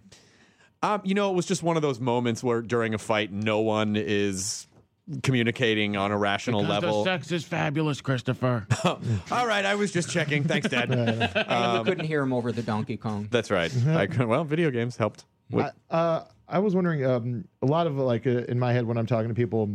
um, 0.84 1.00
you 1.04 1.14
know, 1.14 1.30
it 1.30 1.34
was 1.34 1.46
just 1.46 1.64
one 1.64 1.74
of 1.74 1.82
those 1.82 1.98
moments 1.98 2.44
where 2.44 2.62
during 2.62 2.94
a 2.94 2.98
fight, 2.98 3.32
no 3.32 3.58
one 3.58 3.96
is 3.96 4.68
communicating 5.22 5.96
on 5.96 6.10
a 6.10 6.18
rational 6.18 6.62
Because 6.62 6.82
level. 6.82 7.04
The 7.04 7.10
sex 7.10 7.32
is 7.32 7.44
fabulous, 7.44 8.00
Christopher. 8.00 8.66
All 8.84 9.46
right, 9.46 9.64
I 9.64 9.74
was 9.74 9.92
just 9.92 10.10
checking. 10.10 10.44
Thanks, 10.44 10.68
Dad. 10.68 10.90
And 11.46 11.78
we 11.78 11.84
couldn't 11.84 12.06
hear 12.06 12.22
him 12.22 12.32
over 12.32 12.52
the 12.52 12.62
Donkey 12.62 12.96
Kong. 12.96 13.28
That's 13.30 13.50
right. 13.50 13.72
I, 13.86 14.06
well, 14.24 14.44
video 14.44 14.70
games 14.70 14.96
helped. 14.96 15.24
I, 15.54 15.70
uh, 15.90 16.24
I 16.48 16.58
was 16.58 16.74
wondering, 16.74 17.04
um, 17.04 17.44
a 17.62 17.66
lot 17.66 17.86
of 17.86 17.96
like 17.96 18.26
uh, 18.26 18.44
in 18.48 18.58
my 18.58 18.72
head 18.72 18.86
when 18.86 18.96
I'm 18.96 19.06
talking 19.06 19.28
to 19.28 19.34
people, 19.34 19.70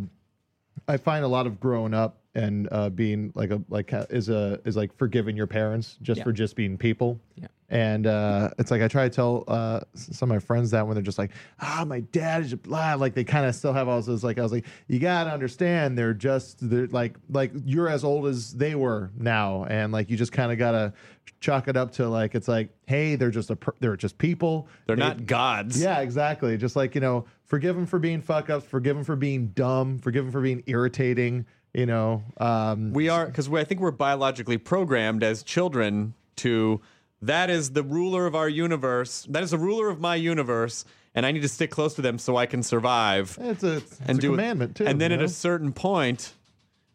I 0.87 0.97
find 0.97 1.23
a 1.23 1.27
lot 1.27 1.47
of 1.47 1.59
growing 1.59 1.93
up 1.93 2.20
and 2.33 2.67
uh, 2.71 2.89
being 2.89 3.31
like 3.35 3.51
a 3.51 3.61
like 3.69 3.91
is 4.09 4.29
a 4.29 4.59
is 4.65 4.75
like 4.77 4.95
forgiving 4.97 5.35
your 5.35 5.47
parents 5.47 5.97
just 6.01 6.19
Yeah. 6.19 6.23
for 6.23 6.31
just 6.31 6.55
being 6.55 6.77
people. 6.77 7.19
Yeah. 7.35 7.47
And 7.69 8.05
uh, 8.05 8.49
it's 8.59 8.69
like 8.69 8.81
I 8.81 8.89
try 8.89 9.03
to 9.07 9.09
tell 9.09 9.45
uh, 9.47 9.79
some 9.93 10.29
of 10.29 10.35
my 10.35 10.39
friends 10.39 10.71
that 10.71 10.85
when 10.85 10.93
they're 10.95 11.01
just 11.03 11.17
like, 11.17 11.31
ah, 11.61 11.85
my 11.87 12.01
dad 12.01 12.41
is 12.43 12.53
blah, 12.53 12.95
like 12.95 13.13
they 13.15 13.23
kind 13.23 13.45
of 13.45 13.55
still 13.55 13.71
have 13.71 13.87
all 13.87 14.01
those 14.01 14.23
like 14.25 14.37
I 14.37 14.41
was 14.43 14.51
like, 14.51 14.65
you 14.87 14.99
gotta 14.99 15.31
understand 15.31 15.97
they're 15.97 16.13
just 16.13 16.57
they're 16.69 16.87
like 16.87 17.15
like 17.29 17.51
you're 17.65 17.87
as 17.89 18.03
old 18.03 18.27
as 18.27 18.53
they 18.53 18.75
were 18.75 19.09
now, 19.17 19.63
and 19.65 19.91
like 19.93 20.09
you 20.09 20.17
just 20.17 20.31
kind 20.33 20.51
of 20.51 20.57
gotta 20.57 20.93
chalk 21.39 21.67
it 21.67 21.75
up 21.77 21.91
to 21.93 22.07
like 22.09 22.35
it's 22.35 22.47
like, 22.49 22.69
hey, 22.87 23.15
they're 23.15 23.31
just 23.31 23.49
a 23.49 23.55
per- 23.55 23.75
they're 23.79 23.95
just 23.97 24.17
people. 24.17 24.67
They're 24.85 24.95
They- 24.97 25.01
not 25.01 25.25
gods. 25.25 25.81
yeah, 25.81 25.99
exactly. 25.99 26.57
Just 26.57 26.75
like, 26.75 26.93
you 26.93 27.01
know, 27.01 27.25
forgive 27.45 27.75
them 27.75 27.85
for 27.85 27.99
being 27.99 28.21
fuck 28.21 28.49
ups, 28.49 28.65
forgive 28.65 28.95
them 28.97 29.05
for 29.05 29.15
being 29.15 29.47
dumb, 29.47 29.97
forgive 29.99 30.25
them 30.25 30.31
for 30.33 30.41
being 30.41 30.61
irritating, 30.67 31.45
you 31.73 31.85
know. 31.85 32.23
Um, 32.37 32.93
We 32.93 33.09
are 33.09 33.25
because 33.25 33.51
I 33.51 33.63
think 33.63 33.81
we're 33.81 33.91
biologically 33.91 34.57
programmed 34.57 35.23
as 35.23 35.43
children 35.43 36.13
to 36.37 36.81
that 37.21 37.49
is 37.49 37.71
the 37.71 37.83
ruler 37.83 38.25
of 38.25 38.35
our 38.35 38.49
universe. 38.49 39.27
That 39.29 39.43
is 39.43 39.51
the 39.51 39.57
ruler 39.57 39.89
of 39.89 39.99
my 39.99 40.15
universe, 40.15 40.85
and 41.13 41.25
I 41.25 41.31
need 41.31 41.41
to 41.41 41.49
stick 41.49 41.71
close 41.71 41.93
to 41.95 42.01
them 42.01 42.17
so 42.17 42.35
I 42.35 42.45
can 42.45 42.63
survive. 42.63 43.37
it's 43.39 43.63
a, 43.63 43.77
it's 43.77 43.99
and 44.07 44.17
a 44.17 44.21
do 44.21 44.31
commandment, 44.31 44.77
too. 44.77 44.87
And 44.87 44.99
then 44.99 45.11
at 45.11 45.19
know? 45.19 45.25
a 45.25 45.29
certain 45.29 45.71
point, 45.71 46.33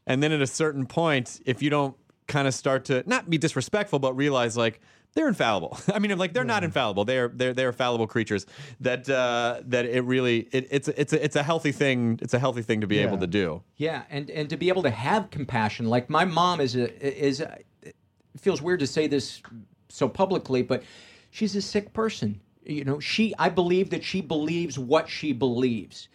and 0.06 0.22
then 0.22 0.32
at 0.32 0.42
a 0.42 0.46
certain 0.46 0.86
point, 0.86 1.40
if 1.46 1.62
you 1.62 1.70
don't 1.70 1.96
kind 2.26 2.48
of 2.48 2.54
start 2.54 2.84
to 2.86 3.04
not 3.06 3.30
be 3.30 3.38
disrespectful, 3.38 3.98
but 3.98 4.14
realize 4.14 4.56
like 4.56 4.80
they're 5.16 5.26
infallible. 5.28 5.76
I 5.92 5.98
mean, 5.98 6.10
I'm 6.12 6.18
like 6.18 6.32
they're 6.34 6.44
not 6.44 6.62
infallible. 6.62 7.04
They're 7.04 7.28
they're 7.28 7.52
they're 7.54 7.72
fallible 7.72 8.06
creatures. 8.06 8.46
That 8.80 9.08
uh, 9.08 9.62
that 9.64 9.86
it 9.86 10.02
really 10.02 10.46
it, 10.52 10.68
it's 10.70 10.86
a- 10.88 11.00
it's 11.00 11.12
a, 11.12 11.24
it's 11.24 11.34
a 11.36 11.42
healthy 11.42 11.72
thing. 11.72 12.20
It's 12.22 12.34
a 12.34 12.38
healthy 12.38 12.62
thing 12.62 12.82
to 12.82 12.86
be 12.86 12.98
able 12.98 13.18
to 13.18 13.26
do. 13.26 13.62
Yeah, 13.78 14.02
and 14.10 14.30
and 14.30 14.48
to 14.50 14.56
be 14.56 14.68
able 14.68 14.82
to 14.84 14.90
have 14.90 15.30
compassion, 15.30 15.86
like 15.86 16.08
my 16.08 16.24
mom 16.24 16.60
is 16.60 16.76
a 16.76 16.86
is 17.26 17.40
a, 17.40 17.58
it 17.82 17.96
feels 18.38 18.62
weird 18.62 18.80
to 18.80 18.86
say 18.86 19.06
this 19.08 19.42
so 19.88 20.08
publicly, 20.08 20.62
but 20.62 20.84
she's 21.30 21.56
a 21.56 21.62
sick 21.62 21.92
person. 21.92 22.40
You 22.64 22.84
know, 22.84 23.00
she 23.00 23.34
I 23.38 23.48
believe 23.48 23.90
that 23.90 24.04
she 24.04 24.20
believes 24.20 24.78
what 24.78 25.08
she 25.08 25.32
believes, 25.32 26.08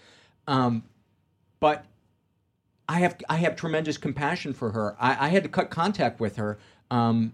um, 0.47 0.83
but 1.59 1.85
I 2.87 2.99
have 2.99 3.15
I 3.27 3.37
have 3.37 3.55
tremendous 3.55 3.97
compassion 3.97 4.53
for 4.53 4.71
her. 4.71 4.95
I, 4.99 5.25
I 5.25 5.29
had 5.29 5.41
to 5.43 5.49
cut 5.49 5.71
contact 5.71 6.19
with 6.19 6.35
her. 6.35 6.59
Um, 6.91 7.33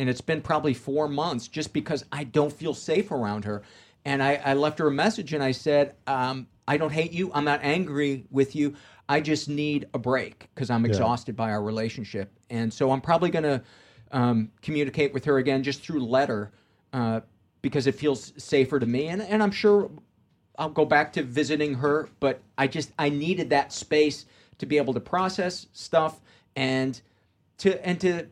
and 0.00 0.08
it's 0.08 0.22
been 0.22 0.40
probably 0.40 0.72
four 0.72 1.08
months 1.08 1.46
just 1.46 1.74
because 1.74 2.06
I 2.10 2.24
don't 2.24 2.50
feel 2.50 2.72
safe 2.72 3.10
around 3.10 3.44
her. 3.44 3.62
And 4.06 4.22
I, 4.22 4.40
I 4.42 4.54
left 4.54 4.78
her 4.78 4.86
a 4.86 4.90
message 4.90 5.34
and 5.34 5.44
I 5.44 5.52
said, 5.52 5.94
um, 6.06 6.46
I 6.66 6.78
don't 6.78 6.90
hate 6.90 7.12
you. 7.12 7.30
I'm 7.34 7.44
not 7.44 7.60
angry 7.62 8.24
with 8.30 8.56
you. 8.56 8.76
I 9.10 9.20
just 9.20 9.46
need 9.50 9.88
a 9.92 9.98
break 9.98 10.48
because 10.54 10.70
I'm 10.70 10.86
exhausted 10.86 11.36
by 11.36 11.50
our 11.50 11.62
relationship. 11.62 12.32
And 12.48 12.72
so 12.72 12.90
I'm 12.92 13.02
probably 13.02 13.28
going 13.28 13.42
to 13.42 13.62
um, 14.10 14.50
communicate 14.62 15.12
with 15.12 15.26
her 15.26 15.36
again 15.36 15.62
just 15.62 15.82
through 15.82 16.00
letter 16.02 16.50
uh, 16.94 17.20
because 17.60 17.86
it 17.86 17.94
feels 17.94 18.32
safer 18.42 18.80
to 18.80 18.86
me. 18.86 19.08
And, 19.08 19.20
and 19.20 19.42
I'm 19.42 19.50
sure 19.50 19.90
I'll 20.58 20.70
go 20.70 20.86
back 20.86 21.12
to 21.14 21.22
visiting 21.22 21.74
her, 21.74 22.08
but 22.20 22.40
I 22.56 22.68
just 22.68 22.90
I 22.98 23.10
needed 23.10 23.50
that 23.50 23.70
space 23.70 24.24
to 24.58 24.66
be 24.66 24.78
able 24.78 24.94
to 24.94 25.00
process 25.00 25.66
stuff 25.74 26.20
and 26.56 26.98
to 27.58 27.86
and 27.86 28.00
to 28.00 28.28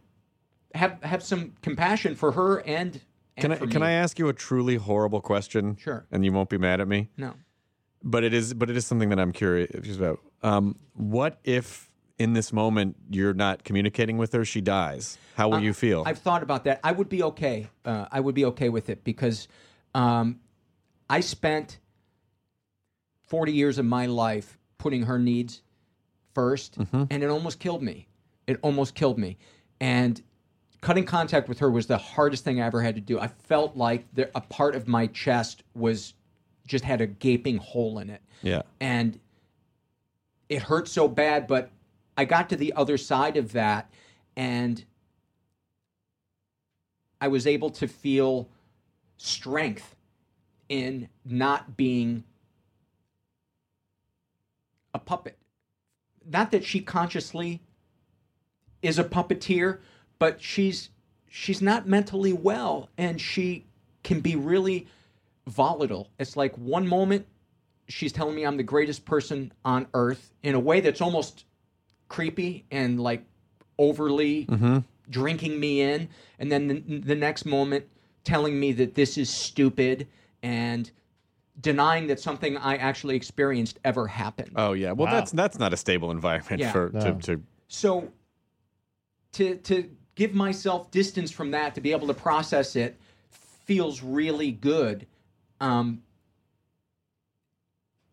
have 0.74 1.02
have 1.02 1.22
some 1.22 1.54
compassion 1.62 2.14
for 2.14 2.32
her 2.32 2.58
and, 2.66 3.00
and 3.36 3.42
Can 3.42 3.52
I 3.52 3.56
can 3.56 3.80
me. 3.80 3.86
I 3.86 3.90
ask 3.92 4.18
you 4.18 4.28
a 4.28 4.32
truly 4.32 4.76
horrible 4.76 5.20
question? 5.20 5.76
Sure. 5.76 6.06
And 6.10 6.24
you 6.24 6.32
won't 6.32 6.50
be 6.50 6.58
mad 6.58 6.80
at 6.80 6.88
me. 6.88 7.08
No. 7.16 7.34
But 8.02 8.24
it 8.24 8.34
is 8.34 8.54
but 8.54 8.70
it 8.70 8.76
is 8.76 8.86
something 8.86 9.08
that 9.10 9.18
I'm 9.18 9.32
curious 9.32 9.96
about. 9.96 10.20
Um, 10.42 10.76
what 10.94 11.40
if 11.44 11.90
in 12.18 12.32
this 12.32 12.52
moment 12.52 12.96
you're 13.10 13.34
not 13.34 13.64
communicating 13.64 14.18
with 14.18 14.32
her, 14.32 14.44
she 14.44 14.60
dies? 14.60 15.18
How 15.36 15.48
will 15.48 15.60
you 15.60 15.72
feel? 15.72 16.02
I've 16.06 16.18
thought 16.18 16.42
about 16.42 16.64
that. 16.64 16.80
I 16.82 16.92
would 16.92 17.08
be 17.08 17.22
okay. 17.24 17.68
Uh, 17.84 18.06
I 18.10 18.20
would 18.20 18.34
be 18.34 18.44
okay 18.46 18.68
with 18.68 18.90
it 18.90 19.04
because 19.04 19.48
um, 19.94 20.40
I 21.08 21.20
spent 21.20 21.78
40 23.22 23.52
years 23.52 23.78
of 23.78 23.84
my 23.84 24.06
life 24.06 24.58
putting 24.78 25.02
her 25.04 25.18
needs 25.18 25.62
1st 26.34 27.06
and 27.10 27.22
it 27.22 27.28
almost 27.28 27.58
killed 27.58 27.82
me. 27.82 28.08
It 28.46 28.58
almost 28.62 28.94
killed 28.94 29.18
me. 29.18 29.38
And 29.80 30.20
cutting 30.80 31.04
contact 31.04 31.48
with 31.48 31.58
her 31.58 31.70
was 31.70 31.86
the 31.86 31.98
hardest 31.98 32.44
thing 32.44 32.60
I 32.60 32.66
ever 32.66 32.82
had 32.82 32.94
to 32.94 33.00
do. 33.00 33.18
I 33.18 33.28
felt 33.28 33.76
like 33.76 34.06
there, 34.14 34.30
a 34.34 34.40
part 34.40 34.74
of 34.74 34.86
my 34.86 35.06
chest 35.08 35.64
was 35.74 36.14
just 36.68 36.84
had 36.84 37.00
a 37.00 37.06
gaping 37.06 37.56
hole 37.56 37.98
in 37.98 38.10
it 38.10 38.22
yeah. 38.42 38.62
and 38.80 39.18
it 40.48 40.62
hurt 40.62 40.86
so 40.86 41.08
bad 41.08 41.48
but 41.48 41.70
i 42.16 42.24
got 42.24 42.48
to 42.48 42.56
the 42.56 42.72
other 42.74 42.96
side 42.96 43.36
of 43.36 43.52
that 43.52 43.90
and 44.36 44.84
i 47.20 47.26
was 47.26 47.46
able 47.46 47.70
to 47.70 47.88
feel 47.88 48.48
strength 49.16 49.96
in 50.68 51.08
not 51.24 51.76
being 51.76 52.22
a 54.94 54.98
puppet 54.98 55.38
not 56.30 56.50
that 56.50 56.62
she 56.62 56.80
consciously 56.80 57.62
is 58.82 58.98
a 58.98 59.04
puppeteer 59.04 59.80
but 60.18 60.42
she's 60.42 60.90
she's 61.28 61.60
not 61.62 61.86
mentally 61.86 62.32
well 62.32 62.88
and 62.96 63.20
she 63.20 63.64
can 64.02 64.20
be 64.20 64.36
really 64.36 64.86
volatile 65.46 66.10
it's 66.18 66.36
like 66.36 66.56
one 66.56 66.86
moment 66.86 67.26
she's 67.88 68.12
telling 68.12 68.34
me 68.34 68.44
I'm 68.44 68.56
the 68.56 68.62
greatest 68.62 69.04
person 69.04 69.52
on 69.64 69.86
earth 69.94 70.32
in 70.42 70.54
a 70.54 70.60
way 70.60 70.80
that's 70.80 71.00
almost 71.00 71.44
creepy 72.08 72.64
and 72.70 73.00
like 73.00 73.24
overly 73.78 74.46
mm-hmm. 74.46 74.78
drinking 75.10 75.58
me 75.58 75.80
in. 75.80 76.08
And 76.38 76.52
then 76.52 76.68
the, 76.68 76.98
the 76.98 77.14
next 77.14 77.46
moment 77.46 77.86
telling 78.24 78.58
me 78.58 78.72
that 78.72 78.94
this 78.94 79.16
is 79.16 79.30
stupid 79.30 80.08
and 80.42 80.90
denying 81.60 82.06
that 82.08 82.20
something 82.20 82.56
I 82.56 82.76
actually 82.76 83.16
experienced 83.16 83.78
ever 83.84 84.06
happened. 84.06 84.52
Oh 84.56 84.72
yeah. 84.74 84.92
Well, 84.92 85.10
that's 85.10 85.32
that's 85.32 85.58
not 85.58 85.72
a 85.72 85.76
stable 85.76 86.10
environment 86.10 86.60
Yeah. 86.60 86.72
for 86.72 86.90
No. 86.92 87.00
to, 87.00 87.14
to 87.14 87.42
So 87.68 88.12
to 89.32 89.56
to 89.56 89.90
give 90.18 90.34
myself 90.34 90.90
distance 90.90 91.30
from 91.30 91.52
that 91.52 91.76
to 91.76 91.80
be 91.80 91.92
able 91.92 92.08
to 92.08 92.12
process 92.14 92.74
it 92.74 92.98
feels 93.64 94.02
really 94.02 94.50
good. 94.50 95.06
Um, 95.60 96.02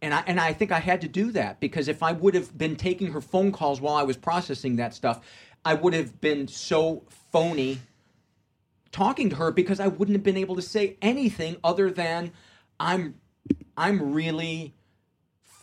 and 0.04 0.14
I 0.14 0.24
and 0.28 0.40
I 0.40 0.54
think 0.54 0.72
I 0.72 0.80
had 0.80 1.02
to 1.02 1.08
do 1.08 1.32
that 1.32 1.60
because 1.60 1.88
if 1.88 2.04
I 2.04 2.12
would 2.12 2.36
have 2.36 2.56
been 2.56 2.76
taking 2.76 3.12
her 3.12 3.22
phone 3.22 3.52
calls 3.52 3.82
while 3.82 3.96
I 3.96 4.04
was 4.04 4.18
processing 4.18 4.76
that 4.76 4.94
stuff, 4.94 5.26
I 5.66 5.74
would 5.74 5.96
have 5.96 6.22
been 6.22 6.48
so 6.48 7.02
phony 7.32 7.80
talking 8.92 9.32
to 9.32 9.38
her 9.38 9.50
because 9.50 9.80
I 9.80 9.88
wouldn't 9.88 10.16
have 10.16 10.24
been 10.24 10.38
able 10.38 10.56
to 10.58 10.62
say 10.62 10.98
anything 11.02 11.58
other 11.64 11.90
than 11.90 12.34
I'm 12.80 13.16
I'm 13.76 14.14
really 14.14 14.76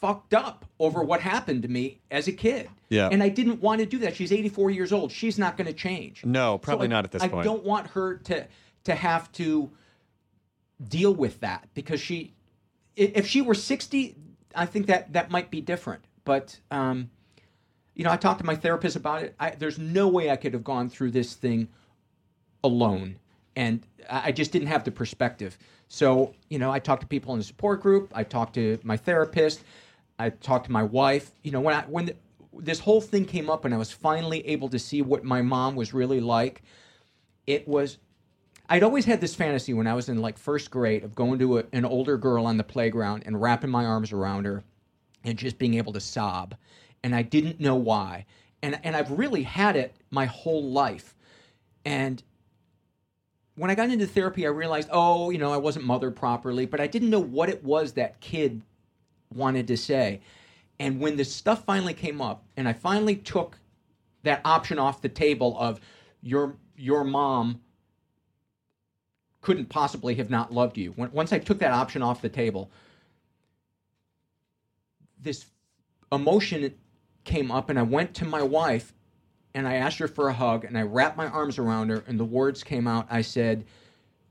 fucked 0.02 0.34
up 0.34 0.64
over 0.80 1.00
what 1.04 1.20
happened 1.20 1.62
to 1.62 1.68
me 1.68 2.00
as 2.10 2.26
a 2.26 2.32
kid. 2.32 2.68
Yeah. 2.88 3.08
And 3.10 3.22
I 3.22 3.28
didn't 3.28 3.62
want 3.62 3.78
to 3.80 3.86
do 3.86 3.98
that. 4.00 4.16
She's 4.16 4.32
84 4.32 4.70
years 4.72 4.92
old. 4.92 5.12
She's 5.12 5.38
not 5.38 5.56
going 5.56 5.68
to 5.68 5.72
change. 5.72 6.24
No, 6.26 6.54
So 6.54 6.58
probably 6.58 6.88
I- 6.88 6.90
not 6.90 7.04
at 7.04 7.12
this 7.12 7.22
I 7.22 7.28
point. 7.28 7.40
I 7.42 7.44
don't 7.44 7.64
want 7.64 7.86
her 7.88 8.16
to 8.16 8.46
to 8.84 8.94
have 8.96 9.30
to 9.30 9.70
deal 10.88 11.14
with 11.14 11.38
that 11.40 11.68
because 11.72 12.00
she 12.00 12.34
if 12.96 13.28
she 13.28 13.40
were 13.40 13.54
60, 13.54 14.16
I 14.56 14.66
think 14.66 14.86
that 14.86 15.12
that 15.12 15.30
might 15.30 15.52
be 15.52 15.60
different. 15.60 16.04
But 16.24 16.58
um 16.70 17.08
you 17.94 18.02
know, 18.04 18.10
I 18.10 18.16
talked 18.16 18.40
to 18.40 18.46
my 18.46 18.56
therapist 18.56 18.96
about 18.96 19.22
it. 19.22 19.34
I, 19.38 19.50
there's 19.50 19.78
no 19.78 20.08
way 20.08 20.30
I 20.30 20.36
could 20.36 20.54
have 20.54 20.64
gone 20.64 20.88
through 20.88 21.10
this 21.10 21.34
thing 21.34 21.68
alone, 22.64 23.16
and 23.54 23.86
I 24.10 24.28
I 24.28 24.32
just 24.32 24.50
didn't 24.50 24.68
have 24.68 24.82
the 24.84 24.90
perspective. 24.90 25.58
So, 25.88 26.34
you 26.48 26.58
know, 26.58 26.70
I 26.70 26.78
talked 26.78 27.02
to 27.02 27.06
people 27.06 27.34
in 27.34 27.38
the 27.38 27.44
support 27.44 27.82
group. 27.82 28.10
I 28.14 28.24
talked 28.24 28.54
to 28.54 28.78
my 28.82 28.96
therapist. 28.96 29.62
I 30.18 30.30
talked 30.30 30.66
to 30.66 30.72
my 30.72 30.82
wife. 30.82 31.32
You 31.42 31.52
know, 31.52 31.60
when 31.60 31.74
I 31.74 31.82
when 31.82 32.06
the, 32.06 32.16
this 32.58 32.80
whole 32.80 33.00
thing 33.00 33.24
came 33.24 33.50
up, 33.50 33.64
and 33.64 33.74
I 33.74 33.78
was 33.78 33.92
finally 33.92 34.46
able 34.46 34.68
to 34.70 34.78
see 34.78 35.02
what 35.02 35.24
my 35.24 35.42
mom 35.42 35.74
was 35.74 35.94
really 35.94 36.20
like, 36.20 36.62
it 37.46 37.66
was 37.66 37.98
I'd 38.68 38.82
always 38.82 39.04
had 39.04 39.20
this 39.20 39.34
fantasy 39.34 39.74
when 39.74 39.86
I 39.86 39.94
was 39.94 40.08
in 40.08 40.20
like 40.22 40.38
first 40.38 40.70
grade 40.70 41.04
of 41.04 41.14
going 41.14 41.38
to 41.40 41.58
a, 41.58 41.64
an 41.72 41.84
older 41.84 42.16
girl 42.16 42.46
on 42.46 42.56
the 42.56 42.64
playground 42.64 43.24
and 43.26 43.40
wrapping 43.40 43.70
my 43.70 43.84
arms 43.84 44.12
around 44.12 44.46
her 44.46 44.64
and 45.24 45.36
just 45.36 45.58
being 45.58 45.74
able 45.74 45.92
to 45.92 46.00
sob. 46.00 46.54
And 47.02 47.14
I 47.14 47.22
didn't 47.22 47.60
know 47.60 47.74
why. 47.74 48.24
And, 48.62 48.78
and 48.84 48.96
I've 48.96 49.10
really 49.10 49.42
had 49.42 49.76
it 49.76 49.94
my 50.10 50.24
whole 50.26 50.70
life. 50.70 51.14
And 51.84 52.22
when 53.56 53.70
I 53.70 53.74
got 53.74 53.90
into 53.90 54.06
therapy, 54.06 54.46
I 54.46 54.50
realized, 54.50 54.88
oh, 54.90 55.30
you 55.30 55.38
know, 55.38 55.52
I 55.52 55.58
wasn't 55.58 55.84
mothered 55.84 56.16
properly, 56.16 56.64
but 56.64 56.80
I 56.80 56.86
didn't 56.86 57.10
know 57.10 57.20
what 57.20 57.48
it 57.48 57.62
was 57.62 57.92
that 57.92 58.20
kid 58.20 58.62
wanted 59.34 59.66
to 59.68 59.76
say. 59.76 60.20
And 60.78 61.00
when 61.00 61.16
this 61.16 61.32
stuff 61.32 61.64
finally 61.64 61.94
came 61.94 62.20
up, 62.20 62.44
and 62.56 62.68
I 62.68 62.72
finally 62.72 63.16
took 63.16 63.58
that 64.22 64.40
option 64.44 64.78
off 64.78 65.02
the 65.02 65.08
table 65.08 65.56
of 65.58 65.80
your 66.22 66.56
your 66.76 67.04
mom 67.04 67.60
couldn't 69.40 69.68
possibly 69.68 70.14
have 70.14 70.30
not 70.30 70.52
loved 70.52 70.78
you. 70.78 70.92
When, 70.92 71.10
once 71.12 71.32
I 71.32 71.38
took 71.38 71.58
that 71.58 71.72
option 71.72 72.00
off 72.00 72.22
the 72.22 72.28
table, 72.28 72.70
this 75.20 75.46
emotion 76.10 76.72
came 77.24 77.50
up, 77.50 77.68
and 77.68 77.78
I 77.78 77.82
went 77.82 78.14
to 78.14 78.24
my 78.24 78.42
wife 78.42 78.92
and 79.54 79.68
I 79.68 79.74
asked 79.74 79.98
her 79.98 80.08
for 80.08 80.28
a 80.28 80.32
hug, 80.32 80.64
and 80.64 80.78
I 80.78 80.82
wrapped 80.82 81.16
my 81.16 81.26
arms 81.26 81.58
around 81.58 81.90
her, 81.90 82.02
and 82.06 82.18
the 82.18 82.24
words 82.24 82.64
came 82.64 82.86
out. 82.86 83.06
I 83.10 83.20
said, 83.20 83.64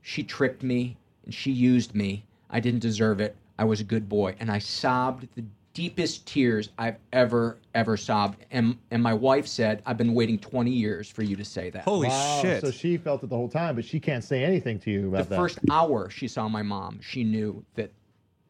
She 0.00 0.24
tricked 0.24 0.64
me, 0.64 0.96
and 1.24 1.32
she 1.32 1.52
used 1.52 1.94
me. 1.94 2.24
I 2.50 2.58
didn't 2.58 2.80
deserve 2.80 3.20
it. 3.20 3.36
I 3.58 3.64
was 3.64 3.80
a 3.80 3.84
good 3.84 4.08
boy. 4.08 4.34
And 4.40 4.50
I 4.50 4.58
sobbed 4.58 5.28
the 5.34 5.44
deepest 5.74 6.26
tears 6.26 6.70
I've 6.78 6.98
ever, 7.12 7.58
ever 7.74 7.96
sobbed. 7.96 8.44
And, 8.50 8.78
and 8.90 9.02
my 9.02 9.14
wife 9.14 9.46
said, 9.46 9.82
I've 9.86 9.96
been 9.96 10.14
waiting 10.14 10.38
20 10.38 10.70
years 10.70 11.08
for 11.08 11.22
you 11.22 11.36
to 11.36 11.44
say 11.44 11.70
that. 11.70 11.84
Holy 11.84 12.08
wow, 12.08 12.40
shit! 12.42 12.60
So 12.60 12.70
she 12.70 12.96
felt 12.96 13.22
it 13.22 13.30
the 13.30 13.36
whole 13.36 13.48
time, 13.48 13.76
but 13.76 13.84
she 13.84 14.00
can't 14.00 14.24
say 14.24 14.44
anything 14.44 14.78
to 14.80 14.90
you 14.90 15.08
about 15.08 15.24
the 15.24 15.30
that. 15.30 15.36
first 15.36 15.58
hour 15.70 16.10
she 16.10 16.28
saw 16.28 16.48
my 16.48 16.62
mom, 16.62 17.00
she 17.00 17.24
knew 17.24 17.64
that 17.74 17.90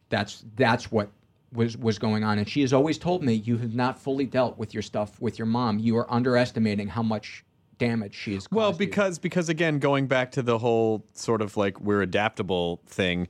that's 0.09 0.45
that's 0.57 0.91
what 0.91 1.11
was 1.53 1.77
was 1.77 1.99
going 1.99 2.25
on, 2.25 2.39
and 2.39 2.49
she 2.49 2.61
has 2.63 2.73
always 2.73 2.99
told 2.99 3.23
me 3.23 3.35
you 3.35 3.57
have 3.59 3.75
not 3.75 3.99
fully 3.99 4.27
dealt 4.27 4.59
with 4.59 4.75
your 4.75 4.83
stuff 4.83 5.21
with 5.21 5.39
your 5.39 5.47
mom. 5.47 5.79
You 5.79 5.97
are 5.99 6.13
underestimating 6.13 6.89
how 6.89 7.03
much 7.03 7.45
damage 7.79 8.15
she 8.15 8.35
has. 8.35 8.47
Well, 8.51 8.73
because 8.73 9.19
because 9.19 9.49
again, 9.49 9.79
going 9.79 10.07
back 10.07 10.33
to 10.33 10.43
the 10.43 10.59
whole 10.59 11.05
sort 11.13 11.43
of 11.43 11.57
like 11.57 11.81
we're 11.81 12.03
adaptable 12.03 12.81
thing, 12.87 13.29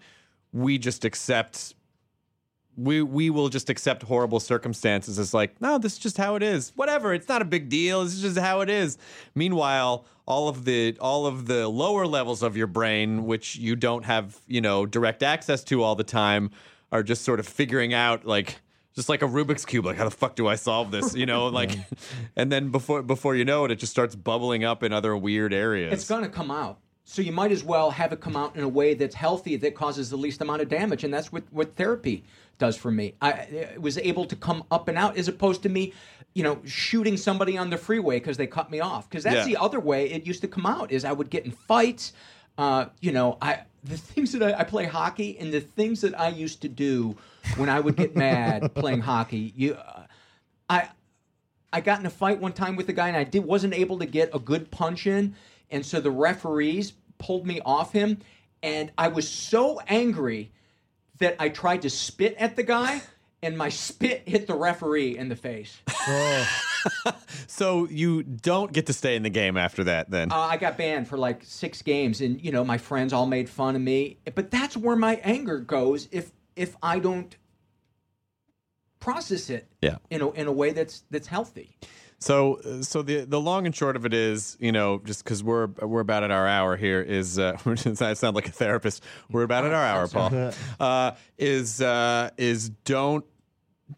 we 0.52 0.78
just 0.78 1.04
accept. 1.04 1.74
We 2.76 3.02
we 3.02 3.28
will 3.28 3.50
just 3.50 3.68
accept 3.68 4.02
horrible 4.02 4.40
circumstances 4.40 5.18
as 5.18 5.34
like 5.34 5.60
no, 5.60 5.78
this 5.78 5.94
is 5.94 5.98
just 5.98 6.16
how 6.16 6.36
it 6.36 6.42
is. 6.42 6.72
Whatever, 6.74 7.12
it's 7.12 7.28
not 7.28 7.42
a 7.42 7.44
big 7.44 7.68
deal. 7.68 8.02
It's 8.02 8.20
just 8.20 8.38
how 8.38 8.60
it 8.60 8.70
is. 8.70 8.96
Meanwhile, 9.34 10.06
all 10.26 10.48
of 10.48 10.64
the 10.64 10.96
all 10.98 11.26
of 11.26 11.46
the 11.46 11.68
lower 11.68 12.06
levels 12.06 12.42
of 12.42 12.56
your 12.56 12.66
brain, 12.66 13.26
which 13.26 13.56
you 13.56 13.76
don't 13.76 14.04
have 14.04 14.40
you 14.46 14.60
know 14.60 14.86
direct 14.86 15.22
access 15.22 15.62
to 15.64 15.82
all 15.82 15.94
the 15.94 16.04
time, 16.04 16.50
are 16.90 17.02
just 17.02 17.22
sort 17.22 17.40
of 17.40 17.46
figuring 17.46 17.92
out 17.92 18.24
like 18.24 18.56
just 18.94 19.08
like 19.08 19.22
a 19.22 19.26
Rubik's 19.26 19.64
cube. 19.64 19.84
Like 19.84 19.96
how 19.96 20.04
the 20.04 20.10
fuck 20.10 20.36
do 20.36 20.46
I 20.46 20.56
solve 20.56 20.90
this? 20.90 21.14
You 21.14 21.26
know, 21.26 21.46
like, 21.48 21.76
and 22.36 22.50
then 22.52 22.70
before 22.70 23.02
before 23.02 23.36
you 23.36 23.44
know 23.44 23.64
it, 23.64 23.70
it 23.70 23.76
just 23.76 23.92
starts 23.92 24.14
bubbling 24.14 24.64
up 24.64 24.82
in 24.82 24.92
other 24.92 25.16
weird 25.16 25.52
areas. 25.52 25.92
It's 25.92 26.08
going 26.08 26.22
to 26.22 26.30
come 26.30 26.50
out. 26.50 26.78
So 27.04 27.20
you 27.20 27.32
might 27.32 27.50
as 27.50 27.64
well 27.64 27.90
have 27.90 28.12
it 28.12 28.20
come 28.20 28.36
out 28.36 28.54
in 28.56 28.62
a 28.62 28.68
way 28.68 28.94
that's 28.94 29.14
healthy, 29.14 29.56
that 29.56 29.74
causes 29.74 30.08
the 30.08 30.16
least 30.16 30.40
amount 30.40 30.62
of 30.62 30.68
damage, 30.68 31.02
and 31.04 31.12
that's 31.12 31.32
what 31.32 31.42
what 31.50 31.74
therapy 31.76 32.24
does 32.58 32.76
for 32.76 32.90
me. 32.92 33.14
I 33.20 33.70
was 33.78 33.98
able 33.98 34.24
to 34.26 34.36
come 34.36 34.62
up 34.70 34.86
and 34.88 34.96
out 34.96 35.16
as 35.16 35.26
opposed 35.26 35.62
to 35.64 35.68
me, 35.68 35.92
you 36.34 36.44
know, 36.44 36.60
shooting 36.64 37.16
somebody 37.16 37.58
on 37.58 37.70
the 37.70 37.76
freeway 37.76 38.20
because 38.20 38.36
they 38.36 38.46
cut 38.46 38.70
me 38.70 38.78
off. 38.80 39.08
Because 39.10 39.24
that's 39.24 39.36
Yeah. 39.48 39.54
the 39.54 39.56
other 39.56 39.80
way 39.80 40.10
it 40.12 40.24
used 40.26 40.42
to 40.42 40.48
come 40.48 40.64
out 40.64 40.92
is 40.92 41.04
I 41.04 41.12
would 41.12 41.28
get 41.28 41.44
in 41.44 41.50
fights. 41.50 42.12
Uh, 42.56 42.86
you 43.00 43.10
know, 43.10 43.36
I 43.42 43.62
the 43.82 43.96
things 44.12 44.30
that 44.32 44.42
I, 44.54 44.60
I 44.60 44.64
play 44.64 44.84
hockey 44.86 45.36
and 45.40 45.52
the 45.52 45.60
things 45.60 46.02
that 46.02 46.18
I 46.18 46.28
used 46.28 46.62
to 46.62 46.68
do 46.68 47.16
when 47.56 47.68
I 47.68 47.80
would 47.80 47.96
get 47.96 48.14
mad 48.28 48.74
playing 48.74 49.00
hockey. 49.00 49.52
You, 49.56 49.74
uh, 49.74 50.06
I 50.70 50.88
I 51.72 51.80
got 51.80 51.98
in 51.98 52.06
a 52.06 52.10
fight 52.10 52.38
one 52.38 52.52
time 52.52 52.76
with 52.76 52.88
a 52.90 52.92
guy 52.92 53.08
and 53.08 53.16
I 53.16 53.24
did 53.24 53.44
wasn't 53.44 53.74
able 53.74 53.98
to 53.98 54.06
get 54.06 54.30
a 54.32 54.38
good 54.38 54.70
punch 54.70 55.06
in, 55.06 55.34
and 55.72 55.84
so 55.84 56.00
the 56.00 56.10
referees 56.10 56.92
pulled 57.18 57.46
me 57.46 57.60
off 57.64 57.92
him, 57.92 58.18
and 58.62 58.92
I 58.96 59.08
was 59.08 59.28
so 59.28 59.80
angry 59.88 60.52
that 61.18 61.36
I 61.40 61.48
tried 61.48 61.82
to 61.82 61.90
spit 61.90 62.34
at 62.38 62.54
the 62.56 62.62
guy, 62.62 63.02
and 63.42 63.56
my 63.58 63.68
spit 63.68 64.22
hit 64.28 64.46
the 64.46 64.54
referee 64.54 65.16
in 65.18 65.28
the 65.28 65.36
face. 65.36 65.78
so 67.46 67.86
you 67.88 68.22
don't 68.22 68.72
get 68.72 68.86
to 68.86 68.92
stay 68.92 69.16
in 69.16 69.22
the 69.22 69.30
game 69.30 69.56
after 69.56 69.84
that. 69.84 70.10
Then 70.10 70.32
Uh, 70.32 70.36
I 70.36 70.56
got 70.56 70.76
banned 70.76 71.08
for 71.08 71.16
like 71.18 71.42
six 71.44 71.82
games, 71.82 72.20
and 72.20 72.40
you 72.44 72.52
know 72.52 72.64
my 72.64 72.78
friends 72.78 73.12
all 73.12 73.26
made 73.26 73.48
fun 73.48 73.76
of 73.76 73.82
me. 73.82 74.18
But 74.34 74.50
that's 74.50 74.76
where 74.76 74.96
my 74.96 75.16
anger 75.22 75.58
goes 75.58 76.08
if 76.12 76.32
if 76.56 76.76
I 76.82 76.98
don't 76.98 77.36
process 79.00 79.50
it 79.50 79.66
Yeah. 79.80 79.96
in 80.10 80.20
a 80.22 80.30
in 80.32 80.46
a 80.46 80.52
way 80.52 80.72
that's 80.72 81.02
that's 81.10 81.26
healthy. 81.28 81.76
So, 82.22 82.60
so 82.82 83.02
the 83.02 83.24
the 83.24 83.40
long 83.40 83.66
and 83.66 83.74
short 83.74 83.96
of 83.96 84.06
it 84.06 84.14
is, 84.14 84.56
you 84.60 84.70
know, 84.70 85.00
just 85.04 85.24
because 85.24 85.42
we're 85.42 85.66
we're 85.66 86.00
about 86.00 86.22
at 86.22 86.30
our 86.30 86.46
hour 86.46 86.76
here 86.76 87.00
is, 87.00 87.36
uh, 87.36 87.56
I 87.66 88.14
sound 88.14 88.36
like 88.36 88.46
a 88.46 88.52
therapist. 88.52 89.02
We're 89.28 89.42
about 89.42 89.64
at 89.64 89.72
our 89.72 89.84
hour, 89.84 90.08
Paul. 90.08 90.52
Uh, 90.80 91.12
is 91.36 91.80
uh, 91.80 92.30
is 92.36 92.68
don't 92.84 93.24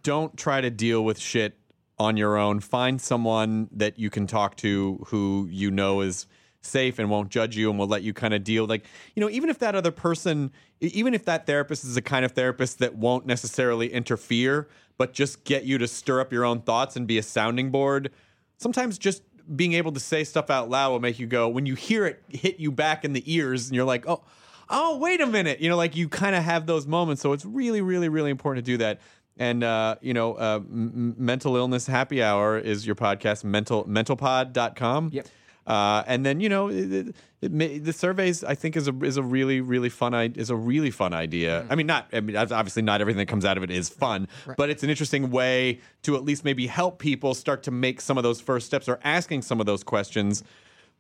don't 0.03 0.37
try 0.37 0.61
to 0.61 0.71
deal 0.71 1.05
with 1.05 1.19
shit 1.19 1.59
on 1.99 2.17
your 2.17 2.37
own. 2.37 2.61
Find 2.61 3.01
someone 3.01 3.69
that 3.73 3.99
you 3.99 4.09
can 4.09 4.27
talk 4.27 4.57
to 4.59 5.05
who 5.09 5.47
you 5.51 5.71
know 5.71 6.01
is 6.01 6.27
safe 6.63 6.99
and 6.99 7.11
won't 7.11 7.29
judge 7.29 7.57
you 7.57 7.69
and 7.69 7.79
will 7.79 7.87
let 7.87 8.03
you 8.03 8.15
kind 8.15 8.33
of 8.33 8.43
deal 8.43 8.67
like 8.67 8.87
you 9.15 9.21
know 9.21 9.29
even 9.29 9.51
if 9.51 9.59
that 9.59 9.75
other 9.75 9.91
person 9.91 10.51
even 10.81 11.13
if 11.13 11.27
that 11.27 11.47
therapist 11.47 11.85
is 11.85 11.95
a 11.97 12.01
kind 12.01 12.25
of 12.25 12.33
therapist 12.33 12.79
that 12.79 12.95
won't 12.97 13.27
necessarily 13.27 13.93
interfere 13.93 14.67
but 14.99 15.13
just 15.13 15.45
get 15.45 15.65
you 15.65 15.79
to 15.79 15.89
stir 15.89 16.21
up 16.21 16.33
your 16.33 16.45
own 16.45 16.61
thoughts 16.61 16.97
and 16.97 17.07
be 17.07 17.19
a 17.19 17.23
sounding 17.23 17.71
board. 17.71 18.11
Sometimes 18.59 18.99
just 18.99 19.23
being 19.57 19.75
able 19.75 19.93
to 19.93 20.01
say 20.01 20.25
stuff 20.25 20.49
out 20.51 20.71
loud 20.71 20.91
will 20.93 21.01
make 21.01 21.19
you 21.19 21.27
go 21.27 21.49
when 21.49 21.67
you 21.67 21.75
hear 21.75 22.07
it 22.07 22.23
hit 22.29 22.59
you 22.59 22.73
back 22.73 23.05
in 23.05 23.13
the 23.13 23.23
ears 23.31 23.67
and 23.67 23.77
you're 23.77 23.85
like 23.85 24.07
oh 24.09 24.23
oh 24.71 24.97
wait 24.99 25.21
a 25.21 25.27
minute. 25.27 25.61
You 25.61 25.69
know 25.69 25.77
like 25.77 25.97
you 25.97 26.09
kind 26.09 26.35
of 26.35 26.43
have 26.45 26.67
those 26.67 26.87
moments. 26.87 27.21
So 27.21 27.33
it's 27.33 27.45
really 27.45 27.83
really 27.83 28.09
really 28.09 28.31
important 28.31 28.65
to 28.65 28.73
do 28.73 28.79
that. 28.79 29.01
And 29.37 29.65
uh, 29.65 29.97
you 30.01 30.15
know 30.15 30.35
uh, 30.35 30.61
M- 30.63 31.15
mental 31.19 31.57
illness 31.57 31.87
happy 31.87 32.23
hour 32.23 32.57
is 32.59 32.87
your 32.87 32.95
podcast 32.95 33.45
mental 33.45 33.85
mentalpod.com 33.85 35.11
Yep. 35.13 35.27
Uh, 35.67 36.03
and 36.07 36.25
then 36.25 36.41
you 36.41 36.49
know 36.49 36.69
it, 36.69 37.15
it, 37.41 37.53
may, 37.53 37.79
the 37.79 37.93
surveys 37.93 38.45
I 38.45 38.55
think 38.55 38.77
is 38.77 38.89
a 38.89 39.05
is 39.05 39.17
a 39.17 39.23
really 39.23 39.61
really 39.61 39.89
fun 39.89 40.15
is 40.15 40.51
a 40.51 40.57
really 40.57 40.91
fun 40.91 41.15
idea. 41.15 41.67
I 41.71 41.75
mean, 41.75 41.87
not 41.87 42.09
I 42.13 42.21
mean 42.21 42.37
obviously 42.37 42.83
not 42.83 43.01
everything 43.01 43.19
that 43.19 43.27
comes 43.27 43.45
out 43.45 43.57
of 43.57 43.63
it 43.63 43.71
is 43.71 43.89
fun, 43.89 44.29
but 44.57 44.71
it's 44.71 44.83
an 44.83 44.91
interesting 44.91 45.31
way 45.31 45.81
to 46.03 46.17
at 46.17 46.25
least 46.25 46.45
maybe 46.45 46.67
help 46.67 46.99
people 46.99 47.35
start 47.35 47.63
to 47.65 47.71
make 47.71 48.01
some 48.01 48.19
of 48.19 48.25
those 48.25 48.41
first 48.41 48.67
steps 48.67 48.89
or 48.89 49.01
asking 49.05 49.43
some 49.43 49.61
of 49.61 49.67
those 49.67 49.83
questions. 49.83 50.45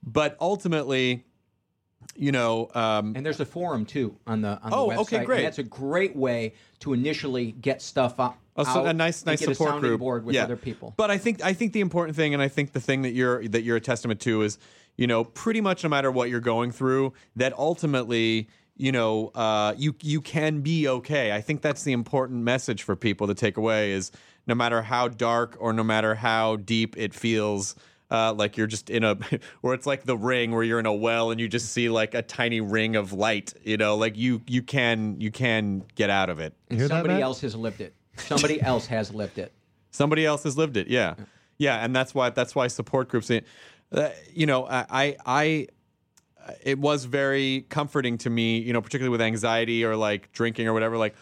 But 0.02 0.36
ultimately, 0.40 1.24
you 2.16 2.32
know, 2.32 2.70
um, 2.74 3.14
And 3.16 3.24
there's 3.24 3.40
a 3.40 3.44
forum 3.46 3.84
too 3.86 4.16
on 4.26 4.40
the 4.42 4.60
on 4.62 4.70
Oh, 4.72 4.88
the 4.90 4.96
website. 4.96 4.98
okay, 5.00 5.16
and 5.18 5.26
great. 5.26 5.42
that's 5.42 5.58
a 5.58 5.62
great 5.64 6.14
way 6.16 6.54
to 6.80 6.92
initially 6.92 7.52
get 7.52 7.82
stuff 7.82 8.20
up. 8.20 8.38
out 8.56 8.86
a 8.86 8.92
nice 8.92 9.26
nice 9.26 9.40
support 9.44 9.80
group 9.80 9.98
board 9.98 10.24
with 10.24 10.34
yeah. 10.34 10.44
other 10.44 10.56
people. 10.56 10.94
But 10.96 11.10
I 11.10 11.18
think 11.18 11.42
I 11.42 11.52
think 11.52 11.72
the 11.72 11.80
important 11.80 12.16
thing, 12.16 12.34
and 12.34 12.42
I 12.42 12.48
think 12.48 12.72
the 12.72 12.80
thing 12.80 13.02
that 13.02 13.12
you're 13.12 13.46
that 13.48 13.62
you're 13.62 13.76
a 13.76 13.80
testament 13.80 14.20
to 14.20 14.42
is, 14.42 14.58
you 14.96 15.06
know, 15.06 15.24
pretty 15.24 15.60
much 15.60 15.82
no 15.82 15.90
matter 15.90 16.10
what 16.10 16.30
you're 16.30 16.40
going 16.40 16.70
through, 16.70 17.12
that 17.34 17.52
ultimately, 17.58 18.48
you 18.76 18.92
know, 18.92 19.28
uh, 19.34 19.74
you 19.76 19.96
you 20.02 20.20
can 20.20 20.60
be 20.60 20.86
okay. 20.86 21.32
I 21.32 21.40
think 21.40 21.62
that's 21.62 21.82
the 21.82 21.92
important 21.92 22.42
message 22.44 22.82
for 22.84 22.94
people 22.94 23.26
to 23.26 23.34
take 23.34 23.56
away 23.56 23.90
is 23.92 24.12
no 24.46 24.54
matter 24.54 24.82
how 24.82 25.08
dark 25.08 25.56
or 25.58 25.72
no 25.72 25.82
matter 25.82 26.14
how 26.14 26.56
deep 26.56 26.96
it 26.96 27.12
feels. 27.14 27.74
Uh, 28.14 28.32
like 28.32 28.56
you're 28.56 28.68
just 28.68 28.90
in 28.90 29.02
a, 29.02 29.16
where 29.60 29.74
it's 29.74 29.86
like 29.86 30.04
the 30.04 30.16
ring 30.16 30.52
where 30.52 30.62
you're 30.62 30.78
in 30.78 30.86
a 30.86 30.92
well 30.92 31.32
and 31.32 31.40
you 31.40 31.48
just 31.48 31.72
see 31.72 31.88
like 31.88 32.14
a 32.14 32.22
tiny 32.22 32.60
ring 32.60 32.94
of 32.94 33.12
light. 33.12 33.52
You 33.64 33.76
know, 33.76 33.96
like 33.96 34.16
you 34.16 34.40
you 34.46 34.62
can 34.62 35.20
you 35.20 35.32
can 35.32 35.84
get 35.96 36.10
out 36.10 36.30
of 36.30 36.38
it. 36.38 36.54
You 36.70 36.78
that, 36.78 36.88
Somebody 36.88 37.20
else 37.20 37.40
has 37.40 37.56
lived 37.56 37.80
it. 37.80 37.92
Somebody 38.16 38.62
else 38.62 38.86
has 38.86 39.12
lived 39.12 39.38
it. 39.38 39.52
Somebody 39.90 40.24
else 40.24 40.44
has 40.44 40.56
lived 40.56 40.76
it. 40.76 40.86
Yeah, 40.86 41.14
yeah, 41.58 41.84
and 41.84 41.94
that's 41.94 42.14
why 42.14 42.30
that's 42.30 42.54
why 42.54 42.68
support 42.68 43.08
groups. 43.08 43.30
Uh, 43.30 44.10
you 44.32 44.46
know, 44.46 44.66
I, 44.66 44.86
I, 44.90 45.16
I, 45.26 45.66
it 46.62 46.78
was 46.78 47.06
very 47.06 47.66
comforting 47.68 48.18
to 48.18 48.30
me. 48.30 48.58
You 48.58 48.72
know, 48.72 48.80
particularly 48.80 49.10
with 49.10 49.22
anxiety 49.22 49.84
or 49.84 49.96
like 49.96 50.30
drinking 50.30 50.68
or 50.68 50.72
whatever. 50.72 50.96
Like, 50.96 51.16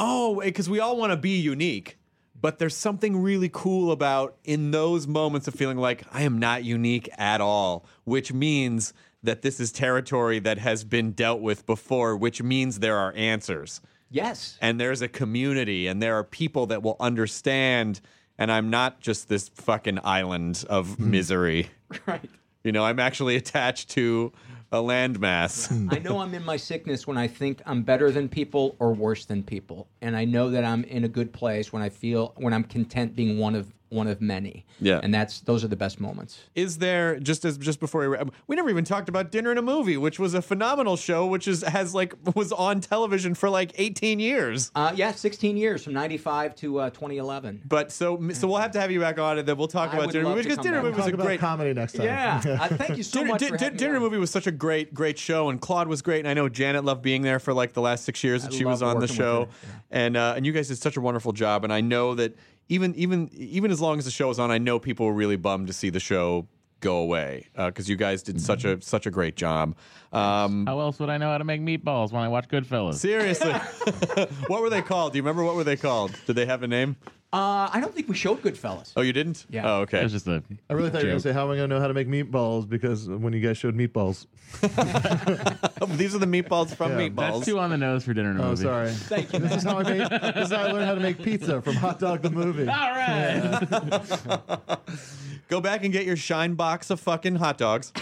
oh, 0.00 0.40
because 0.40 0.68
we 0.68 0.80
all 0.80 0.96
want 0.96 1.12
to 1.12 1.16
be 1.16 1.38
unique, 1.38 1.98
But 2.42 2.58
there's 2.58 2.76
something 2.76 3.22
really 3.22 3.48
cool 3.50 3.92
about 3.92 4.36
in 4.44 4.72
those 4.72 5.06
moments 5.06 5.48
of 5.48 5.54
feeling 5.54 5.78
like 5.78 6.02
I 6.12 6.22
am 6.22 6.38
not 6.38 6.64
unique 6.64 7.08
at 7.16 7.40
all, 7.40 7.86
which 8.04 8.32
means 8.32 8.92
that 9.22 9.42
this 9.42 9.60
is 9.60 9.70
territory 9.70 10.40
that 10.40 10.58
has 10.58 10.82
been 10.82 11.12
dealt 11.12 11.40
with 11.40 11.64
before, 11.66 12.16
which 12.16 12.42
means 12.42 12.80
there 12.80 12.98
are 12.98 13.14
answers. 13.14 13.80
Yes. 14.10 14.58
And 14.60 14.80
there's 14.80 15.02
a 15.02 15.08
community 15.08 15.86
and 15.86 16.02
there 16.02 16.16
are 16.18 16.24
people 16.24 16.66
that 16.66 16.82
will 16.82 16.96
understand. 16.98 18.00
And 18.36 18.50
I'm 18.50 18.70
not 18.70 19.00
just 19.00 19.28
this 19.28 19.48
fucking 19.48 20.00
island 20.02 20.64
of 20.68 20.88
mm-hmm. 20.88 21.10
misery. 21.10 21.70
Right. 22.06 22.30
You 22.64 22.72
know, 22.72 22.84
I'm 22.84 22.98
actually 22.98 23.36
attached 23.36 23.90
to 23.90 24.32
a 24.72 24.76
landmass. 24.76 25.70
I 25.92 25.98
know 25.98 26.20
I'm 26.20 26.34
in 26.34 26.44
my 26.44 26.56
sickness 26.56 27.06
when 27.06 27.18
I 27.18 27.28
think 27.28 27.60
I'm 27.66 27.82
better 27.82 28.10
than 28.10 28.28
people 28.28 28.74
or 28.78 28.94
worse 28.94 29.26
than 29.26 29.42
people, 29.42 29.86
and 30.00 30.16
I 30.16 30.24
know 30.24 30.50
that 30.50 30.64
I'm 30.64 30.82
in 30.84 31.04
a 31.04 31.08
good 31.08 31.32
place 31.32 31.72
when 31.72 31.82
I 31.82 31.90
feel 31.90 32.32
when 32.36 32.52
I'm 32.54 32.64
content 32.64 33.14
being 33.14 33.38
one 33.38 33.54
of 33.54 33.72
one 33.92 34.08
of 34.08 34.20
many. 34.20 34.64
Yeah. 34.80 35.00
and 35.02 35.12
that's 35.14 35.40
those 35.40 35.62
are 35.64 35.68
the 35.68 35.76
best 35.76 36.00
moments. 36.00 36.40
Is 36.54 36.78
there 36.78 37.18
just 37.20 37.44
as 37.44 37.58
just 37.58 37.78
before 37.80 38.00
we 38.00 38.06
wrap, 38.08 38.30
we 38.46 38.56
never 38.56 38.70
even 38.70 38.84
talked 38.84 39.08
about 39.08 39.30
Dinner 39.30 39.50
and 39.50 39.58
a 39.58 39.62
Movie, 39.62 39.96
which 39.96 40.18
was 40.18 40.34
a 40.34 40.42
phenomenal 40.42 40.96
show, 40.96 41.26
which 41.26 41.46
is 41.46 41.62
has 41.62 41.94
like 41.94 42.14
was 42.34 42.52
on 42.52 42.80
television 42.80 43.34
for 43.34 43.48
like 43.50 43.72
18 43.76 44.18
years. 44.18 44.70
Uh, 44.74 44.92
yeah, 44.94 45.12
16 45.12 45.56
years 45.56 45.84
from 45.84 45.92
95 45.92 46.54
to 46.56 46.80
uh, 46.80 46.90
2011. 46.90 47.62
But 47.66 47.92
so 47.92 48.30
so 48.32 48.48
we'll 48.48 48.56
have 48.58 48.72
to 48.72 48.80
have 48.80 48.90
you 48.90 49.00
back 49.00 49.18
on, 49.18 49.38
and 49.38 49.46
then 49.46 49.56
we'll 49.56 49.68
talk 49.68 49.92
I 49.94 49.98
about 49.98 50.12
Dinner 50.12 50.20
and 50.20 50.26
a 50.26 50.28
love 50.30 50.36
Movie 50.38 50.42
to 50.42 50.48
because 50.48 50.56
come 50.56 50.64
Dinner 50.64 50.76
back. 50.78 50.84
Movie 50.84 50.96
was 50.96 51.04
Talk 51.10 51.14
a 51.14 51.22
great 51.22 51.40
comedy 51.40 51.72
next 51.74 51.92
time. 51.94 52.06
Yeah, 52.06 52.42
uh, 52.60 52.68
thank 52.68 52.96
you 52.96 53.02
so 53.02 53.20
Dinner, 53.20 53.32
much 53.32 53.40
Din- 53.40 53.48
for 53.50 53.56
Din- 53.58 53.76
Dinner 53.76 53.92
me. 53.92 53.96
and 53.96 54.02
a 54.02 54.06
on. 54.06 54.10
Movie 54.12 54.18
was 54.18 54.30
such 54.30 54.46
a 54.46 54.52
great, 54.52 54.94
great 54.94 55.18
show, 55.18 55.48
and 55.50 55.60
Claude 55.60 55.88
was 55.88 56.02
great. 56.02 56.20
And 56.20 56.28
I 56.28 56.34
know 56.34 56.48
Janet 56.48 56.84
loved 56.84 57.02
being 57.02 57.22
there 57.22 57.38
for 57.38 57.52
like 57.52 57.72
the 57.72 57.82
last 57.82 58.04
six 58.04 58.22
years 58.24 58.42
that 58.44 58.52
she 58.52 58.64
was 58.64 58.82
on 58.82 59.00
the 59.00 59.08
show, 59.08 59.44
her, 59.44 59.80
and 59.90 60.16
uh, 60.16 60.34
and 60.36 60.46
you 60.46 60.52
guys 60.52 60.68
did 60.68 60.78
such 60.78 60.96
a 60.96 61.00
wonderful 61.00 61.32
job. 61.32 61.64
And 61.64 61.72
I 61.72 61.80
know 61.80 62.14
that 62.14 62.34
even 62.72 62.94
even 62.94 63.28
even 63.34 63.70
as 63.70 63.80
long 63.80 63.98
as 63.98 64.04
the 64.06 64.10
show 64.10 64.28
was 64.28 64.38
on, 64.38 64.50
I 64.50 64.58
know 64.58 64.78
people 64.78 65.06
were 65.06 65.12
really 65.12 65.36
bummed 65.36 65.66
to 65.66 65.72
see 65.72 65.90
the 65.90 66.00
show 66.00 66.46
go 66.80 66.96
away 66.96 67.46
because 67.54 67.88
you 67.88 67.96
guys 67.96 68.22
did 68.22 68.40
such 68.40 68.64
a 68.64 68.80
such 68.80 69.06
a 69.06 69.10
great 69.10 69.36
job. 69.36 69.76
Um, 70.12 70.66
How 70.66 70.80
else 70.80 70.98
would 70.98 71.10
I 71.10 71.18
know 71.18 71.30
how 71.30 71.38
to 71.38 71.44
make 71.44 71.60
meatballs 71.60 72.12
when 72.12 72.22
I 72.22 72.28
watch 72.28 72.48
Goodfellas? 72.48 72.94
seriously, 72.94 73.52
what 74.48 74.62
were 74.62 74.70
they 74.70 74.82
called? 74.82 75.12
Do 75.12 75.18
you 75.18 75.22
remember 75.22 75.44
what 75.44 75.54
were 75.54 75.64
they 75.64 75.76
called? 75.76 76.12
Did 76.26 76.34
they 76.36 76.46
have 76.46 76.62
a 76.62 76.68
name? 76.68 76.96
Uh, 77.34 77.70
I 77.72 77.80
don't 77.80 77.94
think 77.94 78.08
we 78.10 78.14
showed 78.14 78.42
Goodfellas. 78.42 78.92
Oh, 78.94 79.00
you 79.00 79.14
didn't? 79.14 79.46
Yeah. 79.48 79.62
Oh, 79.66 79.78
It 79.78 79.82
okay. 79.84 80.02
was 80.02 80.12
just 80.12 80.26
a. 80.26 80.42
I 80.68 80.74
really 80.74 80.90
thought 80.90 80.98
you 81.00 81.06
were 81.06 81.12
going 81.12 81.22
to 81.22 81.28
say, 81.28 81.32
How 81.32 81.44
am 81.46 81.50
I 81.52 81.56
going 81.56 81.70
to 81.70 81.74
know 81.76 81.80
how 81.80 81.88
to 81.88 81.94
make 81.94 82.06
meatballs? 82.06 82.68
Because 82.68 83.08
when 83.08 83.32
you 83.32 83.40
guys 83.40 83.56
showed 83.56 83.74
meatballs. 83.74 84.26
These 85.96 86.14
are 86.14 86.18
the 86.18 86.26
meatballs 86.26 86.74
from 86.76 86.92
Yeah. 86.92 87.08
Meatballs. 87.08 87.16
That's 87.36 87.46
too 87.46 87.58
on 87.58 87.70
the 87.70 87.78
nose 87.78 88.04
for 88.04 88.12
dinner 88.12 88.32
and 88.32 88.40
a 88.40 88.42
Oh, 88.44 88.48
movie. 88.50 88.62
sorry. 88.64 88.90
Thank 88.90 89.32
you. 89.32 89.38
This 89.38 89.56
is 89.56 89.62
how 89.62 89.78
I 89.78 89.82
made. 89.82 90.10
This 90.10 90.46
is 90.48 90.52
how 90.52 90.64
I 90.64 90.72
learned 90.72 90.84
how 90.84 90.94
to 90.94 91.00
make 91.00 91.22
pizza 91.22 91.62
from 91.62 91.76
Hot 91.76 91.98
Dog 91.98 92.20
the 92.20 92.28
movie. 92.30 92.68
All 92.68 92.90
right. 92.90 94.78
Go 95.48 95.60
back 95.60 95.84
and 95.84 95.92
get 95.92 96.04
your 96.06 96.16
shine 96.16 96.54
box 96.54 96.88
of 96.90 96.98
fucking 97.00 97.36
hot 97.36 97.58
dogs. 97.58 97.92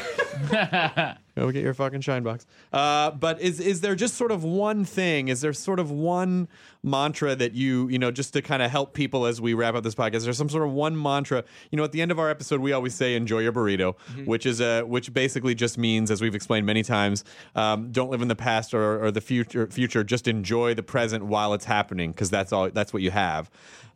Go 0.50 1.50
get 1.50 1.62
your 1.64 1.74
fucking 1.74 2.00
shine 2.02 2.22
box. 2.22 2.46
Uh, 2.72 3.10
but 3.10 3.40
is 3.40 3.58
is 3.60 3.80
there 3.80 3.94
just 3.96 4.14
sort 4.14 4.30
of 4.30 4.44
one 4.44 4.84
thing? 4.84 5.28
Is 5.28 5.40
there 5.40 5.52
sort 5.52 5.80
of 5.80 5.90
one 5.90 6.48
mantra 6.82 7.36
that 7.36 7.52
you 7.54 7.88
you 7.88 7.98
know 7.98 8.10
just 8.10 8.32
to 8.32 8.42
kind 8.42 8.62
of 8.62 8.70
help 8.70 8.94
people 8.94 9.26
as 9.26 9.40
we 9.40 9.54
wrap 9.54 9.74
up 9.74 9.84
this 9.84 9.94
podcast? 9.94 10.16
Is 10.16 10.24
there 10.24 10.32
some 10.32 10.48
sort 10.48 10.64
of 10.66 10.72
one 10.72 11.00
mantra? 11.00 11.44
You 11.70 11.76
know, 11.76 11.84
at 11.84 11.92
the 11.92 12.02
end 12.02 12.10
of 12.10 12.18
our 12.18 12.30
episode, 12.30 12.60
we 12.60 12.72
always 12.72 12.94
say 12.94 13.14
"enjoy 13.14 13.40
your 13.40 13.52
burrito," 13.52 13.96
which 14.24 14.46
is 14.46 14.60
a 14.60 14.82
which 14.82 15.12
basically 15.12 15.54
just 15.54 15.78
means, 15.78 16.10
as 16.10 16.20
we've 16.20 16.34
explained 16.34 16.66
many 16.66 16.82
times, 16.82 17.24
um, 17.54 17.92
don't 17.92 18.10
live 18.10 18.22
in 18.22 18.28
the 18.28 18.36
past 18.36 18.74
or, 18.74 19.04
or 19.04 19.10
the 19.10 19.20
future. 19.20 19.66
Future, 19.66 20.04
just 20.04 20.26
enjoy 20.28 20.74
the 20.74 20.82
present 20.82 21.24
while 21.24 21.54
it's 21.54 21.64
happening 21.64 22.12
because 22.12 22.30
that's 22.30 22.52
all. 22.52 22.70
That's 22.70 22.92
what 22.92 23.02
you 23.02 23.10
have. 23.10 23.50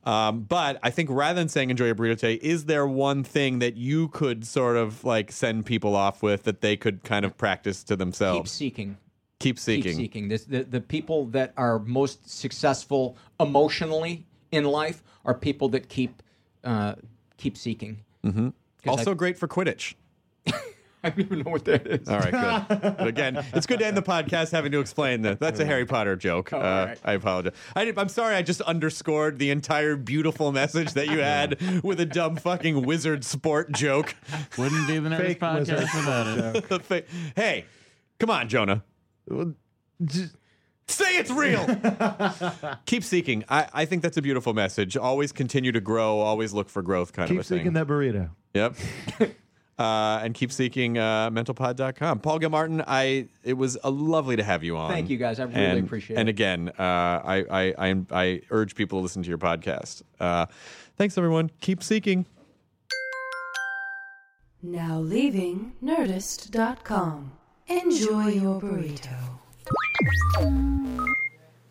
Um, 0.05 0.43
but 0.43 0.79
I 0.83 0.91
think 0.91 1.09
rather 1.11 1.41
than 1.41 1.49
saying 1.49 1.71
enjoy 1.71 1.87
your 1.87 1.95
burrito 1.95 2.19
today, 2.19 2.35
is 2.35 2.67
there 2.67 2.87
one 2.87 3.25
thing 3.25 3.61
that 3.61 3.77
you 3.77 4.09
could 4.09 4.47
sort 4.47 4.77
of 4.77 5.03
like 5.05 5.33
send 5.33 5.65
people 5.67 5.97
off 5.97 6.23
with 6.23 6.43
that 6.45 6.61
they 6.61 6.77
could 6.77 7.03
kind 7.05 7.25
of 7.25 7.37
practice 7.39 7.83
to 7.85 7.97
themselves? 7.97 8.51
Keep 8.51 8.57
seeking. 8.75 8.97
Keep 9.45 9.59
seeking. 9.59 9.83
Keep 9.93 9.97
seeking. 9.97 10.29
This, 10.29 10.45
the, 10.45 10.65
the 10.65 10.81
people 10.81 11.27
that 11.27 11.53
are 11.59 11.79
most 11.79 12.29
successful 12.29 13.19
emotionally 13.39 14.27
in 14.51 14.65
life 14.65 15.03
are 15.27 15.35
people 15.35 15.69
that 15.71 15.91
keep 15.91 16.23
uh, 16.65 16.95
keep 17.37 17.59
seeking. 17.59 18.01
Mm-hmm. 18.25 18.49
Also 18.89 19.15
great 19.15 19.39
for 19.39 19.47
Quidditch. 19.47 19.95
I 20.47 21.11
don't 21.11 21.21
even 21.21 21.41
know 21.41 21.51
what 21.51 21.67
that 21.67 21.87
is. 21.87 22.09
All 22.09 22.19
right, 22.19 22.67
good. 22.69 22.97
But 22.97 23.07
again, 23.07 23.45
it's 23.53 23.67
good 23.67 23.81
to 23.81 23.87
end 23.87 23.99
the 23.99 24.03
podcast 24.03 24.51
having 24.51 24.73
to 24.73 24.81
explain 24.81 25.21
that. 25.23 25.41
That's 25.41 25.61
a 25.61 25.67
Harry 25.67 25.85
Potter 25.85 26.17
joke. 26.17 26.51
uh, 26.51 26.57
right. 26.59 26.99
I 27.05 27.13
apologize. 27.13 27.53
I 27.77 27.85
did, 27.85 27.99
I'm 27.99 28.09
sorry. 28.09 28.37
I 28.37 28.41
just 28.41 28.63
underscored 28.63 29.39
the 29.39 29.51
entire 29.51 29.97
beautiful 29.97 30.53
message 30.53 30.95
that 30.95 31.09
you 31.09 31.19
had 31.19 31.83
with 31.85 32.01
a 32.01 32.07
dumb 32.07 32.37
fucking 32.37 32.87
wizard 32.87 33.25
sport 33.25 33.73
joke. 33.73 34.15
Wouldn't 34.57 34.89
be 34.89 34.99
the 34.99 35.11
next 35.11 35.23
Fake 35.23 35.41
podcast 35.41 35.95
without 35.95 36.91
it. 36.91 37.09
hey, 37.37 37.67
come 38.19 38.31
on, 38.31 38.49
Jonah. 38.49 38.83
Say 40.87 41.17
it's 41.17 41.31
real. 41.31 41.67
Keep 42.87 43.05
seeking. 43.05 43.45
I, 43.49 43.67
I 43.73 43.85
think 43.87 44.03
that's 44.03 44.19
a 44.19 44.23
beautiful 44.23 44.53
message. 44.53 44.97
Always 44.97 45.33
continue 45.33 45.73
to 45.73 45.81
grow. 45.81 46.19
Always 46.21 46.53
look 46.53 46.69
for 46.69 46.83
growth, 46.83 47.13
kind 47.13 47.29
Keep 47.29 47.39
of 47.39 47.47
a 47.47 47.49
thing. 47.49 47.59
seeking 47.59 47.73
that 47.73 47.87
burrito. 47.87 48.31
Yep. 48.53 48.77
uh, 49.79 50.21
and 50.23 50.35
keep 50.35 50.53
seeking 50.53 50.99
uh, 50.99 51.31
mentalpod.com. 51.31 52.21
Paul 52.21 52.39
Gilmartin, 52.39 52.85
I 52.87 53.29
it 53.43 53.55
was 53.55 53.79
uh, 53.83 53.91
lovely 53.91 54.37
to 54.37 54.43
have 54.45 54.63
you 54.63 54.77
on. 54.77 54.91
Thank 54.91 55.09
you, 55.09 55.17
guys. 55.17 55.41
I 55.41 55.45
really 55.45 55.65
and, 55.65 55.87
appreciate 55.87 56.19
and 56.19 56.29
it. 56.29 56.33
again, 56.33 56.69
uh, 56.79 56.83
I, 56.83 57.45
I, 57.51 57.75
I 57.79 57.97
I 58.11 58.41
urge 58.51 58.75
people 58.75 58.99
to 58.99 59.03
listen 59.03 59.23
to 59.23 59.29
your 59.29 59.39
podcast. 59.39 60.03
Uh, 60.21 60.47
thanks, 60.97 61.17
everyone. 61.17 61.51
Keep 61.61 61.83
seeking. 61.83 62.27
Now 64.63 64.99
leaving 64.99 65.73
Nerdist.com. 65.83 67.33
Enjoy 67.67 68.29
your 68.29 68.61
burrito. 68.61 69.17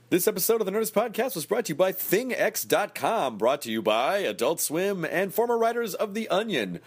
This 0.10 0.28
episode 0.28 0.60
of 0.60 0.66
the 0.66 0.72
Nerdist 0.72 0.94
Podcast 0.94 1.36
was 1.36 1.46
brought 1.46 1.66
to 1.66 1.74
you 1.74 1.76
by 1.76 1.92
ThingX.com, 1.92 3.38
brought 3.38 3.62
to 3.62 3.72
you 3.72 3.84
by 3.84 4.18
Adult 4.18 4.60
Swim 4.60 5.06
and 5.06 5.32
former 5.32 5.58
writers 5.58 5.94
of 5.94 6.16
The 6.16 6.28
Onion. 6.30 6.80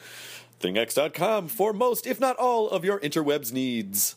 ThingX.com 0.61 1.47
for 1.49 1.73
most, 1.73 2.07
if 2.07 2.19
not 2.19 2.37
all, 2.37 2.69
of 2.69 2.85
your 2.85 2.99
interwebs 2.99 3.53
needs. 3.53 4.17